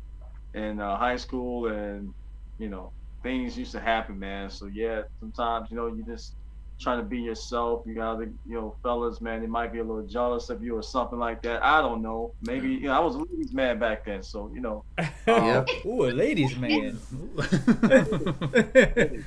in 0.54 0.80
uh, 0.80 0.96
high 0.98 1.16
school, 1.16 1.68
and 1.68 2.12
you 2.58 2.68
know, 2.68 2.92
things 3.22 3.58
used 3.58 3.72
to 3.72 3.80
happen, 3.80 4.18
man. 4.18 4.50
So 4.50 4.66
yeah, 4.66 5.02
sometimes 5.20 5.68
you 5.70 5.76
know, 5.76 5.88
you 5.88 6.04
just 6.06 6.36
trying 6.80 6.98
to 6.98 7.04
be 7.04 7.18
yourself. 7.18 7.82
You 7.86 7.94
got 7.94 8.18
to, 8.18 8.24
you 8.24 8.54
know, 8.54 8.76
fellas, 8.82 9.20
man, 9.20 9.40
they 9.40 9.46
might 9.46 9.72
be 9.72 9.78
a 9.78 9.84
little 9.84 10.06
jealous 10.06 10.50
of 10.50 10.62
you 10.62 10.76
or 10.76 10.82
something 10.82 11.18
like 11.18 11.42
that. 11.42 11.62
I 11.64 11.80
don't 11.80 12.02
know. 12.02 12.34
Maybe 12.42 12.70
you 12.70 12.88
know, 12.88 12.92
I 12.92 12.98
was 13.00 13.14
a 13.14 13.18
ladies' 13.18 13.52
man 13.52 13.78
back 13.78 14.04
then, 14.04 14.22
so 14.22 14.50
you 14.54 14.60
know. 14.60 14.84
Yeah. 15.26 15.64
Ooh, 15.84 16.06
a 16.06 16.12
ladies' 16.12 16.56
man. 16.56 16.98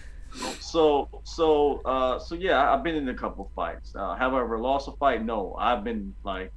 So 0.60 1.10
so 1.24 1.82
uh 1.86 2.20
so 2.20 2.36
yeah, 2.36 2.72
I've 2.72 2.84
been 2.84 2.96
in 2.96 3.10
a 3.10 3.14
couple 3.14 3.52
fights. 3.56 3.96
Uh, 3.96 4.16
however, 4.16 4.60
lost 4.60 4.88
a 4.88 4.92
fight? 4.94 5.26
No, 5.26 5.56
I've 5.58 5.84
been 5.84 6.16
like, 6.24 6.52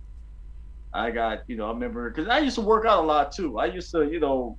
I 0.92 1.10
got 1.10 1.40
you 1.46 1.56
know 1.56 1.66
I 1.66 1.72
remember 1.72 2.10
because 2.10 2.28
I 2.28 2.38
used 2.40 2.56
to 2.56 2.60
work 2.60 2.84
out 2.86 3.02
a 3.02 3.06
lot 3.06 3.32
too. 3.32 3.58
I 3.58 3.66
used 3.66 3.90
to 3.92 4.10
you 4.10 4.20
know, 4.20 4.58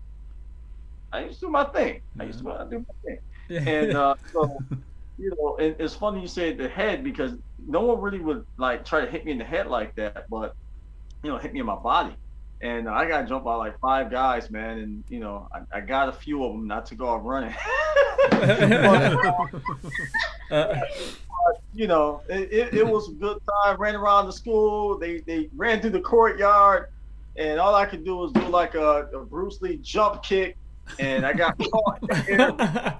I 1.11 1.25
used 1.25 1.39
to 1.41 1.45
do 1.47 1.51
my 1.51 1.65
thing. 1.65 2.01
I 2.19 2.23
used 2.23 2.39
to 2.39 2.67
do 2.69 2.79
my 2.79 2.95
thing. 3.05 3.19
And 3.67 3.95
uh, 3.95 4.15
so 4.31 4.57
you 5.23 5.31
know, 5.39 5.55
and 5.57 5.75
it's 5.79 5.95
funny 5.95 6.21
you 6.21 6.27
say 6.27 6.53
the 6.53 6.67
head 6.67 7.03
because 7.03 7.31
no 7.65 7.81
one 7.81 8.01
really 8.01 8.19
would 8.19 8.45
like 8.57 8.83
try 8.83 9.05
to 9.05 9.09
hit 9.09 9.25
me 9.25 9.31
in 9.31 9.37
the 9.37 9.45
head 9.45 9.67
like 9.67 9.95
that, 9.95 10.29
but 10.29 10.53
you 11.23 11.31
know, 11.31 11.37
hit 11.37 11.53
me 11.53 11.61
in 11.61 11.65
my 11.65 11.75
body. 11.75 12.13
And 12.61 12.89
I 12.89 13.07
got 13.07 13.27
jumped 13.27 13.45
by 13.45 13.55
like 13.55 13.79
five 13.79 14.11
guys, 14.11 14.51
man, 14.51 14.79
and 14.79 15.03
you 15.09 15.19
know, 15.19 15.47
I, 15.53 15.77
I 15.77 15.81
got 15.81 16.09
a 16.09 16.11
few 16.11 16.43
of 16.43 16.51
them 16.51 16.67
not 16.67 16.85
to 16.87 16.95
go 16.95 17.07
off 17.07 17.21
running. 17.23 17.55
Uh, 20.51 20.75
you 21.73 21.87
know, 21.87 22.21
it, 22.29 22.53
it, 22.53 22.73
it 22.75 22.87
was 22.87 23.09
a 23.09 23.13
good 23.13 23.39
time. 23.63 23.81
Ran 23.81 23.95
around 23.95 24.27
the 24.27 24.33
school. 24.33 24.99
They 24.99 25.19
they 25.21 25.49
ran 25.55 25.81
through 25.81 25.91
the 25.91 26.01
courtyard, 26.01 26.89
and 27.37 27.59
all 27.59 27.73
I 27.73 27.85
could 27.85 28.05
do 28.05 28.17
was 28.17 28.31
do 28.33 28.41
like 28.41 28.75
a, 28.75 29.07
a 29.13 29.25
Bruce 29.25 29.61
Lee 29.61 29.77
jump 29.77 30.21
kick, 30.21 30.55
and 30.99 31.25
I 31.25 31.33
got 31.33 31.57
caught. 31.57 32.99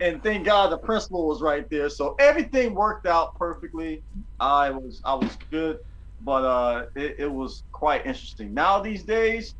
and 0.00 0.22
thank 0.22 0.44
God 0.44 0.70
the 0.72 0.78
principal 0.78 1.26
was 1.26 1.40
right 1.42 1.68
there, 1.70 1.88
so 1.88 2.14
everything 2.18 2.74
worked 2.74 3.06
out 3.06 3.36
perfectly. 3.38 4.02
I 4.40 4.70
was 4.70 5.00
I 5.04 5.14
was 5.14 5.36
good, 5.50 5.78
but 6.22 6.44
uh, 6.44 6.86
it, 6.94 7.16
it 7.18 7.32
was 7.32 7.62
quite 7.72 8.06
interesting. 8.06 8.54
Now 8.54 8.80
these 8.80 9.02
days, 9.02 9.54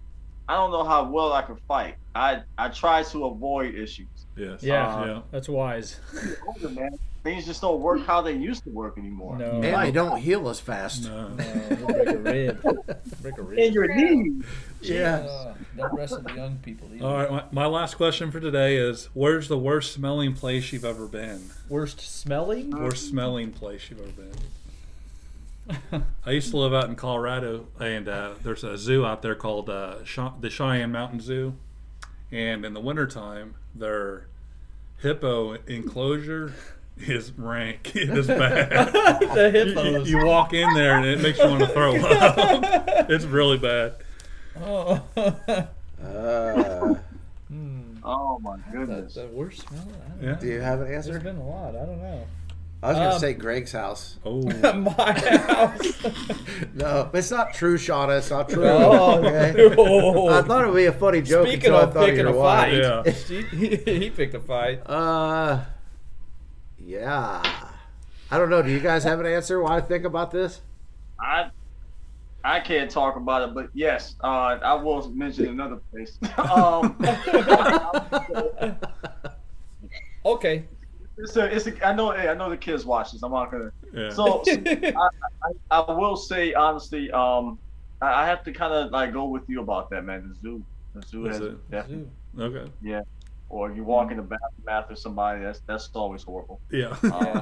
I 0.49 0.55
don't 0.55 0.70
know 0.70 0.84
how 0.84 1.09
well 1.11 1.32
I 1.32 1.43
can 1.43 1.57
fight. 1.68 1.97
I 2.14 2.43
I 2.57 2.68
try 2.68 3.03
to 3.03 3.24
avoid 3.26 3.74
issues. 3.74 4.07
Yes. 4.36 4.62
yeah, 4.62 5.05
Yeah. 5.05 5.20
that's 5.32 5.49
wise. 5.49 5.99
Older 6.47 6.68
man, 6.68 6.91
things 7.24 7.45
just 7.45 7.61
don't 7.61 7.80
work 7.80 8.07
how 8.07 8.22
they 8.22 8.32
used 8.34 8.62
to 8.64 8.70
work 8.70 8.97
anymore. 8.97 9.36
No, 9.36 9.51
And 9.61 9.64
they 9.64 9.91
don't 9.91 10.18
heal 10.18 10.49
as 10.49 10.61
fast. 10.61 11.05
No. 11.05 11.28
no, 11.28 11.86
break 11.86 12.09
a 12.09 12.18
rib. 12.18 12.62
Break 13.22 13.39
a 13.39 13.43
rib. 13.43 13.59
In 13.59 13.72
your 13.72 13.93
knees. 13.93 14.45
Yeah. 14.80 15.16
Uh, 15.28 15.54
don't 15.76 15.92
wrestle 15.94 16.22
the 16.22 16.34
young 16.34 16.56
people. 16.58 16.88
Either. 16.94 17.04
All 17.04 17.14
right. 17.14 17.30
My, 17.30 17.44
my 17.52 17.66
last 17.66 17.94
question 17.96 18.30
for 18.30 18.40
today 18.40 18.76
is: 18.76 19.08
Where's 19.14 19.48
the 19.48 19.58
worst 19.58 19.92
smelling 19.92 20.34
place 20.34 20.72
you've 20.72 20.84
ever 20.84 21.06
been? 21.06 21.50
Worst 21.68 22.00
smelling? 22.00 22.70
Worst 22.70 23.08
smelling 23.08 23.52
place 23.52 23.90
you've 23.90 24.00
ever 24.00 24.12
been? 24.12 26.04
I 26.26 26.30
used 26.30 26.50
to 26.50 26.56
live 26.56 26.72
out 26.72 26.88
in 26.88 26.96
Colorado, 26.96 27.66
and 27.78 28.08
uh, 28.08 28.34
there's 28.42 28.64
a 28.64 28.78
zoo 28.78 29.04
out 29.04 29.22
there 29.22 29.34
called 29.34 29.68
uh, 29.68 29.96
the 30.40 30.48
Cheyenne 30.50 30.92
Mountain 30.92 31.20
Zoo. 31.20 31.54
And 32.30 32.64
in 32.64 32.74
the 32.74 32.80
wintertime, 32.80 33.54
their 33.74 34.26
hippo 35.02 35.54
enclosure 35.66 36.54
is 36.98 37.32
rank. 37.32 37.92
It 37.94 38.10
is 38.10 38.26
bad. 38.26 38.70
the 38.92 39.50
You- 39.54 39.60
you, 39.64 39.74
hippos. 39.74 40.10
you 40.10 40.24
walk 40.26 40.52
in 40.52 40.72
there 40.74 40.96
and 40.96 41.06
it 41.06 41.20
makes 41.20 41.38
you 41.38 41.46
want 41.46 41.60
to 41.60 41.68
throw 41.68 41.96
up. 41.96 43.08
it's 43.10 43.24
really 43.24 43.56
bad. 43.58 43.94
Oh. 44.64 45.02
Uh. 46.00 46.94
Oh 48.04 48.38
my 48.40 48.56
the, 48.56 48.62
goodness. 48.78 49.14
the 49.14 49.26
worst 49.26 49.66
smell? 49.68 49.84
Don't. 50.20 50.22
Yeah. 50.28 50.34
do 50.36 50.46
you 50.46 50.61
have 50.61 50.80
an 50.80 50.86
There's 50.88 51.09
answer? 51.09 51.20
been 51.20 51.36
a 51.36 51.44
lot. 51.46 51.74
I 51.74 51.84
don't 51.84 52.00
know. 52.00 52.24
I 52.82 52.88
was 52.90 52.96
going 52.96 53.09
to 53.09 53.14
Um, 53.14 53.20
say 53.20 53.32
Greg's 53.34 53.72
house. 53.72 54.16
Oh. 54.24 54.40
My 54.72 55.12
house. 55.12 56.04
No, 56.74 57.11
it's 57.12 57.30
not 57.32 57.52
true, 57.54 57.76
Shauna. 57.76 58.18
It's 58.18 58.30
not 58.30 58.48
true. 58.48 58.64
Oh, 58.64 59.18
okay? 59.18 59.52
no. 59.74 60.28
I 60.28 60.42
thought 60.42 60.62
it 60.64 60.68
would 60.68 60.76
be 60.76 60.84
a 60.86 60.92
funny 60.92 61.20
joke 61.22 61.48
Speaking 61.48 61.66
until 61.72 61.76
I 61.76 61.82
of 61.82 61.92
thought 61.92 62.02
of 62.04 62.09
picking 62.11 62.24
your 62.26 62.34
a 62.34 62.38
wife. 62.38 62.70
fight, 62.84 63.06
Yeah. 63.06 63.12
he, 63.82 64.00
he 64.00 64.11
picked 64.11 64.34
a 64.34 64.40
fight. 64.40 64.80
Uh, 64.86 65.64
yeah. 66.78 67.42
I 68.30 68.38
don't 68.38 68.50
know. 68.50 68.62
Do 68.62 68.70
you 68.70 68.78
guys 68.80 69.02
have 69.04 69.18
an 69.18 69.26
answer? 69.26 69.61
Why 69.61 69.78
I 69.78 69.80
think 69.80 70.04
about 70.04 70.30
this? 70.30 70.61
I 71.20 71.50
I 72.45 72.61
can't 72.61 72.91
talk 72.91 73.16
about 73.16 73.49
it, 73.49 73.55
but 73.55 73.68
yes, 73.74 74.14
uh, 74.22 74.59
I 74.62 74.74
will 74.74 75.11
mention 75.11 75.49
another 75.49 75.80
place. 75.93 76.18
um, 76.39 76.97
Okay. 80.24 80.64
it's 81.16 81.36
a, 81.36 81.45
it's 81.55 81.66
a, 81.66 81.86
I 81.86 81.95
know, 81.95 82.12
hey, 82.12 82.28
I 82.28 82.34
know 82.34 82.51
the 82.51 82.57
kids 82.57 82.84
watch 82.84 83.12
this. 83.12 83.22
I'm 83.22 83.32
not 83.32 83.51
gonna. 83.51 83.70
Yeah. 83.93 84.11
So, 84.11 84.43
so 84.45 84.53
I, 84.66 85.09
I, 85.70 85.80
I 85.82 85.93
will 85.93 86.16
say 86.16 86.53
honestly, 86.55 87.11
um, 87.12 87.59
I, 88.01 88.22
I 88.22 88.26
have 88.26 88.45
to 88.45 88.53
kind 88.53 88.74
of 88.74 88.91
like 88.91 89.12
go 89.12 89.24
with 89.26 89.45
you 89.49 89.61
about 89.62 89.91
that, 89.91 90.05
man. 90.05 90.28
The 90.28 90.34
zoo, 90.34 90.64
the 90.95 91.03
zoo 91.03 91.26
Is 91.26 91.36
has 91.36 91.47
it? 91.47 91.70
definitely, 91.70 92.11
okay. 92.39 92.70
Yeah. 92.82 93.01
Or 93.49 93.72
you 93.72 93.82
walk 93.82 94.11
in 94.11 94.18
the 94.18 94.22
bathroom 94.22 94.68
after 94.68 94.95
somebody, 94.95 95.43
that's 95.43 95.61
that's 95.66 95.89
always 95.95 96.22
horrible. 96.22 96.61
Yeah. 96.70 96.95
Uh, 97.03 97.41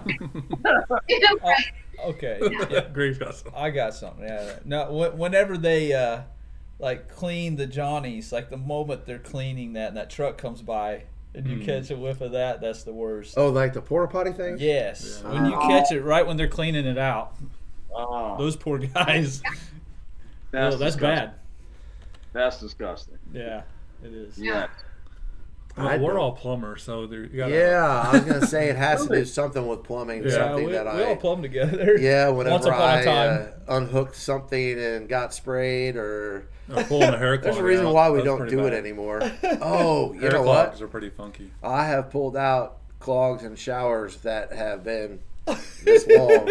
right. 1.42 1.64
Okay. 2.04 2.38
Yeah. 2.70 2.88
Greg's 2.92 3.18
got 3.18 3.34
some. 3.34 3.52
I 3.56 3.70
got 3.70 3.94
something. 3.94 4.24
Yeah. 4.26 4.58
No. 4.64 4.84
wh- 4.86 5.18
Whenever 5.18 5.56
they 5.58 5.92
uh, 5.92 6.22
like 6.78 7.08
clean 7.08 7.56
the 7.56 7.66
Johnnies, 7.66 8.32
like 8.32 8.50
the 8.50 8.56
moment 8.56 9.06
they're 9.06 9.18
cleaning 9.18 9.74
that, 9.74 9.88
and 9.88 9.96
that 9.96 10.10
truck 10.10 10.36
comes 10.38 10.62
by, 10.62 11.04
and 11.34 11.46
you 11.46 11.56
Mm. 11.58 11.64
catch 11.64 11.90
a 11.90 11.96
whiff 11.96 12.20
of 12.20 12.32
that, 12.32 12.60
that's 12.60 12.82
the 12.84 12.92
worst. 12.92 13.34
Oh, 13.36 13.48
like 13.50 13.72
the 13.72 13.82
porta 13.82 14.10
potty 14.12 14.32
thing? 14.32 14.56
Yes. 14.58 15.20
Yeah. 15.24 15.32
When 15.32 15.44
you 15.46 15.52
catch 15.58 15.92
it 15.92 16.02
right 16.02 16.26
when 16.26 16.36
they're 16.36 16.48
cleaning 16.48 16.86
it 16.86 16.98
out, 16.98 17.34
uh, 17.94 18.36
those 18.36 18.56
poor 18.56 18.78
guys. 18.78 19.40
that's 20.50 20.74
oh, 20.74 20.78
that's 20.78 20.94
disgusting. 20.94 21.00
bad. 21.00 21.32
That's 22.32 22.60
disgusting. 22.60 23.18
Yeah, 23.32 23.62
it 24.04 24.12
is. 24.12 24.38
Yeah. 24.38 24.66
Well, 25.76 25.88
I 25.88 25.96
we're 25.98 26.12
don't- 26.12 26.20
all 26.20 26.32
plumbers, 26.32 26.82
so 26.82 27.06
there, 27.06 27.20
you 27.24 27.36
gotta, 27.36 27.52
Yeah, 27.54 27.84
I 28.08 28.12
was 28.12 28.20
gonna 28.22 28.46
say 28.46 28.68
it 28.70 28.76
has 28.76 29.06
to 29.06 29.14
do 29.14 29.24
something 29.26 29.66
with 29.66 29.82
plumbing. 29.84 30.22
Yeah, 30.22 30.28
Yeah, 30.30 30.34
something 30.36 30.64
we, 30.66 30.72
that 30.72 30.84
we 30.94 31.02
I 31.02 31.04
all 31.08 31.16
plumb 31.16 31.42
together. 31.42 31.96
yeah. 32.00 32.28
Once 32.28 32.46
Whenever 32.64 32.68
upon 32.70 32.80
a 32.80 33.00
I 33.00 33.04
time. 33.04 33.48
uh, 33.68 33.76
unhooked 33.76 34.16
something 34.16 34.78
and 34.78 35.08
got 35.08 35.34
sprayed, 35.34 35.96
or 35.96 36.48
Or 36.74 36.82
pulling 36.84 37.12
a 37.14 37.18
hair 37.18 37.36
there's 37.42 37.58
a 37.58 37.62
reason 37.62 37.86
out. 37.86 37.94
why 37.94 38.08
we 38.10 38.16
That's 38.18 38.24
don't 38.26 38.38
pretty 38.38 38.56
do 38.56 38.64
it 38.66 38.72
anymore. 38.72 39.20
Oh, 39.60 40.12
you 40.14 40.20
Hair 40.20 40.32
know 40.32 40.42
what? 40.42 40.64
clogs 40.68 40.80
are 40.82 40.88
pretty 40.88 41.10
funky. 41.10 41.50
I 41.62 41.84
have 41.86 42.10
pulled 42.10 42.36
out 42.36 42.78
clogs 42.98 43.44
and 43.44 43.58
showers 43.58 44.16
that 44.18 44.52
have 44.52 44.82
been 44.82 45.20
this 45.84 46.06
long 46.08 46.48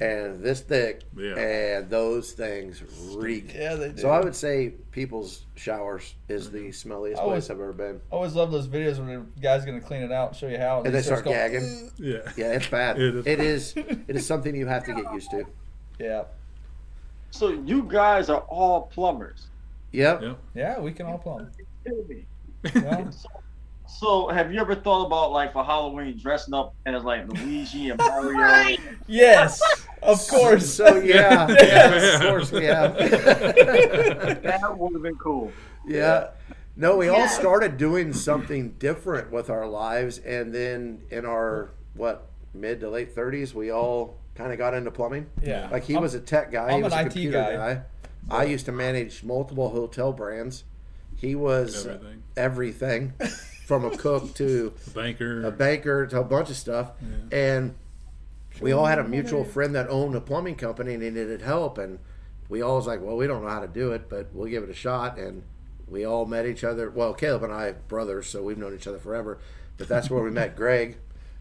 and 0.00 0.42
this 0.42 0.60
thick, 0.60 1.02
Yeah. 1.16 1.36
and 1.38 1.90
those 1.90 2.32
things 2.32 2.82
reek. 3.16 3.54
Yeah, 3.54 3.74
they 3.76 3.90
do. 3.90 3.98
So 3.98 4.10
I 4.10 4.20
would 4.20 4.34
say 4.34 4.74
people's 4.90 5.44
showers 5.54 6.14
is 6.28 6.50
the 6.50 6.58
mm-hmm. 6.58 6.90
smelliest 6.92 7.18
I 7.18 7.24
was- 7.24 7.46
place 7.46 7.50
I've 7.50 7.60
ever 7.60 7.72
been. 7.72 8.00
I 8.10 8.14
always 8.14 8.34
love 8.34 8.50
those 8.50 8.68
videos 8.68 8.98
when 8.98 9.06
the 9.06 9.40
guy's 9.40 9.64
gonna 9.64 9.80
clean 9.80 10.02
it 10.02 10.12
out 10.12 10.28
and 10.30 10.36
show 10.36 10.48
you 10.48 10.58
how, 10.58 10.78
And 10.78 10.86
he 10.86 10.92
they 10.92 11.02
starts 11.02 11.22
start 11.22 11.36
going, 11.36 11.52
gagging. 11.52 11.90
Yeah. 11.98 12.32
Yeah, 12.36 12.52
it's 12.52 12.68
bad. 12.68 12.98
It 13.00 13.14
is 13.14 13.26
It 13.26 13.40
is. 13.40 13.74
It 13.76 14.16
is 14.16 14.26
something 14.26 14.54
you 14.54 14.66
have 14.66 14.84
to 14.84 14.92
get 14.94 15.12
used 15.12 15.30
to. 15.30 15.44
Yeah, 15.98 16.24
So 17.30 17.50
you 17.50 17.84
guys 17.84 18.28
are 18.28 18.40
all 18.48 18.82
plumbers. 18.82 19.46
Yep. 19.92 20.22
Yep. 20.22 20.38
yeah, 20.54 20.80
we 20.80 20.92
can 20.92 21.06
all 21.06 21.18
plumb. 21.18 21.50
Kidding 21.84 22.08
me. 22.08 22.24
Yeah. 22.74 23.10
So, 23.10 23.28
so 23.98 24.28
have 24.28 24.52
you 24.52 24.60
ever 24.60 24.74
thought 24.74 25.06
about 25.06 25.32
like 25.32 25.52
for 25.52 25.64
Halloween 25.64 26.18
dressing 26.18 26.54
up 26.54 26.74
as 26.86 27.04
like 27.04 27.28
Luigi 27.28 27.90
and 27.90 27.98
Mario? 27.98 28.32
Right. 28.38 28.78
yes, 29.06 29.60
of 30.02 30.26
course. 30.28 30.72
So 30.72 30.96
yeah, 30.96 31.48
yeah, 31.62 32.14
of 32.16 32.20
course 32.22 32.52
we 32.52 32.64
have. 32.64 32.96
That 34.42 34.76
would 34.78 34.92
have 34.94 35.02
been 35.02 35.16
cool. 35.16 35.52
yeah. 35.86 36.28
No, 36.74 36.96
we 36.96 37.08
all 37.08 37.28
started 37.28 37.76
doing 37.76 38.14
something 38.14 38.70
different 38.78 39.30
with 39.30 39.50
our 39.50 39.66
lives, 39.68 40.16
and 40.18 40.54
then 40.54 41.02
in 41.10 41.26
our 41.26 41.70
what 41.94 42.28
mid 42.54 42.80
to 42.80 42.88
late 42.88 43.14
thirties, 43.14 43.54
we 43.54 43.70
all 43.70 44.16
kind 44.34 44.52
of 44.52 44.58
got 44.58 44.72
into 44.72 44.90
plumbing. 44.90 45.26
Yeah. 45.42 45.68
Like 45.70 45.84
he 45.84 45.94
I'm- 45.94 46.02
was 46.02 46.14
a 46.14 46.20
tech 46.20 46.50
guy. 46.50 46.68
I'm 46.70 46.76
he 46.78 46.82
was 46.82 46.92
an 46.94 46.98
a 46.98 47.02
IT 47.02 47.04
computer 47.10 47.38
guy. 47.42 47.56
guy. 47.74 47.82
I 48.30 48.44
used 48.44 48.64
to 48.66 48.72
manage 48.72 49.22
multiple 49.22 49.68
hotel 49.68 50.12
brands. 50.12 50.64
He 51.16 51.34
was 51.34 51.86
Everything. 51.86 52.22
everything 52.36 53.12
from 53.72 53.90
a 53.90 53.96
cook 53.96 54.34
to 54.34 54.72
A 54.86 54.90
banker. 54.90 55.46
a 55.46 55.50
banker 55.50 56.06
to 56.06 56.20
a 56.20 56.24
bunch 56.24 56.50
of 56.50 56.56
stuff. 56.56 56.90
And 57.30 57.74
we 58.60 58.72
all 58.72 58.84
had 58.84 58.98
a 58.98 59.04
mutual 59.04 59.44
friend 59.44 59.74
that 59.74 59.88
owned 59.88 60.14
a 60.14 60.20
plumbing 60.20 60.56
company 60.56 60.92
and 60.94 61.02
he 61.02 61.08
needed 61.08 61.40
help. 61.40 61.78
And 61.78 61.98
we 62.50 62.60
all 62.60 62.76
was 62.76 62.86
like, 62.86 63.00
well, 63.00 63.16
we 63.16 63.26
don't 63.26 63.42
know 63.42 63.48
how 63.48 63.60
to 63.60 63.66
do 63.68 63.92
it, 63.92 64.10
but 64.10 64.28
we'll 64.34 64.50
give 64.50 64.62
it 64.62 64.68
a 64.68 64.74
shot. 64.74 65.16
And 65.18 65.42
we 65.88 66.04
all 66.04 66.26
met 66.26 66.44
each 66.44 66.64
other. 66.64 66.90
Well, 66.90 67.14
Caleb 67.14 67.44
and 67.44 67.52
I 67.52 67.68
are 67.68 67.72
brothers, 67.88 68.26
so 68.28 68.42
we've 68.42 68.58
known 68.58 68.74
each 68.74 68.86
other 68.86 68.98
forever. 68.98 69.38
But 69.78 69.88
that's 69.88 70.10
where 70.10 70.22
we 70.22 70.30
met 70.30 70.54
Greg. 70.62 70.98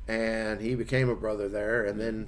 And 0.08 0.62
he 0.62 0.76
became 0.76 1.10
a 1.10 1.16
brother 1.16 1.50
there. 1.50 1.84
And 1.86 2.00
then 2.00 2.28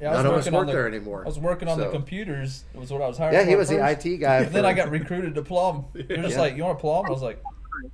Yeah, 0.00 0.08
I 0.08 0.14
was 0.14 0.24
none 0.24 0.26
of 0.26 0.32
us 0.32 0.44
working 0.46 0.54
on 0.54 0.58
work 0.60 0.66
the- 0.68 0.72
there 0.72 0.88
anymore. 0.88 1.22
I 1.24 1.26
was 1.28 1.38
working 1.38 1.68
on 1.68 1.76
the 1.78 1.84
So- 1.84 1.90
computers. 1.92 2.64
Was 2.74 2.90
what 2.90 3.02
I 3.02 3.08
was 3.08 3.18
hired. 3.18 3.34
Yeah, 3.34 3.42
for 3.44 3.50
he 3.50 3.56
was 3.56 3.68
the. 3.68 3.86
IT 3.86 4.16
guy. 4.20 4.36
And 4.38 4.52
then 4.54 4.64
I 4.64 4.72
got 4.72 4.90
recruited 4.90 5.34
to 5.34 5.42
plumb. 5.42 5.84
They're 5.92 6.16
just 6.16 6.30
Yeah. 6.36 6.40
like, 6.40 6.56
"You 6.56 6.64
want 6.64 6.78
to 6.78 6.80
plumb?" 6.80 7.04
I 7.06 7.10
was 7.10 7.22
like, 7.22 7.42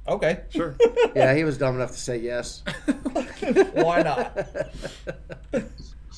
"Okay, 0.08 0.42
Sure. 0.50 0.76
Yeah, 1.14 1.34
he 1.34 1.44
was 1.44 1.58
dumb 1.58 1.74
enough 1.74 1.90
to 1.92 1.98
say 1.98 2.18
yes. 2.18 2.62
why 3.74 4.02
not?" 4.02 4.36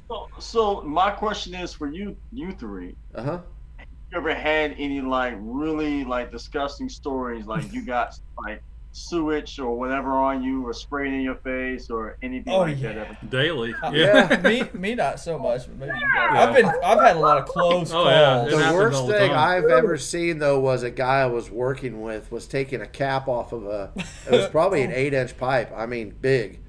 So, 0.08 0.28
so 0.38 0.82
my 0.82 1.10
question 1.10 1.54
is 1.54 1.72
for 1.72 1.88
you, 1.90 2.16
you 2.32 2.52
three. 2.52 2.96
Uh 3.14 3.22
huh. 3.22 3.38
You 3.78 4.18
ever 4.18 4.34
had 4.34 4.74
any 4.78 5.00
like 5.00 5.34
really 5.38 6.04
like 6.04 6.30
disgusting 6.30 6.88
stories? 6.88 7.46
Like 7.46 7.72
you 7.72 7.84
got 7.84 8.18
like 8.44 8.62
sewage 8.94 9.58
or 9.58 9.74
whatever 9.76 10.10
on 10.12 10.42
you, 10.42 10.66
or 10.66 10.72
sprayed 10.74 11.12
in 11.12 11.22
your 11.22 11.36
face, 11.36 11.88
or 11.90 12.18
anything 12.22 12.52
Oh, 12.52 12.58
like 12.60 12.78
yeah. 12.80 12.92
that? 12.92 13.06
Ever? 13.08 13.16
Daily. 13.30 13.74
Uh, 13.82 13.90
Yeah. 13.92 14.40
me, 14.44 14.62
me, 14.74 14.94
not 14.94 15.18
so 15.18 15.38
much. 15.38 15.66
But 15.66 15.78
maybe. 15.88 15.98
Yeah. 16.14 16.42
I've 16.44 16.54
been, 16.54 16.66
I've 16.66 17.00
had 17.00 17.16
a 17.16 17.18
lot 17.20 17.38
of 17.38 17.46
close 17.46 17.90
Oh, 17.92 18.08
yeah. 18.08 18.44
It 18.44 18.50
The 18.50 18.56
worst 18.74 19.06
the 19.06 19.12
thing 19.14 19.30
time. 19.30 19.64
I've 19.64 19.70
ever 19.70 19.96
seen 19.96 20.38
though 20.38 20.60
was 20.60 20.82
a 20.82 20.90
guy 20.90 21.20
I 21.22 21.26
was 21.26 21.50
working 21.50 22.02
with 22.02 22.30
was 22.30 22.46
taking 22.46 22.80
a 22.82 22.86
cap 22.86 23.28
off 23.28 23.52
of 23.52 23.64
a. 23.66 23.92
It 23.96 24.30
was 24.30 24.48
probably 24.48 24.82
an 24.82 24.92
eight 24.94 25.14
inch 25.14 25.36
pipe. 25.38 25.72
I 25.74 25.86
mean, 25.86 26.14
big, 26.20 26.60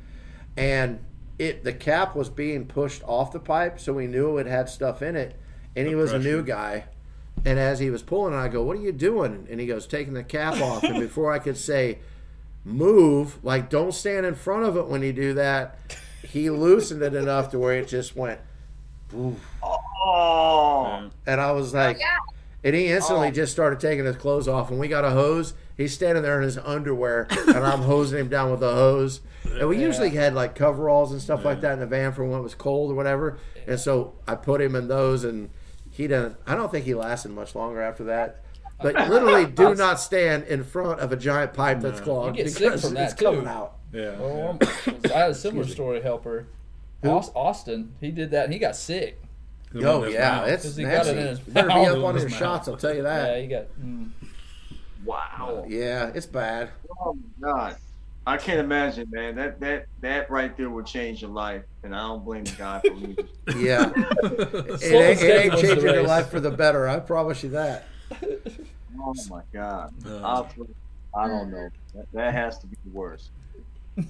and 0.55 0.99
it 1.39 1.63
the 1.63 1.73
cap 1.73 2.15
was 2.15 2.29
being 2.29 2.65
pushed 2.65 3.03
off 3.03 3.31
the 3.31 3.39
pipe, 3.39 3.79
so 3.79 3.91
we 3.93 4.07
knew 4.07 4.37
it 4.37 4.45
had 4.47 4.69
stuff 4.69 5.01
in 5.01 5.15
it. 5.15 5.35
And 5.75 5.87
he 5.87 5.93
The 5.93 5.99
was 5.99 6.13
a 6.13 6.19
new 6.19 6.43
guy. 6.43 6.85
And 7.45 7.57
as 7.59 7.79
he 7.79 7.89
was 7.89 8.03
pulling, 8.03 8.33
I 8.35 8.47
go, 8.47 8.63
"What 8.63 8.77
are 8.77 8.81
you 8.81 8.91
doing?" 8.91 9.47
And 9.49 9.59
he 9.59 9.65
goes, 9.65 9.87
"Taking 9.87 10.13
the 10.13 10.23
cap 10.23 10.61
off." 10.61 10.83
and 10.83 10.99
before 10.99 11.33
I 11.33 11.39
could 11.39 11.57
say, 11.57 11.97
"Move," 12.65 13.43
like 13.43 13.69
don't 13.69 13.93
stand 13.93 14.25
in 14.25 14.35
front 14.35 14.65
of 14.65 14.77
it 14.77 14.87
when 14.87 15.01
you 15.01 15.13
do 15.13 15.33
that, 15.33 15.79
he 16.23 16.49
loosened 16.49 17.01
it 17.01 17.13
enough 17.13 17.51
to 17.51 17.59
where 17.59 17.75
it 17.75 17.87
just 17.87 18.15
went. 18.15 18.39
Oof. 19.15 19.39
Oh, 19.63 21.09
And 21.25 21.39
I 21.39 21.51
was 21.51 21.73
oh, 21.73 21.77
like, 21.77 21.99
yeah. 21.99 22.17
and 22.63 22.75
he 22.75 22.87
instantly 22.87 23.29
oh. 23.29 23.31
just 23.31 23.51
started 23.51 23.79
taking 23.79 24.05
his 24.05 24.17
clothes 24.17 24.47
off. 24.47 24.69
And 24.69 24.79
we 24.79 24.87
got 24.87 25.05
a 25.05 25.11
hose. 25.11 25.53
He's 25.77 25.93
standing 25.93 26.23
there 26.23 26.37
in 26.37 26.43
his 26.43 26.57
underwear, 26.57 27.27
and 27.31 27.57
I'm 27.57 27.81
hosing 27.81 28.19
him 28.19 28.29
down 28.29 28.51
with 28.51 28.61
a 28.61 28.73
hose. 28.73 29.21
And 29.45 29.67
we 29.67 29.81
usually 29.81 30.11
had 30.11 30.33
like 30.33 30.55
coveralls 30.55 31.11
and 31.11 31.21
stuff 31.21 31.45
like 31.45 31.61
that 31.61 31.73
in 31.73 31.79
the 31.79 31.85
van 31.85 32.11
for 32.13 32.23
when 32.25 32.39
it 32.39 32.43
was 32.43 32.55
cold 32.55 32.91
or 32.91 32.95
whatever. 32.95 33.37
And 33.67 33.79
so 33.79 34.13
I 34.27 34.35
put 34.35 34.61
him 34.61 34.75
in 34.75 34.87
those, 34.87 35.23
and 35.23 35.49
he 35.89 36.03
didn't. 36.07 36.37
I 36.45 36.55
don't 36.55 36.71
think 36.71 36.85
he 36.85 36.93
lasted 36.93 37.31
much 37.31 37.55
longer 37.55 37.81
after 37.81 38.03
that. 38.05 38.43
But 38.81 38.95
literally, 39.09 39.45
do 39.45 39.75
not 39.75 39.99
stand 39.99 40.45
in 40.45 40.63
front 40.63 40.99
of 40.99 41.11
a 41.11 41.15
giant 41.15 41.53
pipe 41.53 41.79
that's 41.79 41.99
clogged 42.01 42.37
You 42.37 42.43
get 42.43 42.51
sick 42.53 42.79
from 42.79 42.93
that, 42.95 43.11
it's 43.11 43.13
coming 43.21 43.47
out. 43.47 43.75
Yeah. 43.93 44.17
Well, 44.19 44.57
I 45.05 45.07
had 45.19 45.31
a 45.31 45.35
similar 45.35 45.65
story 45.67 46.01
helper. 46.01 46.47
Aus- 47.03 47.31
Austin, 47.35 47.93
he 47.99 48.11
did 48.11 48.31
that 48.31 48.45
and 48.45 48.53
he 48.53 48.59
got 48.59 48.75
sick. 48.75 49.21
The 49.71 49.79
one 49.79 49.87
Oh 49.87 50.01
that's 50.01 50.13
yeah, 50.13 50.19
now. 50.29 50.43
it's 50.45 50.63
'Cause 50.63 50.75
he 50.77 50.83
got 50.83 50.91
it 50.91 50.95
nasty. 51.15 51.19
in 51.21 51.27
his 51.27 51.39
You 51.47 51.53
better 51.53 51.67
be 51.67 51.73
up 51.73 51.97
on 52.03 52.13
His 52.15 52.23
your 52.23 52.29
shots. 52.31 52.67
I'll 52.67 52.77
tell 52.77 52.95
you 52.95 53.03
that. 53.03 53.27
Yeah, 53.27 53.33
that. 53.33 53.41
he 53.41 53.47
got. 53.47 53.65
Mm. 53.83 54.09
wow. 55.05 55.65
Yeah, 55.67 56.11
it's 56.13 56.25
bad. 56.25 56.69
Oh 56.99 57.17
my 57.39 57.51
God. 57.51 57.75
I 58.25 58.37
can't 58.37 58.59
imagine, 58.61 59.09
man. 59.11 59.35
That 59.35 59.59
that 59.59 59.85
that 60.01 60.29
right 60.29 60.55
there 60.55 60.69
would 60.69 60.85
change 60.85 61.21
your 61.21 61.31
life, 61.31 61.63
and 61.83 61.93
I 61.93 61.99
don't 62.07 62.23
blame 62.23 62.45
the 62.45 62.51
guy 62.51 62.79
for 62.79 62.93
leaving. 62.93 63.27
Yeah, 63.57 63.91
it, 63.97 64.79
Slow 64.79 64.99
and 65.01 65.19
ain't, 65.19 65.21
it 65.21 65.45
ain't 65.45 65.57
changing 65.59 65.83
your 65.83 66.03
life 66.03 66.29
for 66.29 66.39
the 66.39 66.51
better. 66.51 66.87
I 66.87 66.99
promise 66.99 67.43
you 67.43 67.49
that. 67.49 67.85
Oh 68.99 69.13
my 69.29 69.41
God. 69.53 69.93
Uh, 70.05 70.19
I'll, 70.23 70.49
I 71.15 71.27
don't 71.27 71.51
know. 71.51 71.69
That, 71.95 72.05
that 72.13 72.33
has 72.33 72.57
to 72.59 72.67
be 72.67 72.75
the 72.85 72.91
worst. 72.91 73.31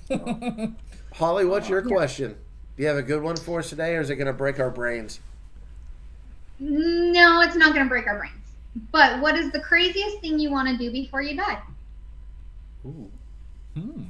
Holly, 1.13 1.45
what's 1.45 1.69
your 1.69 1.81
question? 1.81 2.35
Do 2.75 2.83
you 2.83 2.87
have 2.89 2.97
a 2.97 3.03
good 3.03 3.21
one 3.21 3.35
for 3.35 3.59
us 3.59 3.69
today, 3.69 3.95
or 3.95 4.01
is 4.01 4.09
it 4.09 4.15
going 4.15 4.27
to 4.27 4.33
break 4.33 4.59
our 4.59 4.69
brains? 4.71 5.19
No, 6.59 7.41
it's 7.41 7.55
not 7.55 7.73
going 7.73 7.85
to 7.85 7.89
break 7.89 8.07
our 8.07 8.17
brains. 8.17 8.33
But 8.91 9.21
what 9.21 9.35
is 9.37 9.51
the 9.51 9.59
craziest 9.59 10.19
thing 10.21 10.39
you 10.39 10.49
want 10.49 10.67
to 10.69 10.77
do 10.77 10.91
before 10.91 11.21
you 11.21 11.35
die? 11.37 11.61
Ooh, 12.85 13.09
Hmm. 13.75 14.03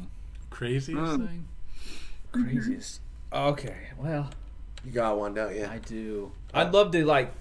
craziest 0.49 0.99
Mm. 1.19 1.27
thing? 1.27 1.45
Craziest. 2.31 3.01
Okay, 3.31 3.89
well, 3.97 4.29
You 4.85 4.91
got 4.91 5.17
one, 5.17 5.33
don't 5.33 5.55
you? 5.55 5.65
I 5.65 5.77
do. 5.79 6.31
I'd 6.53 6.73
love 6.73 6.91
to 6.91 7.05
like 7.05 7.31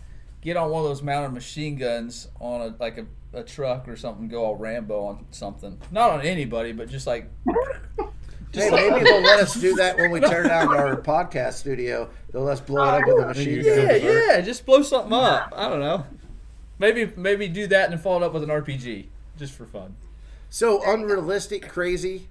get 0.40 0.56
on 0.56 0.70
one 0.70 0.82
of 0.82 0.88
those 0.88 1.02
mounted 1.02 1.32
machine 1.32 1.76
guns 1.76 2.28
on 2.40 2.60
a 2.60 2.74
like 2.78 2.98
a, 2.98 3.06
a 3.32 3.42
truck 3.42 3.88
or 3.88 3.96
something, 3.96 4.28
go 4.28 4.44
all 4.44 4.56
Rambo 4.56 5.04
on 5.04 5.26
something. 5.30 5.78
Not 5.90 6.10
on 6.10 6.20
anybody, 6.22 6.72
but 6.72 6.88
just 6.88 7.06
like 7.06 7.30
Hey, 8.52 8.68
maybe 8.70 9.04
they'll 9.04 9.22
let 9.22 9.40
us 9.40 9.54
do 9.54 9.74
that 9.76 9.96
when 9.96 10.10
we 10.10 10.20
tear 10.20 10.42
down 10.42 10.68
our 10.76 10.96
podcast 10.96 11.54
studio. 11.54 12.10
They'll 12.30 12.42
let 12.42 12.54
us 12.54 12.60
blow 12.60 12.82
it 12.82 13.00
up 13.00 13.06
with 13.06 13.24
a 13.24 13.28
machine 13.28 13.64
gun. 13.64 13.78
yeah, 13.78 13.92
yeah, 13.94 14.40
just 14.42 14.66
blow 14.66 14.82
something 14.82 15.12
up. 15.14 15.54
I 15.56 15.70
don't 15.70 15.80
know. 15.80 16.04
Maybe 16.78 17.10
maybe 17.16 17.48
do 17.48 17.66
that 17.68 17.90
and 17.90 17.98
follow 18.00 18.22
it 18.22 18.26
up 18.26 18.34
with 18.34 18.42
an 18.42 18.50
RPG 18.50 19.06
just 19.38 19.54
for 19.54 19.64
fun. 19.64 19.96
So 20.50 20.82
unrealistic, 20.84 21.66
crazy. 21.66 22.28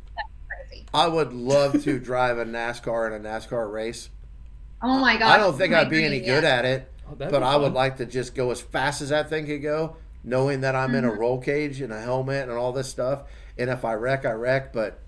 Crazy. 0.69 0.85
I 0.93 1.07
would 1.07 1.33
love 1.33 1.83
to 1.85 1.97
drive 2.11 2.37
a 2.37 2.45
NASCAR 2.45 3.07
in 3.07 3.25
a 3.25 3.29
NASCAR 3.29 3.71
race. 3.71 4.09
Oh 4.83 4.99
my 4.99 5.17
god! 5.17 5.31
I 5.31 5.37
don't 5.37 5.57
think 5.57 5.73
I'd 5.73 5.89
be 5.89 6.03
any 6.03 6.19
dream, 6.19 6.25
good 6.35 6.43
at 6.43 6.65
it, 6.65 6.91
Oh, 7.09 7.15
but 7.15 7.41
I 7.41 7.55
would 7.55 7.73
like 7.73 7.97
to 7.97 8.05
just 8.05 8.35
go 8.35 8.51
as 8.51 8.61
fast 8.61 9.01
as 9.01 9.09
that 9.09 9.27
thing 9.29 9.47
could 9.47 9.63
go, 9.63 9.95
knowing 10.23 10.61
that 10.61 10.75
I'm 10.75 10.93
in 10.95 11.03
Mm-hmm. 11.03 11.15
a 11.17 11.19
roll 11.19 11.39
cage 11.39 11.81
and 11.81 11.91
a 11.91 11.99
helmet 12.01 12.47
and 12.49 12.57
all 12.57 12.71
this 12.71 12.87
stuff. 12.89 13.23
And 13.57 13.69
if 13.69 13.83
I 13.85 13.93
wreck, 13.93 14.25
I 14.25 14.31
wreck. 14.31 14.71
But 14.73 14.99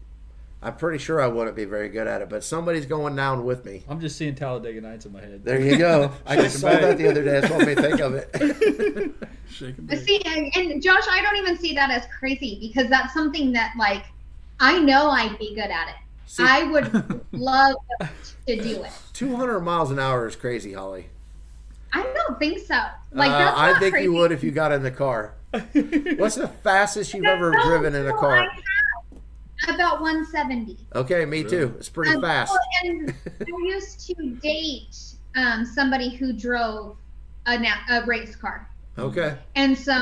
I'm 0.61 0.76
pretty 0.76 0.98
sure 0.98 1.19
I 1.22 1.27
wouldn't 1.27 1.56
be 1.56 1.65
very 1.65 1.90
good 1.90 2.07
at 2.07 2.22
it. 2.22 2.30
But 2.30 2.44
somebody's 2.44 2.85
going 2.85 3.15
down 3.15 3.45
with 3.45 3.65
me. 3.65 3.84
I'm 3.90 3.99
just 3.99 4.18
seeing 4.18 4.34
Talladega 4.35 4.81
Nights 4.81 5.06
in 5.06 5.11
my 5.11 5.22
head. 5.22 5.44
There 5.44 5.60
you 5.61 5.77
go. 5.77 6.11
I 6.26 6.35
just 6.38 6.60
saw 6.60 6.69
Shaking 6.69 6.88
that 6.88 6.98
the 6.98 7.10
other 7.10 7.23
day. 7.23 7.40
That's 7.41 7.52
what 7.53 7.65
made 7.65 7.77
me 7.77 7.84
think 7.84 7.99
of 7.99 8.14
it. 8.15 9.15
Shaking 9.49 9.85
But. 9.85 9.99
See, 9.99 10.22
and, 10.26 10.52
and 10.56 10.81
Josh, 10.81 11.03
I 11.10 11.22
don't 11.22 11.35
even 11.38 11.57
see 11.57 11.73
that 11.76 11.90
as 11.91 12.06
crazy 12.18 12.57
because 12.61 12.90
that's 12.90 13.14
something 13.14 13.52
that, 13.53 13.73
like, 13.77 14.06
I 14.60 14.80
know 14.80 15.10
I'd 15.10 15.38
be 15.38 15.53
good 15.53 15.69
at 15.69 15.90
it. 15.90 15.95
See, 16.26 16.44
I 16.44 16.64
would 16.64 17.22
love 17.34 17.76
to 18.48 18.56
do 18.61 18.84
it. 18.84 18.91
200 19.14 19.60
miles 19.60 19.91
an 19.91 19.99
hour 19.99 20.27
is 20.27 20.35
crazy, 20.35 20.73
Holly. 20.73 21.07
I 21.94 22.03
don't 22.03 22.40
think 22.40 22.60
so. 22.60 22.80
Like, 23.11 23.32
Uh, 23.32 23.53
I 23.56 23.72
not 23.72 23.80
think 23.80 23.94
crazy. 23.94 24.06
you 24.06 24.14
would 24.14 24.32
if 24.32 24.44
you 24.44 24.52
got 24.52 24.72
in 24.72 24.82
the 24.84 24.91
car. 24.91 25.36
What's 25.52 26.36
the 26.36 26.49
fastest 26.64 27.14
you've 27.14 27.26
ever 27.26 27.52
No, 27.52 27.64
driven 27.64 27.94
in 27.95 28.07
a 28.07 28.14
car? 28.14 28.40
I 28.40 28.48
have 29.68 29.76
about 29.76 30.02
170. 30.02 30.78
Okay, 30.95 31.26
me 31.26 31.44
too. 31.44 31.76
It's 31.78 31.90
pretty 31.90 32.15
Um, 32.15 32.22
fast. 32.22 32.52
well, 32.52 32.60
and 32.91 33.14
I 33.26 33.45
used 33.68 34.07
to 34.07 34.30
date 34.41 34.98
um, 35.36 35.64
somebody 35.65 36.10
who 36.15 36.34
drove 36.34 36.98
a, 37.45 37.57
na- 37.60 37.70
a 37.91 38.03
race 38.06 38.36
car. 38.36 38.68
Okay. 38.98 39.38
And 39.56 39.78
so, 39.78 40.02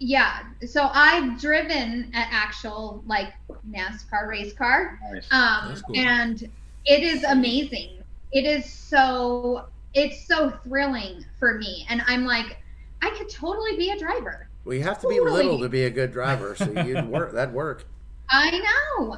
yeah, 0.00 0.40
so 0.66 0.90
I've 0.92 1.40
driven 1.40 2.04
an 2.12 2.26
actual 2.30 3.02
like 3.06 3.32
NASCAR 3.70 4.28
race 4.28 4.52
car. 4.52 4.98
Nice. 5.12 5.26
Um, 5.32 5.68
That's 5.68 5.82
cool. 5.82 5.96
and 5.96 6.42
it 6.84 7.02
is 7.02 7.24
amazing. 7.24 8.02
It 8.32 8.44
is 8.44 8.70
so, 8.70 9.64
it's 9.94 10.26
so 10.26 10.50
thrilling 10.64 11.24
for 11.38 11.58
me. 11.58 11.86
And 11.88 12.02
I'm 12.06 12.24
like, 12.24 12.58
I 13.02 13.10
could 13.10 13.28
totally 13.28 13.76
be 13.76 13.90
a 13.90 13.98
driver. 13.98 14.48
Well, 14.64 14.76
you 14.76 14.82
have 14.82 15.00
to 15.00 15.08
be 15.08 15.20
little 15.20 15.58
to 15.60 15.68
be 15.68 15.84
a 15.84 15.90
good 15.90 16.12
driver, 16.12 16.54
so 16.54 16.70
you'd 16.70 17.06
work. 17.08 17.32
That'd 17.32 17.54
work. 17.54 17.86
I 18.30 18.50
know. 18.50 19.14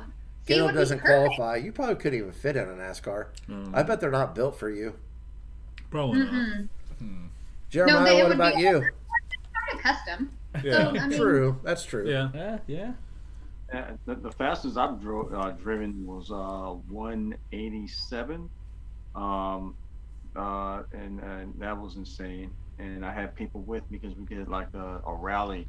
See, 0.47 0.55
it 0.55 0.57
Caleb 0.57 0.67
would 0.67 0.73
be 0.73 0.79
doesn't 0.79 1.01
qualify. 1.01 1.57
You 1.57 1.73
probably 1.73 1.97
couldn't 1.97 2.19
even 2.19 2.33
fit 2.33 2.57
in 2.57 2.69
a 2.69 2.73
NASCAR. 2.73 3.27
Mm, 3.49 3.75
I 3.75 3.83
bet 3.83 4.01
they're 4.01 4.11
not 4.11 4.35
built 4.35 4.57
for 4.59 4.71
you. 4.71 4.95
probably 5.91 6.21
not. 6.21 6.33
Mm-mm. 6.33 6.69
Jeremiah, 7.71 8.05
they 8.05 8.23
what 8.23 8.33
about 8.33 8.59
you? 8.59 8.81
Kind 8.81 8.93
of 9.75 9.81
custom. 9.81 10.31
Yeah. 10.65 10.73
So, 10.73 10.89
I 10.99 11.07
mean, 11.09 11.19
True. 11.19 11.61
That's 11.63 11.85
true. 11.85 12.09
Yeah. 12.09 12.29
Yeah, 12.35 12.59
yeah. 12.67 12.93
Uh, 13.73 13.93
the, 14.05 14.17
the 14.17 14.33
fastest 14.33 14.77
I've 14.77 15.01
dro- 15.01 15.29
uh, 15.33 15.51
driven 15.53 16.05
was 16.05 16.31
uh, 16.33 16.75
187, 16.93 18.51
um, 19.15 19.75
uh, 20.37 20.83
and, 20.93 21.21
and 21.21 21.55
that 21.59 21.79
was 21.79 21.97
insane. 21.97 22.53
And 22.79 23.05
I 23.05 23.13
had 23.13 23.35
people 23.37 23.63
with 23.63 23.83
me 23.91 23.99
because 24.01 24.17
we 24.17 24.25
did 24.25 24.49
like 24.49 24.69
a, 24.75 25.01
a 25.07 25.15
rally, 25.15 25.69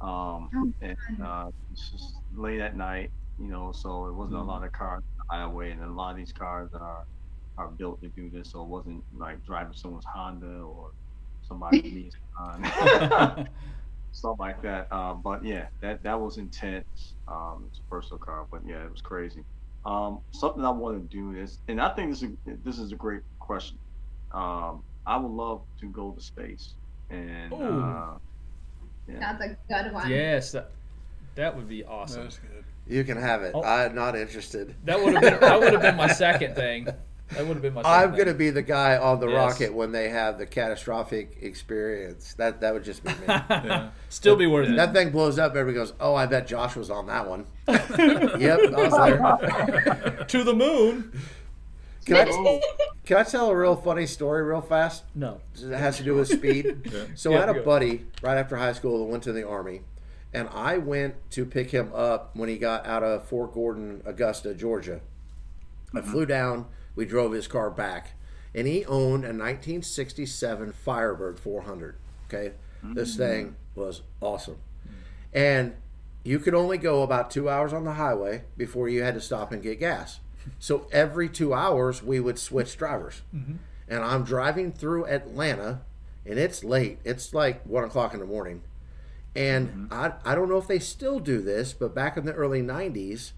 um, 0.00 0.50
Oh, 0.54 0.72
and 0.80 0.96
uh, 1.22 1.46
it's 1.70 1.90
just 1.90 2.04
late 2.34 2.60
at 2.60 2.76
night, 2.76 3.10
you 3.38 3.48
know. 3.48 3.72
So 3.74 4.06
it 4.06 4.14
wasn't 4.14 4.40
a 4.40 4.44
lot 4.44 4.64
of 4.64 4.72
cars 4.72 5.02
on 5.02 5.24
the 5.28 5.36
highway, 5.36 5.70
and 5.70 5.82
a 5.82 5.90
lot 5.92 6.10
of 6.12 6.16
these 6.16 6.32
cars 6.32 6.70
are 6.74 7.04
are 7.58 7.68
built 7.70 8.00
to 8.02 8.08
do 8.16 8.30
this. 8.30 8.52
So 8.52 8.62
it 8.62 8.68
wasn't 8.68 9.04
like 9.12 9.42
driving 9.44 9.74
someone's 9.74 10.04
Honda 10.14 10.60
or 10.60 10.90
somebody's 11.42 11.84
Nissan. 12.40 13.46
something 14.12 14.36
like 14.38 14.62
that. 14.62 14.88
Uh, 14.90 15.14
but 15.14 15.44
yeah, 15.44 15.66
that 15.82 16.02
that 16.04 16.20
was 16.20 16.38
intense. 16.38 17.16
Um, 17.28 17.64
it's 17.68 17.80
a 17.80 17.94
personal 17.94 18.18
car, 18.18 18.46
but 18.50 18.62
yeah, 18.66 18.84
it 18.84 18.90
was 18.90 19.02
crazy. 19.02 19.44
Um, 19.84 20.20
something 20.32 20.64
I 20.64 20.70
want 20.70 21.00
to 21.10 21.16
do 21.16 21.38
is, 21.38 21.58
and 21.68 21.80
I 21.80 21.90
think 21.90 22.10
this 22.10 22.22
is 22.22 22.30
this 22.64 22.78
is 22.78 22.92
a 22.92 22.96
great 22.96 23.22
question. 23.40 23.78
Um, 24.32 24.82
I 25.06 25.16
would 25.16 25.32
love 25.32 25.62
to 25.80 25.86
go 25.88 26.12
to 26.12 26.20
space, 26.20 26.74
and 27.10 27.52
uh, 27.52 28.12
yeah, 29.08 29.18
That's 29.18 29.42
a 29.42 29.56
good 29.68 29.92
one. 29.92 30.08
Yes, 30.08 30.52
that, 30.52 30.70
that 31.34 31.56
would 31.56 31.68
be 31.68 31.84
awesome. 31.84 32.24
That's 32.24 32.38
good. 32.38 32.64
You 32.86 33.04
can 33.04 33.16
have 33.16 33.42
it. 33.42 33.52
Oh. 33.54 33.62
I'm 33.62 33.94
not 33.94 34.16
interested. 34.16 34.74
That 34.84 35.02
would 35.02 35.14
have 35.14 35.22
been 35.22 35.40
that 35.40 35.60
would 35.60 35.72
have 35.72 35.82
been 35.82 35.96
my 35.96 36.08
second 36.08 36.54
thing. 36.54 36.88
That 37.32 37.46
would 37.46 37.54
have 37.54 37.62
been 37.62 37.74
my. 37.74 37.82
Second 37.82 38.10
I'm 38.10 38.18
gonna 38.18 38.34
be 38.34 38.50
the 38.50 38.60
guy 38.60 38.96
on 38.96 39.20
the 39.20 39.28
Yes. 39.28 39.36
rocket 39.36 39.72
when 39.72 39.92
they 39.92 40.08
have 40.08 40.36
the 40.36 40.46
catastrophic 40.46 41.38
experience. 41.42 42.34
That 42.34 42.60
that 42.60 42.74
would 42.74 42.82
just 42.82 43.04
be 43.04 43.10
me. 43.10 43.16
Yeah. 43.28 43.90
Still 44.08 44.34
be 44.34 44.48
worth 44.48 44.68
it. 44.68 44.74
that 44.74 44.92
thing 44.92 45.10
blows 45.10 45.38
up. 45.38 45.54
Everybody 45.54 45.74
goes, 45.86 45.92
"Oh, 46.00 46.16
I 46.16 46.26
bet 46.26 46.48
Josh 46.48 46.74
was 46.74 46.90
on 46.90 47.06
that 47.06 47.28
one." 47.28 47.46
yep, 47.68 48.58
I 48.74 48.88
was 48.88 50.02
there. 50.08 50.24
to 50.26 50.42
the 50.42 50.52
moon. 50.54 51.12
Can 52.10 52.28
I, 52.28 52.30
oh. 52.32 52.60
can 53.04 53.16
I 53.18 53.22
tell 53.22 53.50
a 53.50 53.56
real 53.56 53.76
funny 53.76 54.06
story 54.06 54.42
real 54.42 54.60
fast? 54.60 55.04
No. 55.14 55.40
It 55.54 55.70
has 55.70 55.98
to 55.98 56.02
do 56.02 56.16
with 56.16 56.28
speed. 56.28 56.76
Yeah. 56.90 57.04
So 57.14 57.30
Yeah, 57.30 57.36
I 57.36 57.40
had 57.40 57.48
a 57.50 57.54
go. 57.54 57.64
buddy 57.64 58.06
right 58.20 58.36
after 58.36 58.56
high 58.56 58.72
school 58.72 58.98
that 58.98 59.04
went 59.04 59.22
to 59.24 59.32
the 59.32 59.46
army, 59.46 59.82
and 60.32 60.48
I 60.52 60.78
went 60.78 61.14
to 61.32 61.44
pick 61.44 61.70
him 61.70 61.92
up 61.94 62.34
when 62.34 62.48
he 62.48 62.58
got 62.58 62.84
out 62.84 63.04
of 63.04 63.28
Fort 63.28 63.52
Gordon, 63.52 64.02
Augusta, 64.04 64.54
Georgia. 64.54 65.00
I 65.94 66.00
mm-hmm. 66.00 66.10
flew 66.10 66.26
down. 66.26 66.66
We 66.96 67.04
drove 67.04 67.32
his 67.32 67.46
car 67.46 67.70
back, 67.70 68.14
and 68.54 68.66
he 68.66 68.84
owned 68.86 69.24
a 69.24 69.30
1967 69.30 70.72
Firebird 70.72 71.38
400. 71.38 71.96
Okay, 72.26 72.52
this 72.82 73.10
mm-hmm. 73.10 73.18
thing 73.18 73.56
was 73.76 74.02
awesome, 74.20 74.58
and 75.32 75.74
you 76.24 76.40
could 76.40 76.54
only 76.54 76.78
go 76.78 77.02
about 77.02 77.30
two 77.30 77.48
hours 77.48 77.72
on 77.72 77.84
the 77.84 77.92
highway 77.92 78.42
before 78.56 78.88
you 78.88 79.02
had 79.02 79.14
to 79.14 79.20
stop 79.20 79.52
and 79.52 79.62
get 79.62 79.78
gas. 79.78 80.18
So 80.58 80.86
every 80.92 81.28
two 81.28 81.54
hours, 81.54 82.02
we 82.02 82.20
would 82.20 82.38
switch 82.38 82.76
drivers. 82.76 83.22
Mm-hmm. 83.34 83.54
And 83.88 84.04
I'm 84.04 84.24
driving 84.24 84.72
through 84.72 85.06
Atlanta, 85.06 85.80
and 86.24 86.38
it's 86.38 86.62
late. 86.62 86.98
It's 87.04 87.34
like 87.34 87.64
one 87.64 87.84
o'clock 87.84 88.14
in 88.14 88.20
the 88.20 88.26
morning. 88.26 88.62
And 89.34 89.68
mm-hmm. 89.68 89.92
I, 89.92 90.12
I 90.24 90.34
don't 90.34 90.48
know 90.48 90.58
if 90.58 90.66
they 90.66 90.78
still 90.78 91.18
do 91.18 91.40
this, 91.40 91.72
but 91.72 91.94
back 91.94 92.16
in 92.16 92.24
the 92.24 92.32
early 92.32 92.62
90s, 92.62 93.32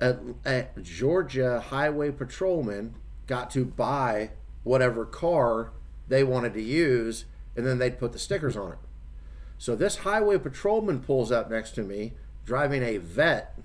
a, 0.00 0.16
a 0.44 0.66
Georgia 0.82 1.60
highway 1.60 2.10
patrolman 2.10 2.94
got 3.26 3.50
to 3.50 3.64
buy 3.64 4.30
whatever 4.62 5.04
car 5.04 5.72
they 6.08 6.22
wanted 6.22 6.54
to 6.54 6.62
use, 6.62 7.24
and 7.56 7.66
then 7.66 7.78
they'd 7.78 7.98
put 7.98 8.12
the 8.12 8.18
stickers 8.18 8.56
on 8.56 8.72
it. 8.72 8.78
So 9.58 9.74
this 9.74 9.98
highway 9.98 10.38
patrolman 10.38 11.00
pulls 11.00 11.32
up 11.32 11.50
next 11.50 11.72
to 11.76 11.82
me, 11.82 12.12
driving 12.44 12.82
a 12.82 12.98
Vette, 12.98 13.58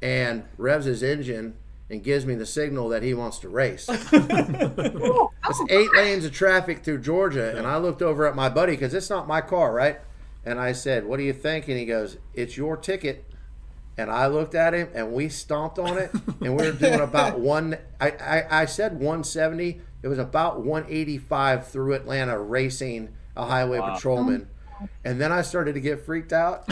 and 0.00 0.44
revs 0.56 0.86
his 0.86 1.02
engine 1.02 1.56
and 1.88 2.02
gives 2.02 2.26
me 2.26 2.34
the 2.34 2.46
signal 2.46 2.88
that 2.88 3.02
he 3.02 3.14
wants 3.14 3.38
to 3.40 3.48
race. 3.48 3.88
Oh, 4.28 5.30
it's 5.48 5.62
eight 5.70 5.92
lanes 5.94 6.24
of 6.24 6.32
traffic 6.32 6.82
through 6.82 6.98
Georgia, 6.98 7.56
and 7.56 7.66
I 7.66 7.76
looked 7.76 8.02
over 8.02 8.26
at 8.26 8.34
my 8.34 8.48
buddy 8.48 8.72
because 8.72 8.92
it's 8.94 9.08
not 9.08 9.28
my 9.28 9.40
car, 9.40 9.72
right? 9.72 10.00
And 10.44 10.58
I 10.58 10.72
said, 10.72 11.06
"What 11.06 11.18
do 11.18 11.22
you 11.22 11.32
think?" 11.32 11.68
And 11.68 11.78
he 11.78 11.86
goes, 11.86 12.18
"It's 12.34 12.56
your 12.56 12.76
ticket." 12.76 13.24
And 13.96 14.10
I 14.10 14.26
looked 14.26 14.54
at 14.54 14.74
him, 14.74 14.88
and 14.94 15.12
we 15.12 15.28
stomped 15.28 15.78
on 15.78 15.96
it, 15.98 16.10
and 16.40 16.56
we 16.56 16.64
were 16.66 16.72
doing 16.72 17.00
about 17.00 17.38
one. 17.54 17.78
I, 18.00 18.10
I, 18.10 18.62
I 18.62 18.64
said 18.66 18.94
170. 18.94 19.80
It 20.02 20.08
was 20.08 20.18
about 20.18 20.62
185 20.64 21.68
through 21.68 21.94
Atlanta, 21.94 22.38
racing 22.38 23.14
a 23.36 23.46
highway 23.46 23.78
patrolman. 23.80 24.48
And 25.04 25.20
then 25.20 25.32
I 25.32 25.42
started 25.42 25.74
to 25.74 25.80
get 25.80 26.04
freaked 26.04 26.32
out, 26.32 26.68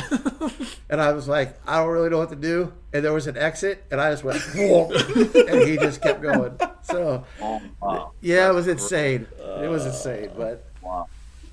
and 0.91 1.01
I 1.01 1.13
was 1.13 1.29
like, 1.29 1.57
I 1.67 1.79
don't 1.79 1.91
really 1.91 2.11
know 2.11 2.19
what 2.19 2.31
to 2.31 2.37
do. 2.37 2.73
And 2.93 3.05
there 3.05 3.13
was 3.13 3.27
an 3.27 3.37
exit, 3.37 3.85
and 3.91 4.01
I 4.01 4.11
just 4.11 4.25
went, 4.25 4.43
and 5.49 5.67
he 5.69 5.77
just 5.79 6.03
kept 6.03 6.21
going. 6.21 6.59
So, 6.83 7.25
Oh, 7.41 7.63
wow. 7.81 8.13
yeah, 8.21 8.49
it 8.51 8.55
was 8.55 8.67
insane. 8.69 9.27
It 9.63 9.69
was 9.69 9.87
insane. 9.87 10.31
But 10.37 10.69
Wow. 10.83 11.07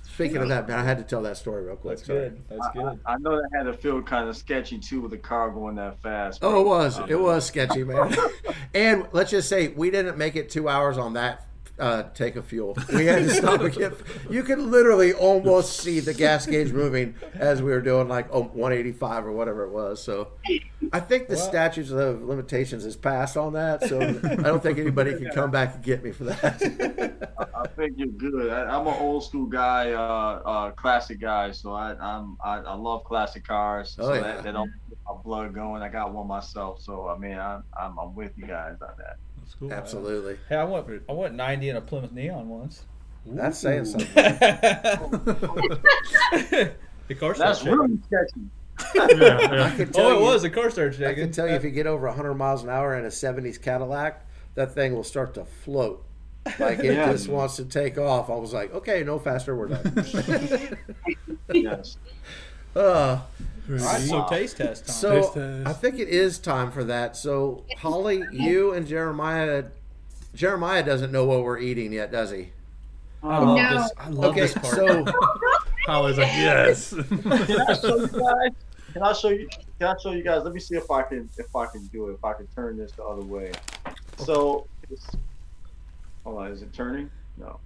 speaking 0.03 0.37
of 0.37 0.49
that, 0.49 0.67
man, 0.67 0.79
I 0.79 0.83
had 0.83 0.97
to 0.97 1.03
tell 1.03 1.21
that 1.23 1.37
story 1.37 1.63
real 1.63 1.75
quick. 1.75 1.97
That's 1.97 2.07
Sorry. 2.07 2.29
good. 2.29 2.43
That's 2.49 2.67
good. 2.73 2.99
I 3.05 3.17
know 3.17 3.37
that 3.37 3.49
had 3.55 3.63
to 3.63 3.73
feel 3.73 4.01
kind 4.01 4.27
of 4.27 4.35
sketchy 4.35 4.77
too 4.79 5.01
with 5.01 5.11
the 5.11 5.17
car 5.17 5.51
going 5.51 5.75
that 5.75 6.01
fast. 6.01 6.39
Oh, 6.41 6.61
it 6.61 6.65
was. 6.67 6.99
Uh, 6.99 7.05
it 7.09 7.15
was 7.19 7.45
sketchy, 7.45 7.83
man. 7.83 8.13
and 8.73 9.07
let's 9.13 9.31
just 9.31 9.47
say 9.47 9.69
we 9.69 9.91
didn't 9.91 10.17
make 10.17 10.35
it 10.35 10.49
two 10.49 10.67
hours 10.67 10.97
on 10.97 11.13
that 11.13 11.47
uh, 11.81 12.03
take 12.13 12.35
a 12.35 12.43
fuel. 12.43 12.77
We 12.91 13.05
had 13.07 13.23
to 13.23 13.29
stop 13.29 13.61
and 13.61 13.73
get. 13.73 13.93
You 14.29 14.43
could 14.43 14.59
literally 14.59 15.13
almost 15.13 15.79
see 15.79 15.99
the 15.99 16.13
gas 16.13 16.45
gauge 16.45 16.71
moving 16.71 17.15
as 17.33 17.61
we 17.61 17.71
were 17.71 17.81
doing 17.81 18.07
like 18.07 18.27
oh, 18.31 18.43
185 18.43 19.25
or 19.25 19.31
whatever 19.31 19.63
it 19.63 19.71
was. 19.71 20.01
So 20.03 20.29
I 20.93 20.99
think 20.99 21.27
the 21.27 21.35
Well- 21.35 21.49
statutes 21.49 21.89
of 21.91 22.21
limitations 22.21 22.85
is 22.85 22.95
passed 22.95 23.37
on 23.37 23.53
that. 23.53 23.83
So 23.85 23.99
I 23.99 24.35
don't 24.35 24.61
think 24.61 24.77
anybody 24.77 25.17
can 25.17 25.31
come 25.31 25.49
back 25.51 25.75
and 25.75 25.83
get 25.83 26.03
me 26.03 26.11
for 26.11 26.25
that. 26.25 26.61
I 27.55 27.67
think 27.67 27.93
you're 27.97 28.07
good. 28.07 28.51
I, 28.51 28.77
I'm 28.77 28.85
an 28.87 28.95
old 28.99 29.23
school 29.23 29.45
guy, 29.45 29.91
uh, 29.91 30.41
uh, 30.45 30.71
classic 30.71 31.19
guy. 31.19 31.51
So 31.51 31.73
I, 31.73 31.95
I'm, 31.99 32.37
I, 32.43 32.57
I 32.57 32.73
love 32.75 33.03
classic 33.05 33.47
cars. 33.47 33.95
Oh, 33.99 34.07
so 34.07 34.13
yeah. 34.13 34.21
that, 34.21 34.43
that 34.43 34.53
don't 34.53 34.71
get 34.89 34.97
my 35.07 35.21
blood 35.23 35.53
going. 35.53 35.81
I 35.81 35.89
got 35.89 36.13
one 36.13 36.27
myself. 36.27 36.81
So 36.81 37.07
I 37.07 37.17
mean, 37.17 37.37
I'm, 37.39 37.63
I'm, 37.79 37.97
I'm 37.97 38.13
with 38.13 38.37
you 38.37 38.45
guys 38.45 38.75
on 38.81 38.93
that. 38.97 39.17
That's 39.51 39.59
cool. 39.59 39.73
Absolutely. 39.73 40.37
Hey, 40.49 40.55
I 40.55 40.63
went 40.63 40.87
I 41.09 41.11
went 41.13 41.35
90 41.35 41.69
in 41.69 41.75
a 41.75 41.81
Plymouth 41.81 42.11
Neon 42.11 42.47
once. 42.49 42.83
That's 43.25 43.59
saying 43.59 43.85
something. 43.85 44.07
the 44.15 44.35
car 47.19 47.33
That's 47.33 47.59
started 47.59 47.59
shaking. 47.59 47.77
really 47.77 47.99
sketchy. 48.07 48.41
Yeah, 48.95 49.07
yeah. 49.77 49.85
Oh, 49.95 50.11
it 50.15 50.19
you- 50.19 50.23
was. 50.25 50.41
The 50.41 50.49
car 50.49 50.69
started 50.71 51.03
I 51.03 51.13
can 51.13 51.31
tell 51.31 51.47
you 51.47 51.53
if 51.53 51.63
you 51.63 51.69
get 51.69 51.85
over 51.87 52.07
100 52.07 52.33
miles 52.33 52.63
an 52.63 52.69
hour 52.69 52.97
in 52.97 53.05
a 53.05 53.09
70s 53.09 53.61
Cadillac, 53.61 54.25
that 54.55 54.73
thing 54.73 54.95
will 54.95 55.03
start 55.03 55.35
to 55.35 55.45
float. 55.45 56.03
Like 56.57 56.79
it 56.79 56.85
Yeah. 56.95 57.11
just 57.11 57.27
wants 57.27 57.57
to 57.57 57.65
take 57.65 57.99
off. 57.99 58.29
I 58.31 58.35
was 58.35 58.53
like, 58.53 58.73
okay, 58.73 59.03
no 59.03 59.19
faster, 59.19 59.55
we're 59.55 59.67
done. 59.67 60.77
Yes. 61.53 61.97
uh, 62.75 62.79
All 62.79 63.21
right, 63.77 64.01
so 64.01 64.17
Wow. 64.19 64.27
taste 64.27 64.57
test 64.57 64.85
time. 64.87 64.93
so 64.95 65.21
Taste 65.21 65.33
test. 65.33 65.67
I 65.67 65.73
think 65.73 65.99
it 65.99 66.07
is 66.09 66.39
time 66.39 66.71
for 66.71 66.83
that. 66.85 67.15
So 67.17 67.63
Holly, 67.77 68.23
you 68.31 68.73
and 68.73 68.85
Jeremiah, 68.87 69.65
Jeremiah 70.35 70.83
doesn't 70.83 71.11
know 71.11 71.25
what 71.25 71.43
we're 71.43 71.59
eating 71.59 71.93
yet, 71.93 72.11
does 72.11 72.31
he? 72.31 72.49
I 73.23 73.37
love 73.37 73.57
No. 73.57 73.81
this. 73.83 73.91
I 73.97 74.09
love 74.09 74.25
Okay, 74.31 74.41
this 74.41 74.53
part. 74.53 74.65
so 74.75 75.05
Holly's 75.85 76.17
like, 76.17 76.27
yes. 76.27 76.93
Can 76.93 77.61
I 77.61 77.73
show 77.75 77.95
you 77.97 78.07
guys? 78.07 78.51
Can 78.93 79.03
I 79.03 79.13
show 79.13 79.29
you? 79.29 79.47
Can 79.79 79.87
I 79.87 79.95
show 80.01 80.11
you 80.11 80.23
guys? 80.23 80.43
Let 80.43 80.53
me 80.53 80.59
see 80.59 80.75
if 80.75 80.89
I 80.91 81.01
can 81.03 81.29
if 81.37 81.55
I 81.55 81.65
can 81.67 81.85
do 81.87 82.09
it. 82.09 82.13
If 82.13 82.25
I 82.25 82.33
can 82.33 82.47
turn 82.47 82.77
this 82.77 82.91
the 82.91 83.03
other 83.03 83.21
way. 83.23 83.51
So, 84.17 84.67
it's, 84.89 85.07
hold 86.23 86.39
on. 86.39 86.51
Is 86.51 86.61
it 86.61 86.73
turning? 86.73 87.09
No. 87.37 87.57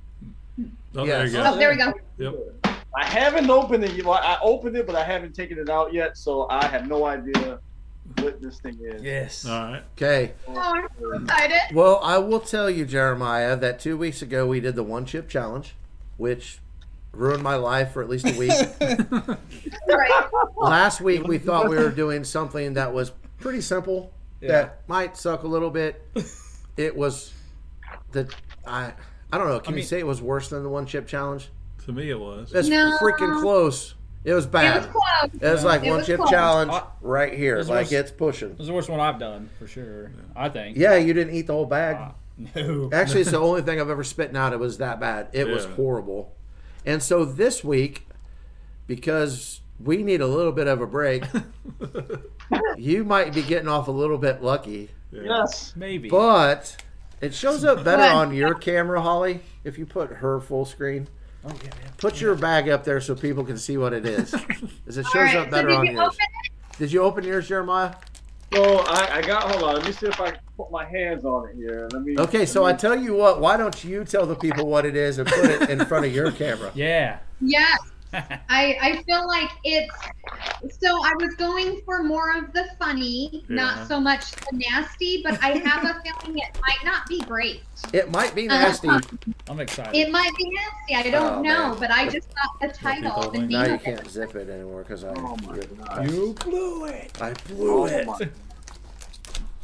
Oh, 0.96 1.06
there 1.06 1.26
you 1.26 1.32
go. 1.34 1.44
Oh, 1.46 1.58
there 1.58 1.70
we 1.72 1.78
go. 1.78 1.94
Yep. 2.18 2.75
I 2.98 3.06
haven't 3.06 3.50
opened 3.50 3.84
it. 3.84 3.94
yet. 3.94 4.06
Well, 4.06 4.20
I 4.22 4.38
opened 4.42 4.78
it, 4.78 4.86
but 4.88 4.96
I 4.96 5.04
haven't 5.04 5.34
taken 5.36 5.58
it 5.60 5.70
out 5.70 5.94
yet. 5.94 6.18
So 6.18 6.48
I 6.50 6.66
have 6.66 6.88
no 6.88 7.06
idea 7.06 7.60
what 8.20 8.42
this 8.42 8.60
thing 8.60 8.78
is. 8.82 9.02
yes. 9.04 9.46
All 9.46 9.60
right. 9.72 9.84
okay. 9.98 10.34
Oh, 10.48 10.54
I'm 10.58 10.88
so 11.00 11.12
excited. 11.14 11.76
Well, 11.76 12.00
I 12.04 12.18
will 12.20 12.40
tell 12.40 12.70
you, 12.70 12.86
Jeremiah, 12.86 13.56
that 13.58 13.80
two 13.80 13.98
weeks 13.98 14.22
ago 14.22 14.46
we 14.48 14.60
did 14.60 14.76
the 14.76 14.84
one 14.84 15.06
chip 15.06 15.28
challenge, 15.28 15.76
which 16.18 16.60
ruined 17.12 17.42
my 17.44 17.56
life 17.56 17.92
for 17.94 18.02
at 18.04 18.10
least 18.10 18.28
a 18.28 18.38
week. 18.38 18.52
Right. 19.88 20.26
Last 20.58 21.02
week 21.02 21.28
we 21.28 21.38
thought 21.40 21.70
we 21.70 21.76
were 21.78 21.90
doing 21.92 22.24
something 22.24 22.74
that 22.74 22.94
was 22.94 23.12
pretty 23.40 23.62
simple 23.62 24.12
Yeah. 24.42 24.50
that 24.52 24.82
might 24.88 25.16
suck 25.18 25.44
a 25.44 25.48
little 25.48 25.70
bit. 25.70 26.02
It 26.78 26.96
was 26.96 27.32
the 28.12 28.28
I 28.66 28.94
I 29.32 29.38
don't 29.38 29.48
know. 29.48 29.60
Can 29.60 29.74
I 29.76 29.78
you 29.78 29.84
say 29.84 30.00
it 30.00 30.08
was 30.08 30.22
worse 30.22 30.50
than 30.50 30.64
the 30.64 30.70
one 30.70 30.86
chip 30.86 31.08
challenge? 31.08 31.50
To 31.86 31.92
me, 31.92 32.10
it 32.10 32.20
was. 32.20 32.52
That's 32.52 32.68
No. 32.68 32.98
freaking 33.00 33.42
close. 33.42 33.96
It 34.24 34.34
was 34.34 34.46
It 34.46 34.52
bad. 34.52 34.78
was 34.78 34.86
close. 34.88 35.42
It 35.42 35.52
was 35.52 35.64
like 35.64 35.84
It 35.84 35.90
one 35.90 35.98
was 36.00 36.08
chip 36.08 36.18
close. 36.18 36.30
challenge 36.32 36.72
right 37.02 37.34
here, 37.34 37.58
This 37.58 37.70
like 37.70 37.86
was- 37.86 37.94
it's 37.94 38.12
pushing. 38.12 38.50
This 38.52 38.62
is 38.62 38.68
the 38.68 38.74
worst 38.74 38.90
one 38.90 39.00
I've 39.00 39.20
done 39.20 39.50
for 39.60 39.68
sure. 39.68 40.12
I 40.36 40.50
think. 40.50 40.78
Yeah, 40.78 40.96
you 40.96 41.14
didn't 41.14 41.36
eat 41.36 41.46
the 41.48 41.54
whole 41.54 41.68
bag. 41.68 41.96
Uh, 41.98 42.10
no. 42.56 42.90
Actually, 42.94 43.22
it's 43.22 43.32
the 43.32 43.38
only 43.40 43.62
thing 43.62 43.80
I've 43.80 43.90
ever 43.90 44.04
spitten 44.04 44.36
out. 44.36 44.52
It 44.52 44.60
was 44.60 44.80
that 44.80 45.00
bad. 45.00 45.28
It 45.34 45.48
was 45.48 45.66
horrible. 45.66 46.34
And 46.88 47.04
so 47.04 47.24
this 47.24 47.64
week, 47.64 48.08
because 48.88 49.62
we 49.84 50.02
need 50.04 50.22
a 50.22 50.28
little 50.28 50.52
bit 50.52 50.68
of 50.68 50.82
a 50.82 50.88
break, 50.88 51.24
you 52.78 53.04
might 53.04 53.34
be 53.34 53.42
getting 53.42 53.68
off 53.68 53.88
a 53.88 53.92
little 53.92 54.18
bit 54.18 54.42
lucky. 54.42 54.90
Yes. 55.12 55.74
Maybe. 55.76 56.10
But 56.10 56.78
it 57.22 57.34
shows 57.34 57.64
up 57.64 57.84
better 57.84 58.02
on 58.04 58.34
your 58.34 58.54
camera, 58.56 59.02
Holly, 59.02 59.42
if 59.64 59.78
you 59.78 59.86
put 59.86 60.10
her 60.12 60.40
full 60.40 60.66
screen. 60.66 61.08
Oh 61.46 61.50
yeah, 61.64 61.70
yeah. 61.82 61.90
Put 61.98 62.20
your 62.22 62.36
bag 62.36 62.70
up 62.70 62.84
there 62.84 63.00
so 63.02 63.16
people 63.16 63.44
can 63.44 63.58
see 63.58 63.78
what 63.78 63.94
it 63.94 64.06
is. 64.06 64.34
As 64.88 64.98
it 64.98 65.06
shows 65.06 65.16
right. 65.16 65.36
up 65.38 65.46
So 65.46 65.52
better 65.52 65.68
did 65.70 65.78
on 65.78 65.86
you 65.86 65.92
yours. 65.94 66.08
open 66.08 66.18
it? 66.44 66.78
Did 66.78 66.92
you 66.92 67.02
open 67.04 67.24
yours, 67.24 67.48
Jeremiah? 67.48 67.94
So 68.54 68.80
I, 68.80 69.18
I 69.18 69.22
got. 69.22 69.44
Hold 69.52 69.64
on. 69.64 69.76
Let 69.76 69.86
me 69.86 69.92
see 69.92 70.08
if 70.08 70.20
I 70.22 70.32
can 70.32 70.40
put 70.58 70.72
my 70.72 70.86
hands 70.86 71.26
on 71.26 71.50
it 71.50 71.56
here. 71.56 71.88
Let 71.92 72.02
me. 72.04 72.16
Okay, 72.18 72.46
so 72.46 72.64
I 72.66 72.74
tell 72.74 72.96
you 72.96 73.16
what, 73.16 73.42
why 73.42 73.58
don't 73.58 73.84
you 73.84 74.04
tell 74.06 74.26
the 74.26 74.36
people 74.36 74.68
what 74.68 74.86
it 74.86 74.96
is 74.96 75.18
and 75.18 75.28
put 75.28 75.46
it 75.46 75.70
in 75.70 75.84
front 75.86 76.06
of 76.06 76.14
your 76.14 76.32
camera? 76.32 76.72
Yeah. 76.76 77.20
Yes. 77.42 77.80
I, 78.50 78.78
I 78.82 79.04
feel 79.04 79.28
like 79.28 79.50
it's 79.64 79.94
so 80.82 80.88
I 81.06 81.14
was 81.20 81.36
going 81.36 81.82
for 81.86 82.04
more 82.04 82.36
of 82.38 82.54
the 82.54 82.66
funny, 82.80 83.44
Yeah. 83.50 83.56
not 83.56 83.88
so 83.88 84.00
much 84.00 84.32
the 84.32 84.58
nasty, 84.70 85.22
but 85.24 85.42
I 85.44 85.58
have 85.58 85.84
a 85.84 86.02
feeling 86.02 86.40
it 86.40 86.58
might 86.68 86.84
not 86.84 87.06
be 87.08 87.22
great. 87.22 87.64
It 87.94 88.12
might 88.12 88.34
be 88.36 88.50
Uh, 88.50 88.54
nasty. 88.58 88.90
I'm 89.50 89.60
excited. 89.60 89.96
It 89.96 90.12
might 90.12 90.32
be 90.38 90.50
nasty. 90.50 91.08
I 91.08 91.12
don't 91.12 91.40
Oh, 91.40 91.42
know, 91.42 91.70
man. 91.72 91.80
but 91.80 91.92
I 91.92 92.08
just 92.10 92.28
thought 92.30 92.60
the 92.62 92.68
title, 92.70 93.30
the 93.32 93.40
name 93.40 93.50
Now 93.50 93.66
you 93.66 93.78
can't 93.78 94.10
zip 94.10 94.36
it 94.36 94.50
anymore 94.50 94.84
because 94.84 95.04
I, 95.04 95.10
Oh 95.16 95.36
my 95.46 95.58
god. 95.86 96.10
you 96.12 96.34
blew 96.44 96.86
it. 96.86 97.12
I 97.22 97.34
blew 97.48 97.82
Oh 97.84 97.86
it. 97.86 98.06
my- 98.08 98.30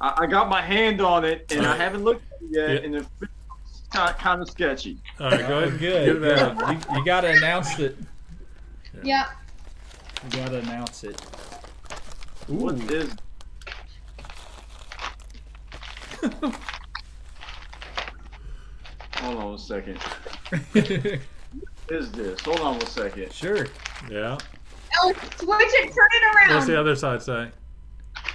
I, 0.01 0.23
I 0.23 0.25
got 0.27 0.49
my 0.49 0.61
hand 0.61 0.99
on 1.01 1.23
it, 1.25 1.51
and 1.51 1.65
I 1.65 1.75
haven't 1.83 2.03
looked 2.03 2.23
at 2.33 2.41
it 2.41 2.49
yet, 2.51 2.69
Yeah. 2.69 2.85
and 2.85 2.95
it's 2.95 3.07
kind, 3.93 4.15
kind 4.17 4.41
of 4.41 4.49
sketchy. 4.49 4.97
All 5.19 5.29
right, 5.29 5.47
go 5.47 5.59
ahead. 5.59 5.79
good. 5.79 6.21
Get 6.21 6.37
it 6.39 6.57
You, 6.91 6.97
you 6.97 7.05
got 7.05 7.21
to 7.21 7.29
announce 7.29 7.77
it. 7.79 7.97
Yep. 9.03 9.27
You 10.23 10.29
got 10.39 10.49
to 10.49 10.59
announce 10.59 11.03
it. 11.03 11.19
What 12.47 12.75
is? 12.91 13.15
Hold 19.21 19.37
on 19.37 19.53
a 19.53 19.57
second. 19.57 19.97
Is 21.89 22.11
this? 22.11 22.39
Hold 22.41 22.59
on 22.61 22.81
a 22.81 22.85
second. 22.85 23.33
sure. 23.33 23.67
Yeah. 24.09 24.37
Oh, 24.99 25.13
switch 25.37 25.59
it, 25.59 25.93
turn 25.93 26.07
it 26.11 26.35
around. 26.35 26.55
What's 26.55 26.67
the 26.67 26.79
other 26.79 26.95
side 26.95 27.21
say? 27.21 27.49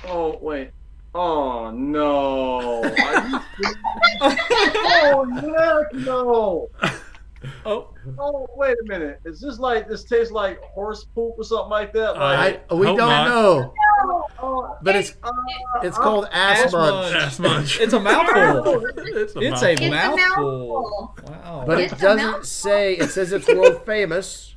Oh 0.07 0.39
wait. 0.41 0.71
Oh 1.15 1.71
no. 1.71 2.83
Are 2.83 3.29
you 3.29 3.41
oh 4.21 5.25
heck 5.35 5.95
no. 5.95 6.69
Oh, 7.65 7.89
Oh 8.19 8.47
wait 8.57 8.77
a 8.81 8.89
minute. 8.89 9.21
Is 9.25 9.41
this 9.41 9.59
like 9.59 9.89
this 9.89 10.05
tastes 10.05 10.33
like 10.33 10.61
horse 10.63 11.05
poop 11.05 11.35
or 11.39 11.45
something 11.45 11.71
like 11.71 11.93
that? 11.95 12.17
Like 12.17 12.65
I, 12.71 12.75
we 12.75 12.87
don't 12.87 12.97
not. 12.99 13.29
know. 13.29 13.75
oh, 14.39 14.77
but 14.83 14.95
it's 14.97 15.17
uh, 15.23 15.31
it's 15.83 15.97
called 15.99 16.29
ass 16.31 16.67
Ass 16.67 16.73
munch. 16.73 17.13
munch. 17.13 17.15
Ass 17.17 17.39
munch. 17.39 17.81
It's 17.81 17.93
a 17.93 18.01
mouthful. 18.01 18.85
It's 18.87 19.35
a 19.35 19.41
It's 19.41 19.63
mouthful. 19.63 19.67
a 19.67 19.73
It's 19.73 19.81
a 19.83 19.91
mouthful. 19.91 20.17
mouthful. 20.17 21.15
Wow. 21.29 21.65
But 21.67 21.81
It's 21.81 21.93
it 21.93 21.99
doesn't 21.99 22.47
say. 22.47 22.95
It 22.95 23.11
says 23.11 23.33
it's 23.33 23.49
world 23.49 23.85
famous, 23.85 24.55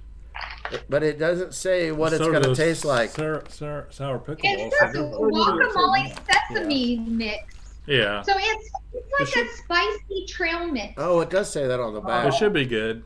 but 0.90 1.02
it 1.03 1.18
doesn't 1.18 1.53
say 1.53 1.91
what 1.91 2.14
it's 2.14 2.24
So 2.24 2.32
going 2.32 2.44
to 2.44 2.53
taste 2.56 2.86
like. 2.86 3.10
Sour, 3.11 3.44
sour, 3.49 3.88
sour 3.90 4.20
pickle 4.20 4.41
It 4.44 4.57
balls. 4.57 4.74
says 4.80 4.95
guacamole 4.95 6.18
sesame 6.53 6.98
mix. 6.99 7.56
Yeah. 7.88 8.22
So 8.22 8.34
it's 8.38 8.72
it's 8.94 9.12
like 9.20 9.28
should- 9.30 9.48
a 9.48 9.50
spicy 9.58 10.26
trail 10.28 10.68
mix. 10.68 10.94
Oh, 10.98 11.20
it 11.22 11.30
does 11.30 11.50
say 11.52 11.68
that 11.68 11.80
on 11.80 11.94
the 11.94 12.02
back. 12.02 12.28
It 12.28 12.34
should 12.36 12.54
be 12.54 12.66
good. 12.66 13.04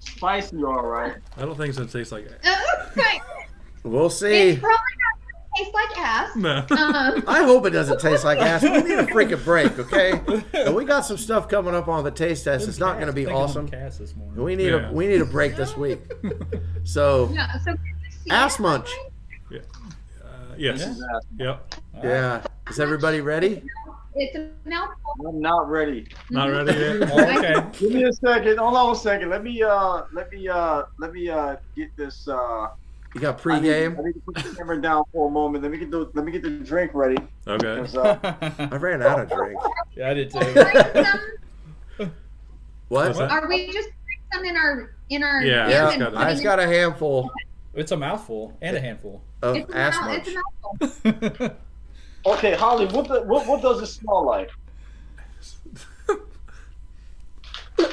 spicy, 0.00 0.62
all 0.62 0.82
right. 0.86 1.14
I 1.36 1.42
don't 1.42 1.56
think 1.56 1.68
it's 1.70 1.78
gonna 1.78 1.90
taste 1.90 2.12
like 2.12 2.26
Uh, 2.44 2.54
okay. 2.96 3.20
We'll 3.84 4.06
It's 4.06 4.18
see. 4.18 4.56
probably 4.60 4.76
not 4.76 5.18
gonna 5.20 5.64
taste 5.64 5.74
like 5.74 5.98
ass. 5.98 6.36
no. 6.36 6.56
Um, 6.70 7.24
I 7.28 7.42
hope 7.44 7.66
it 7.66 7.70
doesn't 7.70 8.00
taste 8.00 8.24
like 8.24 8.38
ass. 8.38 8.62
We 8.62 8.68
need 8.70 8.98
a 8.98 9.06
freaking 9.06 9.44
break, 9.44 9.76
okay? 9.78 10.20
And 10.66 10.74
we 10.76 10.84
got 10.84 11.00
some 11.04 11.16
stuff 11.18 11.48
coming 11.48 11.74
up 11.74 11.88
on 11.88 12.04
the 12.04 12.10
taste 12.10 12.44
test. 12.44 12.68
It's 12.68 12.78
not 12.78 12.94
going 12.94 13.06
to 13.08 13.12
be 13.12 13.26
awesome. 13.26 13.68
Cass 13.68 13.98
this 13.98 14.14
morning. 14.14 14.42
We 14.42 14.54
need 14.56 14.68
Yeah. 14.70 14.90
a 14.90 14.92
we 14.92 15.06
need 15.08 15.20
a 15.20 15.24
break 15.26 15.56
this 15.56 15.76
week. 15.76 16.00
So 16.84 17.30
yeah, 17.32 17.52
so 17.60 17.74
can 17.74 17.78
you 18.04 18.10
see 18.10 18.30
ass 18.30 18.58
munch. 18.58 18.90
Uh, 19.54 19.58
yes. 20.62 20.80
Yeah. 21.38 21.46
Yep. 21.46 21.74
Yeah. 22.04 22.42
Is 22.70 22.80
everybody 22.80 23.20
ready? 23.20 23.62
It's 24.14 24.36
a 24.36 24.50
mouthful. 24.68 25.26
I'm 25.28 25.40
not 25.40 25.68
ready. 25.70 26.06
Not 26.30 26.50
ready 26.50 26.72
yet. 26.78 27.10
Oh, 27.12 27.38
okay. 27.38 27.54
Give 27.78 27.92
me 27.92 28.04
a 28.04 28.12
second. 28.12 28.58
Hold 28.58 28.76
on 28.76 28.92
a 28.92 28.98
second. 28.98 29.30
Let 29.30 29.42
me 29.42 29.62
uh 29.62 30.02
let 30.12 30.30
me 30.30 30.48
uh 30.48 30.82
let 30.98 31.12
me 31.12 31.28
uh 31.28 31.56
get 31.74 31.94
this 31.96 32.28
uh 32.28 32.68
You 33.14 33.20
got 33.20 33.44
I 33.46 33.58
need, 33.60 33.68
pregame. 33.68 33.98
I 33.98 34.02
need 34.02 34.12
to 34.14 34.20
put 34.20 34.34
the 34.36 34.54
camera 34.54 34.80
down 34.80 35.04
for 35.12 35.28
a 35.28 35.30
moment. 35.30 35.62
Let 35.64 35.72
me 35.72 35.78
get 35.78 35.90
the 35.90 36.10
let 36.14 36.24
me 36.24 36.32
get 36.32 36.42
the 36.42 36.50
drink 36.50 36.92
ready. 36.94 37.16
Okay. 37.46 37.98
uh, 37.98 38.16
I 38.70 38.76
ran 38.76 39.02
out 39.02 39.20
of 39.20 39.30
drink. 39.30 39.58
yeah, 39.96 40.10
I 40.10 40.14
did 40.14 40.30
too. 40.30 40.38
What? 42.88 43.14
What? 43.16 43.30
Are 43.30 43.48
we 43.48 43.66
just 43.72 43.88
putting 43.88 44.20
some 44.32 44.44
in 44.44 44.56
our 44.56 44.94
in 45.08 45.22
our 45.22 45.42
Yeah, 45.42 45.68
Yeah, 45.68 45.84
it's 45.86 45.94
and 45.94 46.02
got- 46.02 46.16
I 46.16 46.30
just 46.32 46.42
got 46.42 46.58
a 46.58 46.66
handful 46.66 47.30
It's 47.74 47.92
a 47.92 47.96
mouthful 47.96 48.56
and 48.60 48.76
a 48.76 48.80
handful. 48.80 49.22
Of 49.42 49.56
it's 49.56 49.72
a 49.72 49.76
ass 49.76 49.94
mouth- 49.96 50.06
munch. 50.08 50.28
it's 50.80 51.00
a 51.04 51.08
mouthful. 51.10 51.56
okay, 52.34 52.54
Holly, 52.54 52.86
what 52.86 53.08
the 53.08 53.22
what, 53.22 53.46
what 53.46 53.60
does 53.62 53.80
it 53.82 53.86
smell 53.86 54.24
like? 54.24 54.50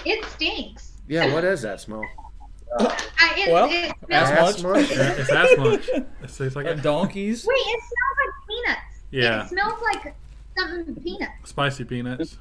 It 0.05 0.25
stinks. 0.25 0.93
Yeah, 1.07 1.33
what 1.33 1.43
is 1.43 1.61
that 1.63 1.81
smell? 1.81 2.03
I, 2.79 3.33
it, 3.37 3.51
Well, 3.51 3.67
it 3.71 3.91
smells, 4.05 4.29
ass 4.29 4.31
Ass 4.55 4.63
munch. 4.63 4.89
munch? 4.89 4.91
It's 4.91 5.31
ass 5.31 5.49
munch. 5.57 5.87
It 5.89 6.05
tastes 6.21 6.55
like 6.55 6.67
a 6.67 6.75
donkeys. 6.75 7.45
Wait, 7.45 7.55
it 7.55 7.81
smells 7.81 8.17
like 8.19 8.47
peanuts. 8.47 8.81
Yeah. 9.11 9.43
It 9.43 9.49
smells 9.49 9.81
like 9.81 10.15
something 10.57 10.95
peanuts. 11.03 11.31
spicy 11.49 11.83
peanuts. 11.85 12.37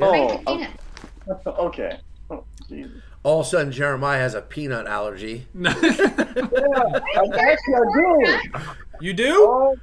Oh, 0.00 0.12
Spicy 0.12 0.44
peanuts. 0.44 0.82
Oh, 1.46 1.66
okay. 1.66 1.98
Oh, 2.30 2.42
Jesus. 2.70 2.90
All 3.24 3.40
of 3.40 3.46
a 3.46 3.48
sudden, 3.48 3.72
Jeremiah 3.72 4.18
has 4.20 4.34
a 4.34 4.42
peanut 4.42 4.86
allergy. 4.86 5.46
Yeah, 6.34 7.00
I, 7.22 7.50
actually 7.52 7.74
I 7.74 7.84
do. 7.94 8.38
You 9.00 9.12
do? 9.12 9.34
Oh, 9.48 9.76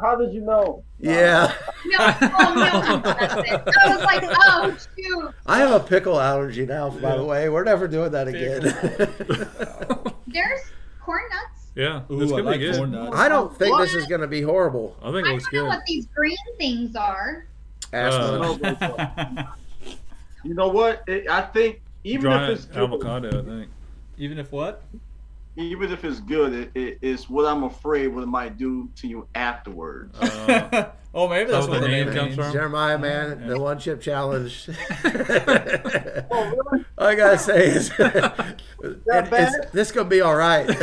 how 0.00 0.16
did 0.16 0.32
you 0.32 0.40
know? 0.40 0.82
Yeah, 0.98 1.52
No, 1.86 1.96
oh 2.00 2.54
no, 2.56 3.00
that's 3.00 3.34
it. 3.48 3.62
I 3.84 3.88
was 3.94 4.02
like, 4.04 4.22
oh 4.24 4.76
shoot. 4.96 5.34
I 5.46 5.58
have 5.58 5.70
a 5.72 5.80
pickle 5.80 6.20
allergy 6.20 6.66
now. 6.66 6.90
By 6.90 7.16
the 7.16 7.24
way, 7.24 7.48
we're 7.48 7.62
never 7.64 7.86
doing 7.88 8.10
that 8.12 8.26
again. 8.28 8.62
There's 10.26 10.60
corn 11.00 11.22
nuts. 11.30 11.66
yeah, 11.76 12.02
Ooh, 12.10 12.22
it's 12.22 12.32
I 12.32 12.36
gonna 12.36 12.42
like 12.50 12.60
be 12.60 12.66
good. 12.66 12.76
corn 12.76 12.90
nuts. 12.92 13.16
I 13.16 13.28
don't 13.28 13.56
think 13.56 13.78
this 13.78 13.94
is 13.94 14.06
going 14.06 14.20
to 14.22 14.26
be 14.28 14.42
horrible. 14.42 14.96
I 15.02 15.12
think 15.12 15.26
it 15.26 15.30
looks 15.30 15.30
I 15.30 15.32
looks 15.34 15.44
don't 15.44 15.54
know 15.54 15.60
good. 15.70 15.76
what 15.76 15.84
these 15.86 16.06
green 16.14 16.36
things 16.58 16.96
are. 16.96 17.46
Ass 17.92 18.14
Uh. 18.14 19.44
You 20.44 20.54
know 20.54 20.68
what? 20.68 21.02
It, 21.06 21.28
I 21.28 21.42
think 21.42 21.80
even 22.04 22.22
Dry 22.22 22.44
if 22.44 22.58
it's 22.58 22.64
good, 22.66 22.84
avocado, 22.84 23.40
I 23.40 23.44
think. 23.44 23.70
Even 24.16 24.38
if 24.38 24.52
what? 24.52 24.82
even 25.56 25.92
if 25.92 26.04
it's 26.04 26.20
good, 26.20 26.52
it, 26.52 26.70
it, 26.74 26.98
it's 27.00 27.30
what 27.30 27.46
I'm 27.46 27.62
afraid 27.64 28.08
what 28.08 28.22
it 28.22 28.28
might 28.28 28.58
do 28.58 28.88
to 28.96 29.06
you 29.06 29.28
afterwards. 29.34 30.18
Uh, 30.18 30.90
oh, 31.14 31.28
maybe 31.28 31.50
that's 31.50 31.66
that 31.66 31.70
where 31.70 31.80
where 31.80 31.88
the 31.88 31.88
name 31.88 32.06
comes 32.06 32.18
comes 32.18 32.34
from? 32.34 32.52
Jeremiah, 32.52 32.98
man, 32.98 33.46
the 33.46 33.58
one 33.58 33.78
chip 33.78 34.00
challenge. 34.00 34.68
oh, 35.04 36.52
really? 36.72 36.84
All 36.98 37.06
I 37.06 37.14
gotta 37.14 37.38
say 37.38 37.68
is, 37.68 37.92
it, 37.98 38.00
bad? 39.06 39.28
it's, 39.30 39.70
this 39.72 39.92
gonna 39.92 40.08
be 40.08 40.20
all 40.20 40.34
right. 40.34 40.66
Yeah, 40.68 40.74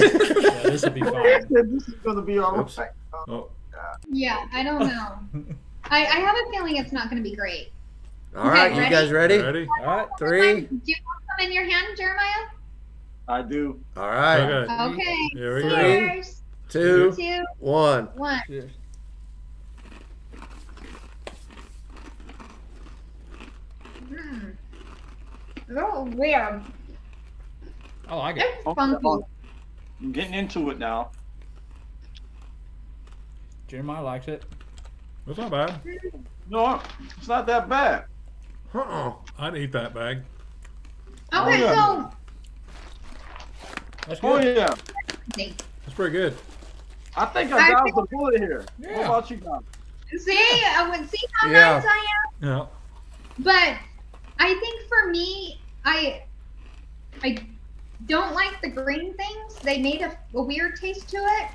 this 0.63 0.83
would 0.83 0.93
be 0.93 1.01
fine. 1.01 1.23
this 1.49 1.87
is 1.87 1.95
going 1.95 2.15
to 2.15 2.21
be 2.21 2.37
all 2.37 2.59
Oops. 2.59 2.77
right. 2.77 2.91
oh, 3.27 3.49
Yeah, 4.09 4.45
I 4.53 4.63
don't 4.63 4.79
know. 4.79 5.45
I, 5.85 6.05
I 6.05 6.19
have 6.19 6.35
a 6.35 6.51
feeling 6.51 6.77
it's 6.77 6.91
not 6.91 7.09
going 7.09 7.21
to 7.21 7.29
be 7.29 7.35
great. 7.35 7.71
All 8.35 8.49
right, 8.49 8.71
Okay, 8.71 8.83
you 8.85 8.89
guys 8.89 9.11
ready? 9.11 9.37
ready? 9.39 9.67
All 9.81 9.85
right. 9.85 10.07
Three. 10.17 10.61
Do 10.61 10.79
you 10.85 10.95
want 11.05 11.23
some 11.39 11.47
in 11.47 11.53
your 11.53 11.65
hand, 11.65 11.87
Jeremiah? 11.97 12.47
I 13.27 13.41
do. 13.41 13.79
All 13.97 14.07
right, 14.09 14.39
Okay. 14.41 14.73
Okay. 14.93 15.29
Here 15.33 15.55
we 15.55 15.61
go. 15.63 15.69
Three. 15.69 16.09
Cheers. 16.09 16.41
two, 16.69 17.11
Two, 17.15 17.45
one. 17.59 18.05
one. 18.15 18.41
Mm. 24.09 24.55
Oh, 25.77 26.03
weird. 26.15 26.61
I 28.07 28.15
like 28.15 28.37
it. 28.37 28.45
It's 28.45 28.63
funky. 28.75 29.07
I'm 30.01 30.11
getting 30.11 30.33
into 30.33 30.69
it 30.69 30.79
now. 30.79 31.11
Jeremiah 33.67 34.03
likes 34.03 34.27
it. 34.27 34.43
That's 35.25 35.37
not 35.37 35.51
bad. 35.51 35.81
No, 36.49 36.81
it's 37.17 37.27
not 37.27 37.45
that 37.47 37.69
bad. 37.69 38.05
Uh-uh. 38.73 39.13
I'd 39.39 39.57
eat 39.57 39.71
that 39.73 39.93
bag. 39.93 40.19
Okay, 41.33 41.63
oh, 41.63 41.65
yeah. 41.65 41.75
so 41.75 42.11
That's 44.07 44.19
Oh 44.23 44.39
yeah, 44.39 44.73
That's 45.37 45.93
pretty 45.95 46.11
good. 46.11 46.37
I 47.15 47.25
think 47.25 47.51
I 47.51 47.57
I 47.67 47.71
dodged 47.71 47.95
the 47.95 48.07
bullet 48.11 48.39
here. 48.39 48.65
Yeah. 48.79 48.97
What 48.97 49.05
about 49.05 49.31
you 49.31 49.37
guys? 49.37 49.61
see, 50.23 50.63
I 50.65 50.89
would 50.89 51.09
see 51.09 51.19
how 51.33 51.49
Yeah. 51.49 51.73
nice 51.79 51.85
I 51.85 51.97
am. 52.41 52.47
Yeah. 52.47 52.65
But 53.39 53.77
I 54.39 54.53
think 54.55 54.87
for 54.87 55.09
me, 55.09 55.59
I 55.85 56.23
I 57.23 57.37
don't 58.07 58.33
like 58.33 58.61
the 58.61 58.69
green 58.69 59.13
things. 59.15 59.55
They 59.63 59.81
made 59.81 60.01
a, 60.01 60.17
a 60.33 60.41
weird 60.41 60.75
taste 60.79 61.09
to 61.09 61.17
it. 61.17 61.49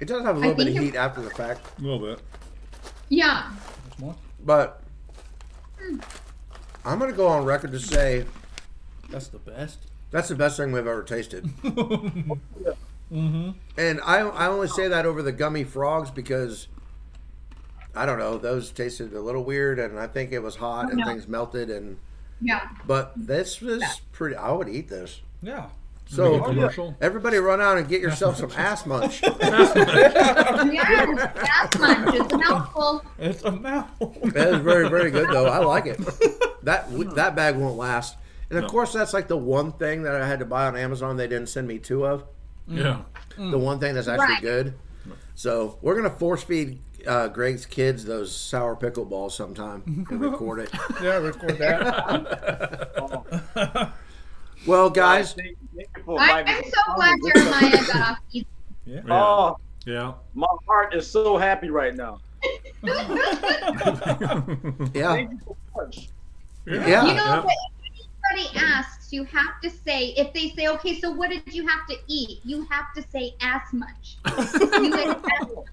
It 0.00 0.06
does 0.08 0.22
have 0.24 0.36
a 0.36 0.40
little 0.40 0.54
bit 0.54 0.66
of 0.68 0.74
think 0.74 0.82
it- 0.84 0.92
heat 0.92 0.96
after 0.96 1.20
the 1.22 1.30
fact, 1.30 1.60
A 1.78 1.82
little 1.82 1.98
bit. 1.98 2.20
Yeah. 3.08 3.52
There's 3.84 3.98
more. 3.98 4.16
Hmm. 5.78 5.98
But 6.84 6.90
I'm 6.90 6.98
gonna 6.98 7.12
go 7.12 7.28
on 7.28 7.44
record 7.44 7.72
to 7.72 7.80
say 7.80 8.24
That's 9.10 9.28
the 9.28 9.38
best. 9.38 9.78
that's 10.10 10.28
the 10.28 10.34
best 10.34 10.56
thing 10.56 10.72
we've 10.72 10.86
ever 10.86 11.02
tasted. 11.02 11.44
mm-hmm. 11.62 13.50
And 13.76 14.00
I, 14.04 14.18
I 14.20 14.46
only 14.48 14.68
say 14.68 14.88
that 14.88 15.06
over 15.06 15.22
the 15.22 15.32
gummy 15.32 15.64
frogs 15.64 16.10
because 16.10 16.68
I 17.94 18.06
don't 18.06 18.18
know 18.18 18.38
those 18.38 18.70
tasted 18.70 19.12
a 19.12 19.20
little 19.20 19.44
weird, 19.44 19.78
and 19.78 19.98
I 19.98 20.06
think 20.06 20.32
it 20.32 20.38
was 20.40 20.56
hot 20.56 20.88
and 20.90 20.98
No. 20.98 21.06
things 21.06 21.28
melted, 21.28 21.70
and 21.70 21.98
Yeah. 22.40 22.68
but 22.86 23.12
this 23.16 23.60
was 23.60 23.82
pretty. 24.12 24.36
I 24.36 24.50
would 24.52 24.68
eat 24.68 24.88
this. 24.88 25.20
Yeah. 25.42 25.66
So 26.14 26.40
commercial. 26.40 26.96
everybody, 27.00 27.38
run 27.38 27.60
out 27.60 27.78
and 27.78 27.88
get 27.88 28.00
yourself 28.02 28.36
some 28.36 28.50
ass 28.56 28.84
munch. 28.86 29.22
Yes. 29.22 29.76
ass 31.36 31.78
munch. 31.78 32.14
It's 32.14 32.32
a 32.32 32.38
mouthful. 32.38 33.04
It's 33.18 33.42
a 33.44 33.50
mouthful. 33.52 34.16
That 34.24 34.48
is 34.54 34.60
very 34.60 34.88
very 34.88 35.10
good 35.10 35.28
though. 35.30 35.46
I 35.46 35.58
like 35.58 35.86
it. 35.86 36.00
That 36.64 36.86
that 37.16 37.34
bag 37.34 37.56
won't 37.56 37.76
last. 37.76 38.14
And 38.48 38.56
of 38.56 38.62
No. 38.66 38.70
course, 38.70 38.92
that's 38.92 39.12
like 39.12 39.26
the 39.26 39.36
one 39.36 39.72
thing 39.72 40.04
that 40.04 40.14
I 40.14 40.24
had 40.24 40.38
to 40.38 40.44
buy 40.44 40.66
on 40.68 40.76
Amazon. 40.76 41.16
They 41.16 41.26
didn't 41.26 41.48
send 41.48 41.66
me 41.66 41.80
two 41.80 42.06
of. 42.06 42.22
Yeah. 42.68 43.00
The 43.36 43.58
one 43.58 43.80
thing 43.80 43.94
that's 43.94 44.06
actually 44.06 44.34
Right. 44.34 44.40
good. 44.42 44.74
So 45.34 45.78
we're 45.82 45.96
gonna 45.96 46.08
force 46.10 46.44
feed 46.44 46.78
uh, 47.04 47.26
Greg's 47.28 47.66
kids 47.66 48.04
those 48.04 48.32
sour 48.32 48.76
pickle 48.76 49.04
balls 49.04 49.34
sometime 49.34 50.06
and 50.08 50.20
record 50.20 50.60
it. 50.60 50.70
yeah, 51.02 51.16
record 51.16 51.58
that. 51.58 52.52
Well, 54.66 54.90
guys, 54.90 55.32
Thank- 55.34 55.56
thank 55.76 55.88
you 55.96 56.02
for 56.04 56.20
I, 56.20 56.42
I'm 56.42 56.64
so 56.64 56.94
glad 56.94 57.18
Jeremiah 57.34 57.70
got 57.86 57.96
off 58.10 58.18
easy. 58.32 58.46
yeah. 58.86 59.00
Yeah. 59.06 59.14
Oh, 59.14 59.56
Yeah. 59.86 60.12
my 60.34 60.46
heart 60.66 60.94
is 60.94 61.08
so 61.10 61.36
happy 61.36 61.70
right 61.70 61.94
now. 61.94 62.20
yeah, 62.82 63.02
Thank 65.14 65.30
you. 65.32 65.56
Yeah. 66.66 67.04
You 67.06 67.14
know, 67.14 67.24
yeah. 67.24 67.44
if 67.44 67.50
anybody 68.34 68.58
asks, 68.58 69.12
you 69.12 69.24
have 69.24 69.60
to 69.62 69.70
say, 69.70 70.08
if 70.16 70.32
they 70.32 70.50
say, 70.50 70.68
okay, 70.68 71.00
so 71.00 71.10
what 71.10 71.30
did 71.30 71.52
you 71.52 71.66
have 71.66 71.86
to 71.88 71.96
eat? 72.06 72.40
You 72.44 72.64
have 72.70 72.92
to 72.94 73.02
say 73.10 73.34
ass 73.40 73.72
munch. 73.72 74.16
You 74.80 74.94
ate 74.94 75.08
ass 75.08 75.46
munch. 75.54 75.66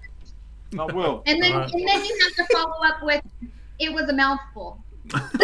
I 0.78 0.84
will. 0.92 1.22
And 1.26 1.42
then, 1.42 1.52
Alright. 1.52 1.72
and 1.72 1.88
then 1.88 2.04
you 2.04 2.18
have 2.22 2.46
to 2.46 2.54
follow 2.54 2.84
up 2.84 3.02
with, 3.02 3.22
it 3.78 3.92
was 3.92 4.08
a 4.08 4.12
mouthful. 4.12 4.82
That's 5.10 5.36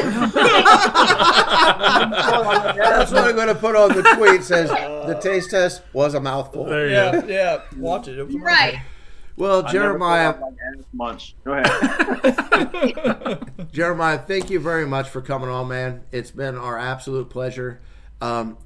what 3.13 3.25
I'm 3.25 3.35
going 3.35 3.49
to 3.49 3.55
put 3.55 3.77
on 3.77 3.95
the 3.95 4.03
tweet. 4.17 4.43
Says 4.45 4.71
the 4.71 5.19
taste 5.21 5.51
test 5.51 5.83
was 5.93 6.15
a 6.15 6.21
mouthful. 6.21 6.65
There 6.65 6.87
you 6.89 6.95
Yeah, 6.95 7.21
go. 7.21 7.27
yeah. 7.27 7.61
Watch 7.77 8.09
it. 8.09 8.19
it 8.19 8.25
was 8.27 8.35
a 8.35 8.39
Right. 8.39 8.81
Well, 9.37 9.67
I 9.67 9.73
Jeremiah, 9.73 10.33
thought 10.33 10.45
I'd 10.45 10.79
like 10.79 10.79
as 10.79 10.87
much. 10.95 11.35
Go 11.45 11.53
ahead. 11.53 13.53
Jeremiah, 13.73 14.17
thank 14.19 14.49
you 14.49 14.59
very 14.59 14.87
much 14.87 15.11
for 15.11 15.21
coming 15.21 15.51
on, 15.51 15.69
man. 15.69 16.05
It's 16.11 16.31
been 16.31 16.57
our 16.57 16.79
absolute 16.79 17.29
pleasure. 17.29 17.81
Um, 18.23 18.57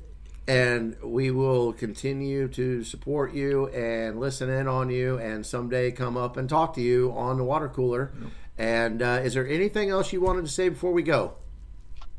and 0.46 0.96
we 1.02 1.32
will 1.32 1.72
continue 1.72 2.46
to 2.48 2.84
support 2.84 3.34
you 3.34 3.66
and 3.68 4.20
listen 4.20 4.48
in 4.48 4.68
on 4.68 4.90
you 4.90 5.18
and 5.18 5.44
someday 5.44 5.90
come 5.90 6.16
up 6.16 6.36
and 6.36 6.48
talk 6.48 6.74
to 6.74 6.80
you 6.80 7.12
on 7.16 7.36
the 7.36 7.42
water 7.44 7.68
cooler. 7.68 8.12
And 8.60 9.00
uh, 9.00 9.22
is 9.24 9.32
there 9.32 9.48
anything 9.48 9.88
else 9.88 10.12
you 10.12 10.20
wanted 10.20 10.44
to 10.44 10.50
say 10.50 10.68
before 10.68 10.92
we 10.92 11.02
go? 11.02 11.32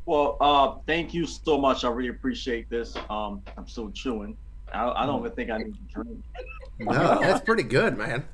Well, 0.06 0.36
uh, 0.40 0.74
thank 0.88 1.14
you 1.14 1.24
so 1.24 1.56
much. 1.56 1.84
I 1.84 1.88
really 1.88 2.08
appreciate 2.08 2.68
this. 2.68 2.96
Um, 3.08 3.42
I'm 3.56 3.68
still 3.68 3.92
chewing. 3.92 4.36
I, 4.74 4.90
I 4.90 5.06
don't 5.06 5.20
even 5.20 5.30
think 5.36 5.50
I 5.50 5.58
need 5.58 5.74
to 5.74 5.94
drink. 5.94 6.24
No, 6.80 7.20
that's 7.20 7.44
pretty 7.44 7.62
good, 7.62 7.96
man. 7.96 8.24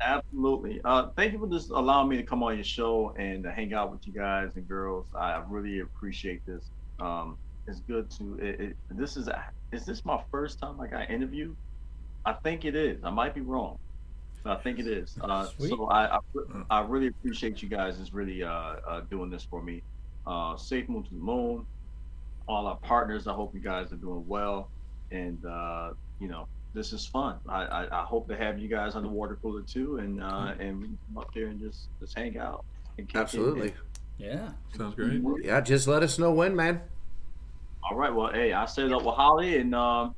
Absolutely. 0.00 0.80
Uh, 0.82 1.08
thank 1.16 1.34
you 1.34 1.38
for 1.38 1.48
just 1.48 1.68
allowing 1.68 2.08
me 2.08 2.16
to 2.16 2.22
come 2.22 2.42
on 2.42 2.54
your 2.54 2.64
show 2.64 3.14
and 3.18 3.44
hang 3.44 3.74
out 3.74 3.90
with 3.90 4.06
you 4.06 4.14
guys 4.14 4.48
and 4.54 4.66
girls. 4.66 5.04
I 5.14 5.42
really 5.50 5.80
appreciate 5.80 6.46
this. 6.46 6.64
Um, 6.98 7.36
it's 7.66 7.80
good 7.80 8.10
to. 8.12 8.38
It, 8.38 8.60
it, 8.60 8.76
this 8.92 9.18
is 9.18 9.28
is 9.70 9.84
this 9.84 10.02
my 10.06 10.18
first 10.30 10.60
time 10.60 10.80
I 10.80 10.86
got 10.86 11.10
interviewed? 11.10 11.54
I 12.24 12.32
think 12.32 12.64
it 12.64 12.74
is. 12.74 13.04
I 13.04 13.10
might 13.10 13.34
be 13.34 13.42
wrong. 13.42 13.78
But 14.42 14.58
I 14.58 14.62
think 14.62 14.78
it 14.78 14.86
is. 14.86 15.16
Uh, 15.20 15.46
so 15.58 15.86
I, 15.86 16.16
I 16.16 16.18
I 16.70 16.80
really 16.82 17.08
appreciate 17.08 17.62
you 17.62 17.68
guys 17.68 17.98
is 17.98 18.12
really 18.14 18.42
uh, 18.42 18.48
uh, 18.50 19.00
doing 19.10 19.30
this 19.30 19.44
for 19.44 19.62
me. 19.62 19.82
Uh, 20.26 20.56
safe 20.56 20.88
moon 20.88 21.02
to 21.04 21.10
the 21.10 21.20
moon. 21.20 21.66
All 22.46 22.66
our 22.66 22.76
partners. 22.76 23.26
I 23.26 23.32
hope 23.32 23.54
you 23.54 23.60
guys 23.60 23.92
are 23.92 23.96
doing 23.96 24.24
well. 24.26 24.70
And 25.10 25.44
uh, 25.44 25.90
you 26.20 26.28
know, 26.28 26.46
this 26.74 26.92
is 26.92 27.06
fun. 27.06 27.36
I, 27.48 27.64
I, 27.64 28.02
I 28.02 28.04
hope 28.04 28.28
to 28.28 28.36
have 28.36 28.58
you 28.58 28.68
guys 28.68 28.94
on 28.94 29.02
the 29.02 29.08
water 29.08 29.38
cooler 29.42 29.62
too, 29.62 29.98
and 29.98 30.22
uh, 30.22 30.54
and 30.58 30.80
we 30.80 30.86
can 30.86 30.98
come 31.08 31.18
up 31.18 31.34
there 31.34 31.46
and 31.46 31.60
just 31.60 31.88
just 32.00 32.16
hang 32.16 32.38
out. 32.38 32.64
And 32.96 33.08
kick. 33.08 33.20
Absolutely. 33.20 33.74
Yeah. 34.18 34.50
Sounds 34.76 34.94
great. 34.94 35.22
Yeah, 35.44 35.60
just 35.60 35.86
let 35.86 36.02
us 36.02 36.18
know 36.18 36.32
when, 36.32 36.56
man. 36.56 36.80
All 37.84 37.96
right. 37.96 38.12
Well, 38.12 38.32
hey, 38.32 38.52
I 38.52 38.66
set 38.66 38.86
it 38.86 38.92
up 38.92 39.04
with 39.04 39.14
Holly, 39.14 39.58
and 39.58 39.74
um, 39.74 40.14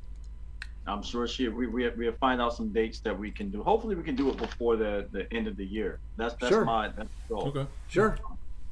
I'm 0.93 1.03
sure 1.03 1.27
she 1.27 1.49
we 1.49 1.67
we 1.67 1.89
we'll 1.91 2.13
find 2.15 2.41
out 2.41 2.55
some 2.55 2.69
dates 2.73 3.01
that 3.01 3.19
we 3.19 3.31
can 3.31 3.51
do. 3.51 3.63
Hopefully, 3.63 3.95
we 3.95 4.03
can 4.03 4.17
do 4.17 4.29
it 4.31 4.37
before 4.37 4.77
the 4.77 5.07
the 5.13 5.33
end 5.33 5.47
of 5.47 5.57
the 5.57 5.65
year. 5.65 5.99
That's 6.17 6.35
that's 6.35 6.51
Sure. 6.51 6.65
my 6.65 6.89
that's 6.89 7.09
goal. 7.29 7.49
Okay. 7.49 7.67
Sure. 7.89 8.19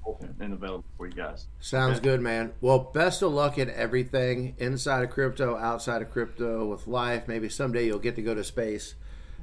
Open 0.07 0.35
and 0.41 0.55
available 0.55 0.85
for 0.97 1.07
you 1.07 1.13
guys. 1.13 1.47
Sounds 1.61 1.99
Okay. 1.99 2.05
good, 2.09 2.21
man. 2.23 2.53
Well, 2.63 2.79
best 2.79 3.21
of 3.21 3.33
luck 3.33 3.59
in 3.59 3.69
everything 3.71 4.55
inside 4.59 5.05
of 5.05 5.11
crypto, 5.11 5.57
outside 5.57 6.01
of 6.01 6.11
crypto, 6.11 6.67
with 6.67 6.87
life. 6.87 7.29
Maybe 7.29 7.49
someday 7.51 7.85
you'll 7.87 7.99
get 7.99 8.17
to 8.17 8.23
go 8.23 8.35
to 8.35 8.43
space. 8.43 8.95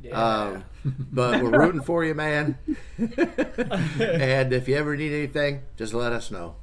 Yeah. 0.02 0.20
Um, 0.20 0.64
but 1.12 1.42
we're 1.44 1.58
rooting 1.58 1.82
for 1.82 2.04
you, 2.04 2.16
man. 2.16 2.58
and 2.98 4.54
if 4.54 4.68
you 4.68 4.76
ever 4.76 4.96
need 4.98 5.14
anything, 5.14 5.62
just 5.78 5.94
let 5.94 6.12
us 6.12 6.32
know. 6.32 6.56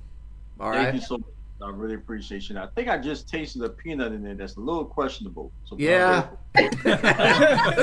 All 0.61 0.73
Thank 0.73 1.11
right. 1.11 1.21
You 1.63 1.67
so 1.67 1.73
much. 1.73 1.75
I 1.75 1.79
really 1.79 1.95
appreciate 1.95 2.49
you. 2.49 2.59
I 2.59 2.67
think 2.75 2.89
I 2.89 2.99
just 2.99 3.29
tasted 3.29 3.63
a 3.63 3.69
peanut 3.69 4.13
in 4.13 4.23
there 4.23 4.35
that's 4.35 4.57
a 4.57 4.61
little 4.61 4.85
questionable. 4.85 5.53
So 5.65 5.77
Yeah. 5.79 6.29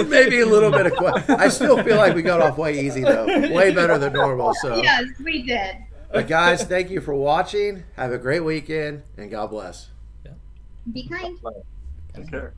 Maybe 0.07 0.41
a 0.41 0.45
little 0.45 0.72
bit 0.72 0.85
of. 0.88 0.93
Que- 0.95 1.35
I 1.35 1.47
still 1.49 1.81
feel 1.84 1.97
like 1.97 2.15
we 2.15 2.22
got 2.22 2.41
off 2.41 2.57
way 2.57 2.80
easy 2.80 3.01
though, 3.03 3.26
way 3.26 3.73
better 3.73 3.97
than 3.97 4.14
normal. 4.14 4.53
So, 4.61 4.81
Yes, 4.81 5.06
we 5.23 5.41
did. 5.43 5.77
but 6.11 6.27
guys, 6.27 6.64
thank 6.64 6.89
you 6.89 7.01
for 7.01 7.14
watching. 7.14 7.84
Have 7.95 8.11
a 8.11 8.18
great 8.18 8.41
weekend, 8.41 9.03
and 9.18 9.30
God 9.31 9.47
bless. 9.49 9.89
Yeah. 10.26 10.31
Be 10.91 11.07
kind. 11.07 11.38
Take 12.14 12.30
care. 12.30 12.53